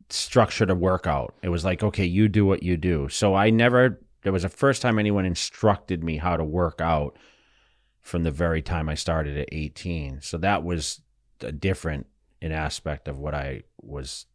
structured 0.09 0.71
a 0.71 0.75
workout. 0.75 1.35
It 1.43 1.51
was 1.51 1.65
like, 1.65 1.83
okay, 1.83 2.07
you 2.07 2.29
do 2.29 2.47
what 2.47 2.63
you 2.63 2.77
do. 2.77 3.09
So 3.09 3.35
I 3.35 3.51
never, 3.51 4.01
there 4.23 4.33
was 4.33 4.43
the 4.43 4.49
first 4.49 4.81
time 4.81 4.99
anyone 4.99 5.27
instructed 5.27 6.03
me 6.03 6.17
how 6.17 6.37
to 6.37 6.45
work 6.45 6.81
out 6.81 7.19
from 8.01 8.23
the 8.23 8.31
very 8.31 8.63
time 8.63 8.89
I 8.89 8.95
started 8.95 9.37
at 9.37 9.49
18. 9.53 10.23
So 10.23 10.39
that 10.39 10.65
was 10.65 11.03
a 11.41 11.53
different 11.53 12.07
an 12.41 12.53
aspect 12.53 13.09
of 13.09 13.19
what 13.19 13.35
I 13.35 13.63
was, 13.81 14.27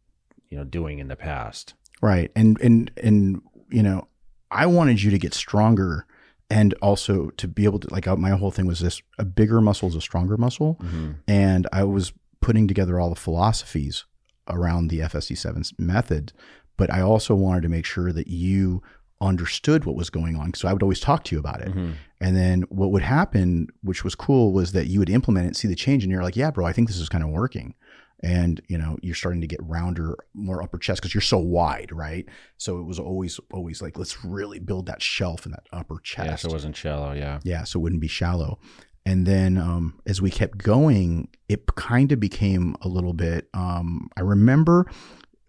you 0.48 0.56
know, 0.56 0.64
doing 0.64 0.98
in 0.98 1.08
the 1.08 1.16
past. 1.16 1.74
Right. 2.00 2.30
And 2.34 2.58
and 2.60 2.90
and 3.02 3.42
you 3.70 3.82
know, 3.82 4.08
I 4.50 4.66
wanted 4.66 5.02
you 5.02 5.10
to 5.10 5.18
get 5.18 5.34
stronger 5.34 6.06
and 6.50 6.74
also 6.80 7.30
to 7.30 7.46
be 7.46 7.64
able 7.64 7.78
to 7.80 7.92
like 7.92 8.06
uh, 8.08 8.16
my 8.16 8.30
whole 8.30 8.50
thing 8.50 8.66
was 8.66 8.80
this 8.80 9.02
a 9.18 9.24
bigger 9.24 9.60
muscle 9.60 9.88
is 9.88 9.94
a 9.94 10.00
stronger 10.00 10.36
muscle 10.36 10.78
Mm-hmm. 10.80 11.12
and 11.26 11.66
I 11.72 11.84
was 11.84 12.12
putting 12.40 12.66
together 12.68 12.98
all 12.98 13.10
the 13.10 13.16
philosophies 13.16 14.04
around 14.48 14.88
the 14.88 15.00
FST-7 15.00 15.78
method, 15.78 16.32
but 16.76 16.90
I 16.92 17.00
also 17.02 17.34
wanted 17.34 17.62
to 17.62 17.68
make 17.68 17.84
sure 17.84 18.12
that 18.12 18.28
you 18.28 18.82
understood 19.20 19.84
what 19.84 19.96
was 19.96 20.08
going 20.10 20.36
on. 20.36 20.54
So 20.54 20.68
I 20.68 20.72
would 20.72 20.82
always 20.82 21.00
talk 21.00 21.24
to 21.24 21.34
you 21.34 21.40
about 21.40 21.60
it. 21.60 21.68
Mm-hmm. 21.68 21.90
And 22.20 22.36
then 22.36 22.62
what 22.68 22.92
would 22.92 23.02
happen, 23.02 23.68
which 23.82 24.04
was 24.04 24.14
cool, 24.14 24.52
was 24.52 24.72
that 24.72 24.86
you 24.86 25.00
would 25.00 25.10
implement 25.10 25.48
it, 25.48 25.56
see 25.56 25.68
the 25.68 25.74
change, 25.74 26.04
and 26.04 26.10
you're 26.12 26.22
like, 26.22 26.36
yeah, 26.36 26.50
bro, 26.52 26.64
I 26.64 26.72
think 26.72 26.88
this 26.88 26.98
is 26.98 27.08
kind 27.08 27.24
of 27.24 27.30
working. 27.30 27.74
And 28.22 28.60
you 28.68 28.78
know, 28.78 28.96
you're 29.02 29.14
starting 29.14 29.40
to 29.42 29.46
get 29.46 29.60
rounder, 29.62 30.16
more 30.34 30.62
upper 30.62 30.78
chest 30.78 31.00
because 31.00 31.14
you're 31.14 31.20
so 31.20 31.38
wide, 31.38 31.92
right? 31.92 32.26
So 32.56 32.78
it 32.78 32.84
was 32.84 32.98
always, 32.98 33.38
always 33.52 33.80
like, 33.80 33.96
let's 33.96 34.24
really 34.24 34.58
build 34.58 34.86
that 34.86 35.00
shelf 35.00 35.46
in 35.46 35.52
that 35.52 35.66
upper 35.72 36.00
chest. 36.02 36.28
Yeah, 36.28 36.36
so 36.36 36.48
it 36.48 36.52
wasn't 36.52 36.76
shallow. 36.76 37.12
Yeah. 37.12 37.38
Yeah, 37.44 37.64
so 37.64 37.78
it 37.78 37.82
wouldn't 37.82 38.00
be 38.00 38.08
shallow. 38.08 38.58
And 39.06 39.24
then 39.24 39.56
um, 39.56 40.00
as 40.06 40.20
we 40.20 40.30
kept 40.30 40.58
going, 40.58 41.28
it 41.48 41.64
kind 41.76 42.12
of 42.12 42.20
became 42.20 42.76
a 42.82 42.88
little 42.88 43.14
bit. 43.14 43.48
Um, 43.54 44.10
I 44.16 44.20
remember 44.20 44.86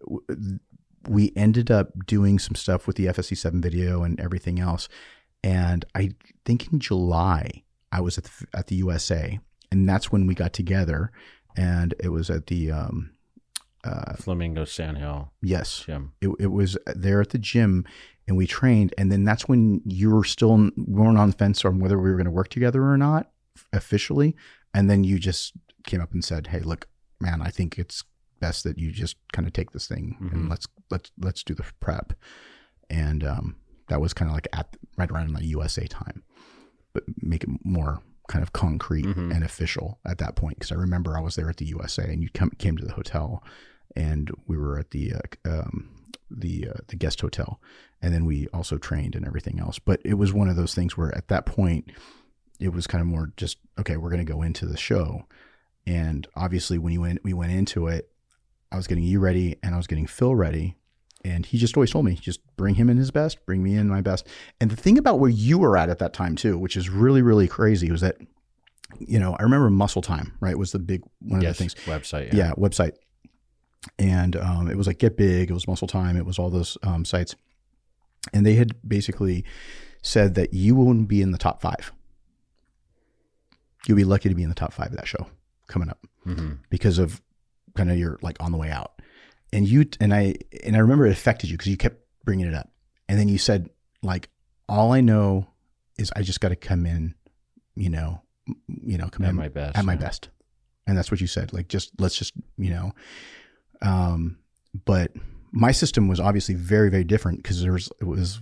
w- 0.02 0.58
we 1.08 1.32
ended 1.36 1.70
up 1.70 2.06
doing 2.06 2.38
some 2.38 2.54
stuff 2.54 2.86
with 2.86 2.96
the 2.96 3.06
FST-7 3.06 3.60
video 3.60 4.02
and 4.02 4.18
everything 4.20 4.60
else. 4.60 4.88
And 5.42 5.84
I 5.94 6.10
think 6.44 6.72
in 6.72 6.78
July, 6.78 7.64
I 7.92 8.00
was 8.00 8.18
at 8.18 8.24
the, 8.24 8.46
at 8.54 8.66
the 8.68 8.76
USA, 8.76 9.38
and 9.72 9.88
that's 9.88 10.12
when 10.12 10.26
we 10.26 10.34
got 10.34 10.52
together. 10.52 11.10
And 11.56 11.94
it 12.00 12.08
was 12.08 12.30
at 12.30 12.46
the, 12.46 12.70
um, 12.70 13.10
uh, 13.82 14.14
Flamingo 14.16 14.64
Sandhill 14.66 15.32
yes, 15.40 15.84
gym. 15.86 16.12
it, 16.20 16.28
it 16.38 16.48
was 16.48 16.76
there 16.94 17.20
at 17.22 17.30
the 17.30 17.38
gym 17.38 17.86
and 18.28 18.36
we 18.36 18.46
trained 18.46 18.92
and 18.98 19.10
then 19.10 19.24
that's 19.24 19.48
when 19.48 19.80
you 19.86 20.10
were 20.10 20.22
still 20.22 20.54
we 20.58 20.70
weren't 20.76 21.16
on 21.16 21.30
the 21.30 21.36
fence 21.36 21.64
on 21.64 21.78
whether 21.80 21.98
we 21.98 22.10
were 22.10 22.16
going 22.16 22.26
to 22.26 22.30
work 22.30 22.48
together 22.48 22.84
or 22.84 22.98
not 22.98 23.30
officially 23.72 24.36
and 24.74 24.90
then 24.90 25.02
you 25.02 25.18
just 25.18 25.54
came 25.86 26.00
up 26.02 26.12
and 26.12 26.22
said 26.22 26.48
hey 26.48 26.60
look 26.60 26.88
man 27.20 27.40
i 27.40 27.48
think 27.48 27.78
it's 27.78 28.04
best 28.38 28.64
that 28.64 28.78
you 28.78 28.92
just 28.92 29.16
kind 29.32 29.48
of 29.48 29.54
take 29.54 29.70
this 29.70 29.88
thing 29.88 30.14
Mhm. 30.20 30.32
and 30.32 30.48
let's 30.50 30.66
let's 30.90 31.10
let's 31.18 31.42
do 31.42 31.54
the 31.54 31.64
prep 31.80 32.12
and 32.90 33.24
um, 33.24 33.56
that 33.88 34.00
was 34.00 34.12
kind 34.12 34.30
of 34.30 34.34
like 34.34 34.46
at 34.52 34.76
right 34.98 35.10
around 35.10 35.32
the 35.32 35.44
usa 35.46 35.86
time 35.86 36.22
but 36.92 37.02
make 37.22 37.42
it 37.44 37.50
more 37.64 38.02
kind 38.32 38.42
of 38.42 38.52
concrete 38.52 39.04
Mhm. 39.06 39.34
and 39.34 39.42
official 39.44 39.98
at 40.06 40.18
that 40.18 40.36
point 40.36 40.56
because 40.56 40.70
i 40.72 40.76
remember 40.76 41.16
i 41.16 41.20
was 41.20 41.34
there 41.34 41.50
at 41.50 41.56
the 41.58 41.64
usa 41.66 42.04
and 42.04 42.22
you 42.22 42.28
come, 42.32 42.50
came 42.58 42.76
to 42.76 42.84
the 42.86 42.92
hotel 43.00 43.42
and 43.96 44.30
we 44.46 44.56
were 44.56 44.78
at 44.78 44.90
the 44.92 45.12
uh, 45.14 45.50
um, 45.50 45.88
the 46.30 46.68
uh, 46.68 46.80
the 46.86 46.94
guest 46.94 47.20
hotel, 47.20 47.60
and 48.00 48.14
then 48.14 48.24
we 48.24 48.46
also 48.54 48.78
trained 48.78 49.16
and 49.16 49.26
everything 49.26 49.58
else. 49.58 49.80
But 49.80 50.00
it 50.04 50.14
was 50.14 50.32
one 50.32 50.48
of 50.48 50.54
those 50.54 50.76
things 50.76 50.96
where 50.96 51.12
at 51.16 51.26
that 51.26 51.44
point, 51.44 51.90
it 52.60 52.72
was 52.72 52.86
kind 52.86 53.02
of 53.02 53.08
more 53.08 53.32
just 53.36 53.58
okay. 53.80 53.96
We're 53.96 54.10
going 54.14 54.24
to 54.24 54.32
go 54.32 54.42
into 54.42 54.64
the 54.64 54.76
show, 54.76 55.24
and 55.88 56.28
obviously 56.36 56.78
when 56.78 56.92
you 56.92 57.00
went 57.00 57.24
we 57.24 57.32
went 57.32 57.50
into 57.50 57.88
it, 57.88 58.12
I 58.70 58.76
was 58.76 58.86
getting 58.86 59.02
you 59.02 59.18
ready 59.18 59.56
and 59.60 59.74
I 59.74 59.76
was 59.76 59.88
getting 59.88 60.06
Phil 60.06 60.36
ready. 60.36 60.76
And 61.24 61.44
he 61.44 61.58
just 61.58 61.76
always 61.76 61.90
told 61.90 62.06
me, 62.06 62.14
just 62.14 62.40
bring 62.56 62.76
him 62.76 62.88
in 62.88 62.96
his 62.96 63.10
best, 63.10 63.44
bring 63.44 63.62
me 63.62 63.74
in 63.74 63.88
my 63.88 64.00
best. 64.00 64.26
And 64.60 64.70
the 64.70 64.76
thing 64.76 64.96
about 64.96 65.18
where 65.18 65.30
you 65.30 65.58
were 65.58 65.76
at 65.76 65.90
at 65.90 65.98
that 65.98 66.12
time 66.14 66.34
too, 66.34 66.56
which 66.56 66.76
is 66.76 66.88
really, 66.88 67.20
really 67.20 67.46
crazy, 67.46 67.90
was 67.90 68.00
that, 68.00 68.16
you 68.98 69.18
know, 69.18 69.36
I 69.38 69.42
remember 69.42 69.68
Muscle 69.68 70.02
Time, 70.02 70.36
right? 70.40 70.56
Was 70.56 70.72
the 70.72 70.78
big 70.78 71.02
one 71.20 71.38
of 71.38 71.42
yes, 71.42 71.58
the 71.58 71.64
things 71.64 71.74
website. 71.84 72.32
yeah, 72.32 72.52
website. 72.52 72.94
And 73.98 74.36
um, 74.36 74.68
it 74.68 74.76
was 74.76 74.86
like 74.86 74.98
Get 74.98 75.16
Big, 75.16 75.50
it 75.50 75.54
was 75.54 75.66
Muscle 75.68 75.88
Time, 75.88 76.16
it 76.16 76.26
was 76.26 76.38
all 76.38 76.50
those 76.50 76.78
um, 76.82 77.04
sites. 77.04 77.34
And 78.32 78.44
they 78.44 78.54
had 78.54 78.76
basically 78.86 79.44
said 80.02 80.34
that 80.34 80.54
you 80.54 80.74
wouldn't 80.74 81.08
be 81.08 81.22
in 81.22 81.32
the 81.32 81.38
top 81.38 81.60
five. 81.60 81.92
You'll 83.86 83.96
be 83.96 84.04
lucky 84.04 84.28
to 84.28 84.34
be 84.34 84.42
in 84.42 84.48
the 84.48 84.54
top 84.54 84.72
five 84.72 84.88
of 84.88 84.96
that 84.96 85.08
show 85.08 85.26
coming 85.68 85.88
up 85.88 86.04
hmm 86.24 86.52
because 86.68 86.98
of 86.98 87.22
kind 87.76 87.90
of 87.90 87.96
your 87.96 88.18
like 88.22 88.36
on 88.40 88.52
the 88.52 88.58
way 88.58 88.70
out. 88.70 89.00
And 89.52 89.66
you 89.68 89.86
and 90.00 90.14
I 90.14 90.36
and 90.64 90.76
I 90.76 90.78
remember 90.80 91.06
it 91.06 91.12
affected 91.12 91.50
you 91.50 91.56
because 91.56 91.68
you 91.70 91.76
kept 91.76 92.00
bringing 92.24 92.46
it 92.46 92.54
up. 92.54 92.70
And 93.08 93.18
then 93.18 93.28
you 93.28 93.38
said 93.38 93.68
like, 94.02 94.28
all 94.68 94.92
I 94.92 95.00
know 95.00 95.48
is 95.98 96.12
I 96.16 96.22
just 96.22 96.40
got 96.40 96.50
to 96.50 96.56
come 96.56 96.86
in, 96.86 97.14
you 97.74 97.90
know, 97.90 98.22
m- 98.48 98.56
you 98.84 98.96
know, 98.96 99.08
come 99.08 99.24
At 99.26 99.30
in 99.30 99.36
my 99.36 99.48
best. 99.48 99.76
at 99.76 99.84
my 99.84 99.94
yeah. 99.94 99.98
best 99.98 100.28
and 100.86 100.96
that's 100.96 101.10
what 101.10 101.20
you 101.20 101.26
said 101.26 101.52
like 101.52 101.68
just 101.68 101.90
let's 102.00 102.16
just 102.16 102.32
you 102.56 102.70
know 102.70 102.90
um 103.82 104.38
but 104.86 105.12
my 105.52 105.70
system 105.72 106.08
was 106.08 106.18
obviously 106.18 106.54
very 106.54 106.88
very 106.90 107.04
different 107.04 107.42
because 107.42 107.60
there 107.62 107.72
was 107.72 107.90
it 108.00 108.04
was 108.06 108.40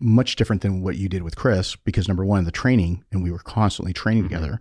much 0.00 0.34
different 0.36 0.62
than 0.62 0.80
what 0.82 0.96
you 0.96 1.08
did 1.08 1.22
with 1.22 1.36
chris 1.36 1.76
because 1.76 2.08
number 2.08 2.24
one 2.24 2.44
the 2.44 2.50
training 2.50 3.04
and 3.12 3.22
we 3.22 3.30
were 3.30 3.38
constantly 3.38 3.92
training 3.92 4.22
Mhm. 4.24 4.28
together 4.28 4.60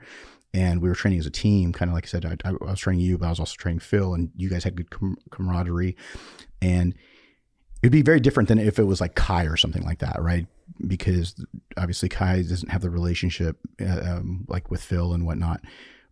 and 0.54 0.82
we 0.82 0.90
were 0.90 0.96
training 0.96 1.20
as 1.20 1.26
a 1.26 1.32
team 1.32 1.72
kind 1.72 1.90
of 1.90 1.96
like 1.96 2.06
i 2.06 2.08
said 2.08 2.26
I, 2.26 2.50
I 2.50 2.52
was 2.52 2.80
training 2.80 3.04
you 3.06 3.18
but 3.18 3.28
i 3.28 3.30
was 3.30 3.40
also 3.40 3.56
training 3.56 3.80
phil 3.80 4.14
and 4.14 4.32
you 4.36 4.50
guys 4.50 4.64
had 4.64 4.76
good 4.76 4.90
com- 4.90 5.18
camaraderie 5.32 5.96
and 6.62 6.94
it'd 7.82 7.92
be 7.92 8.02
very 8.02 8.20
different 8.20 8.50
than 8.50 8.60
if 8.60 8.80
it 8.80 8.84
was 8.84 9.02
like 9.02 9.16
kai 9.16 9.46
or 9.46 9.58
something 9.58 9.84
like 9.84 10.00
that 10.00 10.22
right 10.22 10.48
because 10.88 11.36
obviously 11.78 12.10
kai 12.10 12.42
doesn't 12.42 12.70
have 12.70 12.82
the 12.82 12.90
relationship 12.90 13.58
uh, 13.82 14.02
um, 14.04 14.46
like 14.48 14.70
with 14.72 14.82
phil 14.82 15.14
and 15.14 15.26
whatnot 15.26 15.62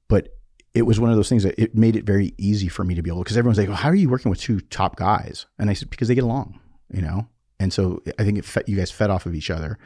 but 0.07 0.29
it 0.77 0.85
was 0.85 0.99
one 0.99 1.09
of 1.09 1.15
those 1.15 1.27
things 1.27 1.41
that 1.41 1.59
it 1.59 1.75
made 1.75 1.95
it 1.95 2.05
very 2.05 2.35
easy 2.37 2.67
for 2.67 2.83
me 2.83 2.93
to 2.93 3.01
be 3.01 3.09
able 3.09 3.23
because 3.23 3.35
everyone's 3.35 3.57
like, 3.57 3.67
well, 3.67 3.77
how 3.77 3.89
are 3.89 3.95
you 3.95 4.09
working 4.09 4.29
with 4.29 4.39
two 4.39 4.59
top 4.59 4.95
guys? 4.95 5.47
And 5.57 5.71
I 5.71 5.73
said, 5.73 5.89
because 5.89 6.07
they 6.07 6.13
get 6.13 6.23
along, 6.23 6.59
you 6.93 7.01
know? 7.01 7.27
And 7.59 7.73
so 7.73 8.03
I 8.19 8.23
think 8.23 8.37
it 8.37 8.45
fed, 8.45 8.65
you 8.67 8.77
guys 8.77 8.91
fed 8.91 9.09
off 9.09 9.25
of 9.25 9.33
each 9.33 9.49
other. 9.49 9.79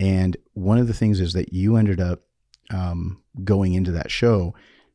And 0.00 0.36
one 0.54 0.78
of 0.78 0.86
the 0.86 0.94
things 0.94 1.20
is 1.20 1.34
that 1.34 1.52
you 1.52 1.76
ended 1.76 2.00
up 2.00 2.22
um, 2.72 3.22
going 3.44 3.74
into 3.74 3.92
that 3.92 4.10
show 4.10 4.54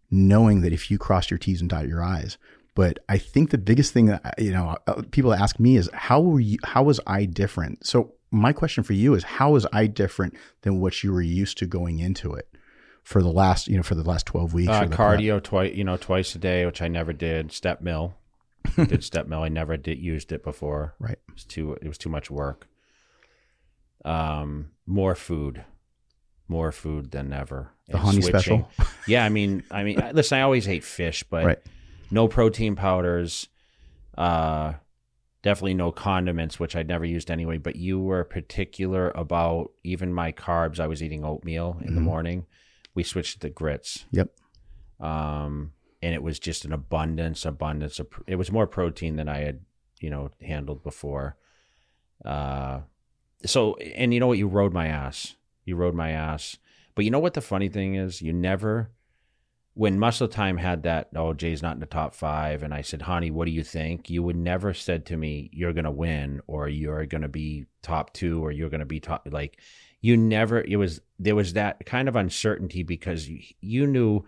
knowing 0.10 0.62
that 0.62 0.74
if 0.74 0.90
you 0.90 0.98
crossed 0.98 1.32
your 1.32 1.38
T's 1.38 1.62
and 1.62 1.70
dot 1.70 1.88
your 1.88 2.04
I's. 2.04 2.38
But 2.76 3.00
I 3.10 3.18
think 3.18 3.50
the 3.50 3.58
biggest 3.58 3.92
thing 3.92 4.06
that 4.08 4.36
you 4.38 4.52
know 4.52 4.78
uh, 4.86 5.02
people 5.12 5.34
ask 5.34 5.60
me 5.60 5.78
is 5.78 5.90
how 5.94 6.22
were 6.22 6.40
you? 6.40 6.60
How 6.64 6.84
was 6.84 7.00
I 7.08 7.26
different? 7.26 7.86
So 7.86 8.14
my 8.30 8.54
question 8.54 8.84
for 8.84 8.94
you 8.94 9.16
is 9.16 9.24
how 9.24 9.52
was 9.52 9.66
I 9.74 9.88
different 9.88 10.36
than 10.62 10.80
what 10.80 11.04
you 11.04 11.12
were 11.12 11.22
used 11.22 11.58
to 11.60 11.66
going 11.66 12.00
into 12.00 12.34
it 12.34 12.48
for 13.04 13.24
the 13.24 13.32
last 13.32 13.68
you 13.68 13.78
know 13.78 13.84
for 13.84 13.96
the 13.96 14.04
last 14.04 14.28
twelve 14.28 14.54
weeks? 14.54 14.70
Uh, 14.70 14.86
cardio 14.86 15.42
twice, 15.42 15.74
you 15.74 15.84
know, 15.84 15.98
twice 15.98 16.36
a 16.36 16.40
day, 16.40 16.66
which 16.66 16.82
I 16.82 16.88
never 16.88 17.14
did. 17.14 17.52
Step 17.52 17.82
mill, 17.82 18.14
did 18.76 19.04
step 19.04 19.28
mill. 19.28 19.42
I 19.42 19.50
never 19.50 19.76
did 19.76 19.98
used 19.98 20.32
it 20.32 20.44
before. 20.44 20.94
Right. 21.00 21.18
It 21.30 21.34
was 21.34 21.46
too. 21.46 21.74
It 21.82 21.88
was 21.88 21.98
too 21.98 22.10
much 22.10 22.30
work. 22.30 22.68
Um, 24.06 24.70
more 24.86 25.16
food, 25.16 25.66
more 26.48 26.72
food 26.72 27.12
than 27.12 27.34
ever. 27.34 27.72
The 27.90 27.98
Hany 27.98 28.22
switching. 28.22 28.66
special. 28.66 28.72
Yeah, 29.08 29.24
I 29.24 29.30
mean, 29.30 29.64
I 29.72 29.84
mean, 29.84 30.02
listen, 30.14 30.38
I 30.38 30.42
always 30.42 30.66
hate 30.66 30.84
fish, 30.84 31.24
but 31.24 31.46
Right. 31.46 31.60
no 32.12 32.28
protein 32.28 32.76
powders. 32.76 33.48
Uh, 34.18 34.74
definitely 35.44 35.76
no 35.76 35.92
condiments, 35.92 36.60
which 36.60 36.76
I'd 36.76 36.88
never 36.88 37.06
used 37.06 37.32
anyway. 37.32 37.58
But 37.58 37.76
you 37.78 38.00
were 38.00 38.24
particular 38.26 39.12
about 39.16 39.72
even 39.84 40.14
my 40.14 40.32
carbs. 40.34 40.80
I 40.80 40.88
was 40.88 41.02
eating 41.02 41.24
oatmeal 41.24 41.78
in 41.86 41.96
the 41.96 42.02
Mhm. 42.02 42.06
morning. 42.06 42.46
We 42.96 43.04
switched 43.04 43.42
to 43.42 43.50
grits. 43.50 44.06
Yep. 44.12 44.30
Um, 45.00 45.74
and 46.02 46.14
it 46.14 46.22
was 46.24 46.40
just 46.40 46.66
an 46.66 46.74
abundance, 46.74 47.46
abundance 47.46 48.00
of. 48.00 48.08
It 48.26 48.36
was 48.36 48.52
more 48.52 48.68
protein 48.68 49.16
than 49.16 49.30
I 49.30 49.40
had, 49.40 49.62
you 50.02 50.10
know, 50.10 50.32
handled 50.42 50.84
before. 50.84 51.38
Uh, 52.26 52.82
so 53.46 53.76
and 53.78 54.14
you 54.14 54.20
know 54.20 54.28
what? 54.28 54.38
You 54.40 54.48
rode 54.48 54.74
my 54.74 54.88
ass. 54.88 55.36
You 55.68 55.76
rode 55.76 55.94
my 55.94 56.12
ass. 56.12 56.58
But 56.96 57.06
you 57.06 57.12
know 57.12 57.20
what 57.20 57.36
the 57.36 57.42
funny 57.42 57.70
thing 57.70 57.96
is? 57.96 58.22
You 58.22 58.34
never, 58.34 58.90
when 59.76 60.00
Muscle 60.00 60.28
Time 60.28 60.58
had 60.58 60.84
that, 60.84 61.10
oh, 61.16 61.34
Jay's 61.34 61.62
not 61.62 61.76
in 61.76 61.80
the 61.80 61.86
top 61.86 62.16
five, 62.16 62.64
and 62.64 62.74
I 62.74 62.82
said, 62.82 63.04
Hany, 63.04 63.30
what 63.30 63.46
do 63.46 63.52
you 63.52 63.64
think? 63.64 64.10
You 64.10 64.24
would 64.24 64.36
never 64.36 64.74
said 64.74 65.06
to 65.08 65.18
me, 65.18 65.52
you're 65.54 65.74
going 65.74 65.86
to 65.86 65.92
win, 65.92 66.42
or 66.48 66.68
you're 66.68 67.06
going 67.06 67.22
to 67.22 67.28
be 67.28 67.66
top 67.84 68.14
two, 68.14 68.44
or 68.44 68.52
you're 68.52 68.70
going 68.70 68.80
to 68.80 68.86
be 68.86 69.00
top. 69.00 69.28
Like, 69.30 69.60
you 70.02 70.18
never, 70.18 70.62
it 70.62 70.78
was, 70.78 71.02
there 71.20 71.36
was 71.36 71.54
that 71.54 71.86
kind 71.86 72.08
of 72.08 72.16
uncertainty 72.16 72.82
because 72.82 73.28
you, 73.28 73.42
you 73.62 73.86
knew 73.86 74.24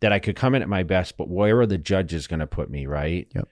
that 0.00 0.12
I 0.12 0.20
could 0.20 0.36
come 0.36 0.54
in 0.54 0.62
at 0.62 0.68
my 0.68 0.84
best, 0.84 1.16
but 1.16 1.28
where 1.28 1.60
are 1.60 1.66
the 1.66 1.76
judges 1.76 2.26
going 2.26 2.40
to 2.40 2.46
put 2.46 2.70
me, 2.70 2.86
right? 2.86 3.26
Yep. 3.34 3.48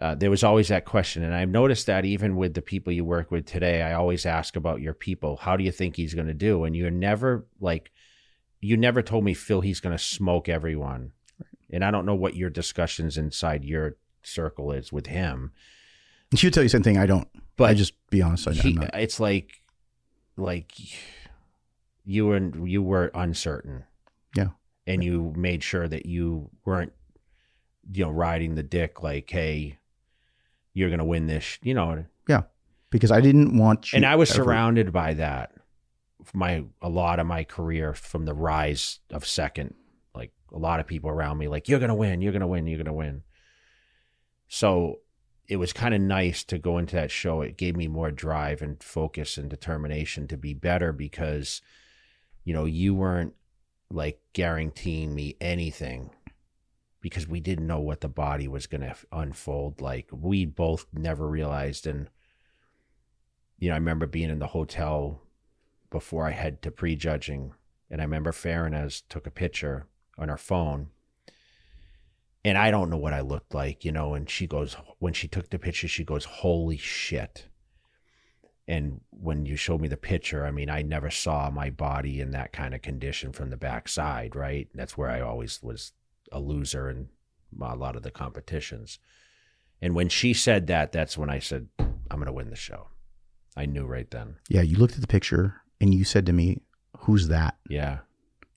Uh, 0.00 0.14
there 0.14 0.30
was 0.30 0.42
always 0.42 0.68
that 0.68 0.84
question. 0.84 1.22
And 1.22 1.32
I've 1.32 1.48
noticed 1.48 1.86
that 1.86 2.04
even 2.04 2.34
with 2.36 2.54
the 2.54 2.62
people 2.62 2.92
you 2.92 3.04
work 3.04 3.30
with 3.30 3.46
today, 3.46 3.80
I 3.82 3.94
always 3.94 4.26
ask 4.26 4.56
about 4.56 4.80
your 4.80 4.94
people. 4.94 5.36
How 5.36 5.56
do 5.56 5.62
you 5.62 5.70
think 5.70 5.94
he's 5.96 6.14
going 6.14 6.26
to 6.26 6.34
do? 6.34 6.64
And 6.64 6.74
you're 6.74 6.90
never 6.90 7.46
like, 7.60 7.92
you 8.60 8.76
never 8.76 9.02
told 9.02 9.24
me, 9.24 9.34
Phil, 9.34 9.60
he's 9.60 9.80
going 9.80 9.96
to 9.96 10.02
smoke 10.02 10.48
everyone. 10.48 11.12
And 11.70 11.84
I 11.84 11.90
don't 11.92 12.06
know 12.06 12.14
what 12.14 12.34
your 12.34 12.50
discussions 12.50 13.16
inside 13.16 13.64
your 13.64 13.96
circle 14.22 14.72
is 14.72 14.92
with 14.92 15.06
him. 15.06 15.52
And 16.30 16.40
she 16.40 16.46
would 16.46 16.54
tell 16.54 16.64
you 16.64 16.68
the 16.68 16.72
same 16.72 16.82
thing. 16.82 16.98
I 16.98 17.06
don't. 17.06 17.28
But 17.56 17.70
I 17.70 17.74
just 17.74 17.94
be 18.10 18.20
honest. 18.20 18.48
I, 18.48 18.52
he, 18.52 18.76
it's 18.94 19.20
like, 19.20 19.62
like 20.36 20.72
you 22.04 22.26
were 22.26 22.50
you 22.66 22.82
were 22.82 23.12
uncertain. 23.14 23.84
Yeah. 24.36 24.48
and 24.86 25.02
you 25.02 25.32
made 25.36 25.62
sure 25.62 25.88
that 25.88 26.06
you 26.06 26.50
weren't, 26.64 26.92
you 27.92 28.04
know, 28.04 28.10
riding 28.10 28.54
the 28.54 28.62
dick 28.62 29.02
like, 29.02 29.30
hey, 29.30 29.78
you're 30.74 30.90
gonna 30.90 31.04
win 31.04 31.26
this, 31.26 31.58
you 31.62 31.72
know. 31.72 32.04
Yeah, 32.28 32.42
because 32.90 33.10
I 33.10 33.20
didn't 33.20 33.56
want 33.56 33.92
you. 33.92 33.96
And 33.96 34.04
I 34.06 34.16
was 34.16 34.30
ever- 34.32 34.44
surrounded 34.44 34.92
by 34.92 35.14
that. 35.14 35.52
My 36.32 36.64
a 36.82 36.88
lot 36.88 37.18
of 37.20 37.26
my 37.26 37.44
career 37.44 37.94
from 37.94 38.24
the 38.24 38.34
rise 38.34 38.98
of 39.10 39.26
second, 39.26 39.74
like 40.14 40.32
a 40.52 40.58
lot 40.58 40.80
of 40.80 40.86
people 40.86 41.10
around 41.10 41.38
me, 41.38 41.48
like 41.48 41.68
you're 41.68 41.80
gonna 41.80 41.94
win, 41.94 42.20
you're 42.20 42.32
gonna 42.32 42.46
win, 42.46 42.66
you're 42.66 42.78
gonna 42.78 42.92
win. 42.92 43.22
So 44.48 45.00
it 45.46 45.56
was 45.56 45.72
kind 45.72 45.94
of 45.94 46.00
nice 46.00 46.42
to 46.44 46.58
go 46.58 46.78
into 46.78 46.96
that 46.96 47.10
show. 47.10 47.42
It 47.42 47.58
gave 47.58 47.76
me 47.76 47.86
more 47.88 48.10
drive 48.10 48.62
and 48.62 48.82
focus 48.82 49.36
and 49.36 49.50
determination 49.50 50.26
to 50.28 50.36
be 50.38 50.54
better 50.54 50.90
because, 50.92 51.60
you 52.44 52.54
know, 52.54 52.64
you 52.64 52.94
weren't 52.94 53.34
like 53.90 54.20
guaranteeing 54.32 55.14
me 55.14 55.36
anything 55.42 56.10
because 57.04 57.28
we 57.28 57.38
didn't 57.38 57.66
know 57.66 57.80
what 57.80 58.00
the 58.00 58.08
body 58.08 58.48
was 58.48 58.66
going 58.66 58.80
to 58.80 58.96
unfold 59.12 59.82
like. 59.82 60.08
We 60.10 60.46
both 60.46 60.86
never 60.90 61.28
realized. 61.28 61.86
And, 61.86 62.08
you 63.58 63.68
know, 63.68 63.74
I 63.74 63.76
remember 63.76 64.06
being 64.06 64.30
in 64.30 64.38
the 64.38 64.46
hotel 64.46 65.20
before 65.90 66.26
I 66.26 66.30
head 66.30 66.62
to 66.62 66.70
prejudging, 66.70 67.52
and 67.90 68.00
I 68.00 68.04
remember 68.04 68.32
Farronez 68.32 69.02
took 69.06 69.26
a 69.26 69.30
picture 69.30 69.86
on 70.16 70.30
her 70.30 70.38
phone 70.38 70.86
and 72.42 72.56
I 72.56 72.70
don't 72.70 72.88
know 72.88 72.96
what 72.96 73.12
I 73.12 73.20
looked 73.20 73.52
like, 73.52 73.84
you 73.84 73.92
know. 73.92 74.14
And 74.14 74.30
she 74.30 74.46
goes, 74.46 74.74
when 74.98 75.12
she 75.12 75.28
took 75.28 75.50
the 75.50 75.58
picture, 75.58 75.88
she 75.88 76.04
goes, 76.04 76.24
"Holy 76.24 76.78
shit!" 76.78 77.48
And 78.66 79.02
when 79.10 79.44
you 79.44 79.56
showed 79.56 79.82
me 79.82 79.88
the 79.88 79.98
picture, 79.98 80.46
I 80.46 80.50
mean, 80.52 80.70
I 80.70 80.80
never 80.80 81.10
saw 81.10 81.50
my 81.50 81.68
body 81.68 82.22
in 82.22 82.30
that 82.30 82.54
kind 82.54 82.74
of 82.74 82.80
condition 82.80 83.32
from 83.32 83.50
the 83.50 83.58
backside, 83.58 84.34
right? 84.34 84.68
That's 84.74 84.96
where 84.96 85.10
I 85.10 85.20
always 85.20 85.62
was 85.62 85.92
a 86.34 86.40
loser 86.40 86.90
in 86.90 87.08
a 87.62 87.74
lot 87.76 87.96
of 87.96 88.02
the 88.02 88.10
competitions. 88.10 88.98
And 89.80 89.94
when 89.94 90.08
she 90.10 90.34
said 90.34 90.66
that, 90.66 90.92
that's 90.92 91.16
when 91.16 91.30
I 91.30 91.38
said, 91.38 91.68
"I'm 91.78 92.18
going 92.18 92.26
to 92.26 92.32
win 92.32 92.50
the 92.50 92.56
show." 92.56 92.88
I 93.56 93.64
knew 93.66 93.86
right 93.86 94.10
then. 94.10 94.36
Yeah, 94.48 94.62
you 94.62 94.76
looked 94.76 94.94
at 94.96 95.00
the 95.00 95.06
picture 95.06 95.62
and 95.80 95.94
you 95.94 96.04
said 96.04 96.26
to 96.26 96.32
me, 96.32 96.60
"Who's 97.00 97.28
that?" 97.28 97.56
Yeah, 97.68 97.98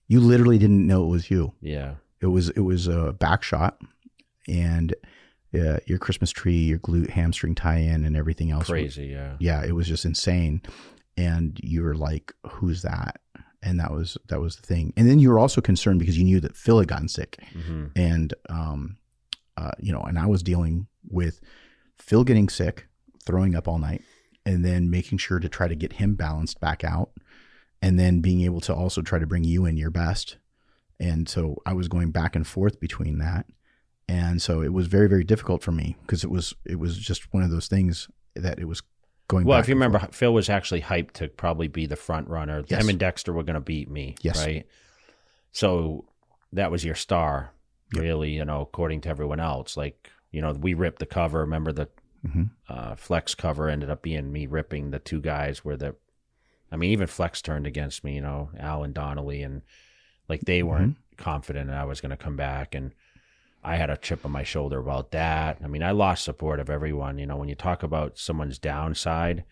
You 0.07 0.19
literally 0.19 0.57
didn't 0.57 0.86
know 0.88 1.03
it 1.05 1.09
was 1.09 1.30
you. 1.30 1.53
yeah, 1.61 1.95
It 2.19 2.28
was 2.28 2.49
it 2.49 2.61
was 2.61 2.88
a 2.88 3.13
back 3.13 3.43
shot, 3.43 3.80
and 4.47 4.93
uh, 5.53 5.78
your 5.86 5.97
Christmas 5.99 6.32
tree, 6.32 6.57
your 6.71 6.80
glute 6.80 7.09
hamstring 7.11 7.55
tie-in, 7.55 8.03
and 8.05 8.15
everything 8.17 8.51
else. 8.51 8.67
crazy. 8.67 9.07
Yeah, 9.07 9.36
yeah, 9.39 9.63
it 9.65 9.73
was 9.73 9.88
just 9.88 10.03
insane. 10.05 10.61
And 11.15 11.59
you 11.63 11.84
were 11.84 11.95
like, 11.95 12.34
"Who's 12.51 12.82
that?" 12.84 13.19
And 13.62 13.80
that 13.80 13.91
was 13.91 14.18
that 14.28 14.39
was 14.39 14.55
the 14.58 14.62
thing. 14.62 14.93
And 14.95 15.10
then 15.10 15.20
you 15.20 15.30
were 15.30 15.39
also 15.39 15.62
concerned 15.62 15.99
because 15.99 16.18
you 16.18 16.24
knew 16.24 16.39
that 16.39 16.55
Phil 16.55 16.80
had 16.80 16.88
gotten 16.88 17.08
sick, 17.08 17.39
hmm 17.53 17.88
and 17.95 18.34
um, 18.49 18.97
uh, 19.58 19.72
you 19.80 19.91
know, 19.91 20.01
and 20.01 20.20
I 20.20 20.28
was 20.28 20.43
dealing 20.43 20.88
with 21.10 21.41
Phil 21.97 22.24
getting 22.24 22.49
sick, 22.49 22.88
throwing 23.26 23.55
up 23.55 23.68
all 23.68 23.80
night, 23.80 24.03
and 24.45 24.64
then 24.64 24.89
making 24.89 25.18
sure 25.18 25.39
to 25.39 25.49
try 25.49 25.68
to 25.68 25.76
get 25.76 25.93
him 25.93 26.16
balanced 26.16 26.60
back 26.60 26.84
out, 26.84 27.12
and 27.82 27.99
then 27.99 28.22
being 28.22 28.41
able 28.41 28.62
to 28.62 28.74
also 28.74 29.01
try 29.01 29.18
to 29.18 29.26
bring 29.28 29.43
you 29.43 29.66
in 29.66 29.78
your 29.78 29.91
best. 29.91 30.38
And 30.99 31.28
so 31.28 31.58
I 31.66 31.74
was 31.74 31.88
going 31.88 32.12
back 32.12 32.36
and 32.36 32.45
forth 32.45 32.80
between 32.80 33.18
that, 33.18 33.47
and 34.08 34.41
so 34.41 34.62
it 34.62 34.72
was 34.74 34.88
very 34.88 35.10
very 35.10 35.24
difficult 35.24 35.64
for 35.64 35.72
me 35.72 35.97
because 36.01 36.24
it 36.24 36.30
was 36.30 36.53
it 36.64 36.80
was 36.80 36.97
just 36.97 37.34
one 37.34 37.43
of 37.43 37.49
those 37.49 37.68
things 37.68 38.08
that 38.36 38.60
it 38.60 38.66
was 38.66 38.84
going. 39.28 39.45
Well, 39.45 39.59
if 39.59 39.67
you 39.67 39.75
remember, 39.75 39.99
forth. 39.99 40.16
Phil 40.16 40.33
was 40.33 40.49
actually 40.49 40.82
hyped 40.82 41.12
to 41.13 41.28
probably 41.28 41.67
be 41.67 41.86
the 41.86 41.95
front 41.95 42.28
runner. 42.29 42.63
Yes. 42.67 42.82
Him 42.83 42.89
and 42.89 42.99
Dexter 42.99 43.33
were 43.33 43.43
going 43.43 43.55
to 43.55 43.59
beat 43.62 43.89
me, 43.89 44.16
Yes. 44.21 44.37
right? 44.45 44.66
So 45.51 46.05
that 46.54 46.71
was 46.71 46.83
your 46.86 46.95
star, 46.95 47.51
Yep. 47.93 48.04
really. 48.04 48.32
You 48.32 48.45
know, 48.45 48.62
according 48.62 49.01
to 49.01 49.09
everyone 49.09 49.39
else, 49.39 49.78
like 49.78 50.09
you 50.32 50.41
know, 50.41 50.51
we 50.51 50.74
ripped 50.74 50.99
the 50.99 51.05
cover. 51.05 51.39
Remember 51.39 51.71
the 51.71 51.87
Mhm. 52.25 52.49
uh, 52.67 52.95
Flex 52.95 53.33
cover 53.36 53.70
ended 53.70 53.89
up 53.89 54.01
being 54.01 54.32
me 54.32 54.45
ripping 54.45 54.91
the 54.91 54.99
two 54.99 55.21
guys 55.21 55.63
where 55.63 55.78
the, 55.78 55.95
I 56.71 56.75
mean, 56.75 56.91
even 56.91 57.08
Flex 57.08 57.41
turned 57.41 57.66
against 57.66 58.04
me. 58.04 58.16
You 58.16 58.21
know, 58.21 58.49
Al 58.59 58.83
and 58.83 58.93
Donnelly, 58.93 59.41
and 59.43 59.62
like 60.28 60.41
they 60.41 60.63
weren't 60.63 60.97
confident 61.16 61.70
I 61.70 61.86
was 61.86 62.01
going 62.01 62.09
to 62.12 62.17
come 62.17 62.36
back, 62.36 62.75
and 62.75 62.93
I 63.63 63.75
had 63.75 63.89
a 63.89 63.97
chip 63.97 64.25
on 64.25 64.32
my 64.32 64.43
shoulder 64.43 64.79
about 64.79 65.12
that. 65.12 65.58
I 65.63 65.67
mean, 65.67 65.84
I 65.84 65.92
lost 65.92 66.24
support 66.24 66.59
of 66.59 66.70
everyone. 66.70 67.17
You 67.17 67.25
know, 67.25 67.36
when 67.38 67.50
you 67.50 67.55
talk 67.55 67.84
about 67.84 68.17
someone's 68.17 68.59
downside 68.59 69.43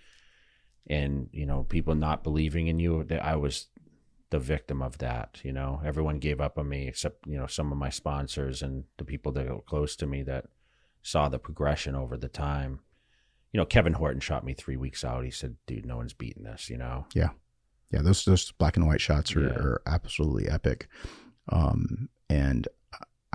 and, 0.87 1.29
you 1.31 1.45
know, 1.45 1.63
people 1.63 1.95
not 1.95 2.23
believing 2.23 2.67
in 2.67 2.79
you, 2.79 3.03
that 3.05 3.23
I 3.23 3.35
was 3.35 3.67
the 4.29 4.39
victim 4.39 4.81
of 4.81 4.99
that. 4.99 5.39
You 5.43 5.51
know, 5.51 5.81
everyone 5.83 6.19
gave 6.19 6.39
up 6.39 6.57
on 6.57 6.69
me 6.69 6.87
except, 6.87 7.25
you 7.27 7.37
know, 7.37 7.47
some 7.47 7.71
of 7.71 7.77
my 7.77 7.89
sponsors 7.89 8.61
and 8.61 8.85
the 8.97 9.05
people 9.05 9.31
that 9.33 9.47
were 9.47 9.61
close 9.61 9.95
to 9.97 10.07
me 10.07 10.23
that 10.23 10.45
saw 11.01 11.27
the 11.29 11.39
progression 11.39 11.95
over 11.95 12.17
the 12.17 12.29
time. 12.29 12.79
You 13.51 13.59
know, 13.59 13.65
Kevin 13.65 13.93
Horton 13.93 14.19
shot 14.21 14.43
me 14.45 14.53
three 14.53 14.77
weeks 14.77 15.03
out. 15.03 15.23
He 15.25 15.31
said, 15.31 15.55
dude, 15.65 15.85
no 15.85 15.97
one's 15.97 16.13
beating 16.13 16.43
this, 16.43 16.69
you 16.69 16.77
know? 16.77 17.05
Yeah, 17.13 17.29
Yeah. 17.91 18.01
those 18.01 18.25
those 18.25 18.51
black 18.51 18.75
and 18.77 18.85
white 18.87 19.01
shots 19.01 19.35
are, 19.35 19.41
Yeah. 19.41 19.53
are 19.53 19.81
absolutely 19.85 20.49
epic, 20.49 20.87
um, 21.49 22.09
and 22.29 22.67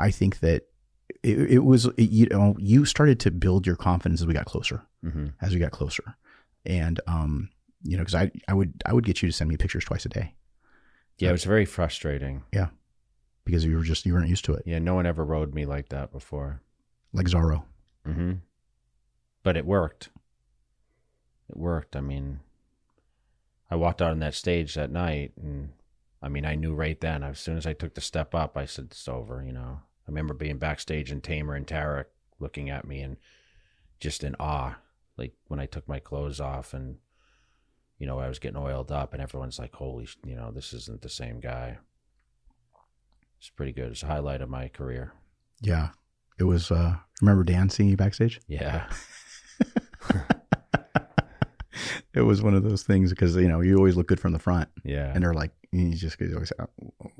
I 0.00 0.10
think 0.10 0.40
that 0.40 0.62
it, 1.22 1.38
it 1.52 1.58
was 1.64 1.86
it, 1.86 2.10
you 2.10 2.26
know 2.30 2.54
you 2.58 2.84
started 2.84 3.20
to 3.20 3.30
build 3.30 3.66
your 3.66 3.76
confidence 3.76 4.20
as 4.20 4.26
we 4.26 4.34
got 4.34 4.46
closer, 4.46 4.82
hmm 5.02 5.28
as 5.40 5.52
we 5.52 5.60
got 5.60 5.70
closer, 5.72 6.16
and 6.66 7.00
um, 7.06 7.50
you 7.82 7.96
know 7.96 8.02
because 8.02 8.14
I 8.14 8.30
I 8.48 8.54
would 8.54 8.82
I 8.86 8.92
would 8.92 9.04
get 9.04 9.22
you 9.22 9.28
to 9.28 9.32
send 9.32 9.48
me 9.50 9.56
pictures 9.56 9.84
twice 9.84 10.04
a 10.06 10.08
day 10.08 10.34
Yeah, 11.18 11.28
it 11.30 11.32
was 11.32 11.44
very 11.44 11.64
frustrating. 11.66 12.42
Yeah, 12.52 12.68
because 13.44 13.64
you 13.64 13.76
were 13.76 13.82
just 13.82 14.06
you 14.06 14.14
weren't 14.14 14.28
used 14.28 14.44
to 14.46 14.54
it, 14.54 14.62
Yeah, 14.66 14.78
no 14.78 14.94
one 14.94 15.06
ever 15.06 15.24
rode 15.24 15.54
me 15.54 15.66
like 15.66 15.88
that 15.90 16.10
before. 16.12 16.62
like 17.12 17.26
Zorro. 17.26 17.64
hmm 18.06 18.32
But 19.42 19.56
it 19.56 19.66
worked. 19.66 20.10
It 21.48 21.56
worked. 21.56 21.96
I 21.96 22.00
mean, 22.00 22.40
I 23.70 23.76
walked 23.76 24.00
out 24.02 24.12
on 24.12 24.20
that 24.20 24.34
stage 24.34 24.74
that 24.74 24.90
night, 24.90 25.32
and 25.36 25.70
I 26.22 26.28
mean, 26.28 26.44
I 26.44 26.54
knew 26.54 26.74
right 26.74 27.00
then. 27.00 27.22
As 27.24 27.38
soon 27.40 27.56
as 27.56 27.66
I 27.66 27.72
took 27.72 27.94
the 27.94 28.00
step 28.00 28.34
up, 28.34 28.56
I 28.56 28.66
said, 28.66 28.86
"It's 28.92 29.08
over." 29.08 29.42
You 29.42 29.52
know, 29.52 29.80
I 30.10 30.12
remember 30.12 30.34
being 30.34 30.58
backstage 30.58 31.12
and 31.12 31.22
Tamer 31.22 31.54
and 31.54 31.64
Tarek 31.64 32.06
looking 32.40 32.68
at 32.68 32.84
me 32.84 33.00
and 33.00 33.16
just 34.00 34.24
in 34.24 34.34
awe, 34.40 34.76
like 35.16 35.34
when 35.46 35.60
I 35.60 35.66
took 35.66 35.86
my 35.86 36.00
clothes 36.00 36.40
off 36.40 36.74
and 36.74 36.96
you 37.96 38.08
know 38.08 38.18
I 38.18 38.26
was 38.26 38.40
getting 38.40 38.56
oiled 38.56 38.90
up, 38.90 39.12
and 39.12 39.22
everyone's 39.22 39.60
like, 39.60 39.74
"Holy, 39.74 40.08
you 40.26 40.34
know, 40.34 40.50
this 40.50 40.72
isn't 40.72 41.02
the 41.02 41.08
same 41.08 41.38
guy." 41.38 41.78
It's 43.38 43.50
pretty 43.50 43.72
good. 43.72 43.92
It's 43.92 44.02
a 44.02 44.06
highlight 44.06 44.42
of 44.42 44.50
my 44.50 44.66
career. 44.68 45.12
Yeah. 45.62 45.90
It 46.38 46.44
was, 46.44 46.70
uh, 46.70 46.96
remember 47.22 47.44
Dan 47.44 47.70
seeing 47.70 47.88
you 47.88 47.96
backstage? 47.96 48.40
Yeah. 48.46 48.90
It 52.12 52.22
was 52.22 52.42
one 52.42 52.54
of 52.54 52.64
those 52.64 52.82
things 52.82 53.10
because, 53.10 53.36
you 53.36 53.46
know, 53.46 53.60
you 53.60 53.76
always 53.76 53.96
look 53.96 54.08
good 54.08 54.18
from 54.18 54.32
the 54.32 54.38
front. 54.40 54.68
Yeah. 54.84 55.12
And 55.14 55.22
they're 55.22 55.32
like, 55.32 55.52
you 55.70 55.94
just 55.94 56.20
always, 56.20 56.52
"Oh, 56.58 56.66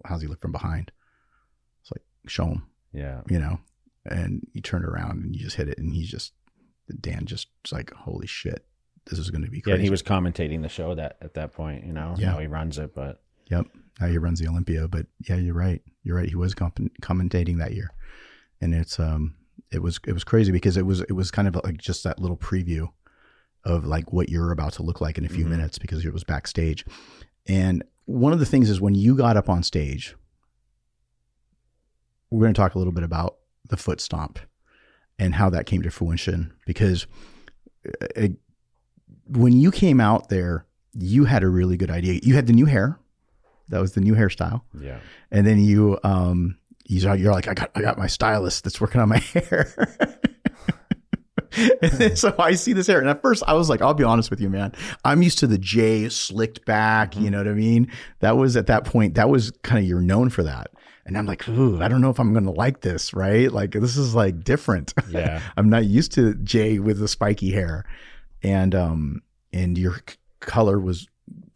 how's 0.05 0.21
he 0.21 0.27
look 0.27 0.41
from 0.41 0.51
behind? 0.51 0.91
It's 1.81 1.93
like, 1.93 2.03
show 2.27 2.47
him, 2.47 2.67
yeah. 2.93 3.21
you 3.29 3.39
know? 3.39 3.59
And 4.07 4.47
you 4.53 4.61
turn 4.63 4.85
around 4.85 5.23
and 5.23 5.35
you 5.37 5.43
just 5.43 5.57
hit 5.57 5.69
it. 5.69 5.79
And 5.79 5.93
he's 5.93 6.09
just, 6.11 6.33
Dan 7.01 7.27
just 7.27 7.49
like, 7.71 7.93
holy 7.93 8.27
shit, 8.27 8.65
this 9.07 9.19
is 9.19 9.31
going 9.31 9.45
to 9.45 9.51
be 9.51 9.59
Yeah, 9.59 9.63
crazy. 9.63 9.75
and 9.75 9.83
he 9.85 9.91
was 9.91 10.03
commentating 10.03 10.63
the 10.63 10.69
show 10.69 10.95
that 10.95 11.17
at 11.21 11.35
that 11.35 11.53
point, 11.53 11.85
you 11.87 11.93
know. 11.93 12.15
Yeah. 12.19 12.33
Now 12.33 12.39
he 12.39 12.47
runs 12.47 12.79
it, 12.79 12.95
but 12.95 13.23
Yep. 13.51 13.67
Now 14.01 14.07
he 14.07 14.17
runs 14.19 14.39
the 14.41 14.49
Olympia, 14.49 14.89
but 14.89 15.07
yeah, 15.29 15.37
you're 15.37 15.55
right. 15.55 15.83
You're 16.03 16.17
right. 16.17 16.29
He 16.29 16.37
was 16.37 16.55
comp- 16.55 16.79
commentating 17.03 17.59
that 17.59 17.75
year, 17.75 17.91
and 18.61 18.73
it's 18.75 18.99
um, 19.01 19.35
it 19.73 19.83
was 19.83 19.99
it 20.07 20.13
was 20.13 20.23
crazy 20.25 20.53
because 20.53 20.77
it 20.77 20.87
was 20.87 21.01
it 21.03 21.13
was 21.13 21.31
kind 21.31 21.47
of 21.49 21.57
like 21.65 21.77
just 21.77 22.05
that 22.05 22.19
little 22.21 22.37
preview 22.37 22.89
of 23.65 23.85
like 23.85 24.13
what 24.13 24.29
you're 24.31 24.53
about 24.53 24.73
to 24.75 24.83
look 24.83 25.01
like 25.01 25.19
in 25.19 25.25
a 25.27 25.29
few 25.29 25.45
Mhm. 25.45 25.49
minutes 25.51 25.79
because 25.79 26.05
it 26.07 26.13
was 26.13 26.25
backstage, 26.25 26.85
and 27.47 27.83
one 28.07 28.33
of 28.33 28.39
the 28.39 28.47
things 28.47 28.71
is 28.71 28.81
when 28.81 28.95
you 28.95 29.15
got 29.17 29.37
up 29.37 29.49
on 29.51 29.63
stage, 29.65 30.15
we're 32.31 32.45
going 32.45 32.55
to 32.55 32.61
talk 32.61 32.75
a 32.75 32.79
little 32.79 32.93
bit 32.93 33.03
about 33.05 33.37
the 33.69 33.77
foot 33.77 34.01
stomp 34.01 34.39
and 35.19 35.35
how 35.35 35.51
that 35.51 35.67
came 35.67 35.83
to 35.83 35.91
fruition 35.91 36.53
because 36.67 37.07
uh, 37.87 38.07
it, 38.17 38.33
when 39.29 39.53
you 39.61 39.71
came 39.71 40.01
out 40.01 40.29
there, 40.29 40.67
you 40.95 41.25
had 41.25 41.43
a 41.43 41.49
really 41.49 41.77
good 41.77 41.91
idea. 41.91 42.21
You 42.23 42.35
had 42.35 42.47
the 42.47 42.53
new 42.53 42.67
hair. 42.67 42.99
That 43.69 43.81
was 43.81 43.93
the 43.93 44.01
new 44.01 44.15
hairstyle. 44.15 44.63
yeah. 44.81 44.99
And 45.31 45.47
then 45.47 45.59
you, 45.63 45.99
um, 46.03 46.57
you- 46.87 47.01
you're 47.15 47.33
like, 47.33 47.47
I 47.47 47.55
got, 47.55 47.71
I 47.77 47.81
got 47.83 47.99
my 47.99 48.09
stylist 48.09 48.65
that's 48.65 48.81
working 48.81 49.01
on 49.01 49.09
my 49.09 49.19
hair. 49.35 49.73
so 52.15 52.35
I 52.39 52.55
see 52.55 52.73
this 52.73 52.87
hair, 52.87 53.01
and 53.01 53.09
at 53.09 53.23
first 53.23 53.43
I 53.47 53.55
was 53.55 53.69
like, 53.69 53.83
I'll 53.83 53.95
be 53.95 54.05
honest 54.05 54.31
with 54.31 54.41
you, 54.41 54.49
man. 54.49 54.73
I'm 55.05 55.23
used 55.23 55.39
to 55.41 55.47
the 55.47 55.59
J 55.59 56.09
slicked 56.09 56.65
back. 56.65 57.17
You 57.17 57.31
know 57.31 57.39
what 57.39 57.49
I 57.49 57.53
mean? 57.55 57.91
That 58.21 58.37
was 58.37 58.57
at 58.57 58.67
that 58.69 58.85
point. 58.85 59.15
That 59.15 59.29
was 59.29 59.51
kind 59.63 59.79
of 59.83 59.85
you're 59.89 60.01
known 60.01 60.31
for 60.31 60.43
that. 60.45 60.71
And 61.07 61.17
I'm 61.19 61.27
like, 61.27 61.49
ooh, 61.49 61.83
I 61.83 61.89
don't 61.89 62.01
know 62.01 62.11
if 62.11 62.21
I'm 62.21 62.33
going 62.33 62.45
to 62.45 62.51
like 62.51 62.83
this, 62.83 63.13
right? 63.15 63.51
Like 63.51 63.73
this 63.73 63.97
is 63.97 64.15
like 64.15 64.45
different. 64.45 64.93
Yeah. 65.11 65.41
I'm 65.57 65.69
not 65.71 65.87
used 65.87 66.13
to 66.13 66.35
Jay 66.35 66.79
with 66.79 66.99
the 66.99 67.09
spiky 67.09 67.51
hair, 67.53 67.85
and 68.43 68.75
um, 68.75 69.23
and 69.53 69.77
your 69.79 69.97
c- 70.09 70.17
color 70.41 70.79
was 70.79 71.09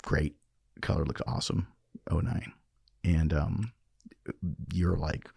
great. 0.02 0.34
Color 0.80 1.04
looked 1.04 1.22
awesome. 1.26 1.66
09. 2.10 2.52
and 3.04 3.32
um, 3.32 3.72
you're 4.72 4.96
like, 4.96 5.28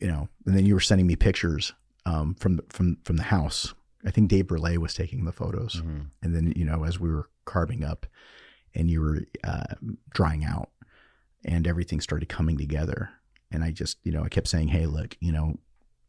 you 0.00 0.06
know, 0.08 0.28
and 0.46 0.56
then 0.56 0.64
you 0.66 0.74
were 0.74 0.80
sending 0.80 1.06
me 1.06 1.16
pictures 1.16 1.72
um 2.04 2.34
from 2.34 2.60
from 2.68 2.98
from 3.04 3.16
the 3.16 3.22
house. 3.24 3.74
I 4.04 4.10
think 4.10 4.28
Dave 4.30 4.46
Burley 4.46 4.78
was 4.78 4.94
taking 4.94 5.24
the 5.24 5.32
photos, 5.32 5.82
Mhm. 5.82 6.06
and 6.22 6.34
then 6.34 6.52
you 6.54 6.64
know 6.64 6.84
as 6.84 7.00
we 7.00 7.10
were 7.10 7.28
carving 7.44 7.82
up, 7.84 8.06
and 8.74 8.88
you 8.90 9.00
were 9.00 9.22
uh, 9.42 9.74
drying 10.10 10.44
out, 10.44 10.70
and 11.46 11.66
everything 11.66 12.00
started 12.02 12.28
coming 12.28 12.58
together. 12.58 13.08
And 13.50 13.64
I 13.64 13.70
just, 13.70 13.96
you 14.04 14.12
know, 14.12 14.22
I 14.22 14.28
kept 14.28 14.48
saying, 14.48 14.68
"Hey, 14.68 14.84
look, 14.86 15.16
you 15.20 15.32
know, 15.32 15.58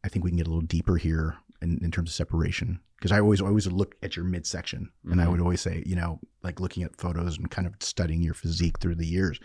I 0.04 0.08
think 0.08 0.24
we 0.24 0.30
can 0.30 0.36
get 0.36 0.46
a 0.46 0.50
little 0.50 0.60
deeper 0.66 0.96
here 0.96 1.36
in, 1.62 1.78
in 1.82 1.90
terms 1.90 2.10
of 2.10 2.14
separation." 2.14 2.80
Because 2.98 3.12
I 3.12 3.20
always 3.20 3.40
always 3.40 3.64
would 3.66 3.76
look 3.76 3.94
at 4.02 4.16
your 4.16 4.24
midsection, 4.24 4.90
and 5.04 5.20
I 5.22 5.24
Mhm. 5.26 5.30
would 5.30 5.40
always 5.40 5.60
say, 5.60 5.84
you 5.86 5.94
know, 5.94 6.20
like 6.42 6.58
looking 6.60 6.82
at 6.82 6.96
photos 7.00 7.38
and 7.38 7.48
kind 7.48 7.66
of 7.68 7.74
studying 7.80 8.20
your 8.22 8.34
physique 8.34 8.80
through 8.80 8.96
the 8.96 9.06
years, 9.06 9.38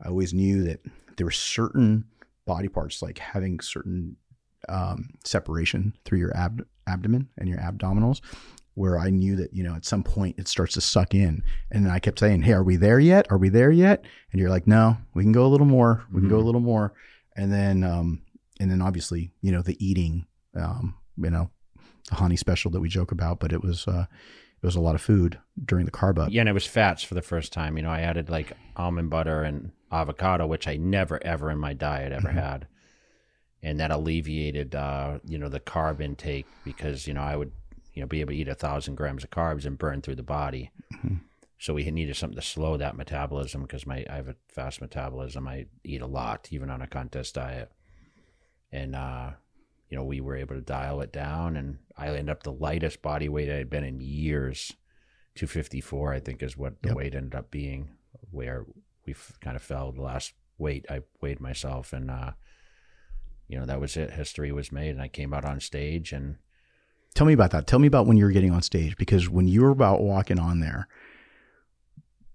I 0.00 0.08
always 0.08 0.32
knew 0.32 0.62
that 0.62 0.80
there 1.16 1.26
were 1.26 1.32
certain 1.32 2.04
body 2.46 2.68
parts, 2.68 3.02
like 3.02 3.18
having 3.18 3.58
certain 3.60 4.16
um, 4.68 5.10
separation 5.24 5.94
through 6.04 6.20
your 6.20 6.36
ab- 6.36 6.64
abdomen 6.86 7.28
and 7.36 7.48
your 7.48 7.58
abdominals, 7.58 8.20
where 8.74 8.98
I 8.98 9.10
knew 9.10 9.36
that 9.36 9.52
you 9.52 9.62
know 9.62 9.74
at 9.74 9.84
some 9.84 10.02
point 10.02 10.36
it 10.38 10.48
starts 10.48 10.74
to 10.74 10.80
suck 10.80 11.14
in, 11.14 11.42
and 11.70 11.90
I 11.90 11.98
kept 11.98 12.18
saying, 12.18 12.42
"Hey, 12.42 12.52
are 12.52 12.62
we 12.62 12.76
there 12.76 12.98
yet? 13.00 13.26
Are 13.30 13.38
we 13.38 13.48
there 13.48 13.70
yet?" 13.70 14.04
And 14.32 14.40
you're 14.40 14.50
like, 14.50 14.66
"No, 14.66 14.96
we 15.14 15.22
can 15.22 15.32
go 15.32 15.44
a 15.46 15.48
little 15.48 15.66
more. 15.66 16.04
We 16.12 16.20
can 16.20 16.28
go 16.28 16.38
a 16.38 16.40
little 16.46 16.60
more." 16.60 16.92
And 17.36 17.52
then, 17.52 17.82
um, 17.84 18.22
and 18.60 18.70
then 18.70 18.82
obviously, 18.82 19.32
you 19.40 19.52
know, 19.52 19.62
the 19.62 19.76
eating, 19.84 20.26
um, 20.54 20.96
you 21.16 21.30
know, 21.30 21.50
the 22.10 22.16
Hany 22.16 22.36
special 22.36 22.70
that 22.72 22.80
we 22.80 22.88
joke 22.88 23.12
about, 23.12 23.40
but 23.40 23.52
it 23.52 23.62
was 23.62 23.86
uh, 23.88 24.06
it 24.62 24.66
was 24.66 24.76
a 24.76 24.80
lot 24.80 24.94
of 24.94 25.00
food 25.02 25.38
during 25.64 25.84
the 25.86 25.90
carb 25.92 26.18
up. 26.18 26.30
Yeah, 26.30 26.40
and 26.40 26.48
it 26.48 26.52
was 26.52 26.66
fats 26.66 27.02
for 27.02 27.14
the 27.14 27.22
first 27.22 27.52
time. 27.52 27.76
You 27.76 27.82
know, 27.82 27.90
I 27.90 28.00
added 28.00 28.30
like 28.30 28.52
almond 28.76 29.10
butter 29.10 29.42
and 29.42 29.72
avocado, 29.90 30.46
which 30.46 30.66
I 30.68 30.76
never 30.76 31.22
ever 31.24 31.50
in 31.50 31.58
my 31.58 31.74
diet 31.74 32.12
ever 32.12 32.28
Mhm. 32.28 32.34
had. 32.34 32.66
And 33.64 33.78
that 33.80 33.90
alleviated 33.92 34.74
uh, 34.74 35.18
you 35.24 35.38
know, 35.38 35.48
the 35.48 35.60
carb 35.60 36.00
intake 36.00 36.46
because, 36.64 37.06
you 37.06 37.14
know, 37.14 37.20
I 37.22 37.36
would, 37.36 37.52
you 37.92 38.00
know, 38.00 38.06
be 38.06 38.20
able 38.20 38.32
to 38.32 38.38
eat 38.38 38.48
a 38.48 38.54
thousand 38.54 38.94
grams 38.94 39.24
of 39.24 39.30
carbs 39.30 39.64
and 39.66 39.78
burn 39.78 40.00
through 40.02 40.16
the 40.16 40.22
body. 40.22 40.70
Mhm. 40.94 41.20
So 41.58 41.74
we 41.74 41.88
needed 41.90 42.16
something 42.16 42.36
to 42.40 42.42
slow 42.46 42.76
that 42.76 42.96
metabolism 42.96 43.62
because 43.62 43.86
my 43.86 44.04
I 44.10 44.16
have 44.16 44.28
a 44.28 44.36
fast 44.48 44.80
metabolism. 44.80 45.46
I 45.46 45.66
eat 45.84 46.00
a 46.02 46.06
lot, 46.06 46.48
even 46.50 46.70
on 46.70 46.82
a 46.82 46.86
contest 46.88 47.34
diet. 47.34 47.70
And 48.72 48.96
uh, 48.96 49.32
you 49.88 49.96
know, 49.96 50.04
we 50.04 50.20
were 50.20 50.36
able 50.36 50.54
to 50.54 50.60
dial 50.62 51.00
it 51.02 51.12
down 51.12 51.56
and 51.56 51.78
I 51.96 52.08
ended 52.08 52.30
up 52.30 52.42
the 52.42 52.52
lightest 52.52 53.02
body 53.02 53.28
weight 53.28 53.50
I 53.50 53.56
had 53.56 53.70
been 53.70 53.84
in 53.84 54.00
years. 54.00 54.72
254, 55.34 56.12
I 56.12 56.20
think, 56.20 56.42
is 56.42 56.56
what 56.56 56.82
the 56.82 56.88
Yep. 56.88 56.96
weight 56.96 57.14
ended 57.14 57.34
up 57.34 57.50
being, 57.50 57.90
where 58.30 58.66
we 59.06 59.14
kind 59.40 59.56
of 59.56 59.62
fell 59.62 59.92
the 59.92 60.02
last 60.02 60.34
weight 60.58 60.84
I 60.90 61.00
weighed 61.20 61.40
myself. 61.40 61.92
And, 61.92 62.10
uh, 62.10 62.32
you 63.48 63.58
know, 63.58 63.64
that 63.66 63.80
was 63.80 63.96
it. 63.96 64.10
History 64.12 64.52
was 64.52 64.72
made. 64.72 64.90
And 64.90 65.00
I 65.02 65.08
came 65.08 65.32
out 65.32 65.44
on 65.44 65.60
stage 65.60 66.12
and 66.12 66.36
Tell 67.14 67.26
me 67.26 67.32
about 67.32 67.50
that. 67.50 67.66
Tell 67.66 67.78
me 67.78 67.86
about 67.86 68.06
when 68.06 68.16
you 68.16 68.24
were 68.24 68.30
getting 68.30 68.52
on 68.52 68.62
stage 68.62 68.96
because 68.96 69.28
when 69.28 69.46
you 69.46 69.62
were 69.62 69.70
about 69.70 70.00
walking 70.00 70.38
on 70.38 70.60
there, 70.60 70.88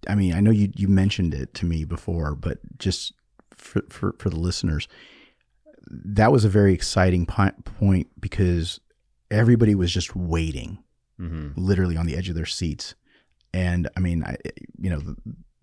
I 0.08 0.16
mean, 0.16 0.34
I 0.34 0.40
know 0.40 0.52
you 0.52 0.72
you 0.76 0.88
mentioned 0.88 1.34
it 1.34 1.54
to 1.56 1.66
me 1.66 1.84
before, 1.84 2.36
but 2.36 2.60
just 2.78 3.14
for 3.56 3.82
for, 3.90 4.16
for 4.20 4.30
the 4.30 4.40
listeners, 4.40 4.88
that 5.90 6.32
was 6.32 6.46
a 6.46 6.50
very 6.50 6.74
exciting 6.74 7.26
point 7.26 8.08
because 8.20 8.80
everybody 9.32 9.76
was 9.76 9.92
just 9.92 10.16
waiting, 10.16 10.84
mhm. 11.20 11.54
literally 11.56 11.98
on 11.98 12.06
the 12.06 12.16
edge 12.16 12.30
of 12.30 12.36
their 12.36 12.46
seats, 12.46 12.96
and 13.54 13.90
I 13.98 14.00
mean, 14.00 14.24
I, 14.24 14.38
you 14.80 14.90
know, 14.90 15.16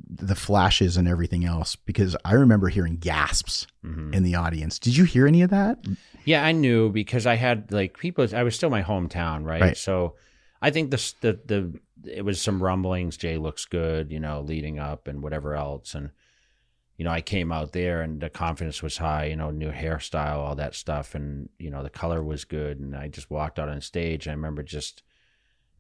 the, 0.09 0.35
flashes 0.35 0.97
and 0.97 1.07
everything 1.09 1.45
else. 1.45 1.77
Because 1.77 2.17
I 2.25 2.35
remember 2.35 2.69
hearing 2.69 2.97
gasps 2.97 3.67
Mhm. 3.85 4.15
in 4.15 4.23
the 4.23 4.35
audience. 4.35 4.79
Did 4.79 4.97
you 4.97 5.05
hear 5.05 5.27
any 5.27 5.43
of 5.43 5.51
that? 5.51 5.85
Yeah, 6.25 6.45
I 6.45 6.53
knew 6.53 6.91
because 6.91 7.27
I 7.27 7.35
had 7.37 7.71
like 7.73 7.99
people. 7.99 8.27
I 8.35 8.43
was 8.43 8.55
still 8.55 8.71
my 8.71 8.83
hometown, 8.83 9.45
right? 9.45 9.61
Right. 9.61 9.77
So 9.77 10.17
I 10.63 10.71
think 10.71 10.91
the 10.91 11.13
the 11.21 11.41
the 11.45 11.81
it 12.17 12.25
was 12.25 12.41
some 12.41 12.63
rumblings. 12.63 13.17
Jay 13.17 13.37
looks 13.39 13.65
good, 13.65 14.11
you 14.13 14.21
know, 14.21 14.41
leading 14.41 14.79
up 14.79 15.07
and 15.09 15.23
whatever 15.23 15.55
else, 15.55 15.95
and 15.95 16.11
you 16.97 17.05
know, 17.05 17.11
I 17.11 17.21
came 17.23 17.51
out 17.51 17.73
there 17.73 18.03
and 18.03 18.21
the 18.21 18.31
confidence 18.31 18.83
was 18.83 18.99
high. 18.99 19.25
You 19.27 19.37
know, 19.37 19.51
new 19.51 19.71
hairstyle, 19.73 20.37
all 20.37 20.55
that 20.57 20.75
stuff, 20.75 21.15
and 21.15 21.49
you 21.59 21.71
know, 21.71 21.83
the 21.83 21.91
color 21.91 22.23
was 22.23 22.45
good, 22.45 22.79
and 22.79 22.95
I 22.97 23.09
just 23.09 23.31
walked 23.31 23.59
out 23.59 23.69
on 23.69 23.81
stage. 23.81 24.29
I 24.29 24.33
remember 24.33 24.63
just. 24.63 25.03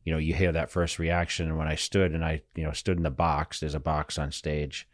You 0.05 0.12
know, 0.12 0.18
you 0.18 0.35
hear 0.35 0.52
that 0.52 0.70
first 0.70 0.98
reaction, 0.98 1.47
and 1.47 1.59
when 1.59 1.68
I 1.68 1.76
stood 1.76 2.12
and 2.12 2.24
I, 2.24 2.43
you 2.55 2.64
know, 2.64 2.72
stood 2.72 2.98
in 2.98 3.02
the 3.02 3.10
box. 3.10 3.60
There's 3.60 3.74
a 3.74 3.81
box 3.81 4.18
on 4.18 4.32
stage, 4.32 4.86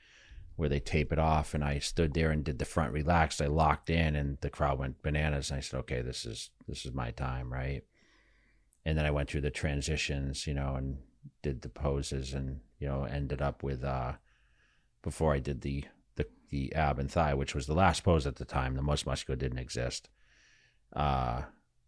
where 0.60 0.68
they 0.68 0.78
tape 0.78 1.10
it 1.10 1.18
off 1.18 1.54
and 1.54 1.64
I 1.64 1.78
stood 1.78 2.12
there 2.12 2.30
and 2.30 2.44
did 2.44 2.58
the 2.58 2.66
front 2.66 2.92
relaxed. 2.92 3.40
I 3.40 3.46
locked 3.46 3.88
in 3.88 4.14
and 4.14 4.36
the 4.42 4.50
crowd 4.50 4.78
went 4.78 5.02
bananas 5.02 5.50
and 5.50 5.56
I 5.56 5.60
said, 5.62 5.78
Okay, 5.78 6.02
this 6.02 6.26
is 6.26 6.50
this 6.68 6.84
is 6.84 6.92
my 6.92 7.12
time, 7.12 7.50
right? 7.50 7.82
And 8.84 8.98
then 8.98 9.06
I 9.06 9.10
went 9.10 9.30
through 9.30 9.40
the 9.40 9.50
transitions, 9.50 10.46
you 10.46 10.52
know, 10.52 10.74
and 10.74 10.98
did 11.42 11.62
the 11.62 11.70
poses 11.70 12.34
and, 12.34 12.60
you 12.78 12.86
know, 12.86 13.04
ended 13.04 13.40
up 13.40 13.62
with 13.62 13.82
uh 13.82 14.12
before 15.02 15.32
I 15.32 15.38
did 15.38 15.62
the 15.62 15.84
the, 16.16 16.26
the 16.50 16.74
ab 16.74 16.98
and 16.98 17.10
thigh, 17.10 17.32
which 17.32 17.54
was 17.54 17.66
the 17.66 17.72
last 17.72 18.04
pose 18.04 18.26
at 18.26 18.36
the 18.36 18.44
time, 18.44 18.74
the 18.74 18.82
most 18.82 19.06
muscular 19.06 19.36
didn't 19.36 19.60
exist. 19.60 20.10
Uh 20.92 21.44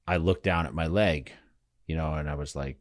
I 0.09 0.16
looked 0.16 0.44
down 0.44 0.65
at 0.65 0.73
my 0.73 0.86
leg, 0.86 1.31
you 1.86 1.94
know, 1.94 2.15
and 2.15 2.27
I 2.27 2.36
was 2.36 2.57
like, 2.57 2.78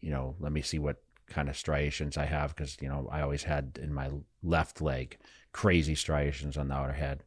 you 0.00 0.10
know, 0.10 0.34
let 0.40 0.52
me 0.52 0.62
see 0.62 0.78
what 0.78 1.02
kind 1.26 1.48
of 1.48 1.56
striations 1.56 2.16
I 2.16 2.24
have 2.24 2.54
because 2.56 2.78
you 2.80 2.88
know 2.88 3.08
I 3.10 3.20
always 3.20 3.42
had 3.44 3.78
in 3.82 3.92
my 3.92 4.10
left 4.42 4.80
leg 4.80 5.18
crazy 5.52 5.94
striations 5.94 6.56
on 6.56 6.68
the 6.68 6.74
outer 6.74 6.92
head. 6.94 7.22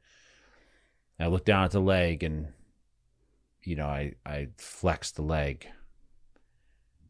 I 1.19 1.27
looked 1.27 1.45
down 1.45 1.65
at 1.65 1.71
the 1.71 1.79
leg 1.79 2.23
and 2.23 2.47
you 3.63 3.75
know 3.75 3.87
I 3.87 4.15
I 4.25 4.47
flexed 4.57 5.15
the 5.17 5.21
leg 5.23 5.67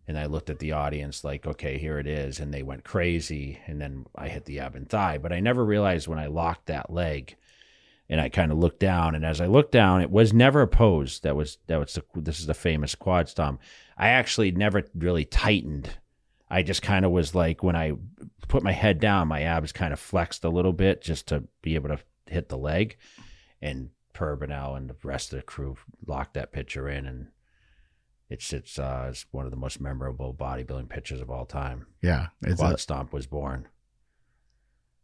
And 0.07 0.17
I 0.17 0.25
looked 0.25 0.49
at 0.49 0.59
the 0.59 0.73
audience 0.73 1.23
like, 1.23 1.45
okay, 1.45 1.77
here 1.77 1.97
it 1.99 2.07
is. 2.07 2.39
And 2.39 2.53
they 2.53 2.63
went 2.63 2.83
crazy. 2.83 3.59
And 3.67 3.79
then 3.79 4.05
I 4.15 4.27
hit 4.29 4.45
the 4.45 4.59
ab 4.59 4.75
and 4.75 4.89
thigh. 4.89 5.17
But 5.17 5.31
I 5.31 5.39
never 5.39 5.63
realized 5.63 6.07
when 6.07 6.19
I 6.19 6.27
locked 6.27 6.65
that 6.67 6.89
leg 6.91 7.35
and 8.09 8.19
I 8.19 8.27
kind 8.27 8.51
of 8.51 8.57
looked 8.57 8.79
down. 8.79 9.15
And 9.15 9.23
as 9.25 9.39
I 9.39 9.45
looked 9.45 9.71
down, 9.71 10.01
it 10.01 10.11
was 10.11 10.33
never 10.33 10.61
a 10.61 10.67
pose. 10.67 11.19
That 11.21 11.35
was, 11.35 11.59
that 11.67 11.79
was, 11.79 11.93
the, 11.93 12.03
this 12.19 12.39
is 12.39 12.47
the 12.47 12.53
famous 12.53 12.95
quad 12.95 13.29
stomp. 13.29 13.61
I 14.01 14.09
actually 14.09 14.51
never 14.51 14.83
really 14.95 15.25
tightened. 15.25 15.89
I 16.49 16.63
just 16.63 16.81
kind 16.81 17.05
of 17.05 17.11
was 17.11 17.35
like, 17.35 17.61
when 17.61 17.75
I 17.75 17.93
put 18.47 18.63
my 18.63 18.71
head 18.71 18.99
down, 18.99 19.27
my 19.27 19.43
abs 19.43 19.71
kind 19.71 19.93
of 19.93 19.99
flexed 19.99 20.43
a 20.43 20.49
little 20.49 20.73
bit 20.73 21.03
just 21.03 21.27
to 21.27 21.43
be 21.61 21.75
able 21.75 21.89
to 21.89 21.99
hit 22.25 22.49
the 22.49 22.57
leg. 22.57 22.97
And 23.61 23.91
Per 24.13 24.33
and 24.33 24.89
the 24.89 24.95
rest 25.03 25.31
of 25.31 25.37
the 25.37 25.43
crew 25.43 25.77
locked 26.05 26.33
that 26.33 26.51
picture 26.51 26.89
in. 26.89 27.05
And 27.05 27.27
it's 28.29 28.51
it's 28.53 28.77
uh 28.77 29.07
it's 29.09 29.25
one 29.31 29.45
of 29.45 29.51
the 29.51 29.57
most 29.57 29.79
memorable 29.79 30.33
bodybuilding 30.33 30.89
pictures 30.89 31.21
of 31.21 31.29
all 31.29 31.45
time. 31.45 31.87
Yeah, 32.01 32.27
it's 32.41 32.59
Quad 32.59 32.75
a, 32.75 32.77
Stomp 32.77 33.13
was 33.13 33.25
born. 33.25 33.67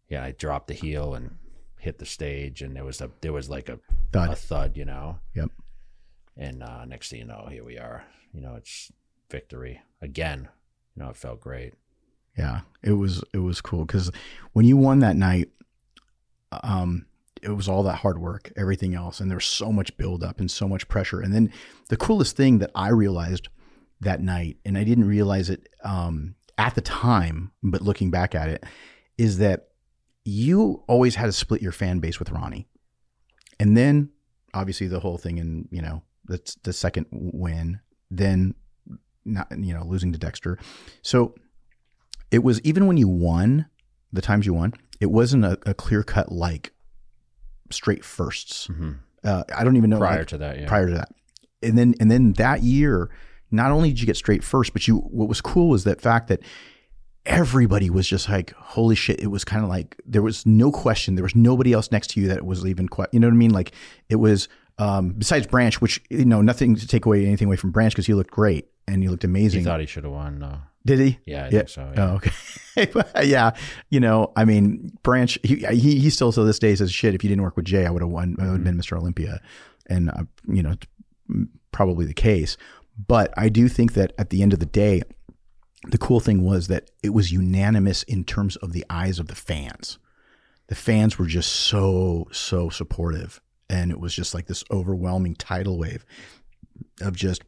Yeah, 0.10 0.24
I 0.24 0.32
dropped 0.32 0.68
the 0.68 0.74
heel 0.74 1.16
and 1.16 1.38
hit 1.80 2.00
the 2.00 2.06
stage, 2.06 2.62
and 2.62 2.76
there 2.76 2.84
was 2.84 3.02
a 3.02 3.10
there 3.22 3.34
was 3.34 3.50
like 3.50 3.70
a 3.70 3.80
thud. 4.12 4.30
a 4.32 4.36
thud, 4.36 4.78
you 4.78 4.86
know. 4.86 5.20
Yep. 5.36 5.52
And 6.38 6.62
uh, 6.64 6.86
next 6.86 7.10
thing 7.10 7.20
you 7.20 7.26
know, 7.26 7.48
here 7.50 7.64
we 7.64 7.78
are. 7.78 8.06
You 8.34 8.42
know, 8.42 8.56
it's 8.56 8.92
victory 9.30 9.82
again. 10.02 10.50
You 10.96 11.04
know, 11.04 11.10
it 11.10 11.18
felt 11.18 11.42
great. 11.42 11.74
Yeah, 12.38 12.62
it 12.84 12.92
was 12.92 13.24
it 13.34 13.40
was 13.40 13.62
cool 13.62 13.86
because 13.86 14.12
when 14.54 14.66
you 14.66 14.78
won 14.78 15.00
that 15.00 15.16
night, 15.16 15.50
um, 16.52 17.08
it 17.42 17.50
was 17.50 17.68
all 17.68 17.84
that 17.84 17.96
hard 17.98 18.20
work, 18.20 18.52
everything 18.56 18.94
else, 18.94 19.20
and 19.20 19.30
there 19.30 19.38
was 19.38 19.46
so 19.46 19.72
much 19.72 19.98
buildup 19.98 20.40
and 20.40 20.50
so 20.50 20.68
much 20.68 20.88
pressure. 20.88 21.20
And 21.20 21.34
then 21.34 21.52
the 21.90 21.98
coolest 21.98 22.36
thing 22.36 22.60
that 22.60 22.72
I 22.76 22.90
realized 22.90 23.50
that 24.02 24.22
night, 24.22 24.58
and 24.66 24.78
I 24.78 24.84
didn't 24.84 25.08
realize 25.08 25.50
it 25.50 25.68
um, 25.84 26.36
at 26.60 26.76
the 26.76 26.82
time, 26.82 27.52
but 27.64 27.82
looking 27.82 28.12
back 28.12 28.36
at 28.36 28.50
it, 28.50 28.64
is 29.18 29.40
that 29.40 29.70
you 30.24 30.84
always 30.88 31.16
had 31.16 31.26
to 31.26 31.32
split 31.32 31.64
your 31.64 31.72
fan 31.72 32.00
base 32.00 32.20
with 32.20 32.30
Ronnie, 32.30 32.68
and 33.60 33.76
then 33.76 34.10
obviously 34.54 34.86
the 34.88 35.00
whole 35.00 35.18
thing, 35.18 35.40
and 35.40 35.68
you 35.72 35.82
know 35.82 36.04
that's 36.28 36.56
the 36.64 36.74
second 36.74 37.08
win, 37.12 37.80
then 38.12 38.56
not 39.26 39.48
you 39.58 39.74
know 39.74 39.84
losing 39.86 40.12
to 40.14 40.20
Dexter, 40.20 40.58
so 41.02 41.36
it 42.32 42.44
was 42.44 42.62
even 42.62 42.88
when 42.88 42.98
you 42.98 43.08
won 43.08 43.68
the 44.12 44.22
times 44.22 44.46
you 44.46 44.54
won, 44.54 44.74
it 45.00 45.08
wasn't 45.08 45.46
a, 45.46 45.58
a 45.66 45.74
clear 45.74 46.04
cut 46.04 46.32
like 46.32 46.72
straight 47.70 48.04
1sts 48.04 48.70
Mm-hmm. 48.70 48.92
Uh, 49.24 49.44
I 49.56 49.64
don't 49.64 49.76
even 49.76 49.90
know 49.90 49.98
Prior 49.98 50.20
like, 50.20 50.28
to 50.28 50.38
that, 50.38 50.60
yeah. 50.60 50.68
prior 50.68 50.88
to 50.88 50.94
that, 50.94 51.10
and 51.62 51.78
then 51.78 51.96
and 52.00 52.10
then 52.10 52.34
that 52.34 52.62
year, 52.62 53.10
not 53.50 53.72
only 53.72 53.90
did 53.90 54.00
you 54.00 54.06
get 54.06 54.16
straight 54.16 54.44
first, 54.44 54.74
but 54.74 54.88
you 54.88 54.98
what 55.00 55.28
was 55.28 55.42
cool 55.42 55.70
was 55.70 55.84
that 55.86 56.00
fact 56.00 56.28
that 56.28 56.40
everybody 57.26 57.90
was 57.90 58.08
just 58.08 58.30
like, 58.30 58.52
holy 58.54 58.96
shit! 58.96 59.20
It 59.20 59.28
was 59.28 59.44
kind 59.44 59.64
of 59.64 59.70
like 59.70 60.00
there 60.06 60.22
was 60.22 60.46
no 60.46 60.72
question, 60.72 61.16
there 61.16 61.24
was 61.24 61.36
nobody 61.36 61.74
else 61.74 61.92
next 61.92 62.12
to 62.12 62.22
you 62.22 62.28
that 62.28 62.46
was 62.46 62.64
even 62.66 62.88
quite, 62.88 63.10
you 63.12 63.20
know 63.20 63.28
what 63.28 63.34
I 63.34 63.38
mean? 63.38 63.52
Like 63.52 63.74
it 64.08 64.18
was 64.18 64.48
um, 64.80 65.10
besides 65.10 65.48
Branch, 65.48 65.80
which 65.82 66.02
you 66.10 66.26
know 66.26 66.42
nothing 66.42 66.76
to 66.76 66.88
take 66.88 67.06
away 67.06 67.26
anything 67.26 67.48
away 67.48 67.56
from 67.58 67.72
Branch 67.72 67.94
because 67.94 68.06
he 68.08 68.14
looked 68.14 68.32
great 68.32 68.68
and 68.88 69.02
he 69.04 69.10
looked 69.10 69.24
amazing. 69.24 69.62
He 69.62 69.66
thought 69.66 69.80
he 69.80 69.86
should 69.86 70.04
have 70.04 70.14
won. 70.14 70.44
Uh, 70.44 70.60
Did 70.86 71.00
he? 71.00 71.20
yeah, 71.26 71.44
I 71.44 71.46
Yeah. 71.46 71.50
think 71.50 71.70
so. 71.70 71.92
Yeah. 71.96 72.12
Oh, 72.12 72.16
okay. 72.86 73.04
yeah. 73.28 73.52
You 73.90 74.00
know, 74.00 74.32
I 74.36 74.46
mean, 74.46 74.92
Branch, 75.04 75.38
he, 75.44 75.58
he, 75.72 76.00
he 76.00 76.10
still 76.10 76.32
to 76.32 76.44
this 76.44 76.60
day 76.60 76.74
says, 76.76 76.92
shit, 76.92 77.14
if 77.16 77.24
you 77.24 77.28
didn't 77.30 77.42
work 77.44 77.56
with 77.58 77.66
Jay, 77.66 77.86
I 77.86 77.90
would 77.90 78.02
have 78.02 78.12
won. 78.12 78.36
I 78.40 78.44
would 78.46 78.52
have 78.54 78.64
been 78.64 78.78
Mr. 78.78 78.98
Olympia. 78.98 79.42
And, 79.90 80.10
uh, 80.10 80.24
you 80.48 80.62
know, 80.64 80.76
probably 81.72 82.06
the 82.06 82.14
case. 82.14 82.56
But 83.08 83.34
I 83.38 83.50
do 83.50 83.68
think 83.68 83.94
that 83.94 84.14
at 84.18 84.30
the 84.30 84.42
end 84.42 84.54
of 84.54 84.60
the 84.60 84.66
day, 84.66 85.02
the 85.90 85.98
cool 85.98 86.20
thing 86.20 86.44
was 86.44 86.68
that 86.68 86.90
it 87.04 87.10
was 87.10 87.32
unanimous 87.32 88.04
in 88.04 88.24
terms 88.24 88.56
of 88.58 88.74
the 88.74 88.86
eyes 88.90 89.20
of 89.20 89.28
the 89.28 89.36
fans. 89.36 89.98
The 90.68 90.76
fans 90.76 91.18
were 91.20 91.28
just 91.28 91.52
so, 91.52 92.28
so 92.32 92.70
supportive. 92.70 93.40
And 93.70 93.92
it 93.92 94.00
was 94.00 94.14
just 94.14 94.34
like 94.34 94.48
this 94.48 94.64
overwhelming 94.72 95.36
tidal 95.36 95.78
wave 95.78 96.06
of 97.02 97.16
just 97.16 97.44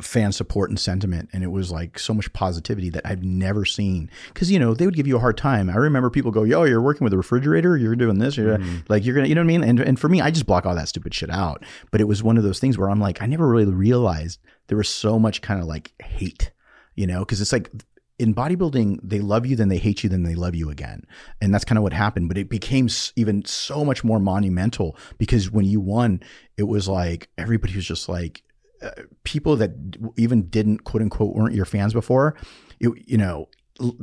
fan 0.00 0.32
support 0.32 0.70
and 0.70 0.78
sentiment. 0.78 1.28
And 1.32 1.44
it 1.44 1.48
was 1.48 1.70
like 1.70 1.98
so 1.98 2.12
much 2.14 2.32
positivity 2.32 2.90
that 2.90 3.06
I've 3.06 3.22
never 3.22 3.64
seen. 3.64 4.10
Because 4.28 4.50
you 4.50 4.58
know 4.58 4.74
they 4.74 4.86
would 4.86 4.96
give 4.96 5.06
you 5.06 5.16
a 5.16 5.20
hard 5.20 5.36
time. 5.36 5.70
I 5.70 5.76
remember 5.76 6.10
people 6.10 6.30
go 6.30 6.44
yo 6.44 6.64
you're 6.64 6.82
working 6.82 7.04
with 7.04 7.12
a 7.12 7.16
refrigerator. 7.16 7.76
You're 7.76 7.96
doing 7.96 8.18
this. 8.18 8.36
You're 8.36 8.58
mm-hmm. 8.58 8.78
like 8.88 9.04
you're 9.04 9.14
gonna 9.14 9.28
you 9.28 9.34
know 9.34 9.40
what 9.40 9.46
I 9.46 9.58
mean? 9.58 9.64
And, 9.64 9.80
and 9.80 9.98
for 9.98 10.08
me 10.08 10.20
I 10.20 10.30
just 10.30 10.46
block 10.46 10.66
all 10.66 10.74
that 10.74 10.88
stupid 10.88 11.14
shit 11.14 11.30
out. 11.30 11.64
But 11.90 12.00
it 12.00 12.04
was 12.04 12.22
one 12.22 12.36
of 12.36 12.42
those 12.42 12.58
things 12.58 12.76
where 12.76 12.90
I'm 12.90 13.00
like 13.00 13.22
I 13.22 13.26
never 13.26 13.46
really 13.46 13.66
realized 13.66 14.40
there 14.66 14.78
was 14.78 14.88
so 14.88 15.18
much 15.18 15.42
kind 15.42 15.60
of 15.60 15.66
like 15.66 15.92
hate 16.00 16.50
you 16.94 17.06
know? 17.06 17.20
Because 17.20 17.40
it's 17.40 17.52
like 17.52 17.70
in 18.18 18.34
bodybuilding 18.34 18.98
they 19.02 19.20
love 19.20 19.44
you 19.44 19.56
then 19.56 19.68
they 19.68 19.78
hate 19.78 20.02
you 20.04 20.08
then 20.08 20.22
they 20.22 20.34
love 20.34 20.54
you 20.54 20.70
again 20.70 21.02
and 21.40 21.52
that's 21.52 21.64
kind 21.64 21.78
of 21.78 21.82
what 21.82 21.92
happened 21.92 22.28
but 22.28 22.38
it 22.38 22.48
became 22.48 22.88
even 23.16 23.44
so 23.44 23.84
much 23.84 24.04
more 24.04 24.20
monumental 24.20 24.96
because 25.18 25.50
when 25.50 25.64
you 25.64 25.80
won 25.80 26.20
it 26.56 26.62
was 26.64 26.88
like 26.88 27.28
everybody 27.38 27.74
was 27.74 27.84
just 27.86 28.08
like 28.08 28.42
uh, 28.82 28.90
people 29.24 29.56
that 29.56 29.70
even 30.16 30.48
didn't 30.48 30.84
quote 30.84 31.02
unquote 31.02 31.34
weren't 31.34 31.54
your 31.54 31.64
fans 31.64 31.92
before 31.92 32.36
you, 32.78 32.96
you 33.04 33.18
know 33.18 33.48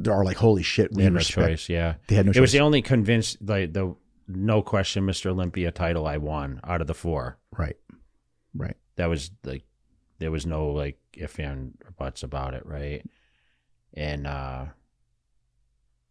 are 0.10 0.26
like 0.26 0.38
holy 0.38 0.64
shit 0.64 0.92
They 0.94 0.98
we 0.98 1.04
had 1.06 1.14
no 1.14 1.20
choice. 1.22 1.70
Yeah. 1.70 1.96
they 2.08 2.16
had 2.16 2.26
no 2.26 2.32
It 2.32 2.34
choice 2.34 2.38
It 2.38 2.42
was 2.42 2.52
the 2.52 2.60
only 2.60 2.82
convinced, 2.82 3.38
like 3.42 3.72
the 3.72 3.96
no 4.28 4.62
question, 4.62 5.06
Mr. 5.06 5.28
Olympia 5.28 5.72
title 5.72 6.06
I 6.06 6.18
won 6.18 6.60
out 6.66 6.82
of 6.82 6.88
the 6.88 6.94
four. 6.94 7.38
right 7.58 7.78
right 8.54 8.76
That 8.98 9.08
was 9.08 9.32
like, 9.46 9.64
there 10.20 10.32
was 10.32 10.46
no 10.46 10.68
like 10.72 11.00
if 11.14 11.40
and 11.40 11.78
or 11.86 11.92
buts 11.92 12.24
about 12.24 12.54
it, 12.54 12.66
right? 12.66 13.06
And, 13.94 14.26
uh, 14.28 14.66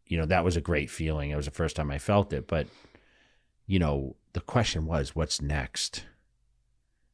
you 0.07 0.19
know, 0.19 0.27
that 0.27 0.45
was 0.45 0.57
a 0.57 0.61
great 0.61 0.91
feeling. 0.91 1.31
It 1.31 1.37
was 1.37 1.47
the 1.47 1.51
first 1.53 1.77
time 1.77 1.91
I 1.91 1.99
felt 1.99 2.33
it. 2.33 2.47
But, 2.47 2.67
you 3.67 3.79
know, 3.79 4.17
the 4.33 4.41
question 4.41 4.87
was, 4.87 5.15
what's 5.17 5.41
next? 5.41 6.05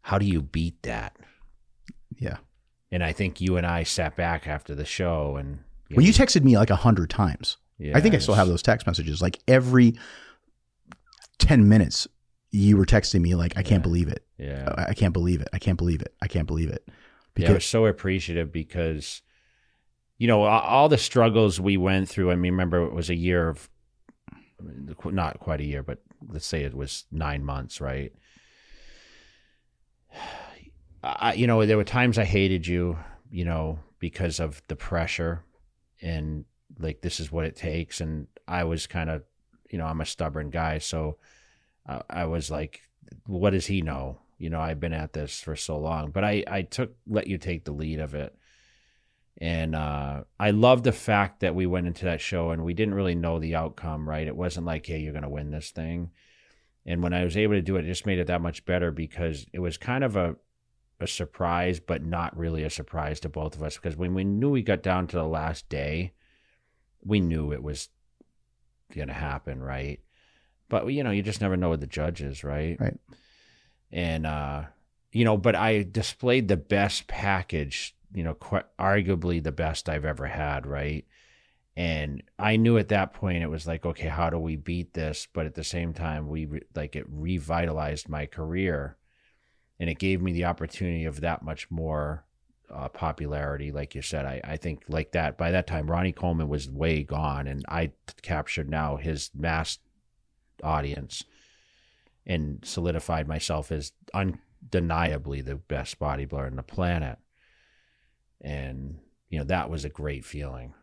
How 0.03 0.19
do 0.19 0.27
you 0.27 0.43
beat 0.43 0.83
that? 0.83 1.17
yeah 2.19 2.37
And 2.91 3.03
I 3.05 3.13
think 3.13 3.41
you 3.41 3.57
and 3.59 3.67
I 3.67 3.83
sat 3.83 4.17
back 4.17 4.47
after 4.47 4.75
the 4.75 4.85
show 4.87 5.37
and, 5.37 5.59
well 5.91 6.05
you 6.05 6.13
texted 6.13 6.43
me 6.45 6.57
like 6.57 6.71
a 6.71 6.77
hundred 6.77 7.11
times 7.11 7.59
yeah, 7.79 7.97
I 7.97 8.01
think 8.01 8.15
I 8.15 8.19
still 8.19 8.35
have 8.35 8.49
those 8.49 8.63
text 8.63 8.87
messages. 8.87 9.21
Like 9.21 9.39
every 9.47 9.97
10 11.39 11.69
minutes, 11.69 12.09
you 12.51 12.77
were 12.79 12.87
texting 12.87 13.21
me, 13.21 13.35
like, 13.35 13.55
I 13.59 13.63
can't 13.63 13.81
Yeah. 13.81 13.83
believe 13.83 14.09
it. 14.09 14.25
Yeah. 14.39 14.73
I 14.79 14.85
I 14.91 14.95
can't 14.95 15.13
believe 15.13 15.43
it. 15.43 15.49
I 15.53 15.59
can't 15.59 15.77
believe 15.77 16.01
it. 16.01 16.15
I 16.23 16.27
can't 16.27 16.47
believe 16.47 16.71
it. 16.71 16.83
yeah, 16.87 16.93
I 16.95 16.97
Because, 17.35 17.55
was 17.57 17.65
so 17.67 17.85
appreciative 17.85 18.51
because, 18.51 19.21
you 20.19 20.27
know, 20.27 20.43
all, 20.45 20.89
the 20.89 20.99
struggles 20.99 21.61
we 21.61 21.77
went 21.77 22.09
through. 22.09 22.31
I 22.31 22.37
mean, 22.37 22.53
remember 22.53 22.85
it 22.85 22.93
was 22.93 23.11
a 23.11 23.15
year 23.15 23.49
of, 23.49 23.69
not 25.05 25.39
quite 25.41 25.61
a 25.61 25.65
year, 25.65 25.83
but 25.83 25.99
let's 26.27 26.47
say 26.47 26.63
it 26.63 26.75
was 26.75 27.05
nine 27.13 27.45
months, 27.45 27.81
right? 27.81 28.13
I, 31.03 31.35
you 31.35 31.47
know, 31.47 31.65
there 31.65 31.77
were 31.77 31.85
times 31.85 32.19
I 32.19 32.25
hated 32.25 32.67
you, 32.67 32.99
you 33.31 33.45
know, 33.45 33.79
because 34.01 34.41
of 34.41 34.61
the 34.67 34.75
pressure 34.75 35.45
and 36.03 36.45
like 36.79 37.01
this 37.01 37.21
is 37.21 37.31
what 37.31 37.45
it 37.45 37.55
takes. 37.55 38.01
And 38.01 38.27
I 38.49 38.65
was 38.65 38.87
kind 38.87 39.11
of, 39.11 39.23
you 39.71 39.79
know, 39.79 39.87
I'm 39.87 40.01
a 40.01 40.07
stubborn 40.07 40.51
guy, 40.51 40.79
so 40.79 41.19
I, 41.87 42.03
I 42.11 42.25
was 42.25 42.51
like, 42.51 42.81
what 43.27 43.51
does 43.51 43.67
he 43.67 43.83
know? 43.83 44.19
You 44.39 44.51
know, 44.51 44.61
I've 44.61 44.81
been 44.81 44.93
at 44.93 45.13
this 45.13 45.41
for 45.41 45.55
so 45.55 45.79
long, 45.79 46.11
but 46.11 46.25
I, 46.25 46.43
I 46.49 46.63
took, 46.63 46.95
let 47.07 47.27
you 47.27 47.39
take 47.39 47.65
the 47.65 47.73
lead 47.73 48.01
of 48.01 48.15
it. 48.15 48.37
And 49.39 49.75
uh, 49.75 50.25
I 50.41 50.51
love 50.51 50.83
the 50.83 50.93
fact 50.93 51.41
that 51.41 51.55
we 51.55 51.67
went 51.67 51.87
into 51.87 52.07
that 52.07 52.21
show 52.21 52.51
and 52.51 52.65
we 52.65 52.73
didn't 52.73 52.95
really 52.95 53.15
know 53.15 53.39
the 53.39 53.55
outcome, 53.55 54.09
right? 54.09 54.27
It 54.27 54.37
wasn't 54.37 54.67
like, 54.67 54.87
hey, 54.87 54.99
you're 54.99 55.13
going 55.13 55.23
to 55.23 55.29
win 55.29 55.51
this 55.51 55.71
thing. 55.71 56.11
And 56.87 57.03
when 57.03 57.13
I 57.13 57.25
was 57.25 57.37
able 57.37 57.55
to 57.55 57.63
do 57.63 57.77
it, 57.77 57.85
it 57.85 57.89
just 57.89 58.07
made 58.07 58.19
it 58.19 58.29
that 58.29 58.41
much 58.41 58.65
better 58.65 58.91
because 58.91 59.47
it 59.53 59.59
was 59.59 59.77
kind 59.77 60.05
of 60.05 60.17
a, 60.17 60.37
a 61.01 61.07
surprise, 61.07 61.81
but 61.81 62.03
not 62.03 62.37
really 62.37 62.63
a 62.63 62.71
surprise 62.71 63.21
to 63.21 63.29
both 63.29 63.57
of 63.57 63.63
us. 63.63 63.77
Because 63.77 63.97
when 63.97 64.15
we 64.15 64.25
knew 64.25 64.51
we 64.51 64.63
got 64.63 64.83
down 64.83 65.07
to 65.09 65.17
the 65.17 65.25
last 65.25 65.69
day, 65.69 66.13
we 67.05 67.21
knew 67.21 67.53
it 67.53 67.63
was 67.63 67.89
going 68.95 69.09
to 69.09 69.15
happen, 69.15 69.63
right? 69.63 70.01
But, 70.69 70.87
you 70.87 71.05
know, 71.05 71.11
you 71.11 71.23
just 71.23 71.41
never 71.41 71.57
know 71.57 71.71
with 71.71 71.81
the 71.81 71.87
judges, 71.87 72.43
right? 72.43 72.81
Right. 72.81 72.99
And, 73.93 74.27
uh, 74.27 74.65
you 75.13 75.25
know, 75.25 75.37
but 75.37 75.55
I 75.55 75.83
displayed 75.83 76.49
the 76.49 76.57
best 76.57 77.07
package, 77.07 77.96
you 78.13 78.23
know, 78.23 78.35
qu- 78.35 78.61
arguably 78.79 79.43
the 79.43 79.53
best 79.53 79.89
I've 79.89 80.05
ever 80.05 80.27
had, 80.27 80.67
right? 80.67 81.05
And 81.77 82.23
I 82.39 82.57
knew 82.57 82.79
at 82.79 82.89
that 82.89 83.13
point 83.13 83.43
it 83.43 83.51
was 83.51 83.67
like, 83.67 83.85
okay, 83.85 84.09
how 84.09 84.31
do 84.31 84.39
we 84.39 84.57
beat 84.57 84.95
this? 84.95 85.29
But 85.33 85.45
at 85.45 85.55
the 85.55 85.65
same 85.65 85.93
time, 85.93 86.29
we 86.29 86.47
re- 86.47 86.63
like 86.75 86.97
it 86.97 87.05
revitalized 87.09 88.09
my 88.09 88.27
career, 88.27 88.97
and 89.79 89.91
it 89.91 89.99
gave 89.99 90.23
me 90.23 90.33
the 90.33 90.47
opportunity 90.47 91.05
of 91.05 91.21
that 91.21 91.43
much 91.43 91.71
more 91.71 92.25
uh, 92.71 92.89
popularity. 92.89 93.73
Like 93.73 93.95
you 93.95 94.01
said, 94.01 94.25
I 94.25 94.41
I 94.43 94.57
think 94.57 94.85
like 94.89 95.13
that 95.13 95.37
by 95.37 95.51
that 95.51 95.67
time, 95.67 95.91
Ronnie 95.91 96.13
Coleman 96.13 96.49
was 96.49 96.71
way 96.71 97.03
gone, 97.03 97.47
and 97.47 97.63
I 97.69 97.93
captured 98.23 98.71
now 98.71 98.97
his 98.97 99.31
mass 99.35 99.79
audience, 100.63 101.25
and 102.25 102.61
solidified 102.65 103.29
myself 103.29 103.71
as 103.71 103.93
undeniably 104.15 105.43
the 105.43 105.57
best 105.57 105.99
bodybuilder 105.99 106.47
on 106.47 106.57
the 106.57 106.63
planet. 106.63 107.19
And 108.41 108.99
you 109.29 109.39
know, 109.39 109.45
that 109.45 109.71
was 109.71 109.85
a 109.85 109.91
great 109.91 110.25
feeling. 110.25 110.75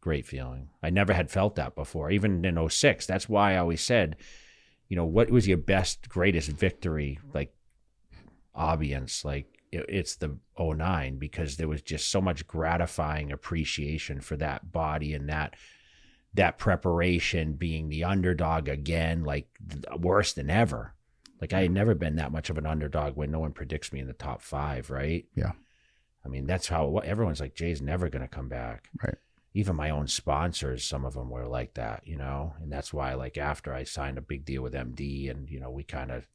Great 0.00 0.26
feeling. 0.26 0.68
I 0.82 0.90
never 0.90 1.12
had 1.12 1.30
felt 1.30 1.56
that 1.56 1.74
before, 1.74 2.10
even 2.10 2.44
in 2.44 2.68
06. 2.68 3.06
That's 3.06 3.28
why 3.28 3.54
I 3.54 3.58
always 3.58 3.80
said, 3.80 4.16
you 4.88 4.96
know, 4.96 5.04
what 5.04 5.30
was 5.30 5.46
your 5.48 5.58
best, 5.58 6.08
greatest 6.08 6.50
victory? 6.50 7.18
Like, 7.32 7.54
audience, 8.54 9.24
like, 9.24 9.46
it, 9.70 9.86
it's 9.88 10.16
the 10.16 10.36
09 10.58 11.18
because 11.18 11.56
there 11.56 11.68
was 11.68 11.82
just 11.82 12.10
so 12.10 12.20
much 12.20 12.46
gratifying 12.46 13.32
appreciation 13.32 14.20
for 14.20 14.36
that 14.36 14.70
body 14.70 15.14
and 15.14 15.28
that 15.28 15.54
that 16.34 16.56
preparation 16.58 17.52
being 17.52 17.88
the 17.88 18.04
underdog 18.04 18.66
again 18.66 19.22
like 19.22 19.48
worse 19.98 20.32
than 20.32 20.48
ever 20.48 20.94
like 21.42 21.52
i 21.52 21.60
had 21.60 21.70
never 21.70 21.94
been 21.94 22.16
that 22.16 22.32
much 22.32 22.48
of 22.48 22.56
an 22.56 22.66
underdog 22.66 23.16
when 23.16 23.30
no 23.30 23.40
one 23.40 23.52
predicts 23.52 23.92
me 23.92 24.00
in 24.00 24.06
the 24.06 24.14
top 24.14 24.40
five 24.40 24.88
right 24.88 25.26
Yeah. 25.34 25.52
I 26.24 26.28
mean 26.28 26.46
that's 26.46 26.68
how 26.68 26.98
everyone's 26.98 27.40
like 27.40 27.54
jay's 27.54 27.82
never 27.82 28.08
going 28.08 28.22
to 28.22 28.28
come 28.28 28.48
back 28.48 28.88
Right. 29.02 29.16
even 29.54 29.76
my 29.76 29.90
own 29.90 30.06
sponsors 30.08 30.84
some 30.84 31.04
of 31.04 31.14
them 31.14 31.30
were 31.30 31.46
like 31.46 31.74
that 31.74 32.02
you 32.06 32.16
know 32.16 32.54
and 32.60 32.70
that's 32.72 32.92
why 32.92 33.14
like 33.14 33.36
after 33.38 33.72
i 33.74 33.84
signed 33.84 34.18
a 34.18 34.22
big 34.22 34.44
deal 34.44 34.62
with 34.62 34.74
md 34.74 35.30
and 35.30 35.50
you 35.50 35.60
know 35.60 35.70
we 35.70 35.82
kind 35.84 36.10
of 36.10 36.26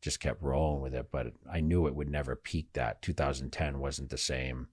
just 0.00 0.20
kept 0.20 0.42
rolling 0.42 0.80
with 0.82 0.94
it 0.94 1.08
but 1.10 1.32
i 1.52 1.60
knew 1.60 1.86
it 1.86 1.94
would 1.94 2.08
never 2.10 2.36
peak 2.36 2.68
that 2.74 3.02
2010 3.02 3.78
wasn't 3.80 4.10
the 4.10 4.16
same 4.18 4.68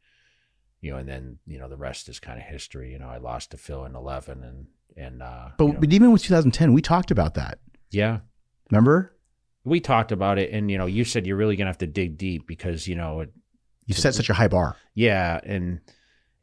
you 0.81 0.91
know 0.91 0.97
and 0.97 1.09
then 1.09 1.39
you 1.47 1.57
know 1.57 1.67
the 1.67 1.77
rest 1.77 2.07
is 2.09 2.19
kind 2.19 2.37
of 2.37 2.45
history 2.45 2.91
you 2.91 2.99
know 2.99 3.07
i 3.09 3.17
lost 3.17 3.51
to 3.51 3.57
phil 3.57 3.85
in 3.85 3.95
11 3.95 4.43
and 4.43 4.67
and 4.97 5.21
uh 5.21 5.49
But 5.57 5.65
you 5.65 5.73
know, 5.73 5.79
but 5.79 5.91
even 5.93 6.11
with 6.13 6.21
2010, 6.23 6.71
we 6.71 6.81
talked 6.81 7.11
about 7.11 7.33
that. 7.33 7.59
yeah 7.91 8.19
Remember? 8.71 9.11
we 9.65 9.79
talked 9.79 10.11
about 10.11 10.37
it 10.37 10.51
and 10.51 10.69
you 10.69 10.77
know 10.77 10.85
you 10.85 11.03
said 11.03 11.25
you're 11.25 11.35
really 11.37 11.55
gonna 11.55 11.69
have 11.71 11.79
to 11.79 11.87
dig 11.87 12.17
deep 12.19 12.45
because 12.47 12.87
you 12.87 12.95
know 12.95 13.21
it, 13.21 13.33
You 13.85 13.93
set 13.95 14.15
such 14.15 14.29
a 14.29 14.33
high 14.33 14.47
bar. 14.47 14.75
yeah 14.93 15.39
and 15.43 15.79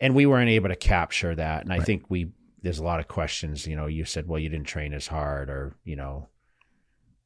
and 0.01 0.15
we 0.15 0.27
weren't 0.27 0.51
able 0.51 0.69
to 0.69 0.77
capture 0.77 1.35
that 1.35 1.63
and 1.63 1.73
i 1.73 1.79
think 1.81 2.05
we 2.09 2.31
there's 2.63 2.79
a 2.79 2.85
lot 2.85 3.01
of 3.01 3.09
questions 3.09 3.67
you 3.67 3.75
know 3.77 3.87
you 3.87 4.05
said 4.05 4.27
well 4.29 4.39
you 4.39 4.49
didn't 4.49 4.67
train 4.67 4.93
as 4.95 5.07
hard 5.07 5.49
or 5.51 5.75
you 5.85 5.97
know 5.97 6.29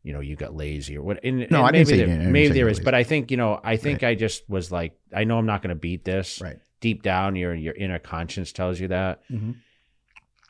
you 0.03 0.13
know 0.13 0.21
you 0.21 0.37
got 0.37 0.55
lazy 0.55 0.97
or 0.97 1.03
what 1.03 1.19
and, 1.25 1.39
No, 1.51 1.59
and 1.59 1.67
I 1.67 1.71
didn't 1.73 1.73
maybe 1.73 1.85
say 1.87 1.93
you 1.93 1.97
there, 1.99 2.07
didn't- 2.07 2.19
didn't 2.21 2.33
maybe 2.33 2.49
say 2.49 2.55
there 2.55 2.69
is 2.69 2.81
but 2.81 2.95
i 2.95 3.03
think 3.05 3.31
you 3.31 3.37
know 3.37 3.61
i 3.65 3.77
think 3.77 4.03
i 4.05 4.15
just 4.15 4.49
was 4.49 4.71
like 4.73 4.93
i 5.15 5.25
know 5.25 5.37
i'm 5.39 5.47
not 5.47 5.63
going 5.63 5.71
to 5.75 5.75
beat 5.89 6.05
this 6.05 6.41
Right. 6.41 6.59
deep 6.81 7.03
down 7.03 7.35
your 7.37 7.55
your 7.55 7.75
inner 7.75 7.99
conscience 7.99 8.53
tells 8.53 8.79
you 8.81 8.89
that 8.89 9.23
Mm-hmm. 9.31 9.53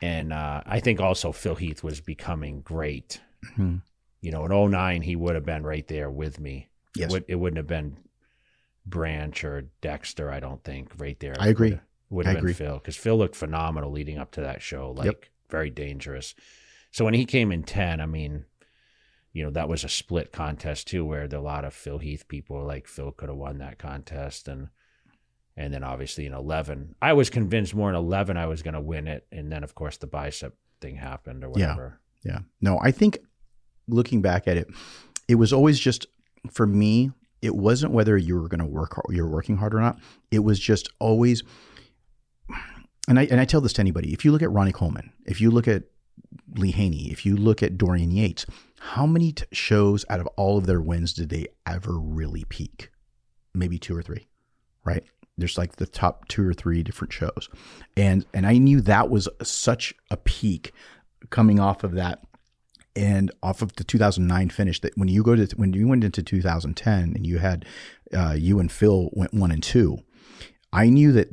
and 0.01 0.31
uh, 0.33 0.61
i 0.65 0.79
think 0.79 0.99
also 1.01 1.31
phil 1.31 1.55
heath 1.55 1.83
was 1.83 2.01
becoming 2.01 2.61
great 2.61 3.19
Mhm. 3.57 3.81
you 4.21 4.31
know 4.31 4.45
in 4.45 4.51
09 4.71 5.01
he 5.01 5.15
would 5.15 5.35
have 5.35 5.45
been 5.45 5.63
right 5.63 5.87
there 5.87 6.09
with 6.09 6.39
me 6.39 6.69
Yes. 6.95 7.09
it, 7.09 7.13
would, 7.13 7.25
it 7.27 7.35
wouldn't 7.35 7.57
have 7.57 7.67
been 7.67 7.97
Branch 8.89 9.43
or 9.43 9.63
Dexter, 9.81 10.31
I 10.31 10.39
don't 10.39 10.63
think, 10.63 10.91
right 10.97 11.19
there. 11.19 11.35
I 11.39 11.47
agree. 11.47 11.69
Would 11.69 11.73
have, 11.73 11.81
would 12.09 12.25
I 12.25 12.29
have 12.29 12.35
been 12.37 12.43
agree. 12.45 12.53
Phil 12.53 12.75
because 12.77 12.95
Phil 12.95 13.17
looked 13.17 13.35
phenomenal 13.35 13.91
leading 13.91 14.17
up 14.17 14.31
to 14.31 14.41
that 14.41 14.61
show, 14.61 14.91
like 14.91 15.05
Yep. 15.05 15.25
very 15.49 15.69
dangerous. 15.69 16.33
So 16.91 17.03
when 17.05 17.13
he 17.13 17.25
came 17.25 17.51
in 17.51 17.63
10, 17.63 17.99
I 17.99 18.05
mean, 18.05 18.45
you 19.33 19.43
know, 19.43 19.51
that 19.51 19.69
was 19.69 19.83
a 19.83 19.89
split 19.89 20.31
contest 20.31 20.87
too, 20.87 21.05
where 21.05 21.25
a 21.31 21.39
lot 21.39 21.65
of 21.65 21.73
Phil 21.73 21.99
Heath 21.99 22.27
people 22.27 22.55
were 22.57 22.63
like, 22.63 22.87
Phil 22.87 23.11
could 23.11 23.29
have 23.29 23.37
won 23.37 23.57
that 23.59 23.77
contest. 23.77 24.47
And, 24.47 24.69
and 25.55 25.73
then 25.73 25.83
obviously 25.83 26.25
in 26.25 26.33
11, 26.33 26.95
I 27.01 27.13
was 27.13 27.29
convinced 27.29 27.75
more 27.75 27.89
in 27.89 27.95
11 27.95 28.37
I 28.37 28.47
was 28.47 28.63
going 28.63 28.73
to 28.73 28.81
win 28.81 29.07
it. 29.07 29.27
And 29.31 29.51
then, 29.51 29.63
of 29.63 29.75
course, 29.75 29.97
the 29.97 30.07
bicep 30.07 30.55
thing 30.81 30.95
happened 30.95 31.43
or 31.43 31.51
Yeah. 31.55 31.67
whatever. 31.71 31.99
Yeah. 32.23 32.39
No, 32.61 32.79
I 32.81 32.91
think 32.91 33.19
looking 33.87 34.21
back 34.21 34.47
at 34.47 34.57
it, 34.57 34.67
it 35.27 35.35
was 35.35 35.51
always 35.53 35.77
just 35.79 36.07
for 36.51 36.65
me, 36.65 37.11
it 37.41 37.55
wasn't 37.55 37.93
whether 37.93 38.17
you 38.17 38.39
were 38.39 38.47
going 38.47 38.59
to 38.59 38.65
work 38.65 38.95
hard, 38.95 39.15
you 39.15 39.23
were 39.23 39.29
working 39.29 39.57
hard 39.57 39.73
or 39.73 39.79
not. 39.79 39.99
It 40.31 40.39
was 40.39 40.59
just 40.59 40.89
always 40.99 41.43
and 43.07 43.19
I 43.19 43.25
and 43.25 43.39
I 43.39 43.45
tell 43.45 43.61
this 43.61 43.73
to 43.73 43.81
anybody. 43.81 44.13
If 44.13 44.25
you 44.25 44.31
look 44.31 44.41
at 44.41 44.51
Ronnie 44.51 44.71
Coleman, 44.71 45.11
if 45.25 45.39
you 45.39 45.49
look 45.49 45.67
at 45.67 45.83
Lee 46.55 46.71
Haney, 46.71 47.09
if 47.11 47.25
you 47.25 47.37
look 47.37 47.63
at 47.63 47.77
Dorian 47.77 48.11
Yates, 48.11 48.45
how 48.79 49.05
many 49.05 49.31
t- 49.31 49.45
shows 49.51 50.05
out 50.09 50.19
of 50.19 50.27
all 50.35 50.57
of 50.57 50.65
their 50.65 50.81
wins 50.81 51.13
did 51.13 51.29
they 51.29 51.47
ever 51.65 51.97
really 51.97 52.43
peak? 52.45 52.91
Maybe 53.53 53.79
two 53.79 53.95
or 53.95 54.01
three, 54.01 54.27
right? 54.83 55.03
There's 55.37 55.57
like 55.57 55.77
the 55.77 55.85
top 55.85 56.27
two 56.27 56.47
or 56.47 56.53
three 56.53 56.83
different 56.83 57.13
shows, 57.13 57.49
and 57.95 58.25
and 58.33 58.45
I 58.45 58.57
knew 58.57 58.81
that 58.81 59.09
was 59.09 59.29
such 59.41 59.93
a 60.11 60.17
peak 60.17 60.73
coming 61.29 61.59
off 61.59 61.83
of 61.83 61.93
that 61.93 62.23
and 62.97 63.31
off 63.43 63.61
of 63.61 63.75
the 63.75 63.83
2009 63.83 64.49
finish 64.49 64.81
that 64.81 64.97
when 64.97 65.07
you 65.07 65.21
go 65.23 65.35
to 65.35 65.47
when 65.55 65.71
you 65.73 65.87
went 65.87 66.03
into 66.03 66.23
2010 66.23 67.13
and 67.15 67.27
you 67.27 67.37
had 67.37 67.65
uh, 68.13 68.35
you 68.37 68.59
and 68.59 68.71
Phil 68.71 69.09
went 69.13 69.33
one 69.33 69.51
and 69.51 69.61
two, 69.61 69.99
I 70.73 70.89
knew 70.89 71.11
that 71.11 71.29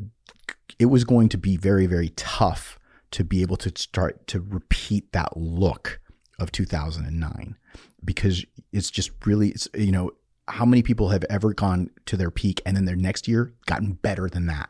it 0.79 0.87
was 0.87 1.05
going 1.05 1.31
to 1.31 1.39
be 1.39 1.57
very 1.57 1.87
very 1.87 2.11
tough 2.11 2.79
to 3.13 3.25
be 3.25 3.43
able 3.43 3.57
to 3.57 3.73
start 3.77 4.27
to 4.27 4.41
repeat 4.41 5.13
that 5.13 5.37
look 5.37 6.01
of 6.39 6.53
2009 6.53 7.57
because 8.05 8.45
it's 8.73 8.91
just 8.91 9.11
really 9.25 9.51
it's 9.51 9.69
you 9.75 9.93
know 9.93 10.11
how 10.49 10.67
many 10.67 10.83
people 10.83 11.09
have 11.09 11.25
ever 11.31 11.55
gone 11.55 11.89
to 12.05 12.17
their 12.17 12.31
peak 12.31 12.61
and 12.67 12.77
then 12.77 12.85
their 12.85 12.97
next 12.97 13.27
year 13.27 13.55
gotten 13.67 13.93
better 13.93 14.29
than 14.29 14.47
that 14.47 14.69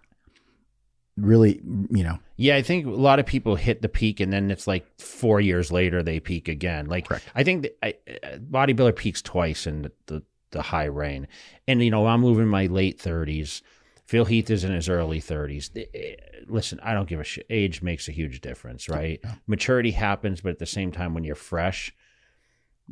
really 1.16 1.60
you 1.90 2.02
know 2.02 2.18
Yeah, 2.36 2.56
I 2.56 2.62
think 2.62 2.86
a 2.86 2.90
lot 2.90 3.18
of 3.18 3.26
people 3.26 3.54
hit 3.54 3.82
the 3.82 3.88
peak 3.88 4.20
and 4.20 4.32
then 4.32 4.50
it's 4.50 4.66
like 4.66 4.84
four 5.00 5.40
years 5.40 5.70
later 5.70 6.02
they 6.02 6.18
peak 6.20 6.48
again. 6.48 6.86
Like 6.86 7.08
Correct. 7.08 7.24
I 7.34 7.44
think 7.44 7.62
that 7.62 7.78
I, 7.82 7.94
uh, 8.24 8.38
bodybuilder 8.38 8.96
peaks 8.96 9.22
twice 9.22 9.66
in 9.66 9.82
the, 9.82 9.92
the, 10.06 10.22
the 10.50 10.62
high 10.62 10.84
rain. 10.84 11.28
And, 11.68 11.82
you 11.82 11.90
know, 11.90 12.06
I'm 12.06 12.20
moving 12.20 12.48
my 12.48 12.66
late 12.66 12.98
30s. 12.98 13.62
Phil 14.06 14.24
Heath 14.24 14.50
is 14.50 14.64
in 14.64 14.72
his 14.72 14.88
early 14.88 15.20
30s. 15.20 15.70
Eh, 15.94 16.16
Listen, 16.46 16.78
I 16.82 16.92
don't 16.92 17.08
give 17.08 17.20
a 17.20 17.24
shit. 17.24 17.46
Age 17.48 17.80
makes 17.80 18.08
a 18.08 18.12
huge 18.12 18.40
difference, 18.40 18.88
right? 18.88 19.20
Maturity 19.46 19.92
happens, 19.92 20.40
but 20.42 20.50
at 20.50 20.58
the 20.58 20.66
same 20.66 20.92
time, 20.92 21.14
when 21.14 21.24
you're 21.24 21.34
fresh, 21.34 21.94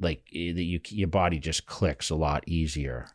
like 0.01 0.23
eh, 0.35 0.53
you, 0.55 0.81
your 0.89 1.09
body 1.09 1.39
just 1.39 1.67
clicks 1.67 2.11
a 2.11 2.15
lot 2.15 2.45
easier. 2.47 3.09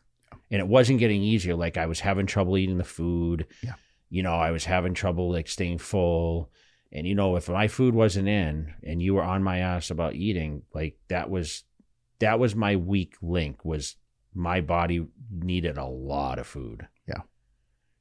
And 0.50 0.60
it 0.60 0.68
wasn't 0.68 1.00
getting 1.00 1.22
easier. 1.22 1.56
Like 1.56 1.76
I 1.76 1.86
was 1.86 2.00
having 2.00 2.26
trouble 2.26 2.56
eating 2.56 2.78
the 2.78 2.84
food. 2.84 3.46
Yeah. 3.62 3.74
You 4.10 4.22
know, 4.22 4.34
I 4.34 4.50
was 4.50 4.64
having 4.64 4.94
trouble 4.94 5.30
like 5.30 5.48
staying 5.48 5.78
full. 5.78 6.50
And 6.90 7.06
you 7.06 7.14
know, 7.14 7.36
if 7.36 7.48
my 7.48 7.68
food 7.68 7.94
wasn't 7.94 8.28
in 8.28 8.74
and 8.82 9.02
you 9.02 9.14
were 9.14 9.22
on 9.22 9.42
my 9.42 9.58
ass 9.58 9.90
about 9.90 10.14
eating, 10.14 10.62
like 10.74 10.98
that 11.08 11.28
was 11.28 11.64
that 12.20 12.38
was 12.38 12.54
my 12.54 12.76
weak 12.76 13.14
link 13.22 13.64
was 13.64 13.96
my 14.34 14.60
body 14.60 15.06
needed 15.30 15.76
a 15.76 15.86
lot 15.86 16.38
of 16.38 16.46
food. 16.46 16.86
Yeah. 17.06 17.22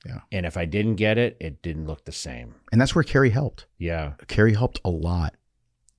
Yeah. 0.05 0.19
And 0.31 0.45
if 0.45 0.55
I 0.55 0.65
didn't 0.65 0.95
get 0.95 1.17
it, 1.17 1.35
it 1.39 1.61
didn't 1.61 1.87
look 1.87 2.05
the 2.05 2.11
same. 2.11 2.55
and 2.71 2.79
that's 2.79 2.95
where 2.95 3.03
Kerry 3.03 3.31
helped 3.31 3.65
Yeah. 3.77 4.13
Kerry 4.27 4.53
helped 4.53 4.79
a 4.85 4.89
lot. 4.89 5.35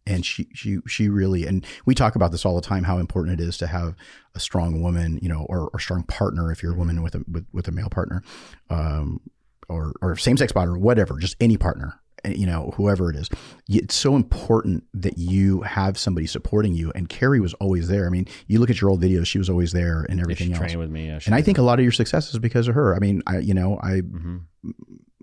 And 0.06 0.24
she 0.24 0.48
she 0.54 0.78
she 0.86 1.10
really 1.10 1.46
and 1.46 1.66
we 1.84 1.94
talk 1.94 2.16
about 2.16 2.32
this 2.32 2.46
all 2.46 2.54
the 2.56 2.62
time 2.66 2.84
how 2.84 2.96
important 2.96 3.38
it 3.38 3.44
is 3.46 3.58
to 3.58 3.66
have 3.66 3.94
a 4.34 4.40
strong 4.40 4.80
woman, 4.80 5.18
you 5.20 5.28
know, 5.28 5.44
or, 5.50 5.68
or 5.74 5.78
strong 5.78 6.04
partner 6.04 6.50
if 6.50 6.62
you're 6.62 6.72
a 6.72 6.76
woman 6.76 7.02
with 7.02 7.14
a 7.14 7.24
with, 7.30 7.44
with 7.52 7.68
a 7.68 7.72
male 7.72 7.90
partner, 7.90 8.22
um, 8.70 9.20
or 9.68 9.92
or 10.02 10.16
same 10.16 10.36
sex 10.36 10.52
partner, 10.52 10.74
or 10.74 10.78
whatever, 10.78 11.18
just 11.18 11.36
any 11.40 11.56
partner, 11.56 12.00
eh, 12.24 12.30
you 12.36 12.46
know, 12.46 12.72
whoever 12.76 13.10
it 13.10 13.16
is. 13.16 13.28
It's 13.68 13.94
so 13.94 14.16
important 14.16 14.84
that 14.94 15.18
you 15.18 15.62
have 15.62 15.98
somebody 15.98 16.26
supporting 16.26 16.74
you. 16.74 16.90
And 16.94 17.08
Kerry 17.08 17.40
was 17.40 17.54
always 17.54 17.88
there. 17.88 18.06
I 18.06 18.10
mean, 18.10 18.26
you 18.46 18.58
look 18.60 18.70
at 18.70 18.80
your 18.80 18.90
old 18.90 19.02
videos; 19.02 19.26
she 19.26 19.38
was 19.38 19.50
always 19.50 19.72
there, 19.72 20.06
and 20.08 20.20
everything 20.20 20.52
else. 20.52 20.58
trained 20.60 20.78
with 20.80 20.90
me. 20.90 21.06
Yeah, 21.08 21.20
And 21.26 21.34
I 21.34 21.42
think 21.42 21.58
a 21.58 21.62
lot 21.62 21.78
of 21.78 21.82
your 21.84 21.92
success 21.92 22.32
is 22.32 22.38
because 22.38 22.68
of 22.68 22.74
her. 22.74 22.94
I 22.94 22.98
mean, 22.98 23.22
I 23.26 23.38
you 23.38 23.54
know 23.54 23.78
I 23.82 24.00
Mhm. 24.00 24.42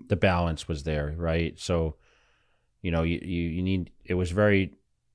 the 0.08 0.16
balance 0.16 0.68
was 0.68 0.84
there, 0.84 1.14
right? 1.16 1.58
So, 1.58 1.96
you 2.82 2.90
know, 2.92 3.02
you, 3.02 3.18
you 3.22 3.42
you 3.50 3.62
need 3.62 3.90
it 4.04 4.14
was 4.14 4.30
very 4.30 4.72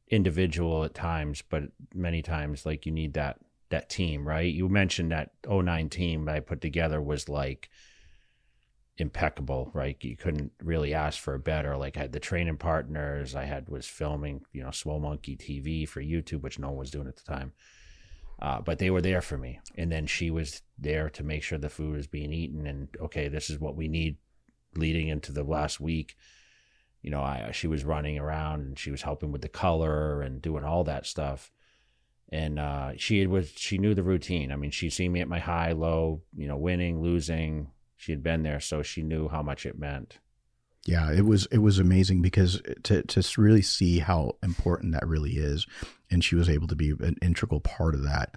individual 0.09 0.83
at 0.83 0.93
times, 0.93 1.41
but 1.41 1.63
many 1.93 2.21
times 2.21 2.65
like 2.65 2.85
you 2.85 2.91
need 2.91 3.13
that 3.13 3.39
that 3.69 3.89
team, 3.89 4.27
right? 4.27 4.53
You 4.53 4.67
mentioned 4.67 5.13
that 5.13 5.31
09 5.49 5.87
team 5.89 6.27
I 6.27 6.41
put 6.41 6.59
together 6.59 7.01
was 7.01 7.29
like 7.29 7.69
impeccable, 8.97 9.71
right? 9.73 9.97
You 10.01 10.15
couldn't 10.15 10.51
really 10.61 10.93
ask 10.93 11.19
for 11.19 11.33
a 11.33 11.39
better. 11.39 11.77
Like 11.77 11.97
I 11.97 12.01
had 12.01 12.11
the 12.11 12.19
training 12.19 12.57
partners, 12.57 13.35
I 13.35 13.45
had 13.45 13.69
was 13.69 13.87
filming, 13.87 14.41
you 14.53 14.63
know, 14.63 14.71
Swole 14.71 14.99
Monkey 14.99 15.35
TV 15.35 15.87
for 15.87 16.01
YouTube, 16.01 16.41
which 16.41 16.59
no 16.59 16.69
one 16.69 16.77
was 16.77 16.91
doing 16.91 17.07
at 17.07 17.15
the 17.15 17.23
time. 17.23 17.53
Uh, 18.41 18.59
but 18.59 18.79
they 18.79 18.89
were 18.89 19.01
there 19.01 19.21
for 19.21 19.37
me. 19.37 19.59
And 19.77 19.91
then 19.91 20.07
she 20.07 20.31
was 20.31 20.61
there 20.77 21.09
to 21.11 21.23
make 21.23 21.43
sure 21.43 21.57
the 21.57 21.69
food 21.69 21.95
was 21.95 22.07
being 22.07 22.33
eaten. 22.33 22.65
And 22.65 22.87
okay, 22.99 23.27
this 23.27 23.49
is 23.49 23.59
what 23.59 23.75
we 23.75 23.87
need 23.87 24.17
leading 24.75 25.09
into 25.09 25.31
the 25.31 25.43
last 25.43 25.79
week. 25.79 26.15
You 27.01 27.11
know, 27.11 27.21
I 27.21 27.51
she 27.51 27.67
was 27.67 27.83
running 27.83 28.17
around 28.17 28.61
and 28.61 28.79
she 28.79 28.91
was 28.91 29.03
helping 29.03 29.31
with 29.31 29.41
the 29.41 29.49
color 29.49 30.21
and 30.21 30.41
doing 30.41 30.63
all 30.63 30.83
that 30.85 31.05
stuff. 31.05 31.51
And 32.29 32.59
uh, 32.59 32.93
she 32.97 33.25
was 33.27 33.51
she 33.55 33.77
knew 33.77 33.93
the 33.93 34.03
routine. 34.03 34.51
I 34.51 34.55
mean, 34.55 34.71
she'd 34.71 34.91
seen 34.91 35.11
me 35.11 35.21
at 35.21 35.27
my 35.27 35.39
high, 35.39 35.73
low, 35.73 36.21
you 36.35 36.47
know, 36.47 36.57
winning, 36.57 37.01
losing. 37.01 37.71
She 38.01 38.11
had 38.11 38.23
been 38.23 38.41
there, 38.41 38.59
so 38.59 38.81
she 38.81 39.03
knew 39.03 39.27
how 39.27 39.43
much 39.43 39.63
it 39.63 39.77
meant. 39.77 40.17
Yeah, 40.87 41.11
it 41.11 41.23
was 41.23 41.45
it 41.51 41.59
was 41.59 41.77
amazing 41.77 42.23
because 42.23 42.59
to 42.81 43.03
to 43.03 43.23
really 43.39 43.61
see 43.61 43.99
how 43.99 44.37
important 44.41 44.93
that 44.93 45.07
really 45.07 45.33
is, 45.33 45.67
and 46.09 46.23
she 46.23 46.33
was 46.33 46.49
able 46.49 46.65
to 46.69 46.75
be 46.75 46.89
an 46.89 47.17
integral 47.21 47.59
part 47.59 47.93
of 47.93 48.01
that. 48.01 48.35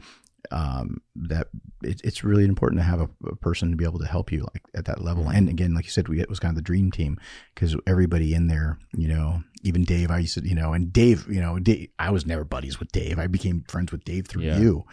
um, 0.51 1.01
that 1.17 1.49
it, 1.83 2.03
it's 2.05 2.23
really 2.23 2.45
important 2.45 2.79
to 2.79 2.85
have 2.85 3.01
a, 3.01 3.09
a, 3.27 3.37
person 3.37 3.71
to 3.71 3.77
be 3.79 3.87
able 3.87 3.99
to 4.01 4.07
help 4.07 4.31
you 4.31 4.43
like 4.43 4.63
at 4.75 4.85
that 4.85 5.03
level. 5.03 5.31
And 5.31 5.49
again, 5.49 5.73
like 5.75 5.87
you 5.87 5.91
said, 5.91 6.09
we 6.09 6.21
it 6.21 6.29
was 6.29 6.39
kind 6.39 6.51
of 6.51 6.57
the 6.57 6.63
dream 6.63 6.91
team 6.91 7.19
because 7.55 7.75
everybody 7.87 8.35
in 8.35 8.49
there, 8.49 8.79
you 8.95 9.09
know, 9.09 9.43
even 9.63 9.85
Dave, 9.85 10.11
I 10.11 10.19
used 10.19 10.35
to, 10.35 10.47
you 10.47 10.55
know, 10.55 10.75
and 10.75 10.93
Dave, 10.93 11.27
you 11.31 11.41
know, 11.41 11.59
Dave, 11.59 11.89
I 11.99 12.11
was 12.11 12.27
never 12.27 12.45
buddies 12.45 12.79
with 12.79 12.93
Dave. 12.93 13.19
I 13.19 13.27
became 13.29 13.65
friends 13.67 13.91
with 13.91 14.05
Dave 14.05 14.27
through 14.27 14.43
Yeah. 14.43 14.59
you, 14.59 14.85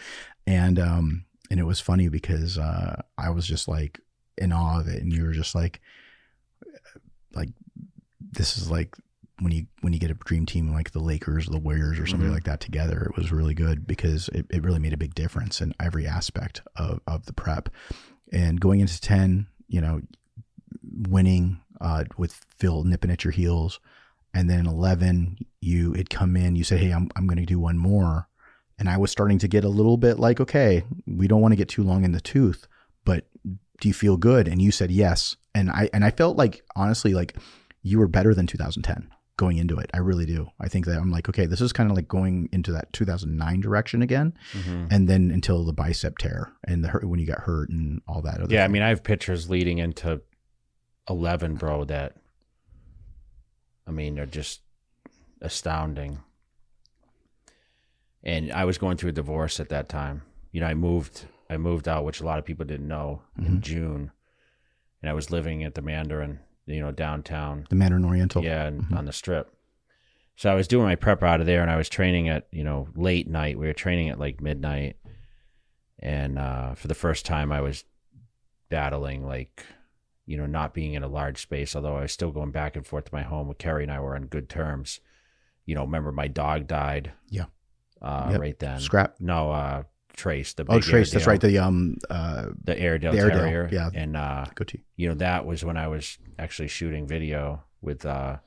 and 0.48 0.80
um, 0.80 1.26
and 1.50 1.60
it 1.60 1.66
was 1.66 1.82
funny 1.82 2.08
because 2.08 2.58
uh, 2.58 3.02
I 3.18 3.32
was 3.32 3.46
just 3.46 3.68
like 3.68 4.00
in 4.38 4.52
awe 4.52 4.80
of 4.80 4.88
it, 4.88 5.02
and 5.02 5.12
you 5.14 5.24
were 5.26 5.32
just 5.34 5.54
like, 5.56 5.82
like 7.34 7.50
this 8.32 8.58
is 8.58 8.70
like 8.70 8.96
when 9.40 9.52
you 9.52 9.66
when 9.82 9.94
you 9.94 10.00
get 10.00 10.12
a 10.12 10.16
dream 10.16 10.46
team 10.46 10.72
like 10.72 10.92
the 10.92 11.00
Lakers 11.00 11.48
or 11.48 11.52
the 11.52 11.60
Warriors 11.60 11.98
or 12.00 12.06
somebody 12.06 12.30
Mhm. 12.30 12.34
like 12.36 12.44
that 12.44 12.60
together, 12.60 13.04
it 13.10 13.18
was 13.18 13.32
really 13.32 13.54
good 13.56 13.88
because 13.88 14.30
it, 14.30 14.46
it 14.50 14.64
really 14.64 14.80
made 14.80 14.94
a 14.94 14.98
big 14.98 15.16
difference 15.16 15.62
in 15.62 15.74
every 15.80 16.06
aspect 16.06 16.62
of, 16.76 17.00
of 17.08 17.26
the 17.26 17.34
prep. 17.34 17.70
And 18.32 18.62
going 18.62 18.80
into 18.80 19.00
ten, 19.02 19.48
you 19.68 19.82
know, 19.82 20.02
winning 20.84 21.60
uh, 21.80 22.06
with 22.18 22.40
Phil 22.58 22.84
nipping 22.84 23.12
at 23.12 23.24
your 23.24 23.32
heels, 23.32 23.80
and 24.34 24.50
then 24.50 24.68
eleven, 24.68 25.38
you 25.60 25.94
had 25.94 26.10
come 26.10 26.38
in, 26.38 26.56
you 26.56 26.64
said, 26.64 26.80
"Hey, 26.80 26.92
I'm 26.92 27.10
I'm 27.16 27.26
going 27.28 27.40
to 27.40 27.46
do 27.46 27.60
one 27.60 27.78
more," 27.78 28.28
and 28.78 28.88
I 28.88 28.98
was 28.98 29.12
starting 29.12 29.40
to 29.40 29.48
get 29.48 29.64
a 29.64 29.70
little 29.70 29.98
bit 29.98 30.20
like, 30.20 30.40
"Okay, 30.40 30.84
we 31.08 31.28
don't 31.28 31.42
want 31.42 31.52
to 31.54 31.56
get 31.58 31.68
too 31.70 31.84
long 31.84 32.04
in 32.06 32.12
the 32.12 32.22
tooth, 32.22 32.68
do 33.82 33.90
you 33.90 33.94
feel 33.94 34.16
good?" 34.16 34.48
And 34.48 34.62
you 34.62 34.72
said 34.72 34.92
yes, 34.92 35.36
and 35.54 35.70
I 35.70 35.90
and 35.94 36.06
I 36.06 36.12
felt 36.12 36.38
like 36.38 36.64
honestly 36.76 37.14
like 37.14 37.36
you 37.84 38.00
were 38.00 38.08
better 38.08 38.34
than 38.34 38.48
2010 38.48 39.10
going 39.38 39.58
into 39.58 39.78
it. 39.78 39.90
I 39.94 39.98
really 39.98 40.28
do. 40.28 40.50
I 40.60 40.68
think 40.68 40.86
that 40.86 40.98
I'm 41.00 41.10
like, 41.10 41.28
okay, 41.28 41.48
this 41.48 41.62
is 41.62 41.74
kind 41.74 41.90
of 41.90 41.96
like 41.96 42.08
going 42.08 42.48
into 42.52 42.72
that 42.74 42.94
2009 42.94 43.60
direction 43.60 44.04
again, 44.04 44.34
Mhm. 44.54 44.88
and 44.92 45.10
then 45.10 45.32
until 45.32 45.66
the 45.66 45.74
bicep 45.74 46.20
tear 46.20 46.52
and 46.64 46.84
the 46.84 46.90
hurt 46.90 47.04
when 47.10 47.20
you 47.20 47.26
got 47.26 47.40
hurt 47.40 47.70
and 47.72 48.02
all 48.08 48.22
that. 48.22 48.40
Other 48.40 48.54
Yeah, 48.54 48.64
I 48.64 48.68
mean, 48.68 48.84
I 48.84 48.90
have 48.90 49.04
pictures 49.04 49.50
leading 49.50 49.80
into 49.80 50.22
11, 51.10 51.56
bro, 51.56 51.86
that, 51.86 52.18
I 53.88 53.92
mean, 53.92 54.14
they're 54.14 54.28
just 54.28 54.62
astounding. 55.42 56.20
And 58.24 58.52
I 58.52 58.66
was 58.66 58.78
going 58.78 58.98
through 58.98 59.10
a 59.10 59.14
divorce 59.14 59.60
at 59.60 59.70
that 59.70 59.90
time. 59.90 60.22
You 60.52 60.62
know, 60.62 60.68
I 60.68 60.76
moved, 60.76 61.26
I 61.52 61.58
moved 61.58 61.88
out, 61.88 62.06
which 62.06 62.22
a 62.22 62.26
lot 62.26 62.40
of 62.40 62.46
people 62.46 62.66
didn't 62.66 62.88
know 62.88 63.22
in 63.38 63.58
Mhm. 63.58 63.62
June. 63.62 64.12
And 65.02 65.10
I 65.10 65.14
was 65.14 65.30
living 65.32 65.64
at 65.64 65.76
the 65.76 65.82
Mandarin, 65.82 66.40
you 66.66 66.80
know, 66.80 66.92
downtown. 66.92 67.68
the 67.70 67.76
Mandarin 67.76 68.06
Oriental. 68.06 68.44
Yeah, 68.44 68.66
and 68.68 68.84
Mhm. 68.84 68.98
on 68.98 69.06
the 69.06 69.12
strip. 69.14 69.54
So 70.36 70.50
I 70.52 70.56
was 70.56 70.68
doing 70.68 70.86
my 70.86 70.96
prep 70.96 71.22
out 71.22 71.40
of 71.42 71.46
there, 71.46 71.62
and 71.62 71.70
I 71.70 71.76
was 71.76 71.90
training 71.90 72.30
at 72.30 72.48
you 72.52 72.64
know 72.64 72.88
late 72.96 73.28
night. 73.28 73.60
We 73.60 73.68
were 73.68 73.74
training 73.74 74.10
at 74.10 74.18
like 74.20 74.42
midnight, 74.42 74.96
and 76.00 76.40
uh, 76.40 76.74
for 76.76 76.88
the 76.88 76.96
first 76.96 77.26
time, 77.26 77.52
I 77.52 77.62
was 77.62 77.84
battling 78.70 79.26
like 79.26 79.66
you 80.26 80.38
know 80.38 80.46
not 80.46 80.74
being 80.74 80.94
in 80.94 81.04
a 81.04 81.08
large 81.08 81.42
space. 81.42 81.76
Although 81.76 81.98
I 81.98 82.02
was 82.02 82.12
still 82.12 82.32
going 82.32 82.52
back 82.52 82.76
and 82.76 82.86
forth 82.88 83.06
to 83.06 83.14
my 83.16 83.24
home. 83.24 83.48
With 83.50 83.58
Kerry 83.58 83.84
and 83.84 83.92
I 83.92 84.00
were 84.00 84.16
on 84.16 84.28
good 84.28 84.50
terms. 84.50 85.00
You 85.66 85.76
know, 85.76 85.84
remember 85.84 86.12
my 86.12 86.28
dog 86.28 86.68
died. 86.68 87.12
Yeah. 87.30 87.46
Uh, 88.02 88.30
Yep. 88.32 88.40
Right 88.40 88.60
then. 88.60 88.80
Scrap. 88.80 89.20
No, 89.20 89.52
uh, 89.52 89.84
Trace. 90.22 90.54
The 90.54 90.66
Oh, 90.70 90.80
Trace. 90.80 91.12
That's 91.12 91.28
right. 91.28 91.42
The 91.42 91.58
um 91.58 91.98
uh 92.10 92.48
the 92.64 92.78
Airedale, 92.78 93.12
the 93.14 93.18
Airedale, 93.20 93.40
Terrier. 93.40 93.70
yeah. 93.72 93.90
And 94.02 94.16
uh, 94.16 94.46
goatee. 94.56 94.84
you 94.96 95.10
know 95.10 95.16
that 95.16 95.46
was 95.46 95.66
when 95.66 95.78
I 95.78 95.88
was 95.88 96.18
actually 96.38 96.68
shooting 96.70 97.08
video 97.08 97.64
with 97.82 98.06
uh 98.06 98.38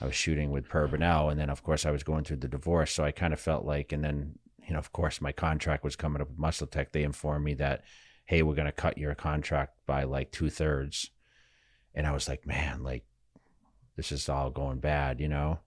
I 0.00 0.04
was 0.06 0.14
shooting 0.14 0.50
with 0.50 0.68
Per 0.68 0.86
Bernal 0.86 1.30
and 1.30 1.38
then 1.40 1.50
of 1.50 1.62
course 1.62 1.86
I 1.86 1.90
was 1.90 2.02
going 2.04 2.24
through 2.24 2.38
the 2.44 2.48
divorce 2.48 2.90
so 2.92 3.02
I 3.04 3.12
kind 3.12 3.32
of 3.32 3.40
felt 3.40 3.64
like 3.64 3.92
and 3.92 4.02
then 4.04 4.38
you 4.66 4.72
know 4.74 4.78
of 4.78 4.92
course 4.92 5.20
my 5.20 5.32
contract 5.32 5.82
was 5.84 5.96
coming 5.96 6.22
up 6.22 6.28
with 6.28 6.38
MuscleTech 6.38 6.92
they 6.92 7.02
informed 7.02 7.44
me 7.44 7.54
that 7.54 7.82
hey 8.26 8.42
we're 8.42 8.54
gonna 8.60 8.72
cut 8.84 8.96
your 8.98 9.14
contract 9.14 9.72
by 9.86 10.04
like 10.04 10.30
two 10.30 10.50
thirds 10.50 11.10
and 11.96 12.06
I 12.06 12.12
was 12.12 12.28
like 12.28 12.46
man 12.46 12.82
like 12.84 13.04
this 13.96 14.12
is 14.12 14.28
all 14.28 14.50
going 14.50 14.78
bad 14.78 15.20
you 15.20 15.28
know 15.28 15.58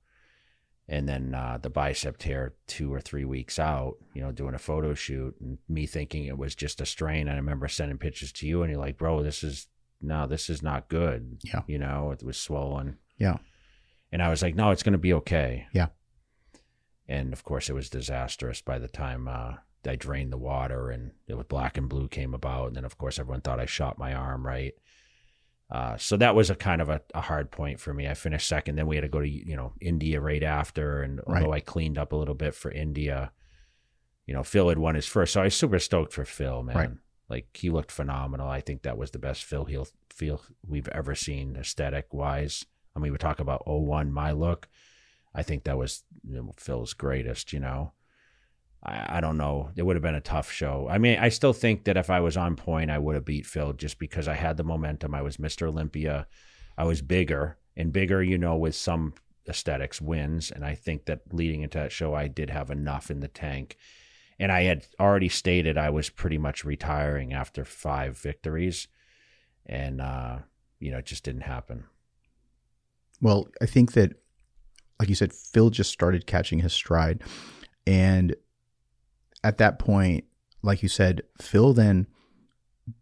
and 0.88 1.10
then 1.10 1.34
uh, 1.34 1.58
the 1.62 1.70
bicep 1.70 2.18
tear 2.18 2.54
two 2.68 2.94
or 2.94 3.02
three 3.02 3.26
weeks 3.26 3.58
out, 3.58 3.96
you 4.14 4.22
know, 4.22 4.32
doing 4.32 4.54
a 4.54 4.60
photo 4.60 4.94
shoot, 4.94 5.36
and 5.40 5.58
me 5.68 5.86
thinking 5.86 6.26
it 6.26 6.38
was 6.38 6.54
just 6.56 6.82
a 6.82 6.86
strain. 6.86 7.22
And 7.28 7.32
I 7.32 7.36
remember 7.36 7.68
sending 7.68 7.98
pictures 7.98 8.32
to 8.34 8.48
you, 8.48 8.62
and 8.62 8.72
you're 8.72 8.80
like, 8.80 8.98
"Bro, 8.98 9.24
this 9.24 9.44
is 9.44 9.68
no, 10.02 10.28
this 10.28 10.50
is 10.50 10.62
not 10.62 10.88
good." 10.90 11.40
Yeah. 11.44 11.62
you 11.68 11.80
know, 11.80 12.12
it 12.12 12.24
was 12.24 12.38
swollen. 12.38 12.98
Yeah. 13.18 13.38
and 14.12 14.22
I 14.22 14.30
was 14.30 14.42
like, 14.42 14.56
"No, 14.56 14.72
it's 14.72 14.84
going 14.84 14.94
to 14.94 15.00
be 15.00 15.14
okay." 15.14 15.68
Yeah. 15.74 15.88
and 17.08 17.34
of 17.34 17.44
course, 17.44 17.70
it 17.70 17.74
was 17.74 17.90
disastrous 17.90 18.62
by 18.62 18.80
the 18.80 18.88
time 18.88 19.28
uh, 19.28 19.54
I 19.88 19.96
drained 19.96 20.32
the 20.34 20.38
water, 20.38 20.90
and 20.90 21.12
it 21.28 21.36
was 21.36 21.46
black 21.48 21.78
and 21.78 21.88
blue 21.90 22.08
came 22.08 22.34
about, 22.34 22.68
and 22.68 22.76
then 22.76 22.86
of 22.86 22.98
course 22.98 23.20
everyone 23.20 23.42
thought 23.42 23.60
I 23.60 23.66
shot 23.66 23.98
my 24.00 24.14
arm 24.14 24.46
right. 24.46 24.74
Uh, 25.72 25.98
so 25.98 26.16
that 26.18 26.36
was 26.36 26.50
a 26.52 26.56
kind 26.56 26.80
of 26.82 26.90
a, 26.90 27.02
a 27.16 27.22
hard 27.22 27.50
point 27.50 27.80
for 27.80 27.94
me. 27.94 28.08
I 28.08 28.14
finished 28.14 28.48
second. 28.48 28.76
Then 28.76 28.86
we 28.88 28.96
had 28.96 29.02
to 29.02 29.08
go 29.08 29.20
to 29.20 29.28
you 29.28 29.56
know 29.56 29.74
India 29.82 30.22
right 30.22 30.44
after, 30.44 31.02
and 31.02 31.20
Right. 31.26 31.42
although 31.42 31.54
I 31.54 31.60
cleaned 31.60 31.98
up 31.98 32.12
a 32.12 32.16
little 32.16 32.36
bit 32.36 32.54
for 32.54 32.72
India, 32.72 33.32
you 34.28 34.34
know 34.34 34.44
Phil 34.44 34.70
had 34.70 34.78
won 34.78 34.96
his 34.96 35.08
first, 35.08 35.34
so 35.34 35.42
I 35.42 35.46
was 35.46 35.56
super 35.56 35.80
stoked 35.80 36.14
for 36.14 36.26
Phil, 36.26 36.62
man. 36.64 36.76
Right. 36.76 36.90
Like 37.30 37.48
he 37.58 37.72
looked 37.72 37.92
phenomenal. 37.92 38.48
I 38.48 38.62
think 38.62 38.84
that 38.84 38.98
was 38.98 39.10
the 39.12 39.18
best 39.20 39.44
Phil 39.44 39.66
he'll 39.66 39.88
feel 40.12 40.42
we've 40.68 40.88
ever 40.90 41.16
seen 41.16 41.56
aesthetic 41.56 42.14
wise. 42.14 42.64
I 42.96 43.00
mean, 43.00 43.12
we 43.12 43.18
talk 43.18 43.40
about 43.40 43.64
01, 43.66 44.12
my 44.12 44.32
look. 44.32 44.70
I 45.34 45.42
think 45.42 45.64
that 45.64 45.78
was 45.78 46.04
you 46.24 46.36
know, 46.36 46.54
Phil's 46.58 46.94
greatest. 46.94 47.52
You 47.52 47.60
know, 47.62 47.94
I, 48.86 49.18
I 49.18 49.22
don't 49.22 49.38
know. 49.38 49.72
It 49.76 49.84
would 49.84 49.96
have 49.96 50.04
been 50.04 50.16
a 50.16 50.22
tough 50.22 50.52
show. 50.52 50.88
I 50.90 50.98
mean, 50.98 51.18
I 51.20 51.30
still 51.30 51.54
think 51.54 51.86
that 51.86 51.98
if 51.98 52.10
I 52.10 52.20
was 52.20 52.38
on 52.38 52.56
point, 52.56 52.92
I 52.92 53.00
would 53.00 53.16
have 53.16 53.26
beat 53.26 53.46
Phil 53.46 53.74
just 53.74 54.00
because 54.00 54.28
I 54.28 54.36
had 54.36 54.58
the 54.58 54.64
momentum. 54.64 55.16
I 55.16 55.22
was 55.22 55.38
Mr. 55.38 55.68
Olympia. 55.68 56.28
I 56.78 56.86
was 56.86 57.02
bigger 57.02 57.58
and 57.76 57.92
bigger, 57.92 58.22
you 58.22 58.38
know, 58.38 58.56
with 58.56 58.76
some 58.76 59.14
aesthetics 59.48 60.02
wins. 60.02 60.52
And 60.52 60.64
I 60.64 60.76
think 60.76 61.06
that 61.06 61.22
leading 61.34 61.62
into 61.62 61.78
that 61.78 61.92
show, 61.92 62.14
I 62.14 62.28
did 62.28 62.50
have 62.50 62.70
enough 62.70 63.10
in 63.10 63.20
the 63.20 63.28
tank. 63.28 63.78
And 64.40 64.52
I 64.52 64.64
had 64.64 64.86
already 65.00 65.30
stated 65.30 65.78
I 65.78 65.90
was 65.90 66.10
pretty 66.10 66.38
much 66.38 66.66
retiring 66.66 67.34
after 67.34 67.64
five 67.64 68.18
victories. 68.18 68.88
And, 69.66 70.02
uh, 70.02 70.40
you 70.80 70.92
know, 70.92 70.98
it 70.98 71.06
just 71.06 71.24
didn't 71.24 71.42
happen. 71.42 71.86
Well, 73.22 73.48
I 73.62 73.66
think 73.66 73.94
that, 73.94 74.14
like 75.00 75.10
you 75.10 75.16
said, 75.16 75.34
Phil 75.34 75.70
just 75.70 75.92
started 75.92 76.28
catching 76.28 76.60
his 76.60 76.74
stride. 76.74 77.24
And 77.88 78.36
at 79.46 79.60
that 79.60 79.78
point, 79.78 80.26
like 80.64 80.82
you 80.82 80.90
said, 80.90 81.22
Phil 81.40 81.72
then 81.72 82.08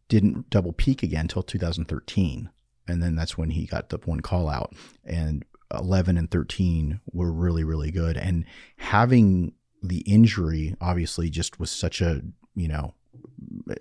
didn't 0.10 0.50
double 0.50 0.74
peak 0.74 1.02
again 1.02 1.22
until 1.22 1.42
2013. 1.42 2.50
And 2.86 3.02
then 3.02 3.16
that's 3.16 3.38
when 3.38 3.52
he 3.52 3.66
got 3.66 3.88
the 3.88 3.98
one 4.04 4.20
call 4.20 4.50
out. 4.50 4.76
And 5.06 5.46
11 5.74 6.18
and 6.18 6.30
13 6.30 7.00
were 7.14 7.32
really, 7.32 7.64
really 7.64 7.92
good. 7.92 8.18
And 8.18 8.44
having 8.76 9.54
the 9.82 10.00
injury 10.00 10.76
obviously 10.82 11.30
just 11.30 11.62
was 11.62 11.72
such 11.72 12.02
a, 12.02 12.22
you 12.56 12.68
know, 12.68 12.94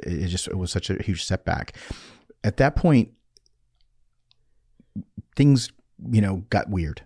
it 0.04 0.28
just 0.28 0.46
it 0.46 0.56
was 0.56 0.70
such 0.70 0.88
a 0.88 1.02
huge 1.02 1.24
setback. 1.24 1.76
At 2.44 2.58
that 2.58 2.76
point, 2.76 3.10
things 5.34 5.70
you 6.10 6.20
know 6.20 6.44
got 6.50 6.68
weird 6.68 7.02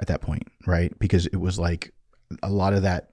at 0.00 0.08
that 0.08 0.20
point 0.20 0.42
right 0.66 0.98
because 0.98 1.26
it 1.26 1.36
was 1.36 1.58
like 1.58 1.92
a 2.42 2.50
lot 2.50 2.72
of 2.72 2.82
that 2.82 3.11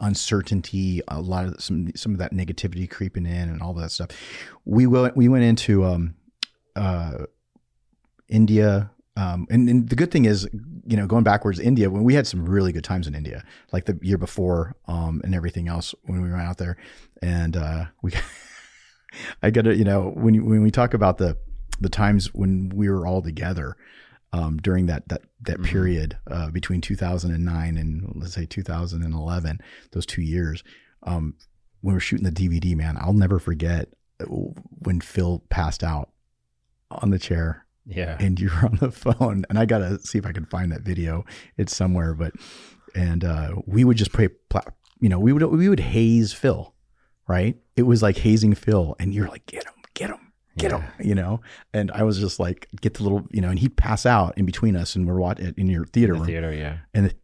uncertainty 0.00 1.00
a 1.08 1.20
lot 1.20 1.44
of 1.44 1.62
some 1.62 1.94
some 1.94 2.12
of 2.12 2.18
that 2.18 2.32
negativity 2.32 2.90
creeping 2.90 3.26
in 3.26 3.48
and 3.48 3.62
all 3.62 3.74
that 3.74 3.90
stuff. 3.90 4.08
We 4.64 4.86
went 4.86 5.16
we 5.16 5.28
went 5.28 5.44
into 5.44 5.84
um 5.84 6.14
uh 6.74 7.26
india 8.28 8.90
um 9.16 9.46
and, 9.50 9.68
and 9.68 9.88
the 9.88 9.94
good 9.94 10.10
thing 10.10 10.24
is 10.24 10.48
you 10.86 10.96
know 10.96 11.06
going 11.06 11.22
backwards 11.22 11.58
india 11.58 11.90
when 11.90 12.02
we 12.02 12.14
had 12.14 12.26
some 12.26 12.46
really 12.46 12.72
good 12.72 12.82
times 12.82 13.06
in 13.06 13.14
india 13.14 13.44
like 13.72 13.84
the 13.84 13.98
year 14.00 14.16
before 14.16 14.74
um 14.88 15.20
and 15.22 15.34
everything 15.34 15.68
else 15.68 15.94
when 16.04 16.22
we 16.22 16.30
went 16.30 16.42
out 16.42 16.58
there. 16.58 16.76
And 17.20 17.56
uh 17.56 17.84
we 18.02 18.12
i 19.42 19.50
gotta 19.50 19.76
you 19.76 19.84
know 19.84 20.12
when 20.16 20.44
when 20.46 20.62
we 20.62 20.70
talk 20.70 20.94
about 20.94 21.18
the 21.18 21.36
the 21.80 21.88
times 21.88 22.32
when 22.34 22.70
we 22.70 22.88
were 22.88 23.06
all 23.06 23.22
together 23.22 23.76
um, 24.32 24.56
during 24.58 24.86
that 24.86 25.08
that 25.08 25.22
that 25.42 25.58
Mhm. 25.58 25.64
period 25.64 26.18
uh, 26.30 26.50
between 26.50 26.80
2009 26.80 27.76
and 27.76 28.12
let's 28.14 28.34
say 28.34 28.46
2011, 28.46 29.58
those 29.92 30.06
two 30.06 30.22
years, 30.22 30.62
um, 31.02 31.34
when 31.80 31.94
we're 31.94 32.00
shooting 32.00 32.24
the 32.24 32.30
DVD, 32.32 32.74
man, 32.76 32.96
I'll 32.98 33.12
never 33.12 33.38
forget 33.38 33.88
when 34.28 35.00
Phil 35.00 35.42
passed 35.50 35.82
out 35.82 36.10
on 36.90 37.10
the 37.10 37.18
chair 37.18 37.66
Yeah. 37.86 38.16
and 38.20 38.38
you 38.40 38.48
were 38.50 38.68
on 38.68 38.76
the 38.80 38.90
phone, 38.92 39.44
and 39.50 39.58
I 39.58 39.64
gotta 39.66 39.98
see 40.00 40.18
if 40.18 40.26
I 40.26 40.32
can 40.32 40.44
find 40.46 40.70
that 40.72 40.82
video. 40.82 41.24
It's 41.56 41.74
somewhere, 41.74 42.14
but 42.14 42.32
and 42.94 43.24
uh, 43.24 43.56
we 43.66 43.84
would 43.84 43.96
just 43.96 44.12
play, 44.12 44.28
pla- 44.28 44.62
you 45.00 45.08
know, 45.08 45.18
we 45.18 45.32
would 45.32 45.42
we 45.44 45.68
would 45.68 45.80
haze 45.80 46.32
Phil, 46.32 46.74
right? 47.26 47.56
It 47.74 47.82
was 47.82 48.02
like 48.02 48.18
hazing 48.18 48.54
Phil, 48.54 48.94
and 49.00 49.12
you're 49.14 49.28
like, 49.28 49.46
get 49.46 49.64
him, 49.64 49.72
get 50.58 50.70
him 50.72 50.80
Yeah. 50.80 50.86
him, 50.98 51.08
you 51.08 51.14
know? 51.14 51.40
And 51.72 51.90
I 51.92 52.02
was 52.02 52.18
just 52.18 52.38
like, 52.40 52.68
get 52.80 52.94
the 52.94 53.02
little, 53.02 53.26
you 53.30 53.40
know, 53.40 53.48
and 53.48 53.58
he'd 53.58 53.76
pass 53.76 54.04
out 54.06 54.36
in 54.38 54.44
between 54.46 54.76
us 54.76 54.94
and 54.96 55.06
we're 55.06 55.18
watching 55.18 55.54
in 55.56 55.68
your 55.68 55.86
theater 55.86 56.12
The 56.14 56.18
room. 56.18 56.26
theater, 56.26 56.52
yeah. 56.52 56.78
And, 56.94 57.14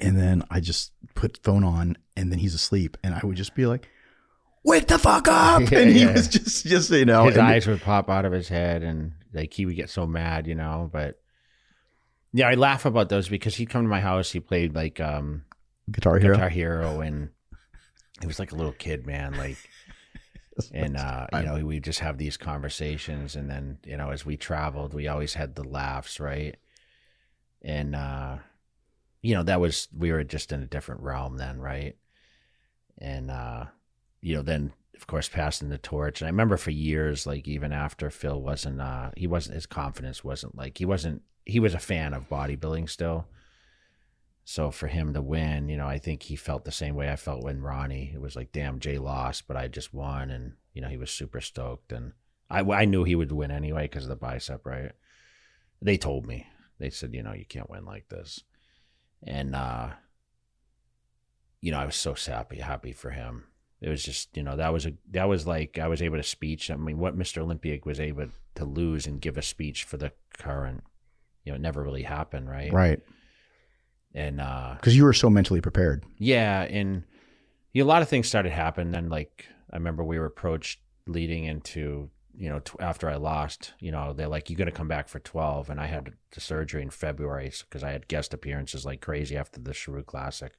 and 0.00 0.18
then 0.18 0.42
I 0.50 0.60
just 0.60 0.92
put 1.14 1.38
phone 1.44 1.64
on 1.64 1.96
and 2.16 2.32
then 2.32 2.38
he's 2.38 2.54
asleep. 2.54 2.96
And 3.04 3.14
I 3.14 3.20
would 3.24 3.36
just 3.36 3.54
be 3.54 3.66
like, 3.66 3.88
wake 4.64 4.86
the 4.88 4.98
fuck 4.98 5.28
up. 5.28 5.62
Yeah, 5.70 5.78
and 5.78 5.90
he 5.90 6.00
yeah. 6.02 6.12
was 6.12 6.28
just, 6.28 6.66
just, 6.66 6.90
you 6.90 7.04
know, 7.04 7.26
his 7.26 7.38
eyes 7.38 7.66
would 7.66 7.82
pop 7.82 8.08
out 8.10 8.24
of 8.24 8.32
his 8.32 8.48
head 8.48 8.82
and 8.82 9.12
like 9.34 9.52
he 9.54 9.66
would 9.66 9.76
get 9.76 9.90
so 9.90 10.06
mad, 10.06 10.46
you 10.46 10.54
know. 10.54 10.88
But 10.92 11.20
yeah, 12.32 12.48
I 12.48 12.54
laugh 12.54 12.84
about 12.86 13.08
those 13.10 13.28
because 13.28 13.54
he'd 13.56 13.68
come 13.70 13.82
to 13.82 13.88
my 13.88 14.00
house. 14.00 14.30
He 14.32 14.40
played 14.40 14.74
like 14.74 15.00
um 15.00 15.44
Guitar 15.90 16.18
Hero. 16.18 16.34
Guitar 16.34 16.48
Hero, 16.48 17.00
and 17.00 17.28
he 18.20 18.26
was 18.26 18.38
like 18.38 18.52
a 18.52 18.54
little 18.56 18.72
kid, 18.72 19.06
man. 19.06 19.34
Like, 19.34 19.56
and 20.72 20.96
uh, 20.98 21.26
you 21.32 21.42
know, 21.42 21.64
we 21.64 21.80
just 21.80 22.00
have 22.00 22.18
these 22.18 22.36
conversations, 22.36 23.36
and 23.36 23.50
then 23.50 23.78
you 23.84 23.96
know, 23.96 24.10
as 24.10 24.26
we 24.26 24.36
traveled, 24.36 24.94
we 24.94 25.08
always 25.08 25.34
had 25.34 25.54
the 25.54 25.64
laughs, 25.64 26.20
right? 26.20 26.56
And 27.62 27.94
uh, 27.94 28.38
you 29.22 29.34
know, 29.34 29.42
that 29.44 29.60
was 29.60 29.88
we 29.96 30.12
were 30.12 30.24
just 30.24 30.52
in 30.52 30.62
a 30.62 30.66
different 30.66 31.02
realm 31.02 31.36
then, 31.36 31.60
right? 31.60 31.96
And 32.98 33.30
uh, 33.30 33.66
you 34.20 34.36
know, 34.36 34.42
then 34.42 34.72
of 34.96 35.06
course 35.06 35.28
passing 35.28 35.68
the 35.68 35.78
torch. 35.78 36.20
And 36.20 36.28
I 36.28 36.30
remember 36.30 36.56
for 36.56 36.70
years, 36.70 37.26
like 37.26 37.48
even 37.48 37.72
after 37.72 38.10
Phil 38.10 38.40
wasn't, 38.40 38.80
uh, 38.80 39.10
he 39.16 39.26
wasn't 39.26 39.54
his 39.54 39.66
confidence 39.66 40.22
wasn't 40.22 40.56
like 40.56 40.78
he 40.78 40.84
wasn't. 40.84 41.22
He 41.44 41.58
was 41.58 41.74
a 41.74 41.80
fan 41.80 42.14
of 42.14 42.28
bodybuilding 42.28 42.88
still. 42.88 43.26
So 44.44 44.70
for 44.70 44.88
him 44.88 45.14
to 45.14 45.22
win, 45.22 45.68
you 45.68 45.76
know, 45.76 45.86
I 45.86 45.98
think 45.98 46.24
he 46.24 46.36
felt 46.36 46.64
the 46.64 46.72
same 46.72 46.96
way 46.96 47.10
I 47.10 47.16
felt 47.16 47.44
when 47.44 47.62
Ronnie. 47.62 48.10
It 48.12 48.20
was 48.20 48.34
like, 48.34 48.50
damn, 48.52 48.80
Jay 48.80 48.98
lost, 48.98 49.46
but 49.46 49.56
I 49.56 49.68
just 49.68 49.94
won, 49.94 50.30
and 50.30 50.54
you 50.74 50.82
know, 50.82 50.88
he 50.88 50.96
was 50.96 51.10
super 51.10 51.40
stoked, 51.40 51.92
and 51.92 52.12
I 52.50 52.60
I 52.60 52.84
knew 52.84 53.04
he 53.04 53.14
would 53.14 53.30
win 53.30 53.50
anyway 53.50 53.84
because 53.84 54.04
of 54.04 54.10
the 54.10 54.16
bicep, 54.16 54.66
right? 54.66 54.92
They 55.80 55.96
told 55.96 56.26
me, 56.26 56.46
they 56.78 56.90
said, 56.90 57.14
you 57.14 57.22
know, 57.22 57.32
you 57.32 57.44
can't 57.44 57.70
win 57.70 57.84
like 57.84 58.08
this, 58.08 58.42
and 59.22 59.54
uh, 59.54 59.90
you 61.60 61.70
know, 61.70 61.78
I 61.78 61.86
was 61.86 61.96
so 61.96 62.14
happy, 62.14 62.58
happy 62.58 62.92
for 62.92 63.10
him. 63.10 63.44
It 63.80 63.88
was 63.88 64.04
just, 64.04 64.36
you 64.36 64.42
know, 64.42 64.56
that 64.56 64.72
was 64.72 64.86
a 64.86 64.92
that 65.10 65.28
was 65.28 65.46
like 65.46 65.78
I 65.78 65.88
was 65.88 66.02
able 66.02 66.16
to 66.16 66.22
speech. 66.22 66.70
I 66.70 66.76
mean, 66.76 66.98
what 66.98 67.18
Mr. 67.18 67.38
Olympia 67.38 67.78
was 67.84 68.00
able 68.00 68.26
to 68.56 68.64
lose 68.64 69.06
and 69.06 69.20
give 69.20 69.38
a 69.38 69.42
speech 69.42 69.84
for 69.84 69.96
the 69.96 70.12
current, 70.36 70.82
you 71.44 71.52
know, 71.52 71.56
it 71.56 71.60
never 71.60 71.82
really 71.82 72.02
happened, 72.02 72.48
right? 72.48 72.72
Right. 72.72 73.00
And 74.14 74.40
uh, 74.40 74.74
Because 74.76 74.96
you 74.96 75.04
were 75.04 75.12
so 75.14 75.30
mentally 75.30 75.60
prepared. 75.60 76.04
yeah, 76.18 76.62
and 76.62 77.04
you 77.72 77.82
know, 77.82 77.86
a 77.86 77.90
lot 77.92 78.02
of 78.02 78.08
things 78.08 78.28
started 78.28 78.52
happening. 78.52 78.92
Then, 78.92 79.08
like 79.08 79.46
I 79.72 79.76
remember 79.76 80.04
we 80.04 80.18
were 80.18 80.26
approached 80.26 80.80
leading 81.06 81.44
into 81.44 82.10
you 82.36 82.48
know 82.50 82.58
t- 82.60 82.72
after 82.80 83.08
I 83.08 83.16
lost. 83.16 83.72
You 83.80 83.90
know, 83.92 84.12
they're 84.12 84.28
like, 84.28 84.50
"You 84.50 84.56
got 84.56 84.66
to 84.66 84.70
come 84.70 84.88
back 84.88 85.08
for 85.08 85.18
12. 85.18 85.70
and 85.70 85.80
I 85.80 85.86
had 85.86 86.12
the 86.32 86.40
surgery 86.40 86.82
in 86.82 86.90
February 86.90 87.50
because 87.60 87.82
I 87.82 87.90
had 87.92 88.08
guest 88.08 88.34
appearances 88.34 88.84
like 88.84 89.00
crazy 89.00 89.36
after 89.36 89.60
the 89.60 89.72
Sheru 89.72 90.04
Classic. 90.04 90.52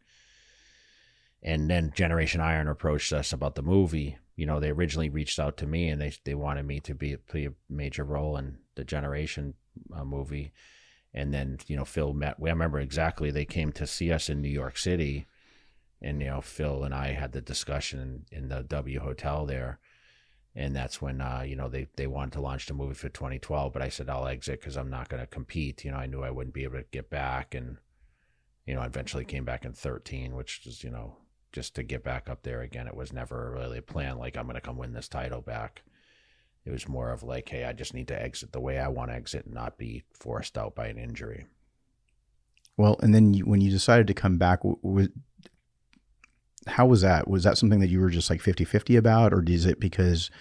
And 1.42 1.70
then 1.70 1.92
Generation 1.94 2.40
Iron 2.42 2.68
approached 2.68 3.12
us 3.12 3.34
about 3.34 3.56
the 3.56 3.62
movie. 3.62 4.18
You 4.36 4.46
know, 4.46 4.60
they 4.60 4.70
originally 4.72 5.10
reached 5.10 5.40
out 5.40 5.58
to 5.58 5.68
me 5.68 5.90
and 5.90 6.02
they 6.02 6.14
they 6.24 6.34
wanted 6.36 6.66
me 6.66 6.80
to 6.82 6.96
be 6.96 7.16
play 7.18 7.46
a 7.46 7.54
major 7.70 8.04
role 8.04 8.38
in 8.38 8.58
the 8.76 8.84
Generation 8.84 9.54
uh, 9.96 10.04
movie. 10.06 10.54
And 11.14 11.34
then 11.34 11.60
you 11.68 11.76
know 11.76 11.86
Phil 11.86 12.14
met. 12.14 12.38
I 12.40 12.50
remember 12.50 12.80
exactly. 12.80 13.30
They 13.30 13.46
came 13.46 13.72
to 13.74 13.86
see 13.86 14.12
us 14.12 14.30
in 14.30 14.42
New 14.42 14.50
York 14.50 14.78
City, 14.78 15.28
and 16.02 16.22
you 16.22 16.28
know 16.28 16.42
Phil 16.42 16.84
and 16.84 16.94
I 16.94 17.14
had 17.14 17.34
the 17.34 17.42
discussion 17.42 18.26
in, 18.32 18.38
in 18.38 18.50
the 18.50 18.64
W 18.64 19.00
Hotel 19.00 19.46
there, 19.46 19.80
and 20.56 20.76
that's 20.76 21.02
when 21.02 21.22
uh, 21.22 21.44
you 21.46 21.56
know 21.56 21.70
they 21.70 21.88
they 21.96 22.08
wanted 22.08 22.34
to 22.34 22.42
launch 22.42 22.66
the 22.66 22.74
movie 22.74 22.96
for 22.96 23.10
2012. 23.10 23.72
But 23.72 23.82
I 23.82 23.90
said 23.90 24.10
I'll 24.10 24.28
exit 24.28 24.60
because 24.60 24.76
I'm 24.76 24.90
not 24.90 25.10
going 25.10 25.22
to 25.22 25.28
compete. 25.28 25.86
You 25.86 25.92
know 25.92 25.98
I 25.98 26.08
knew 26.08 26.24
I 26.24 26.32
wouldn't 26.32 26.56
be 26.56 26.64
able 26.64 26.80
to 26.80 26.86
get 26.92 27.12
back, 27.12 27.54
and 27.54 27.78
you 28.66 28.74
know 28.74 28.82
I 28.82 28.86
eventually 28.88 29.26
came 29.26 29.46
back 29.46 29.66
in 29.66 29.74
13, 29.74 30.36
which 30.36 30.66
is 30.66 30.84
you 30.84 30.90
know 30.90 31.18
just 31.52 31.76
to 31.76 31.84
get 31.84 32.04
back 32.04 32.28
up 32.28 32.42
there 32.42 32.62
again. 32.62 32.88
It 32.88 32.96
was 32.96 33.14
never 33.14 33.52
really 33.52 33.78
a 33.78 33.84
plan 33.84 34.18
like 34.18 34.36
I'm 34.36 34.46
going 34.46 34.56
to 34.56 34.62
come 34.62 34.78
win 34.78 34.94
this 34.94 35.08
title 35.08 35.42
back. 35.42 35.84
It 36.66 36.72
was 36.72 36.88
more 36.88 37.12
of 37.12 37.24
like, 37.24 37.50
hey, 37.50 37.66
I 37.66 37.74
just 37.74 37.94
need 37.94 38.08
to 38.08 38.22
exit 38.22 38.52
the 38.54 38.62
way 38.62 38.80
I 38.80 38.88
want 38.88 39.12
to 39.12 39.16
exit 39.16 39.46
and 39.46 39.54
not 39.54 39.78
be 39.78 40.04
forced 40.14 40.58
out 40.58 40.76
by 40.76 40.88
an 40.88 40.98
injury. 40.98 41.46
Well, 42.78 42.98
and 43.04 43.14
then 43.14 43.34
you, 43.34 43.46
when 43.46 43.62
you 43.62 43.70
decided 43.70 44.08
to 44.08 44.14
come 44.14 44.38
back, 44.38 44.62
was 44.64 45.10
how 46.68 46.86
was 46.86 47.02
that? 47.02 47.28
Was 47.28 47.44
that 47.44 47.58
something 47.58 47.80
that 47.82 47.90
you 47.90 48.00
were 48.00 48.10
just 48.10 48.30
like 48.30 48.42
50-50 48.42 48.98
about, 48.98 49.34
or 49.34 49.44
is 49.46 49.66
it 49.66 49.80
because 49.80 50.32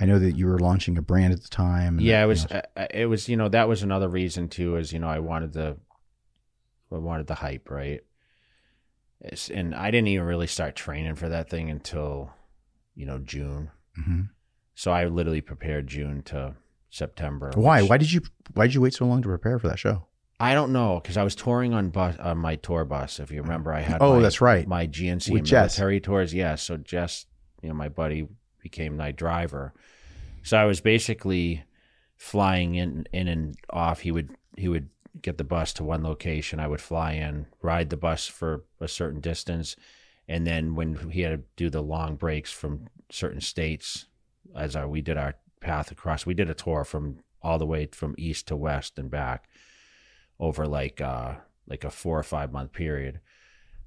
I 0.00 0.06
know 0.06 0.18
that 0.18 0.36
you 0.36 0.46
were 0.46 0.58
launching 0.58 0.96
a 0.96 1.02
brand 1.02 1.32
at 1.32 1.42
the 1.42 1.48
time? 1.48 1.98
yeah, 2.00 2.22
it 2.22 2.26
was. 2.26 2.44
you 2.44 2.56
know, 2.56 2.62
uh, 2.76 2.86
it 2.90 3.06
was. 3.06 3.28
You 3.28 3.36
know, 3.36 3.48
that 3.48 3.68
was 3.68 3.82
another 3.82 4.08
reason 4.08 4.48
too. 4.48 4.76
Is 4.76 4.92
you 4.92 4.98
know, 4.98 5.08
I 5.08 5.18
wanted 5.18 5.52
the, 5.52 5.76
I 6.92 6.96
wanted 6.98 7.26
the 7.26 7.34
hype, 7.34 7.70
right? 7.70 8.00
It's, 9.20 9.50
and 9.50 9.74
I 9.74 9.90
didn't 9.90 10.08
even 10.08 10.26
really 10.26 10.46
start 10.46 10.76
training 10.76 11.14
for 11.14 11.28
that 11.28 11.48
thing 11.48 11.70
until, 11.70 12.30
you 12.94 13.06
know, 13.06 13.18
June. 13.18 13.70
mhm. 13.98 14.28
So 14.74 14.90
I 14.90 15.06
literally 15.06 15.40
prepared 15.40 15.86
June 15.86 16.22
to 16.24 16.54
September. 16.90 17.52
Why? 17.54 17.82
Why 17.82 17.96
did 17.98 18.12
you? 18.12 18.22
Why 18.54 18.66
did 18.66 18.74
you 18.74 18.80
wait 18.80 18.94
so 18.94 19.04
long 19.06 19.22
to 19.22 19.28
prepare 19.28 19.58
for 19.58 19.68
that 19.68 19.78
show? 19.78 20.06
I 20.40 20.54
don't 20.54 20.72
know 20.72 21.00
because 21.00 21.16
I 21.16 21.22
was 21.22 21.34
touring 21.36 21.72
on 21.74 21.90
bus 21.90 22.16
on 22.18 22.26
uh, 22.26 22.34
my 22.34 22.56
tour 22.56 22.84
bus. 22.84 23.20
If 23.20 23.30
you 23.30 23.40
remember, 23.42 23.72
I 23.72 23.80
had 23.80 23.98
Oh, 24.00 24.16
my, 24.16 24.22
that's 24.22 24.40
right. 24.40 24.66
my 24.66 24.86
GNC 24.86 25.30
With 25.30 25.38
and 25.40 25.46
Jess. 25.46 25.78
military 25.78 26.00
tours. 26.00 26.34
Yeah, 26.34 26.56
so 26.56 26.76
Jess, 26.76 27.26
you 27.62 27.68
know, 27.68 27.74
my 27.74 27.88
buddy 27.88 28.26
became 28.60 28.96
my 28.96 29.12
driver. 29.12 29.72
So 30.42 30.56
I 30.58 30.64
was 30.64 30.80
basically 30.80 31.62
flying 32.16 32.74
in 32.74 33.06
in 33.12 33.28
and 33.28 33.56
off. 33.70 34.00
He 34.00 34.10
would 34.10 34.30
he 34.56 34.68
would 34.68 34.88
get 35.22 35.38
the 35.38 35.44
bus 35.44 35.72
to 35.74 35.84
one 35.84 36.02
location. 36.02 36.58
I 36.58 36.66
would 36.66 36.80
fly 36.80 37.12
in, 37.12 37.46
ride 37.62 37.90
the 37.90 37.96
bus 37.96 38.26
for 38.26 38.64
a 38.80 38.88
certain 38.88 39.20
distance, 39.20 39.76
and 40.28 40.44
then 40.46 40.74
when 40.74 41.10
he 41.10 41.20
had 41.22 41.38
to 41.38 41.44
do 41.56 41.70
the 41.70 41.82
long 41.82 42.16
breaks 42.16 42.50
from 42.52 42.88
certain 43.10 43.40
states, 43.40 44.06
as 44.56 44.76
our 44.76 44.88
we 44.88 45.00
did 45.00 45.16
our 45.16 45.34
path 45.60 45.90
across, 45.90 46.26
we 46.26 46.34
did 46.34 46.50
a 46.50 46.54
tour 46.54 46.84
from 46.84 47.18
all 47.42 47.58
the 47.58 47.66
way 47.66 47.86
from 47.86 48.14
east 48.16 48.48
to 48.48 48.56
west 48.56 48.98
and 48.98 49.10
back 49.10 49.48
over 50.40 50.66
like 50.66 51.00
uh 51.00 51.34
like 51.68 51.84
a 51.84 51.90
four 51.90 52.18
or 52.18 52.22
five 52.22 52.52
month 52.52 52.72
period. 52.72 53.20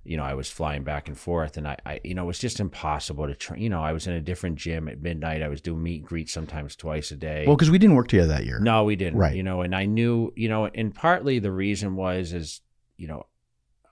You 0.04 0.16
know 0.16 0.24
i 0.24 0.36
was 0.36 0.50
flying 0.50 0.84
back 0.86 1.10
and 1.10 1.18
forth 1.18 1.58
and 1.58 1.68
i, 1.68 1.76
I 1.86 2.00
you 2.02 2.14
know 2.16 2.24
it 2.24 2.28
was 2.28 2.40
just 2.40 2.62
impossible 2.62 3.28
to 3.28 3.36
train 3.36 3.62
you 3.62 3.70
know 3.70 3.84
i 3.84 3.92
was 3.92 4.08
in 4.08 4.14
a 4.14 4.22
different 4.22 4.56
gym 4.56 4.88
at 4.88 5.02
midnight. 5.02 5.42
I 5.42 5.50
was 5.50 5.60
doing 5.60 5.84
meet 5.84 6.00
and 6.00 6.08
greet 6.08 6.30
sometimes 6.30 6.78
twice 6.78 7.12
a 7.12 7.18
day. 7.18 7.44
Well, 7.46 7.58
because 7.58 7.70
we 7.70 7.78
didn't 7.78 7.98
work 7.98 8.08
together 8.08 8.30
that 8.30 8.46
year. 8.46 8.60
no 8.62 8.86
we 8.86 8.96
didn't. 8.96 9.20
Right. 9.20 9.36
you 9.36 9.44
know 9.44 9.64
and 9.64 9.76
i 9.76 9.86
knew 9.86 10.32
you 10.38 10.48
know 10.48 10.68
and 10.68 10.96
partly 10.96 11.40
the 11.40 11.52
reason 11.52 11.98
was 11.98 12.32
is 12.32 12.62
you 12.96 13.10
know 13.10 13.26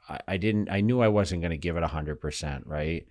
i, 0.07 0.19
I 0.25 0.37
didn't 0.37 0.69
i 0.71 0.79
knew 0.79 1.01
i 1.01 1.09
wasn't 1.09 1.41
going 1.41 1.51
to 1.51 1.57
give 1.57 1.75
it 1.75 1.83
100% 1.83 2.61
right 2.65 3.05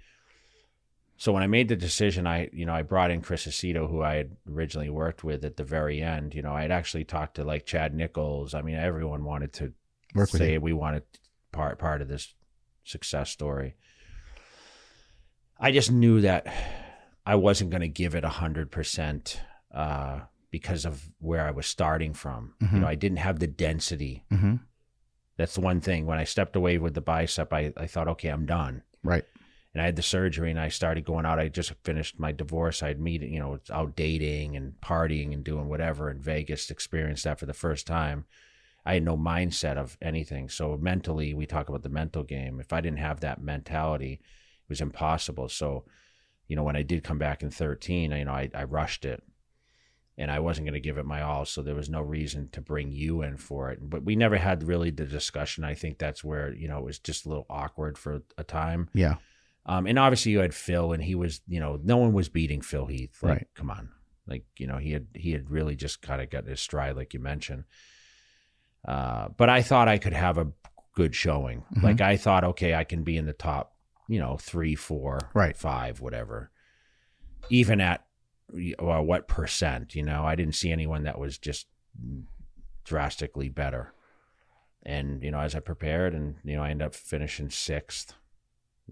so 1.17 1.33
when 1.33 1.43
I 1.43 1.47
made 1.47 1.69
the 1.69 1.77
decision, 1.77 2.27
I 2.27 2.51
you 2.53 2.67
know 2.67 2.75
I 2.75 2.83
brought 2.83 3.11
in 3.11 3.21
Chris 3.21 3.47
Aceto, 3.47 3.89
who 3.89 4.03
I 4.03 4.17
had 4.17 4.37
originally 4.51 4.91
worked 4.91 5.23
with 5.25 5.45
at 5.45 5.57
the 5.57 5.65
very 5.65 6.03
end. 6.03 6.35
You 6.35 6.43
know, 6.43 6.53
I 6.55 6.63
had 6.63 6.71
actually 6.71 7.05
talked 7.05 7.37
to 7.37 7.45
like 7.45 7.67
Chad 7.67 7.95
Nicholls. 7.95 8.55
I 8.55 8.63
mean, 8.63 8.77
everyone 8.77 9.25
wanted 9.25 9.53
to 9.55 9.73
Work 10.15 10.29
say 10.29 10.59
we 10.59 10.73
wanted 10.73 11.03
part 11.53 11.79
part 11.79 12.03
of 12.03 12.09
this 12.09 12.35
success 12.85 13.31
story. 13.31 13.77
I 15.59 15.71
just 15.73 15.91
knew 15.91 16.21
that 16.23 16.47
I 17.25 17.37
wasn't 17.37 17.71
going 17.71 17.81
to 17.83 17.89
give 17.89 18.15
it 18.15 18.25
a 18.25 18.29
hundred 18.29 18.71
percent 18.71 19.41
uh, 19.73 20.21
because 20.51 20.85
of 20.85 21.09
where 21.21 21.47
I 21.47 21.53
was 21.53 21.67
starting 21.67 22.13
from. 22.13 22.55
Mhm. 22.61 22.73
You 22.75 22.79
know, 22.81 22.87
I 22.87 22.97
didn't 22.97 23.19
have 23.19 23.39
the 23.39 23.47
density. 23.47 24.25
hmm 24.31 24.57
That's 25.37 25.55
the 25.55 25.61
one 25.61 25.81
thing. 25.81 26.07
When 26.07 26.19
I 26.19 26.25
stepped 26.25 26.57
away 26.57 26.79
with 26.79 26.95
the 26.95 27.01
bicep, 27.01 27.53
I, 27.53 27.73
I 27.77 27.87
thought, 27.87 28.09
okay, 28.09 28.29
I'm 28.29 28.47
done 28.47 28.83
Right. 29.03 29.25
And 29.75 29.83
I 29.83 29.87
had 29.87 29.97
the 29.97 30.03
surgery 30.03 30.51
and 30.51 30.61
I 30.61 30.69
started 30.69 31.05
going 31.05 31.27
out. 31.27 31.41
I 31.41 31.49
just 31.49 31.75
finished 31.83 32.19
my 32.19 32.31
divorce. 32.31 32.83
I'd 32.83 33.01
meet, 33.01 33.23
you 33.23 33.41
know, 33.41 33.59
out 33.73 33.97
dating 33.97 34.57
and 34.57 34.75
partying 34.81 35.35
and 35.35 35.43
doing 35.43 35.69
whatever 35.69 36.11
in 36.11 36.21
Vegas, 36.21 36.71
experienced 36.71 37.25
that 37.25 37.41
for 37.41 37.47
the 37.47 37.53
first 37.53 37.87
time. 37.87 38.25
I 38.87 38.95
had 38.95 39.03
no 39.03 39.17
mindset 39.17 39.77
of 39.77 39.99
anything. 40.01 40.49
So 40.49 40.77
mentally, 40.77 41.35
we 41.35 41.47
talk 41.47 41.69
about 41.69 41.83
the 41.83 41.89
mental 41.89 42.23
game. 42.23 42.61
If 42.61 42.73
I 42.73 42.81
didn't 42.81 42.99
have 42.99 43.21
that 43.21 43.43
mentality, 43.43 44.13
it 44.13 44.69
was 44.69 44.81
impossible. 44.81 45.49
So, 45.49 45.85
you 46.47 46.55
know, 46.55 46.63
when 46.63 46.77
I 46.77 46.83
did 46.83 47.03
come 47.03 47.19
back 47.19 47.43
in 47.43 47.51
13, 47.51 48.13
you 48.13 48.25
know, 48.25 48.33
I, 48.33 48.51
I 48.55 48.65
rushed 48.65 49.05
it 49.05 49.25
and 50.17 50.31
I 50.31 50.39
wasn't 50.39 50.67
going 50.67 50.75
to 50.75 50.81
give 50.81 50.99
it 50.99 51.07
my 51.07 51.23
all. 51.23 51.47
So 51.47 51.63
there 51.63 51.75
was 51.75 51.89
no 51.89 52.01
reason 52.01 52.49
to 52.53 52.61
bring 52.61 52.93
you 52.93 53.23
in 53.23 53.39
for 53.39 53.73
it. 53.73 53.79
But 53.83 54.05
we 54.05 54.15
never 54.15 54.37
had 54.37 54.63
really 54.63 54.91
the 54.91 55.07
discussion. 55.07 55.65
I 55.65 55.75
think 55.75 55.99
that's 55.99 56.23
where, 56.23 56.55
you 56.55 56.69
know, 56.69 56.79
it 56.79 56.85
was 56.85 57.01
just 57.01 57.27
a 57.27 57.29
little 57.29 57.47
awkward 57.51 57.99
for 57.99 58.23
a 58.39 58.45
time. 58.45 58.91
Yeah. 58.95 59.17
Um, 59.67 59.87
and 59.87 59.99
obviously 59.99 60.33
you 60.33 60.41
had 60.41 60.55
Phil, 60.55 60.93
and 60.93 61.03
he 61.03 61.15
was, 61.15 61.41
you 61.47 61.59
know, 61.61 61.79
no 61.83 61.97
one 61.97 62.13
was 62.13 62.29
beating 62.29 62.61
Phil 62.61 62.87
Heath. 62.87 63.19
Like, 63.23 63.31
Right. 63.33 63.47
Come 63.55 63.71
on, 63.71 63.89
like 64.27 64.45
you 64.59 64.67
know, 64.67 64.77
he 64.79 64.93
had 64.93 65.07
he 65.15 65.33
had 65.33 65.51
really 65.51 65.75
just 65.77 66.03
kind 66.03 66.21
of 66.21 66.29
got 66.31 66.47
his 66.47 66.61
stride, 66.61 66.97
like 66.97 67.15
you 67.15 67.21
mentioned. 67.21 67.65
Uh, 68.87 69.29
but 69.37 69.49
I 69.49 69.63
thought 69.63 69.89
I 69.89 69.97
could 69.99 70.13
have 70.13 70.37
a 70.39 70.53
good 70.95 71.15
showing. 71.15 71.65
Mhm. 71.77 71.83
Like 71.83 72.01
I 72.03 72.17
thought, 72.19 72.45
okay, 72.45 72.75
I 72.75 72.85
can 72.85 73.03
be 73.05 73.17
in 73.17 73.25
the 73.27 73.33
top, 73.33 73.75
you 74.07 74.21
know, 74.21 74.37
three, 74.37 74.75
four, 74.75 75.19
Right. 75.33 75.57
five, 75.57 76.01
whatever. 76.01 76.51
Even 77.49 77.81
at 77.81 78.05
or 78.79 79.03
what 79.03 79.27
percent, 79.27 79.95
you 79.95 80.03
know, 80.03 80.25
I 80.25 80.35
didn't 80.35 80.55
see 80.55 80.71
anyone 80.71 81.05
that 81.05 81.19
was 81.19 81.39
just 81.39 81.67
drastically 82.85 83.49
better. 83.49 83.93
And 84.85 85.23
you 85.23 85.31
know, 85.31 85.41
as 85.41 85.55
I 85.55 85.61
prepared, 85.61 86.15
and 86.15 86.37
you 86.45 86.57
know, 86.57 86.63
I 86.63 86.71
ended 86.71 86.87
up 86.87 86.95
finishing 86.95 87.49
sixth 87.49 88.13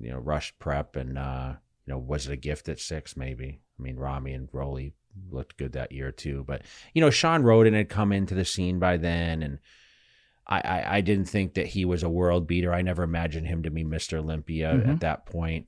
you 0.01 0.10
know, 0.10 0.19
rushed 0.19 0.59
prep 0.59 0.97
and 0.97 1.19
uh, 1.19 1.55
You 1.86 1.93
know, 1.94 1.98
was 1.98 2.27
it 2.27 2.32
a 2.32 2.36
gift 2.36 2.69
at 2.69 2.81
six? 2.81 3.16
Maybe. 3.16 3.60
I 3.78 3.82
mean, 3.82 3.97
Ramy 3.97 4.32
and 4.32 4.51
Roelly 4.52 4.93
looked 5.31 5.56
good 5.56 5.73
that 5.73 5.93
year 5.93 6.12
too. 6.12 6.44
But 6.47 6.62
you 6.94 7.01
know, 7.01 7.10
Shawn 7.10 7.43
Rhoden 7.43 7.74
had 7.74 7.89
come 7.89 8.12
into 8.12 8.35
the 8.35 8.44
scene 8.44 8.78
by 8.78 8.97
then, 8.97 9.43
and 9.43 9.59
I, 10.47 10.60
I, 10.60 10.97
I 10.97 11.01
didn't 11.01 11.27
think 11.27 11.55
that 11.55 11.69
he 11.69 11.85
was 11.85 12.02
a 12.02 12.09
world 12.09 12.47
beater. 12.47 12.73
I 12.73 12.82
never 12.82 13.02
imagined 13.02 13.47
him 13.47 13.62
to 13.64 13.70
be 13.70 13.85
Mr. 13.85 14.19
Olympia 14.19 14.73
Mhm. 14.73 14.89
at 14.89 15.01
that 15.01 15.27
point. 15.27 15.66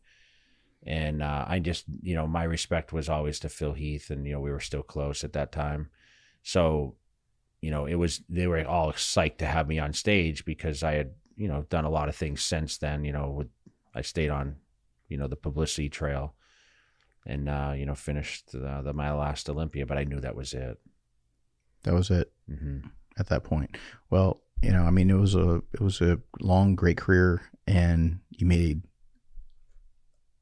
And 0.87 1.23
uh, 1.23 1.45
I 1.49 1.61
just, 1.61 1.85
you 2.03 2.15
know, 2.15 2.27
my 2.27 2.45
respect 2.45 2.93
was 2.93 3.09
always 3.09 3.39
to 3.41 3.49
Phil 3.49 3.73
Heath, 3.73 4.11
and 4.11 4.27
you 4.27 4.33
know, 4.33 4.41
we 4.41 4.51
were 4.51 4.61
still 4.61 4.83
close 4.83 5.25
at 5.25 5.33
that 5.33 5.51
time. 5.51 5.89
So, 6.43 6.97
you 7.63 7.71
know, 7.71 7.87
it 7.87 7.95
was 7.95 8.21
they 8.29 8.47
were 8.47 8.67
all 8.67 8.93
psyched 8.93 9.39
to 9.39 9.47
have 9.47 9.67
me 9.67 9.79
on 9.79 9.93
stage 9.95 10.45
because 10.45 10.83
I 10.83 10.93
had, 10.95 11.13
you 11.37 11.49
know, 11.49 11.63
done 11.71 11.87
a 11.87 11.91
lot 11.91 12.11
of 12.11 12.17
things 12.17 12.43
since 12.43 12.77
then. 12.77 13.05
You 13.05 13.13
know, 13.13 13.31
with, 13.31 13.49
I 13.95 14.03
stayed 14.03 14.31
on, 14.31 14.57
you 15.09 15.17
know, 15.17 15.29
the 15.29 15.37
publicity 15.37 15.89
trail, 15.89 16.35
and 17.27 17.49
uh, 17.49 17.73
you 17.77 17.87
know, 17.87 17.95
finished 17.95 18.53
the, 18.53 18.83
the 18.83 18.93
my 18.93 19.13
last 19.13 19.49
Olympia. 19.49 19.87
But 19.87 19.99
I 19.99 20.05
knew 20.05 20.21
that 20.21 20.37
was 20.37 20.53
it. 20.53 20.79
That 21.85 21.95
was 21.95 22.11
it 22.11 22.33
hmm 22.49 22.81
at 23.17 23.29
that 23.29 23.45
point. 23.45 23.77
Well, 24.11 24.41
you 24.63 24.73
know, 24.73 24.83
I 24.83 24.91
mean, 24.91 25.11
it 25.11 25.19
was 25.19 25.35
a 25.35 25.63
it 25.73 25.81
was 25.81 26.01
a 26.01 26.19
long, 26.41 26.75
great 26.75 26.97
career, 26.97 27.43
and 27.67 28.21
you 28.31 28.47
made 28.47 28.83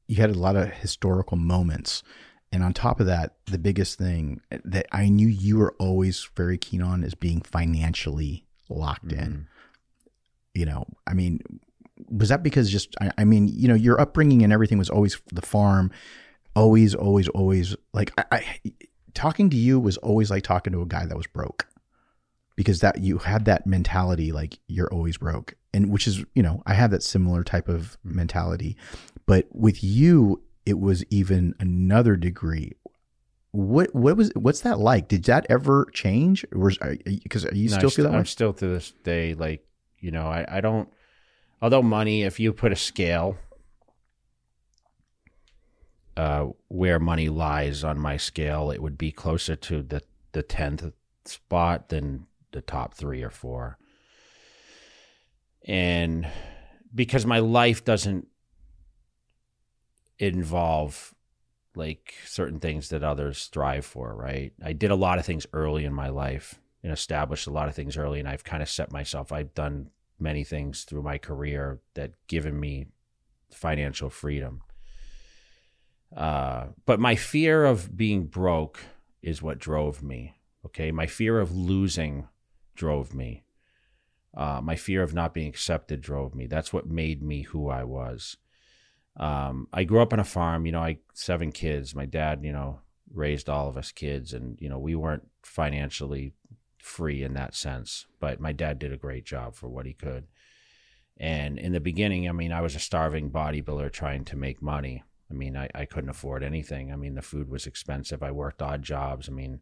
you 0.07 0.17
had 0.17 0.29
a 0.29 0.39
lot 0.39 0.55
of 0.55 0.69
historical 0.71 1.37
moments. 1.37 2.03
And 2.51 2.63
on 2.63 2.73
top 2.73 2.99
of 2.99 3.07
that, 3.07 3.35
the 3.45 3.57
biggest 3.57 3.97
thing 3.97 4.41
that 4.63 4.85
I 4.91 5.09
knew 5.09 5.27
you 5.27 5.57
were 5.57 5.75
always 5.79 6.29
very 6.35 6.57
keen 6.57 6.83
on 6.83 7.03
is 7.03 7.15
being 7.15 7.41
financially 7.41 8.45
locked 8.69 9.11
in. 9.11 9.47
You 10.53 10.67
know, 10.67 10.85
I 11.07 11.15
mean, 11.15 11.41
was 12.09 12.29
that 12.29 12.43
because 12.43 12.69
just 12.69 12.95
I, 13.01 13.11
I 13.19 13.23
mean, 13.23 13.47
you 13.47 13.67
know, 13.67 13.75
your 13.75 13.99
upbringing 13.99 14.43
and 14.43 14.53
everything 14.53 14.77
was 14.77 14.89
always 14.89 15.21
the 15.31 15.41
farm, 15.41 15.91
always, 16.55 16.95
always, 16.95 17.27
always 17.29 17.75
like 17.93 18.11
I, 18.17 18.25
I 18.31 18.73
talking 19.13 19.49
to 19.49 19.57
you 19.57 19.79
was 19.79 19.97
always 19.97 20.29
like 20.31 20.43
talking 20.43 20.73
to 20.73 20.81
a 20.81 20.85
guy 20.85 21.05
that 21.05 21.17
was 21.17 21.27
broke. 21.27 21.67
Because 22.55 22.81
that 22.81 23.01
you 23.01 23.17
had 23.17 23.45
that 23.45 23.65
mentality 23.65 24.31
like 24.31 24.59
you're 24.67 24.91
always 24.93 25.17
broke. 25.17 25.55
And 25.73 25.89
which 25.89 26.05
is 26.05 26.23
you 26.35 26.43
know 26.43 26.61
i 26.67 26.75
have 26.75 26.91
that 26.91 27.01
similar 27.01 27.43
type 27.43 27.67
of 27.67 27.97
mentality. 28.03 28.77
But 29.25 29.47
with 29.51 29.83
you 29.83 30.43
it 30.65 30.79
was 30.79 31.03
even 31.09 31.55
another 31.59 32.15
degree. 32.15 32.73
What 33.51 33.93
what 33.93 34.17
was 34.17 34.31
what's 34.35 34.61
that 34.61 34.79
like? 34.79 35.07
Did 35.07 35.23
that 35.25 35.45
ever 35.49 35.87
change? 35.93 36.45
Because 36.51 37.45
you 37.53 37.69
No, 37.69 37.75
I 37.75 37.79
still 37.79 37.89
st- 37.89 37.93
feel 37.93 38.05
that 38.05 38.11
way 38.11 38.17
I'm 38.17 38.25
still 38.25 38.53
to 38.53 38.67
this 38.67 38.91
day 39.03 39.33
like 39.33 39.65
you 39.99 40.11
know 40.11 40.27
I 40.27 40.45
I 40.47 40.61
don't. 40.61 40.89
Although 41.63 41.81
money, 41.81 42.23
if 42.23 42.41
you 42.41 42.51
put 42.51 42.73
a 42.73 42.75
scale, 42.75 43.37
uh, 46.17 46.47
where 46.67 46.99
money 46.99 47.29
lies 47.29 47.85
on 47.85 47.97
my 47.97 48.17
scale, 48.17 48.69
it 48.69 48.81
would 48.81 48.97
be 48.97 49.13
closer 49.13 49.55
to 49.55 49.81
the 49.81 50.01
the 50.33 50.43
tenth 50.43 50.91
spot 51.23 51.87
than 51.87 52.25
the 52.51 52.59
top 52.59 52.95
three 52.95 53.23
or 53.23 53.29
four. 53.29 53.77
And 55.65 56.27
because 56.93 57.25
my 57.25 57.39
life 57.39 57.85
doesn't 57.85 58.27
involve 60.19 61.15
like 61.75 62.13
certain 62.25 62.59
things 62.59 62.89
that 62.89 63.03
others 63.03 63.37
strive 63.37 63.85
for, 63.85 64.13
right? 64.13 64.51
I 64.61 64.73
did 64.73 64.91
a 64.91 64.95
lot 64.95 65.17
of 65.17 65.25
things 65.25 65.47
early 65.53 65.85
in 65.85 65.93
my 65.93 66.09
life 66.09 66.59
and 66.83 66.91
established 66.91 67.47
a 67.47 67.51
lot 67.51 67.69
of 67.69 67.73
things 67.73 67.95
early 67.95 68.19
and 68.19 68.27
I've 68.27 68.43
kind 68.43 68.61
of 68.61 68.69
set 68.69 68.91
myself 68.91 69.31
I've 69.31 69.53
done 69.53 69.89
many 70.23 70.43
things 70.43 70.83
through 70.83 71.03
my 71.03 71.17
career 71.19 71.81
that 71.93 72.13
given 72.27 72.59
me 72.59 72.87
financial 73.51 74.09
freedom. 74.09 74.61
Uh, 76.15 76.67
but 76.85 76.99
my 76.99 77.15
fear 77.15 77.65
of 77.65 77.95
being 77.95 78.25
broke 78.25 78.79
is 79.21 79.41
what 79.41 79.59
drove 79.59 80.01
me. 80.01 80.35
Okay. 80.65 80.91
My 80.91 81.07
fear 81.07 81.39
of 81.39 81.55
losing 81.55 82.27
drove 82.75 83.13
me. 83.13 83.43
Uh, 84.35 84.61
my 84.63 84.75
fear 84.75 85.03
of 85.03 85.13
not 85.13 85.33
being 85.33 85.47
accepted 85.47 86.01
drove 86.01 86.33
me. 86.33 86.47
That's 86.47 86.73
what 86.73 86.87
made 86.87 87.21
me 87.21 87.43
who 87.43 87.69
I 87.69 87.83
was. 87.83 88.37
Um, 89.17 89.67
I 89.71 89.83
grew 89.83 90.01
up 90.01 90.13
on 90.13 90.19
a 90.19 90.23
farm, 90.23 90.65
you 90.65 90.71
know, 90.71 90.81
I 90.81 90.97
seven 91.13 91.51
kids. 91.51 91.93
My 91.93 92.05
dad, 92.07 92.39
you 92.43 92.51
know, 92.51 92.79
raised 93.13 93.47
all 93.47 93.69
of 93.69 93.77
us 93.77 93.91
kids 93.91 94.33
and, 94.33 94.57
you 94.59 94.69
know, 94.69 94.79
we 94.79 94.95
weren't 94.95 95.27
financially 95.43 96.33
free 96.83 97.23
in 97.23 97.33
that 97.33 97.55
sense, 97.55 98.05
but 98.19 98.41
my 98.41 98.51
dad 98.51 98.77
did 98.77 98.91
a 98.91 98.97
great 98.97 99.25
job 99.25 99.55
for 99.55 99.69
what 99.69 99.85
he 99.85 99.93
could. 99.93 100.27
And 101.17 101.57
in 101.57 101.71
the 101.71 101.79
beginning, 101.79 102.27
I 102.27 102.33
mean, 102.33 102.51
I 102.51 102.59
was 102.59 102.75
a 102.75 102.79
starving 102.79 103.31
bodybuilder 103.31 103.91
trying 103.91 104.25
to 104.25 104.35
make 104.35 104.61
money. 104.61 105.03
I 105.31 105.33
mean, 105.33 105.55
I, 105.55 105.69
I 105.73 105.85
couldn't 105.85 106.09
afford 106.09 106.43
anything. 106.43 106.91
I 106.91 106.97
mean, 106.97 107.15
the 107.15 107.21
food 107.21 107.49
was 107.49 107.65
expensive. 107.65 108.21
I 108.21 108.31
worked 108.31 108.61
odd 108.61 108.83
jobs. 108.83 109.29
I 109.29 109.31
mean, 109.31 109.61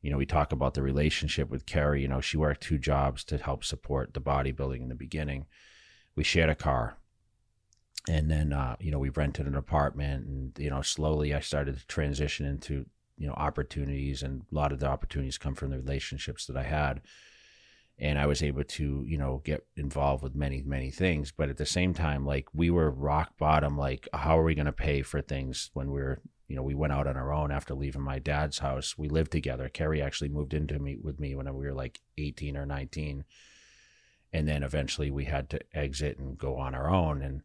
you 0.00 0.10
know, 0.10 0.16
we 0.16 0.24
talk 0.24 0.52
about 0.52 0.72
the 0.72 0.82
relationship 0.82 1.50
with 1.50 1.66
Kerry. 1.66 2.00
You 2.00 2.08
know, 2.08 2.22
she 2.22 2.38
worked 2.38 2.62
two 2.62 2.78
jobs 2.78 3.22
to 3.24 3.36
help 3.36 3.62
support 3.62 4.14
the 4.14 4.20
bodybuilding 4.20 4.80
in 4.80 4.88
the 4.88 4.94
beginning. 4.94 5.44
We 6.16 6.24
shared 6.24 6.48
a 6.48 6.54
car. 6.54 6.96
And 8.08 8.30
then, 8.30 8.54
uh, 8.54 8.76
you 8.80 8.90
know, 8.90 8.98
we 8.98 9.10
rented 9.10 9.46
an 9.46 9.56
apartment 9.56 10.26
and, 10.26 10.58
you 10.58 10.70
know, 10.70 10.80
slowly 10.80 11.34
I 11.34 11.40
started 11.40 11.78
to 11.78 11.86
transition 11.86 12.46
into, 12.46 12.86
you 13.20 13.28
know, 13.28 13.34
opportunities. 13.34 14.22
And 14.22 14.42
a 14.50 14.54
lot 14.54 14.72
of 14.72 14.80
the 14.80 14.86
opportunities 14.86 15.38
come 15.38 15.54
from 15.54 15.70
the 15.70 15.76
relationships 15.76 16.46
that 16.46 16.56
I 16.56 16.64
had. 16.64 17.02
And 17.98 18.18
I 18.18 18.24
was 18.24 18.42
able 18.42 18.64
to, 18.64 19.04
you 19.06 19.18
know, 19.18 19.42
get 19.44 19.66
involved 19.76 20.22
with 20.22 20.34
many, 20.34 20.62
many 20.62 20.90
things. 20.90 21.30
But 21.30 21.50
at 21.50 21.58
the 21.58 21.66
same 21.66 21.92
time, 21.92 22.24
like 22.24 22.48
we 22.54 22.70
were 22.70 22.90
rock 22.90 23.36
bottom. 23.38 23.76
Like, 23.76 24.08
how 24.14 24.40
are 24.40 24.42
we 24.42 24.54
going 24.54 24.66
to 24.66 24.72
pay 24.72 25.02
for 25.02 25.20
things 25.20 25.70
when 25.74 25.88
we 25.88 26.00
we're, 26.00 26.22
you 26.48 26.56
know, 26.56 26.62
we 26.62 26.74
went 26.74 26.94
out 26.94 27.06
on 27.06 27.18
our 27.18 27.30
own 27.30 27.52
after 27.52 27.74
leaving 27.74 28.00
my 28.00 28.18
dad's 28.18 28.58
house. 28.58 28.96
We 28.96 29.10
lived 29.10 29.30
together. 29.30 29.68
Kerry 29.68 30.00
actually 30.00 30.30
moved 30.30 30.54
into 30.54 30.78
me 30.78 30.96
with 31.00 31.20
me 31.20 31.34
when 31.34 31.46
we 31.54 31.66
were 31.66 31.74
like 31.74 32.00
18 32.16 32.56
or 32.56 32.64
19. 32.64 33.24
And 34.32 34.48
then 34.48 34.62
eventually 34.62 35.10
we 35.10 35.26
had 35.26 35.50
to 35.50 35.60
exit 35.74 36.18
and 36.18 36.38
go 36.38 36.56
on 36.56 36.74
our 36.74 36.88
own. 36.88 37.20
And, 37.20 37.42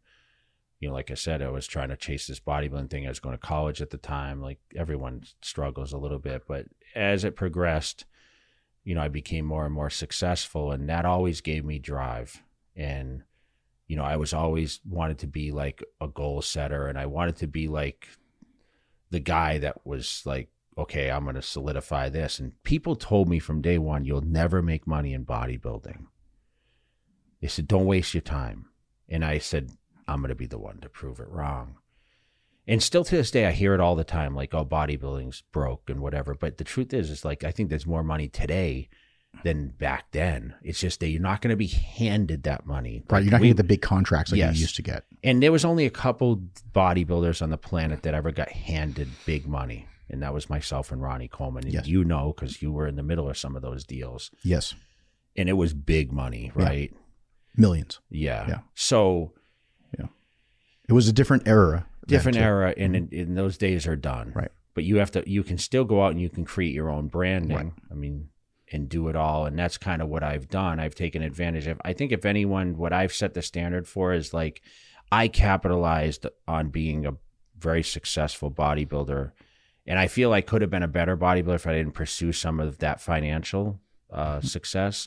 you 0.78 0.88
know, 0.88 0.94
like 0.94 1.10
I 1.10 1.14
said, 1.14 1.40
I 1.40 1.48
was 1.48 1.66
trying 1.66 1.88
to 1.88 1.96
chase 1.96 2.26
this 2.26 2.40
bodybuilding 2.40 2.90
thing. 2.90 3.06
I 3.06 3.08
was 3.08 3.20
going 3.20 3.34
to 3.34 3.46
college 3.46 3.80
at 3.80 3.90
the 3.90 3.96
time. 3.96 4.42
Like 4.42 4.58
everyone 4.76 5.22
struggles 5.40 5.92
a 5.92 5.98
little 5.98 6.18
bit. 6.18 6.42
But 6.46 6.66
as 6.94 7.24
it 7.24 7.36
progressed, 7.36 8.04
you 8.84 8.94
know, 8.94 9.00
I 9.00 9.08
became 9.08 9.46
more 9.46 9.64
and 9.64 9.74
more 9.74 9.90
successful. 9.90 10.72
And 10.72 10.88
that 10.88 11.06
always 11.06 11.40
gave 11.40 11.64
me 11.64 11.78
drive. 11.78 12.42
And, 12.74 13.22
you 13.86 13.96
know, 13.96 14.04
I 14.04 14.16
was 14.16 14.34
always 14.34 14.80
wanted 14.84 15.18
to 15.20 15.26
be 15.26 15.50
like 15.50 15.82
a 16.00 16.08
goal 16.08 16.42
setter 16.42 16.88
and 16.88 16.98
I 16.98 17.06
wanted 17.06 17.36
to 17.36 17.46
be 17.46 17.68
like 17.68 18.06
the 19.10 19.20
guy 19.20 19.58
that 19.58 19.86
was 19.86 20.22
like, 20.26 20.50
okay, 20.76 21.10
I'm 21.10 21.22
going 21.22 21.36
to 21.36 21.42
solidify 21.42 22.10
this. 22.10 22.38
And 22.38 22.62
people 22.64 22.96
told 22.96 23.30
me 23.30 23.38
from 23.38 23.62
day 23.62 23.78
one, 23.78 24.04
you'll 24.04 24.20
never 24.20 24.60
make 24.60 24.86
money 24.86 25.14
in 25.14 25.24
bodybuilding. 25.24 26.04
They 27.40 27.48
said, 27.48 27.66
don't 27.66 27.86
waste 27.86 28.12
your 28.12 28.20
time. 28.20 28.66
And 29.08 29.24
I 29.24 29.38
said, 29.38 29.70
I'm 30.08 30.20
going 30.20 30.28
to 30.30 30.34
be 30.34 30.46
the 30.46 30.58
one 30.58 30.78
to 30.80 30.88
prove 30.88 31.20
it 31.20 31.28
wrong. 31.28 31.76
And 32.68 32.82
still 32.82 33.04
to 33.04 33.16
this 33.16 33.30
day, 33.30 33.46
I 33.46 33.52
hear 33.52 33.74
it 33.74 33.80
all 33.80 33.94
the 33.94 34.04
time, 34.04 34.34
like, 34.34 34.52
oh, 34.52 34.64
bodybuilding's 34.64 35.42
broke 35.52 35.88
and 35.88 36.00
whatever. 36.00 36.34
But 36.34 36.58
the 36.58 36.64
truth 36.64 36.92
is, 36.92 37.10
is 37.10 37.24
like, 37.24 37.44
I 37.44 37.52
think 37.52 37.68
there's 37.70 37.86
more 37.86 38.02
money 38.02 38.28
today 38.28 38.88
than 39.44 39.68
back 39.68 40.06
then. 40.12 40.54
It's 40.62 40.80
just 40.80 40.98
that 41.00 41.08
you're 41.08 41.20
not 41.20 41.42
going 41.42 41.50
to 41.50 41.56
be 41.56 41.66
handed 41.68 42.42
that 42.44 42.66
money. 42.66 43.04
right 43.08 43.18
Like, 43.18 43.24
you're 43.24 43.30
not 43.32 43.40
we- 43.40 43.48
gonna 43.48 43.54
get 43.54 43.62
the 43.62 43.64
big 43.68 43.82
contracts 43.82 44.32
like 44.32 44.38
Yes. 44.38 44.56
you 44.56 44.60
used 44.62 44.76
to 44.76 44.82
get 44.82 45.04
and 45.22 45.42
there 45.42 45.52
was 45.52 45.64
only 45.64 45.84
a 45.86 45.90
couple 45.90 46.40
bodybuilders 46.72 47.42
on 47.42 47.50
the 47.50 47.58
planet 47.58 48.02
that 48.04 48.14
ever 48.14 48.30
got 48.32 48.48
handed 48.50 49.08
big 49.26 49.46
money. 49.46 49.86
And 50.08 50.22
that 50.22 50.32
was 50.32 50.48
myself 50.48 50.90
and 50.92 51.02
Ronnie 51.02 51.26
Coleman. 51.28 51.64
And 51.64 51.72
Yes. 51.74 51.86
you 51.86 52.04
know, 52.04 52.32
because 52.34 52.62
you 52.62 52.70
were 52.72 52.86
in 52.86 52.96
the 52.96 53.02
middle 53.02 53.28
of 53.28 53.36
some 53.36 53.56
of 53.56 53.62
those 53.62 53.84
deals. 53.84 54.30
yes 54.42 54.74
And 55.36 55.48
it 55.48 55.54
was 55.54 55.72
big 55.74 56.12
money, 56.12 56.50
Yeah. 56.56 56.62
right? 56.64 56.92
millions 57.56 58.00
Yeah. 58.10 58.46
Yeah. 58.48 58.58
So 58.74 59.32
it 60.88 60.92
was 60.92 61.08
a 61.08 61.12
different 61.12 61.46
era 61.46 61.86
different 62.06 62.38
era 62.38 62.74
and 62.76 62.96
in, 62.96 63.08
in 63.10 63.34
those 63.34 63.58
days 63.58 63.86
are 63.86 63.96
done. 63.96 64.32
Right. 64.34 64.50
But 64.74 64.84
you 64.84 64.96
have 64.96 65.10
to 65.12 65.28
you 65.28 65.42
can 65.42 65.58
still 65.58 65.84
go 65.84 66.04
out 66.04 66.12
and 66.12 66.20
you 66.20 66.28
can 66.28 66.44
create 66.44 66.74
your 66.74 66.90
own 66.90 67.08
branding. 67.08 67.56
Right. 67.56 67.72
I 67.90 67.94
mean, 67.94 68.28
and 68.72 68.88
do 68.88 69.08
it 69.08 69.16
all. 69.16 69.46
And 69.46 69.58
that's 69.58 69.78
kind 69.78 70.02
of 70.02 70.08
what 70.08 70.22
I've 70.22 70.48
done. 70.48 70.80
I've 70.80 70.94
taken 70.94 71.22
advantage 71.22 71.66
of 71.66 71.80
I 71.84 71.92
think 71.92 72.12
if 72.12 72.24
anyone 72.24 72.76
what 72.76 72.92
I've 72.92 73.12
set 73.12 73.34
the 73.34 73.42
standard 73.42 73.88
for 73.88 74.12
is 74.12 74.34
like 74.34 74.62
I 75.10 75.28
capitalized 75.28 76.26
on 76.48 76.68
being 76.68 77.06
a 77.06 77.14
very 77.58 77.82
successful 77.82 78.50
bodybuilder. 78.50 79.32
And 79.88 79.98
I 79.98 80.08
feel 80.08 80.32
I 80.32 80.40
could 80.40 80.62
have 80.62 80.70
been 80.70 80.82
a 80.82 80.88
better 80.88 81.16
bodybuilder 81.16 81.54
if 81.54 81.66
I 81.66 81.74
didn't 81.74 81.92
pursue 81.94 82.32
some 82.32 82.58
of 82.58 82.78
that 82.78 83.00
financial 83.00 83.80
uh, 84.12 84.40
success. 84.40 85.06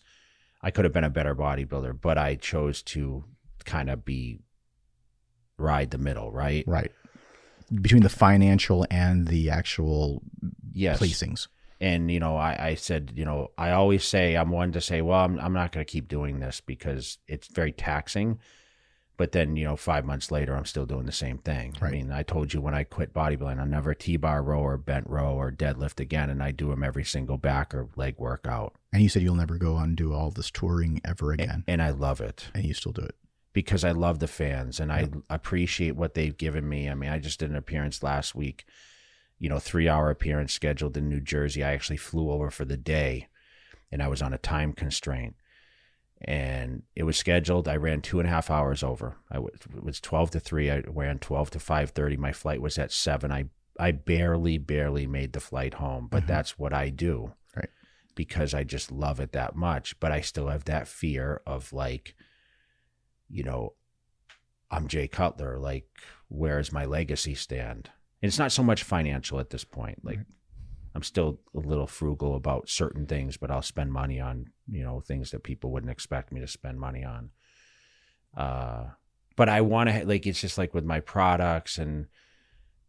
I 0.61 0.71
could 0.71 0.85
have 0.85 0.93
been 0.93 1.03
a 1.03 1.09
better 1.09 1.35
bodybuilder, 1.35 1.99
but 2.01 2.17
I 2.17 2.35
chose 2.35 2.81
to 2.83 3.25
kind 3.65 3.89
of 3.89 4.05
be 4.05 4.39
ride 5.59 5.91
the 5.91 5.97
middle, 5.97 6.31
right? 6.31 6.63
right 6.67 6.91
between 7.81 8.01
the 8.01 8.09
financial 8.09 8.85
and 8.89 9.27
the 9.27 9.49
actual 9.49 10.23
Yes. 10.73 10.99
placings 10.99 11.47
And, 11.79 12.09
you 12.09 12.19
know, 12.19 12.35
I, 12.35 12.69
I 12.69 12.75
said, 12.75 13.11
you 13.15 13.23
know, 13.25 13.51
I 13.59 13.71
always 13.71 14.03
say, 14.03 14.35
I'm 14.35 14.49
one 14.49 14.71
to 14.71 14.81
say, 14.81 15.01
well, 15.01 15.19
I'm, 15.23 15.39
I'm 15.39 15.53
not 15.53 15.71
going 15.71 15.85
to 15.85 15.91
keep 15.91 16.07
doing 16.07 16.39
this 16.39 16.61
because 16.61 17.19
it's 17.27 17.47
very 17.47 17.71
taxing. 17.71 18.39
but 19.17 19.33
then 19.33 19.55
you 19.57 19.65
know 19.65 19.75
five 19.75 20.05
months 20.05 20.31
later 20.31 20.55
i'm 20.55 20.63
still 20.65 20.85
doing 20.85 21.05
the 21.05 21.11
same 21.11 21.37
thing 21.39 21.75
i 21.81 21.89
mean 21.91 22.09
i 22.09 22.23
told 22.23 22.53
you 22.53 22.61
when 22.61 22.73
i 22.73 22.85
quit 22.85 23.13
bodybuilding 23.13 23.59
i'll 23.59 23.65
never 23.65 23.93
t-bar 23.93 24.41
row 24.41 24.61
or 24.61 24.77
bent 24.77 25.05
row 25.09 25.33
or 25.35 25.51
deadlift 25.51 25.99
again 25.99 26.29
and 26.29 26.41
i 26.41 26.51
do 26.51 26.69
them 26.69 26.83
every 26.83 27.03
single 27.03 27.37
back 27.37 27.75
or 27.75 27.89
leg 27.97 28.15
workout 28.17 28.73
And 28.93 29.01
you 29.03 29.09
said 29.09 29.21
you'll 29.21 29.35
never 29.35 29.57
go 29.57 29.75
on 29.75 29.89
and 29.89 29.97
do 29.97 30.13
all 30.13 30.31
this 30.31 30.49
touring 30.49 31.01
ever 31.03 31.33
again, 31.33 31.65
and 31.67 31.81
i 31.81 31.89
love 31.89 32.21
it 32.21 32.47
and 32.55 32.63
you 32.63 32.73
still 32.73 32.93
do 32.93 33.01
it. 33.01 33.15
Because 33.61 33.83
i 33.83 33.91
love 33.91 34.19
the 34.19 34.27
fans 34.41 34.79
and 34.79 34.89
i 34.91 35.01
appreciate 35.29 35.95
what 35.95 36.13
they've 36.13 36.37
given 36.37 36.67
me 36.69 36.89
i 36.89 36.95
mean 36.95 37.09
i 37.09 37.19
just 37.19 37.39
did 37.39 37.49
an 37.49 37.55
appearance 37.57 38.01
last 38.01 38.33
week 38.33 38.63
you 39.37 39.49
know 39.49 39.59
three 39.59 39.89
hour 39.89 40.09
appearance 40.09 40.53
scheduled 40.53 40.95
in 40.95 41.09
new 41.09 41.19
jersey 41.19 41.61
i 41.63 41.73
actually 41.73 41.97
flew 41.97 42.31
over 42.31 42.49
for 42.49 42.63
the 42.63 42.77
day 42.77 43.27
and 43.91 44.01
i 44.01 44.07
was 44.07 44.21
on 44.21 44.33
a 44.33 44.37
time 44.37 44.71
constraint 44.71 45.35
and 46.21 46.83
it 46.97 47.03
was 47.03 47.15
scheduled. 47.17 47.67
I 47.69 47.77
ran 47.77 48.01
two 48.01 48.19
and 48.19 48.27
a 48.27 48.31
half 48.31 48.51
hours 48.51 48.83
over. 48.83 49.15
I 49.31 49.39
was, 49.39 49.53
it 49.73 49.83
was 49.83 50.01
twelve 50.01 50.31
to 50.31 50.39
three. 50.41 50.69
I 50.69 50.83
ran 50.85 51.17
twelve 51.19 51.49
to 51.51 51.59
five 51.59 51.91
thirty. 51.91 52.17
My 52.17 52.33
flight 52.33 52.61
was 52.61 52.77
at 52.77 52.91
seven. 52.91 53.31
I 53.31 53.45
I 53.79 53.91
barely 53.93 54.57
barely 54.57 55.07
made 55.07 55.31
the 55.31 55.39
flight 55.39 55.75
home, 55.75 56.09
but 56.11 56.23
Mhm. 56.23 56.27
that's 56.27 56.59
what 56.59 56.73
I 56.73 56.89
do, 56.89 57.31
Right. 57.55 57.69
Because 58.15 58.53
I 58.53 58.65
just 58.65 58.91
love 58.91 59.21
it 59.21 59.31
that 59.31 59.55
much. 59.55 59.97
But 60.01 60.11
I 60.11 60.19
still 60.19 60.49
have 60.49 60.65
that 60.65 60.89
fear 60.89 61.41
of 61.47 61.71
like, 61.71 62.15
you 63.29 63.43
know, 63.43 63.73
I'm 64.71 64.87
Jay 64.87 65.07
Cutler. 65.07 65.57
Like, 65.57 65.87
where's 66.27 66.71
my 66.71 66.85
legacy 66.85 67.35
stand? 67.35 67.89
And 68.21 68.27
it's 68.27 68.39
not 68.39 68.51
so 68.51 68.63
much 68.63 68.83
financial 68.83 69.39
at 69.39 69.49
this 69.49 69.63
point. 69.63 69.99
Like, 70.03 70.17
Right. 70.17 70.25
I'm 70.95 71.03
still 71.03 71.39
a 71.55 71.59
little 71.59 71.87
frugal 71.87 72.35
about 72.35 72.67
certain 72.67 73.05
things, 73.05 73.37
but 73.37 73.51
I'll 73.51 73.61
spend 73.61 73.93
money 73.93 74.19
on, 74.19 74.47
you 74.67 74.83
know, 74.83 74.99
things 74.99 75.31
that 75.31 75.43
people 75.43 75.71
wouldn't 75.71 75.91
expect 75.91 76.31
me 76.31 76.39
to 76.41 76.47
spend 76.47 76.79
money 76.79 77.03
on. 77.03 77.29
Uh, 78.35 78.85
but 79.35 79.49
I 79.49 79.61
want 79.61 79.89
to, 79.89 80.05
like, 80.05 80.25
it's 80.25 80.41
just 80.41 80.57
like 80.57 80.73
with 80.73 80.83
my 80.83 80.99
products 80.99 81.77
and 81.77 82.07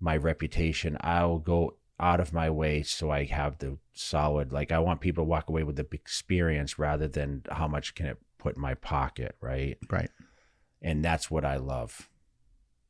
my 0.01 0.17
reputation, 0.17 0.97
I'll 1.03 1.39
go 1.39 1.77
out 2.01 2.21
of 2.21 2.33
my 2.33 2.49
way 2.49 2.83
so 2.83 3.11
I 3.11 3.25
have 3.27 3.59
the 3.59 3.77
solid, 3.93 4.51
like, 4.51 4.73
I 4.73 4.79
want 4.79 5.03
people 5.03 5.25
to 5.25 5.29
walk 5.29 5.49
away 5.51 5.63
with 5.63 5.77
the 5.77 5.87
experience 5.93 6.79
rather 6.79 7.07
than 7.07 7.43
how 7.51 7.69
much 7.69 7.95
can 7.95 8.07
it 8.07 8.19
put 8.39 8.57
in 8.57 8.63
my 8.63 8.75
pocket, 8.75 9.37
right? 9.41 9.77
Right. 9.91 10.11
And 10.83 11.05
that's 11.05 11.31
what 11.31 11.45
I 11.45 11.57
love 11.57 12.09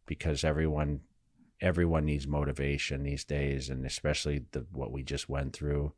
because 0.07 0.45
everyone 0.45 1.01
everyone 1.61 2.07
needs 2.07 2.27
motivation 2.27 3.03
these 3.03 3.25
days 3.25 3.69
and 3.69 3.85
especially 3.85 4.45
the 4.53 4.65
what 4.73 4.91
we 4.93 5.03
just 5.03 5.29
went 5.29 5.53
through. 5.53 5.93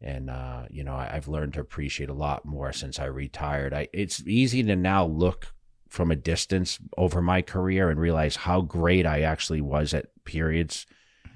And 0.00 0.30
uh, 0.30 0.64
you 0.70 0.84
know 0.84 0.94
I, 0.94 1.10
i've 1.14 1.28
learned 1.28 1.54
to 1.54 1.60
appreciate 1.60 2.08
a 2.08 2.14
lot 2.14 2.44
more 2.44 2.72
since 2.72 2.98
i 2.98 3.04
retired. 3.04 3.74
I, 3.74 3.88
it's 3.92 4.22
easy 4.26 4.62
to 4.62 4.76
now 4.76 5.04
look 5.06 5.52
from 5.88 6.10
a 6.10 6.16
distance 6.16 6.78
over 6.96 7.20
my 7.22 7.40
career 7.42 7.88
and 7.90 7.98
realize 7.98 8.36
how 8.36 8.60
great 8.60 9.06
i 9.06 9.22
actually 9.22 9.60
was 9.60 9.94
at 9.94 10.06
periods. 10.24 10.86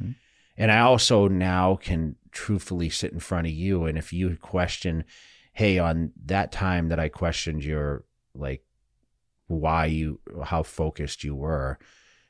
Mhm. 0.00 0.14
and 0.56 0.70
i 0.70 0.78
also 0.80 1.26
now 1.28 1.76
can 1.76 2.16
truthfully 2.30 2.88
sit 2.88 3.12
in 3.12 3.20
front 3.20 3.46
of 3.46 3.52
you. 3.52 3.84
And 3.84 3.98
if 3.98 4.12
you 4.12 4.36
question 4.36 5.04
hey 5.52 5.78
on 5.78 6.12
that 6.26 6.52
time 6.52 6.88
that 6.88 7.00
i 7.00 7.08
questioned 7.08 7.64
your 7.64 8.04
like 8.34 8.62
why 9.60 9.86
you 9.86 10.20
how 10.44 10.62
focused 10.62 11.22
you 11.24 11.34
were 11.34 11.78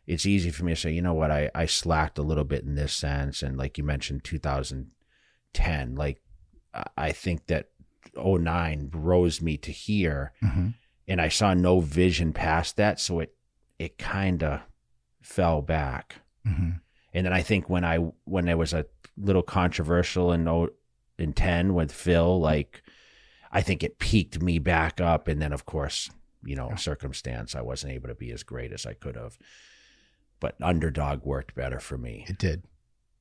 it's 0.04 0.26
easy 0.26 0.50
for 0.50 0.64
me 0.64 0.72
to 0.72 0.80
say, 0.80 0.90
you 0.90 1.00
know 1.00 1.14
what, 1.14 1.30
I, 1.30 1.48
I 1.54 1.66
slacked 1.66 2.18
a 2.18 2.22
little 2.22 2.42
bit 2.42 2.64
in 2.64 2.74
this 2.74 2.92
sense. 2.92 3.40
And 3.40 3.56
like 3.56 3.78
you 3.78 3.84
mentioned, 3.84 4.24
2010, 4.24 5.94
like 5.94 6.20
I- 6.96 7.12
think 7.12 7.46
that 7.46 7.68
09 8.16 8.90
rose 8.92 9.40
me 9.40 9.56
to 9.58 9.70
here 9.72 10.32
hmm 10.40 10.68
and 11.08 11.20
I 11.20 11.28
saw 11.28 11.52
no 11.54 11.80
vision 11.80 12.32
past 12.32 12.76
that. 12.76 12.98
So 13.00 13.20
it, 13.20 13.34
it 13.78 13.98
kind 13.98 14.42
of 14.42 14.60
fell 15.20 15.60
back. 15.62 16.16
hmm 16.44 16.70
And 17.14 17.26
then 17.26 17.32
I 17.32 17.42
think 17.42 17.68
when 17.70 17.84
I, 17.84 17.96
when 18.24 18.44
there 18.46 18.56
was 18.56 18.72
a 18.72 18.86
little 19.16 19.42
controversial 19.42 20.32
in, 20.32 20.48
o- 20.48 20.70
in 21.18 21.32
10 21.32 21.74
with 21.74 21.92
Phil, 21.92 22.40
like 22.40 22.82
I 23.52 23.60
think 23.62 23.82
it 23.82 23.98
peaked 23.98 24.40
me 24.42 24.58
back 24.58 25.00
up. 25.00 25.28
And 25.28 25.40
then 25.42 25.52
of 25.52 25.64
course, 25.64 26.10
you 26.44 26.56
know, 26.56 26.68
Yeah. 26.70 26.76
circumstance, 26.76 27.54
I 27.54 27.60
wasn't 27.62 27.92
able 27.92 28.08
to 28.08 28.14
be 28.14 28.30
as 28.32 28.42
great 28.42 28.72
as 28.72 28.84
I 28.86 28.94
could 28.94 29.16
have. 29.16 29.38
But 30.40 30.56
underdog 30.60 31.24
worked 31.24 31.54
better 31.54 31.78
for 31.80 31.96
me 31.96 32.24
It 32.28 32.38
did. 32.38 32.64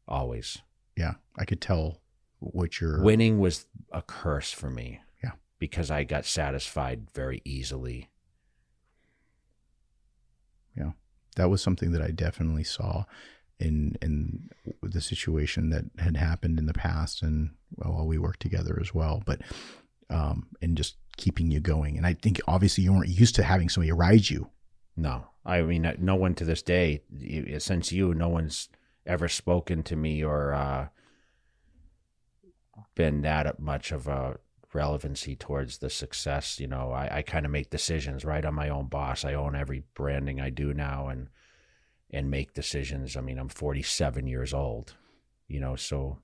always. 0.08 0.58
Yeah, 0.98 1.14
I 1.38 1.46
could 1.46 1.62
tell 1.62 2.02
what 2.40 2.82
you're. 2.82 3.02
Winning 3.04 3.40
was 3.40 3.68
a 3.92 4.02
curse 4.02 4.52
for 4.52 4.70
me. 4.72 5.02
Yeah. 5.24 5.34
Because 5.60 5.92
I 5.92 6.04
got 6.04 6.26
satisfied 6.26 7.12
very 7.12 7.42
easily. 7.46 8.10
Yeah. 10.76 10.92
That 11.36 11.50
was 11.50 11.62
something 11.62 11.92
that 11.92 12.02
I 12.02 12.12
definitely 12.12 12.64
saw 12.64 13.06
in 13.60 13.96
in 14.02 14.50
the 14.82 15.02
situation 15.02 15.70
that 15.70 15.86
had 16.00 16.18
happened 16.18 16.58
in 16.60 16.66
the 16.66 16.74
past, 16.74 17.22
and 17.22 17.52
well, 17.76 17.94
while 17.94 18.08
we 18.08 18.18
worked 18.18 18.42
together 18.42 18.78
as 18.82 18.94
well. 18.94 19.22
But 19.26 19.42
um, 20.10 20.48
and 20.62 20.76
just 20.76 20.98
keeping 21.18 21.52
you 21.52 21.60
going. 21.60 21.98
And 21.98 22.06
I 22.06 22.14
think 22.14 22.40
obviously 22.48 22.84
you 22.84 22.94
weren't 22.94 23.10
used 23.10 23.36
to 23.36 23.44
having 23.44 23.70
somebody 23.70 23.92
ride 23.92 24.30
you. 24.30 24.50
No, 24.98 25.26
I 25.46 25.62
mean, 25.62 25.86
uh, 25.86 25.96
no 25.98 26.16
one 26.16 26.36
to 26.36 26.46
this 26.46 26.62
day, 26.62 27.02
since 27.60 27.92
you, 27.92 28.14
no 28.14 28.30
one's 28.30 28.70
ever 29.06 29.28
spoken 29.28 29.84
to 29.84 29.96
me 29.96 30.24
or 30.24 30.54
uh, 30.54 30.88
been 32.96 33.22
that 33.22 33.60
much 33.60 33.92
of 33.92 34.08
a 34.08 34.38
relevancy 34.74 35.36
towards 35.36 35.78
the 35.78 35.90
success. 35.90 36.60
You 36.60 36.68
know, 36.68 36.92
I, 36.92 37.18
I 37.18 37.22
kind 37.22 37.46
of 37.46 37.52
make 37.52 37.70
decisions 37.70 38.26
right 38.26 38.46
on 38.46 38.54
my 38.54 38.70
own 38.70 38.88
boss. 38.88 39.26
I 39.26 39.34
own 39.34 39.56
every 39.56 39.84
branding 39.94 40.40
I 40.40 40.50
do 40.50 40.74
now 40.74 41.08
and 41.08 41.30
and 42.14 42.30
make 42.30 42.54
decisions. 42.54 43.16
I 43.16 43.22
mean, 43.22 43.40
I'm 43.40 43.48
47 43.48 44.28
years 44.28 44.54
old, 44.54 44.96
you 45.48 45.62
know, 45.62 45.78
so 45.78 46.20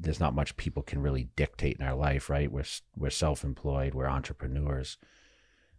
there's 0.00 0.20
not 0.20 0.34
much 0.34 0.56
people 0.56 0.82
can 0.82 1.02
really 1.02 1.28
dictate 1.36 1.76
in 1.78 1.86
our 1.86 1.94
life, 1.94 2.28
right? 2.30 2.50
We're 2.50 2.64
we're 2.96 3.10
self-employed, 3.10 3.94
we're 3.94 4.06
entrepreneurs. 4.06 4.98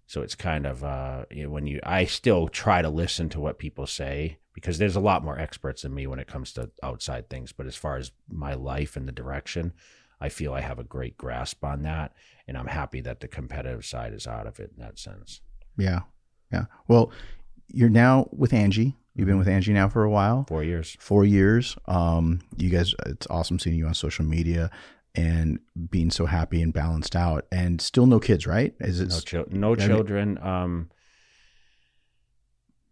So 0.05 0.21
it's 0.21 0.35
kind 0.35 0.65
of 0.65 0.83
uh, 0.83 1.25
you 1.29 1.43
know, 1.43 1.49
when 1.49 1.67
you, 1.67 1.81
I 1.83 2.05
still 2.05 2.47
try 2.47 2.81
to 2.81 2.89
listen 2.89 3.27
to 3.29 3.41
what 3.41 3.59
people 3.59 3.85
say 3.85 4.37
because 4.53 4.77
there's 4.77 4.95
a 4.95 5.01
lot 5.01 5.23
more 5.23 5.37
experts 5.37 5.81
than 5.81 5.93
me 5.93 6.07
when 6.07 6.19
it 6.19 6.27
comes 6.27 6.53
to 6.53 6.71
outside 6.81 7.29
things. 7.29 7.51
But 7.51 7.67
as 7.67 7.75
far 7.75 7.97
as 7.97 8.11
my 8.29 8.53
life 8.53 8.95
and 8.95 9.07
the 9.07 9.11
direction, 9.11 9.73
I 10.19 10.29
feel 10.29 10.53
I 10.53 10.61
have 10.61 10.79
a 10.79 10.83
great 10.83 11.17
grasp 11.17 11.63
on 11.63 11.83
that, 11.83 12.13
and 12.47 12.57
I'm 12.57 12.67
happy 12.67 13.01
that 13.01 13.19
the 13.19 13.27
competitive 13.27 13.85
side 13.85 14.13
is 14.13 14.25
out 14.25 14.47
of 14.47 14.59
it 14.59 14.71
in 14.75 14.83
that 14.83 14.97
sense. 14.97 15.41
Yeah, 15.77 16.01
yeah. 16.51 16.65
Well, 16.87 17.11
you're 17.69 17.89
now 17.89 18.27
with 18.31 18.53
Angie. 18.53 18.95
You've 19.15 19.27
been 19.27 19.39
with 19.39 19.47
Angie 19.47 19.73
now 19.73 19.89
for 19.89 20.03
a 20.03 20.09
while. 20.11 20.45
Four 20.47 20.63
years. 20.63 20.95
four 20.99 21.25
years. 21.25 21.75
Um, 21.87 22.41
you 22.55 22.69
guys, 22.69 22.93
it's 23.07 23.25
awesome 23.29 23.57
seeing 23.57 23.75
you 23.75 23.87
on 23.87 23.95
social 23.95 24.23
media 24.25 24.69
and 25.15 25.59
being 25.89 26.11
so 26.11 26.27
happy 26.27 26.61
and 26.61 26.71
balanced 26.71 27.15
out, 27.15 27.45
and 27.51 27.81
still 27.81 28.05
no 28.05 28.19
kids, 28.19 28.45
right? 28.45 28.75
Is 28.79 29.01
it? 29.01 29.09
No, 29.09 29.19
chil- 29.19 29.45
no 29.49 29.75
Yeah, 29.75 29.87
children. 29.87 30.37
Um, 30.37 30.91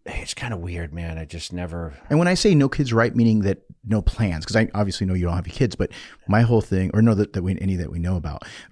it's 0.07 0.33
kind 0.33 0.53
of 0.53 0.59
weird, 0.59 0.93
man. 0.93 1.17
I 1.19 1.25
just 1.25 1.53
never. 1.53 1.93
and 2.09 2.17
when 2.19 2.27
I 2.27 2.33
say 2.33 2.55
no 2.55 2.69
kids, 2.69 2.91
right, 2.93 3.15
meaning 3.15 3.41
that 3.41 3.59
no 3.87 4.01
plans, 4.01 4.45
because 4.45 4.55
I 4.55 4.69
obviously 4.73 5.05
know 5.05 5.13
you 5.13 5.25
don't 5.25 5.35
have 5.35 5.45
kids, 5.45 5.75
but 5.75 5.91
my 6.27 6.41
whole 6.41 6.61
thing, 6.61 6.89
or 6.93 7.01
no, 7.01 7.13
that, 7.15 7.33
that 7.33 7.43
we 7.43 7.57
any 7.59 7.75
that 7.75 7.91
we 7.91 7.99
know 7.99 8.15
about. 8.15 8.43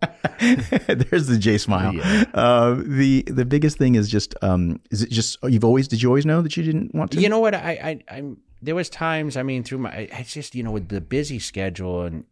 There's 0.40 1.26
the 1.26 1.36
J 1.38 1.58
smile. 1.58 1.94
Yeah. 1.94 2.24
Uh, 2.32 2.82
the 2.84 3.22
the 3.26 3.44
biggest 3.44 3.76
thing 3.78 3.94
is 3.94 4.08
just 4.08 4.34
um, 4.42 4.80
is 4.90 5.02
it 5.02 5.10
just 5.10 5.36
you've 5.42 5.64
always 5.64 5.88
did 5.88 6.02
you 6.02 6.08
always 6.08 6.24
know 6.24 6.40
that 6.42 6.56
you 6.56 6.62
didn't 6.62 6.94
want 6.94 7.10
to? 7.12 7.20
You 7.20 7.28
know 7.28 7.40
what? 7.40 7.54
I, 7.54 8.00
I, 8.08 8.16
I'm. 8.16 8.38
There 8.62 8.74
was 8.74 8.88
times. 8.90 9.36
I 9.36 9.42
mean, 9.42 9.64
through 9.64 9.78
my, 9.78 9.90
I, 9.90 10.08
I 10.18 10.22
just, 10.22 10.54
you 10.54 10.62
know, 10.62 10.70
with 10.70 10.88
the 10.88 11.00
busy 11.00 11.38
schedule 11.38 12.02
and, 12.02 12.24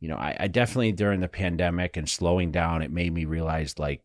you 0.00 0.08
know, 0.08 0.16
I, 0.16 0.34
I 0.40 0.46
definitely 0.48 0.92
during 0.92 1.20
the 1.20 1.28
pandemic 1.28 1.98
and 1.98 2.08
slowing 2.08 2.50
down, 2.50 2.80
it 2.80 2.90
made 2.90 3.12
me 3.12 3.26
realize, 3.26 3.78
like, 3.78 4.02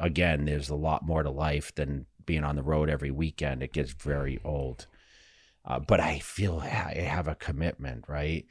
again, 0.00 0.46
there's 0.46 0.68
a 0.68 0.74
lot 0.74 1.06
more 1.06 1.22
to 1.22 1.30
life 1.30 1.72
than 1.76 2.06
being 2.26 2.42
on 2.42 2.56
the 2.56 2.64
road 2.64 2.90
every 2.90 3.12
weekend. 3.12 3.62
It 3.62 3.72
gets 3.72 3.92
very 3.92 4.40
old. 4.44 4.88
Uh, 5.64 5.78
but 5.78 6.00
I 6.00 6.18
feel 6.18 6.58
I 6.58 6.94
have 7.08 7.28
a 7.28 7.36
commitment, 7.36 8.06
right? 8.08 8.44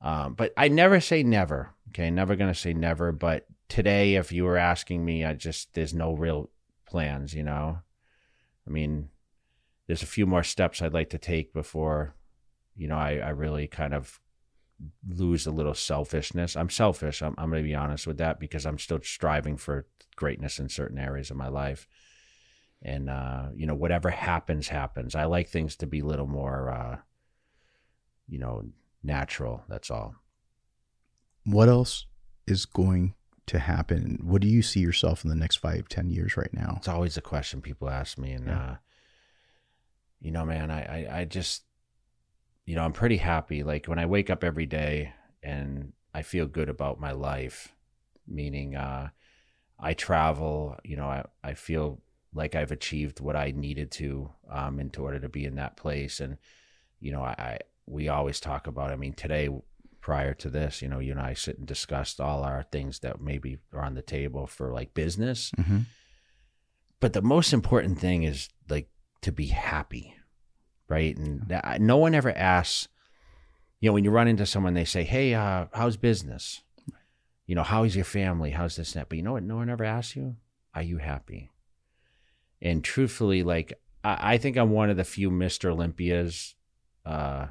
Um, 0.00 0.34
but 0.34 0.52
I 0.56 0.68
never 0.68 1.00
say 1.00 1.22
never. 1.22 1.74
Okay, 1.88 2.10
never 2.10 2.36
gonna 2.36 2.54
say 2.54 2.72
never. 2.72 3.12
But 3.12 3.46
today, 3.68 4.14
if 4.14 4.32
you 4.32 4.44
were 4.44 4.56
asking 4.56 5.04
me, 5.04 5.24
I 5.24 5.34
just 5.34 5.74
there's 5.74 5.94
no 5.94 6.12
real 6.12 6.50
plans. 6.86 7.34
You 7.34 7.42
know, 7.42 7.78
I 8.66 8.70
mean, 8.70 9.08
there's 9.88 10.02
a 10.02 10.06
few 10.06 10.26
more 10.26 10.44
steps 10.44 10.80
I'd 10.80 10.92
like 10.92 11.10
to 11.10 11.18
take 11.18 11.52
before, 11.52 12.14
you 12.76 12.86
know, 12.86 12.96
I, 12.96 13.16
I 13.16 13.30
really 13.30 13.66
kind 13.66 13.94
of 13.94 14.20
lose 15.08 15.46
a 15.46 15.50
little 15.50 15.74
selfishness. 15.74 16.56
I'm 16.56 16.70
selfish. 16.70 17.22
I'm, 17.22 17.34
I'm 17.38 17.50
going 17.50 17.62
to 17.62 17.68
be 17.68 17.74
honest 17.74 18.06
with 18.06 18.18
that 18.18 18.38
because 18.38 18.66
I'm 18.66 18.78
still 18.78 19.00
striving 19.02 19.56
for 19.56 19.86
greatness 20.14 20.58
in 20.58 20.68
certain 20.68 20.98
areas 20.98 21.30
of 21.30 21.38
my 21.38 21.48
life. 21.48 21.88
And, 22.82 23.08
uh, 23.08 23.46
you 23.56 23.66
know, 23.66 23.74
whatever 23.74 24.10
happens, 24.10 24.68
happens. 24.68 25.14
I 25.14 25.24
like 25.24 25.48
things 25.48 25.74
to 25.76 25.86
be 25.86 26.00
a 26.00 26.06
little 26.06 26.28
more, 26.28 26.70
uh, 26.70 26.98
you 28.28 28.38
know, 28.38 28.64
natural. 29.02 29.64
That's 29.68 29.90
all. 29.90 30.14
What 31.44 31.68
else 31.68 32.06
is 32.46 32.66
going 32.66 33.14
to 33.46 33.58
happen? 33.58 34.18
What 34.22 34.42
do 34.42 34.48
you 34.48 34.62
see 34.62 34.80
yourself 34.80 35.24
in 35.24 35.30
the 35.30 35.36
next 35.36 35.56
five, 35.56 35.88
ten 35.88 36.10
years 36.10 36.36
right 36.36 36.52
now? 36.52 36.74
It's 36.78 36.88
always 36.88 37.16
a 37.16 37.22
question 37.22 37.62
people 37.62 37.88
ask 37.88 38.18
me, 38.18 38.32
and 38.32 38.46
Yeah. 38.46 38.58
uh, 38.62 38.76
you 40.20 40.30
know, 40.32 40.44
man, 40.44 40.70
I, 40.70 40.82
I 41.06 41.18
I 41.20 41.24
just 41.24 41.62
you 42.66 42.74
know 42.74 42.82
I'm 42.84 42.92
pretty 42.92 43.16
happy. 43.18 43.62
Like 43.62 43.86
when 43.86 43.98
I 43.98 44.06
wake 44.06 44.30
up 44.30 44.44
every 44.44 44.66
day 44.66 45.12
and 45.42 45.92
I 46.12 46.22
feel 46.22 46.46
good 46.46 46.68
about 46.68 47.00
my 47.00 47.12
life, 47.12 47.74
meaning 48.26 48.74
uh, 48.76 49.08
I 49.78 49.94
travel. 49.94 50.76
You 50.84 50.96
know, 50.96 51.06
I 51.06 51.24
I 51.42 51.54
feel 51.54 52.02
like 52.34 52.54
I've 52.54 52.72
achieved 52.72 53.20
what 53.20 53.36
I 53.36 53.52
needed 53.52 53.90
to 53.92 54.30
um, 54.50 54.78
in 54.80 54.90
order 54.98 55.18
to 55.20 55.28
be 55.30 55.44
in 55.46 55.54
that 55.54 55.76
place, 55.76 56.20
and 56.20 56.36
you 57.00 57.12
know, 57.12 57.22
I, 57.22 57.34
I 57.38 57.58
we 57.88 58.08
always 58.08 58.40
talk 58.40 58.66
about. 58.66 58.90
I 58.90 58.96
mean, 58.96 59.12
today 59.12 59.48
prior 60.00 60.34
to 60.34 60.48
this, 60.48 60.80
you 60.80 60.88
know, 60.88 61.00
you 61.00 61.12
and 61.12 61.20
I 61.20 61.34
sit 61.34 61.58
and 61.58 61.66
discussed 61.66 62.20
all 62.20 62.44
our 62.44 62.62
things 62.62 63.00
that 63.00 63.20
maybe 63.20 63.58
are 63.72 63.82
on 63.82 63.94
the 63.94 64.02
table 64.02 64.46
for 64.46 64.72
like 64.72 64.94
business. 64.94 65.50
Mm-hmm. 65.58 65.80
but 67.00 67.12
the 67.12 67.22
most 67.22 67.52
important 67.52 67.98
thing 67.98 68.22
is 68.22 68.48
like 68.68 68.88
to 69.22 69.32
be 69.32 69.46
happy 69.46 70.14
right? 70.88 71.16
And 71.16 71.46
that, 71.48 71.80
no 71.80 71.96
one 71.98 72.14
ever 72.14 72.32
asks 72.32 72.88
you 73.80 73.88
know 73.88 73.92
when 73.92 74.02
you 74.02 74.10
run 74.10 74.26
into 74.26 74.44
someone 74.44 74.74
they 74.74 74.84
say 74.84 75.04
hey 75.04 75.34
uh, 75.34 75.66
how's 75.72 75.96
business? 75.96 76.62
You 77.46 77.54
know 77.54 77.62
how's 77.62 77.94
your 77.94 78.04
family? 78.04 78.50
How's 78.50 78.76
this 78.76 78.94
and 78.94 79.00
that? 79.00 79.08
But 79.08 79.16
you 79.16 79.22
know 79.22 79.32
what? 79.32 79.44
No 79.44 79.56
one 79.56 79.70
ever 79.70 79.84
asks 79.84 80.16
you 80.16 80.36
are 80.74 80.82
you 80.82 80.98
happy? 80.98 81.50
And 82.60 82.82
truthfully 82.82 83.42
like 83.42 83.72
i, 84.02 84.34
I 84.34 84.38
think 84.38 84.56
i'm 84.56 84.70
one 84.70 84.90
of 84.90 84.96
the 84.96 85.04
few 85.04 85.30
mr 85.30 85.70
olympias 85.70 86.54
uh, 87.06 87.46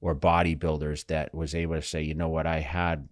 or 0.00 0.14
bodybuilders 0.14 1.06
that 1.06 1.34
was 1.34 1.54
able 1.54 1.74
to 1.74 1.82
say 1.82 2.02
you 2.02 2.14
know 2.14 2.28
what 2.28 2.46
i 2.46 2.60
had 2.60 3.08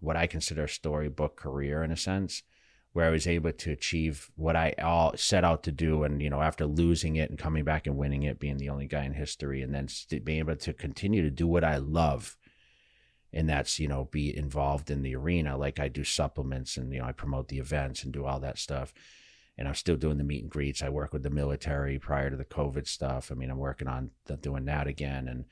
what 0.00 0.16
i 0.16 0.26
consider 0.26 0.64
a 0.64 0.68
storybook 0.68 1.36
career 1.36 1.82
in 1.82 1.90
a 1.90 1.96
sense 1.96 2.42
where 2.92 3.06
I 3.06 3.10
was 3.10 3.26
able 3.26 3.52
to 3.52 3.70
achieve 3.70 4.30
what 4.34 4.56
I 4.56 4.74
all 4.82 5.16
set 5.16 5.44
out 5.44 5.62
to 5.64 5.72
do. 5.72 6.02
And, 6.02 6.20
you 6.20 6.28
know, 6.28 6.42
after 6.42 6.66
losing 6.66 7.16
it 7.16 7.30
and 7.30 7.38
coming 7.38 7.64
back 7.64 7.86
and 7.86 7.96
winning 7.96 8.24
it, 8.24 8.40
being 8.40 8.56
the 8.56 8.68
only 8.68 8.86
guy 8.86 9.04
in 9.04 9.12
history, 9.12 9.62
and 9.62 9.72
then 9.72 9.88
being 10.24 10.40
able 10.40 10.56
to 10.56 10.72
continue 10.72 11.22
to 11.22 11.30
do 11.30 11.46
what 11.46 11.62
I 11.62 11.76
love. 11.76 12.36
And 13.32 13.48
that's, 13.48 13.78
you 13.78 13.86
know, 13.86 14.06
be 14.06 14.36
involved 14.36 14.90
in 14.90 15.02
the 15.02 15.14
arena. 15.14 15.56
Like 15.56 15.78
I 15.78 15.86
do 15.86 16.02
supplements 16.02 16.76
and, 16.76 16.92
you 16.92 16.98
know, 16.98 17.04
I 17.04 17.12
promote 17.12 17.46
the 17.46 17.60
events 17.60 18.02
and 18.02 18.12
do 18.12 18.24
all 18.24 18.40
that 18.40 18.58
stuff. 18.58 18.92
And 19.56 19.68
I'm 19.68 19.74
still 19.74 19.96
doing 19.96 20.18
the 20.18 20.24
meet 20.24 20.42
and 20.42 20.50
greets. 20.50 20.82
I 20.82 20.88
work 20.88 21.12
with 21.12 21.22
the 21.22 21.30
military 21.30 21.98
prior 22.00 22.28
to 22.28 22.36
the 22.36 22.44
COVID 22.44 22.88
stuff. 22.88 23.30
I 23.30 23.36
mean, 23.36 23.50
I'm 23.50 23.58
working 23.58 23.86
on 23.86 24.10
doing 24.40 24.64
that 24.64 24.88
again. 24.88 25.28
And, 25.28 25.44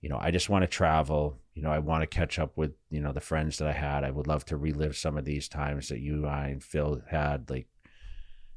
you 0.00 0.08
know, 0.08 0.18
I 0.20 0.30
just 0.30 0.48
want 0.48 0.62
to 0.62 0.68
travel. 0.68 1.38
You 1.54 1.62
know, 1.62 1.70
I 1.70 1.78
want 1.80 2.02
to 2.02 2.06
catch 2.06 2.38
up 2.38 2.56
with, 2.56 2.72
you 2.90 3.00
know, 3.00 3.12
the 3.12 3.20
friends 3.20 3.58
that 3.58 3.68
I 3.68 3.72
had. 3.72 4.04
I 4.04 4.10
would 4.10 4.26
love 4.26 4.44
to 4.46 4.56
relive 4.56 4.96
some 4.96 5.18
of 5.18 5.24
these 5.24 5.48
times 5.48 5.88
that 5.88 6.00
you, 6.00 6.26
I, 6.26 6.48
and 6.48 6.62
Phil 6.62 7.02
had. 7.10 7.50
Like, 7.50 7.66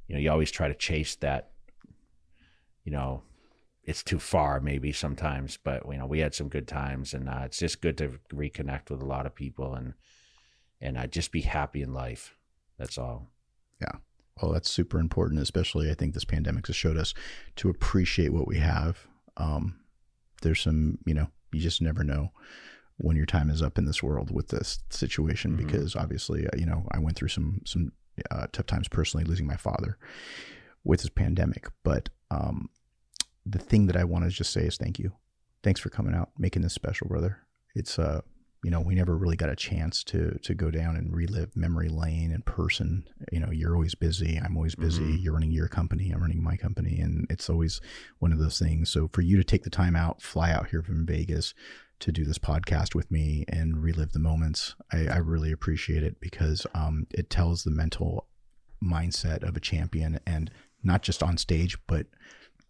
you 0.08 0.16
know, 0.16 0.22
you 0.22 0.32
always 0.32 0.52
try 0.52 0.68
to 0.68 0.76
chase 0.76 1.16
that, 1.16 1.52
you 2.84 2.92
know, 2.92 3.24
it's 3.84 4.04
too 4.04 4.20
far 4.20 4.60
maybe 4.60 4.92
sometimes, 4.92 5.58
but, 5.58 5.84
you 5.90 5.98
know, 5.98 6.06
we 6.06 6.20
had 6.20 6.36
some 6.36 6.50
good 6.50 6.68
times 6.68 7.14
and 7.14 7.28
uh, 7.28 7.42
it's 7.46 7.58
just 7.58 7.82
good 7.82 7.98
to 7.98 8.20
reconnect 8.32 8.92
with 8.92 9.02
a 9.02 9.06
lot 9.06 9.26
of 9.26 9.34
people 9.34 9.74
and, 9.74 9.94
and 10.80 10.98
uh, 10.98 11.08
just 11.08 11.32
be 11.32 11.42
happy 11.42 11.82
in 11.82 11.94
life. 11.94 12.36
That's 12.78 13.00
all. 13.00 13.30
Yeah. 13.82 14.00
Well, 14.40 14.52
that's 14.52 14.70
super 14.70 15.00
important, 15.00 15.42
especially 15.42 15.90
I 15.90 15.96
think 15.96 16.14
this 16.14 16.26
pandemic 16.26 16.68
has 16.68 16.76
showed 16.76 16.98
us 16.98 17.14
to 17.58 17.70
appreciate 17.70 18.34
what 18.34 18.48
we 18.48 18.60
have. 18.60 19.08
Um, 19.38 19.81
there's 20.42 20.62
some, 20.62 20.98
you 21.06 21.14
know, 21.14 21.28
you 21.52 21.60
just 21.62 21.82
never 21.82 22.04
know 22.04 22.32
when 22.98 23.16
your 23.18 23.26
time 23.26 23.50
is 23.50 23.62
up 23.62 23.78
in 23.78 23.86
this 23.86 24.04
world 24.04 24.30
with 24.32 24.50
this 24.50 24.80
situation 24.90 25.54
Mhm. 25.54 25.58
because 25.58 25.96
obviously, 25.96 26.46
uh, 26.48 26.52
you 26.58 26.66
know, 26.66 26.88
I 26.92 27.00
went 27.00 27.16
through 27.18 27.30
some 27.30 27.62
some 27.66 27.92
uh, 28.30 28.46
tough 28.52 28.68
times 28.68 28.88
personally, 28.88 29.24
losing 29.24 29.48
my 29.48 29.56
father 29.56 29.98
with 30.84 31.02
this 31.02 31.10
pandemic. 31.10 31.68
But 31.84 32.10
um, 32.30 32.70
the 33.46 33.58
thing 33.60 33.88
that 33.88 33.96
I 33.96 34.04
want 34.04 34.26
to 34.26 34.30
just 34.30 34.52
say 34.52 34.62
is 34.66 34.78
thank 34.78 35.00
you. 35.00 35.14
Thanks 35.64 35.80
for 35.80 35.90
coming 35.90 36.14
out, 36.14 36.30
making 36.38 36.62
this 36.62 36.74
special, 36.74 37.08
brother. 37.08 37.40
It's 37.74 37.98
uh, 37.98 38.22
you 38.64 38.70
know, 38.70 38.80
we 38.80 38.94
never 38.94 39.18
really 39.18 39.36
got 39.36 39.50
a 39.50 39.56
chance 39.56 40.04
to 40.04 40.38
to 40.44 40.54
go 40.54 40.70
down 40.70 40.96
and 40.96 41.14
relive 41.16 41.56
memory 41.56 41.90
lane 41.90 42.32
in 42.32 42.42
person. 42.44 43.08
You 43.32 43.40
know, 43.40 43.52
you're 43.52 43.74
always 43.74 43.96
busy. 43.96 44.38
I'm 44.44 44.56
always 44.56 44.76
busy. 44.76 45.02
Mhm. 45.18 45.24
You're 45.24 45.34
running 45.34 45.52
your 45.52 45.68
company. 45.68 46.12
I'm 46.12 46.22
running 46.22 46.44
my 46.44 46.58
company, 46.58 47.00
and 47.00 47.26
it's 47.30 47.50
always 47.50 47.82
one 48.20 48.32
of 48.32 48.38
those 48.40 48.60
things. 48.60 48.90
So 48.90 49.08
for 49.08 49.22
you 49.22 49.38
to 49.38 49.44
take 49.44 49.64
the 49.64 49.70
time 49.72 49.96
out, 49.96 50.22
fly 50.22 50.52
out 50.52 50.70
here 50.70 50.84
from 50.84 51.06
Vegas 51.08 51.54
to 52.02 52.12
do 52.12 52.24
this 52.24 52.38
podcast 52.40 52.94
with 52.96 53.10
me 53.12 53.46
and 53.48 53.82
relive 53.84 54.12
the 54.12 54.20
moments, 54.20 54.76
I, 54.92 55.08
I 55.08 55.18
really 55.18 55.52
appreciate 55.52 56.04
it 56.04 56.20
because 56.20 56.66
um, 56.74 57.06
it 57.12 57.30
tells 57.30 57.64
the 57.64 57.72
mental 57.72 58.28
mindset 58.84 59.44
of 59.48 59.56
a 59.56 59.60
champion, 59.60 60.20
and 60.26 60.52
not 60.84 61.02
just 61.04 61.22
on 61.24 61.38
stage, 61.38 61.78
but 61.88 62.08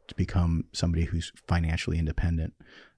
to 0.07 0.15
become 0.15 0.65
somebody 0.73 1.05
who's 1.05 1.31
financially 1.47 1.97
independent 1.97 2.53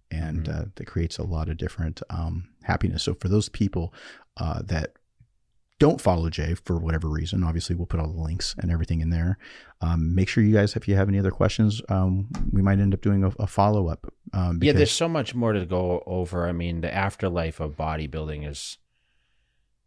and 0.10 0.46
Mhm. 0.46 0.56
uh, 0.62 0.66
that 0.76 0.86
creates 0.86 1.18
a 1.20 1.24
lot 1.24 1.50
of 1.50 1.58
different 1.58 2.02
um, 2.10 2.50
happiness. 2.64 3.04
So 3.04 3.14
for 3.14 3.28
those 3.28 3.50
people 3.50 3.94
uh, 4.38 4.62
that 4.66 4.94
don't 5.80 6.00
follow 6.00 6.30
Jay 6.30 6.54
for 6.54 6.78
whatever 6.78 7.10
reason, 7.10 7.44
obviously 7.44 7.76
we'll 7.76 7.86
put 7.86 8.00
all 8.00 8.08
the 8.08 8.22
links 8.22 8.56
and 8.60 8.72
everything 8.72 9.02
in 9.02 9.10
there. 9.10 9.38
Um, 9.82 10.16
make 10.16 10.30
sure 10.30 10.44
you 10.44 10.54
guys, 10.54 10.76
if 10.76 10.88
you 10.88 10.96
have 10.96 11.10
any 11.10 11.20
other 11.20 11.32
questions, 11.32 11.82
um, 11.90 12.30
we 12.52 12.62
might 12.62 12.80
end 12.80 12.94
up 12.94 13.02
doing 13.02 13.24
a, 13.24 13.30
a 13.40 13.48
follow 13.48 13.90
up. 13.90 14.12
Um, 14.32 14.60
yeah, 14.62 14.72
there's 14.72 14.92
so 14.92 15.10
much 15.10 15.36
more 15.36 15.52
to 15.52 15.66
go 15.66 16.02
over. 16.06 16.48
I 16.48 16.54
mean, 16.54 16.82
the 16.82 16.94
afterlife 16.94 17.60
of 17.60 17.76
bodybuilding 17.76 18.48
is, 18.48 18.78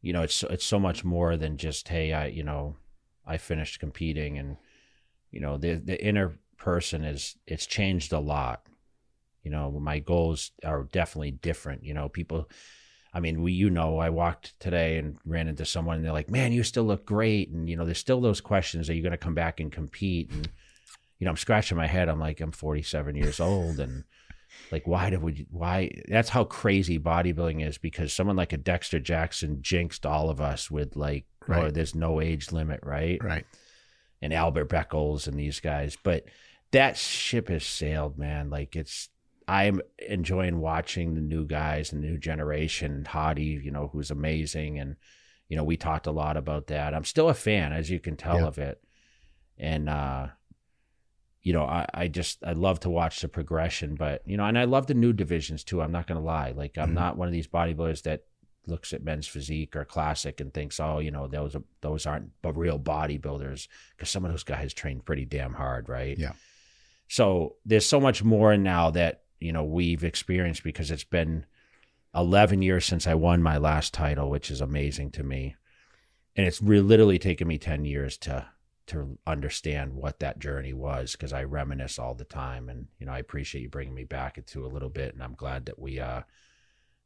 you 0.03 0.13
know, 0.13 0.23
it's 0.23 0.43
it's 0.45 0.67
so 0.67 0.79
much 0.79 1.03
more 1.03 1.37
than 1.37 1.57
just 1.57 1.89
hey, 1.89 2.13
I 2.13 2.27
you 2.27 2.43
know, 2.43 2.77
I 3.27 3.39
finished 3.39 3.81
competing, 3.81 4.37
and 4.37 4.59
you 5.31 5.41
know, 5.41 5.57
the 5.57 5.75
the 5.75 6.05
inner 6.05 6.39
person 6.59 7.05
is 7.05 7.37
it's 7.47 7.65
changed 7.65 8.13
a 8.13 8.21
lot. 8.21 8.67
You 9.47 9.53
know, 9.53 9.71
my 9.71 10.01
goals 10.01 10.51
are 10.65 10.89
definitely 10.91 11.31
different. 11.31 11.85
You 11.85 11.95
know, 11.95 12.09
people. 12.09 12.51
I 13.15 13.21
mean, 13.21 13.43
we, 13.43 13.53
you 13.53 13.71
know, 13.71 13.99
I 13.99 14.11
walked 14.11 14.59
today 14.59 14.99
and 14.99 15.19
ran 15.25 15.47
into 15.47 15.65
someone, 15.65 15.95
and 15.95 16.05
they're 16.05 16.13
like, 16.13 16.29
"Man, 16.29 16.53
you 16.53 16.65
still 16.65 16.83
look 16.83 17.07
great." 17.07 17.51
And 17.51 17.71
you 17.71 17.77
know, 17.77 17.85
there's 17.85 18.01
still 18.01 18.21
those 18.21 18.41
questions: 18.41 18.91
Are 18.91 18.93
you 18.93 19.03
going 19.03 19.13
to 19.13 19.17
come 19.17 19.37
back 19.37 19.61
and 19.61 19.71
compete? 19.71 20.33
And 20.33 20.49
you 21.21 21.27
know, 21.27 21.31
I'm 21.31 21.37
scratching 21.37 21.77
my 21.77 21.87
head. 21.87 22.09
I'm 22.09 22.19
like, 22.19 22.41
I'm 22.41 22.51
47 22.51 23.15
years 23.15 23.39
old, 23.39 23.79
and 23.79 24.03
like, 24.73 24.89
why 24.89 25.11
did 25.11 25.23
we? 25.23 25.47
Why? 25.49 25.93
That's 26.09 26.29
how 26.29 26.43
crazy 26.43 26.99
bodybuilding 26.99 27.65
is. 27.65 27.79
Because 27.79 28.13
someone 28.13 28.35
like 28.35 28.53
a 28.53 28.59
Dexter 28.59 28.99
Jackson 28.99 29.59
jinxed 29.63 30.05
all 30.05 30.29
of 30.29 30.41
us 30.41 30.73
with 30.73 30.97
like, 30.97 31.27
oh, 31.49 31.71
there's 31.71 31.95
no 31.95 32.21
age 32.21 32.51
limit, 32.51 32.81
right? 32.83 33.23
right. 33.23 33.47
And 34.21 34.33
Albert 34.33 34.71
Beckles 34.71 35.29
and 35.29 35.39
these 35.39 35.61
guys, 35.61 35.97
but 36.03 36.25
that 36.73 36.97
ship 36.97 37.49
has 37.49 37.65
sailed, 37.65 38.19
man. 38.19 38.51
Like 38.51 38.75
it's. 38.75 39.09
I'm 39.49 39.81
enjoying 40.09 40.61
watching 40.61 41.15
the 41.15 41.21
new 41.21 41.47
guys, 41.47 41.91
the 41.91 41.97
new 41.97 42.19
generation, 42.19 43.05
Hadi, 43.05 43.61
you 43.63 43.71
know, 43.71 43.89
who's 43.93 44.11
amazing, 44.11 44.79
and 44.79 44.97
you 45.49 45.57
know, 45.57 45.63
we 45.65 45.77
talked 45.77 46.07
a 46.09 46.13
lot 46.13 46.37
about 46.37 46.67
that. 46.67 46.93
I'm 46.95 47.05
still 47.05 47.29
a 47.29 47.35
fan, 47.35 47.73
as 47.73 47.89
you 47.91 48.01
can 48.01 48.17
tell 48.17 48.39
Yeah. 48.39 48.47
of 48.47 48.59
it, 48.59 48.83
and 49.57 49.89
uh, 49.89 50.29
you 51.43 51.53
know, 51.53 51.63
I, 51.65 51.87
I 51.95 52.09
just 52.09 52.43
I 52.45 52.53
love 52.53 52.81
to 52.81 52.91
watch 52.91 53.21
the 53.21 53.29
progression, 53.29 53.95
but 53.95 54.23
you 54.27 54.37
know, 54.37 54.45
and 54.45 54.59
I 54.59 54.65
love 54.65 54.87
the 54.89 54.95
new 54.95 55.13
divisions 55.13 55.63
too. 55.63 55.81
I'm 55.81 55.93
not 55.93 56.07
gonna 56.09 56.21
lie, 56.21 56.51
like 56.51 56.77
I'm 56.77 56.91
Mhm. 56.91 56.95
not 56.95 57.17
one 57.17 57.29
of 57.29 57.33
these 57.33 57.47
bodybuilders 57.47 58.03
that 58.03 58.25
looks 58.67 58.93
at 58.93 59.05
men's 59.05 59.29
physique 59.29 59.77
or 59.77 59.85
classic 59.85 60.41
and 60.41 60.53
thinks, 60.53 60.81
oh, 60.81 60.99
you 60.99 61.13
know, 61.13 61.29
those 61.29 61.55
are, 61.55 61.63
those 61.83 62.05
aren't 62.05 62.31
but 62.43 62.57
real 62.57 62.81
bodybuilders 62.81 63.69
because 63.93 64.11
some 64.11 64.25
of 64.25 64.33
those 64.33 64.43
guys 64.43 64.75
train 64.75 64.99
pretty 64.99 65.25
damn 65.25 65.55
hard, 65.55 65.89
right? 65.89 66.19
Yeah. 66.19 66.33
So 67.07 67.55
there's 67.65 67.87
so 67.87 68.01
much 68.01 68.25
more 68.25 68.57
now 68.57 68.91
that 68.91 69.23
you 69.41 69.53
know 69.53 69.65
we've 69.65 70.05
experienced 70.05 70.63
because 70.63 70.91
it's 70.91 71.05
been 71.05 71.47
11 72.15 72.63
years 72.63 72.85
since 72.85 73.07
I 73.07 73.15
won 73.15 73.43
my 73.43 73.59
last 73.59 73.93
title, 73.93 74.31
which 74.31 74.51
is 74.51 74.61
amazing 74.61 75.11
to 75.13 75.23
me, 75.23 75.57
and 76.35 76.47
it's 76.47 76.63
re- 76.63 76.81
literally 76.81 77.19
taken 77.19 77.47
me 77.47 77.59
10 77.59 77.85
years 77.85 78.17
to 78.19 78.47
to 78.87 79.19
understand 79.27 79.93
what 79.95 80.21
that 80.21 80.39
journey 80.39 80.73
was 80.73 81.13
because 81.13 81.33
I 81.33 81.43
reminisce 81.43 81.99
all 81.99 82.15
the 82.15 82.25
time, 82.25 82.69
and 82.69 82.87
you 82.99 83.07
know 83.07 83.13
I 83.13 83.19
appreciate 83.19 83.63
you 83.63 83.69
bringing 83.69 83.95
me 83.95 84.05
back 84.05 84.39
into 84.39 84.65
a 84.65 84.69
little 84.69 84.89
bit, 84.91 85.15
and 85.15 85.23
I'm 85.23 85.35
glad 85.35 85.67
that 85.67 85.79
we 85.79 86.01
uh 86.01 86.23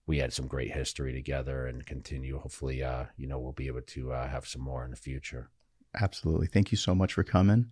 we 0.07 0.19
had 0.19 0.33
some 0.33 0.47
great 0.47 0.73
history 0.73 1.13
together 1.13 1.67
and 1.67 1.87
continue. 1.87 2.39
Hopefully, 2.39 2.83
uh 2.83 3.07
you 3.17 3.27
know 3.27 3.39
we'll 3.39 3.53
be 3.53 3.67
able 3.67 3.83
to 3.83 4.13
uh, 4.13 4.29
have 4.29 4.47
some 4.47 4.63
more 4.63 4.85
in 4.85 4.91
the 4.91 4.97
future. 4.97 5.51
Absolutely. 5.99 6.47
Thank 6.47 6.71
you 6.71 6.79
so 6.79 6.95
much 6.95 7.15
for 7.15 7.25
coming. 7.25 7.71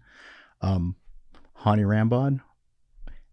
Um, 0.60 0.96
Hany 1.54 1.82
Rambod 1.82 2.40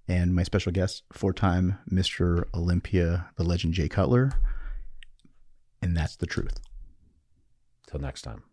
and 0.07 0.35
my 0.35 0.43
special 0.43 0.71
guest, 0.71 1.03
four 1.11 1.33
time 1.33 1.79
Mr. 1.91 2.45
Olympia, 2.53 3.29
the 3.35 3.43
legend 3.43 3.73
Jay 3.73 3.89
Cutler. 3.89 4.31
And 5.81 5.95
that's 5.95 6.15
the 6.15 6.25
truth. 6.25 6.59
Till 7.87 7.99
next 7.99 8.21
time. 8.23 8.43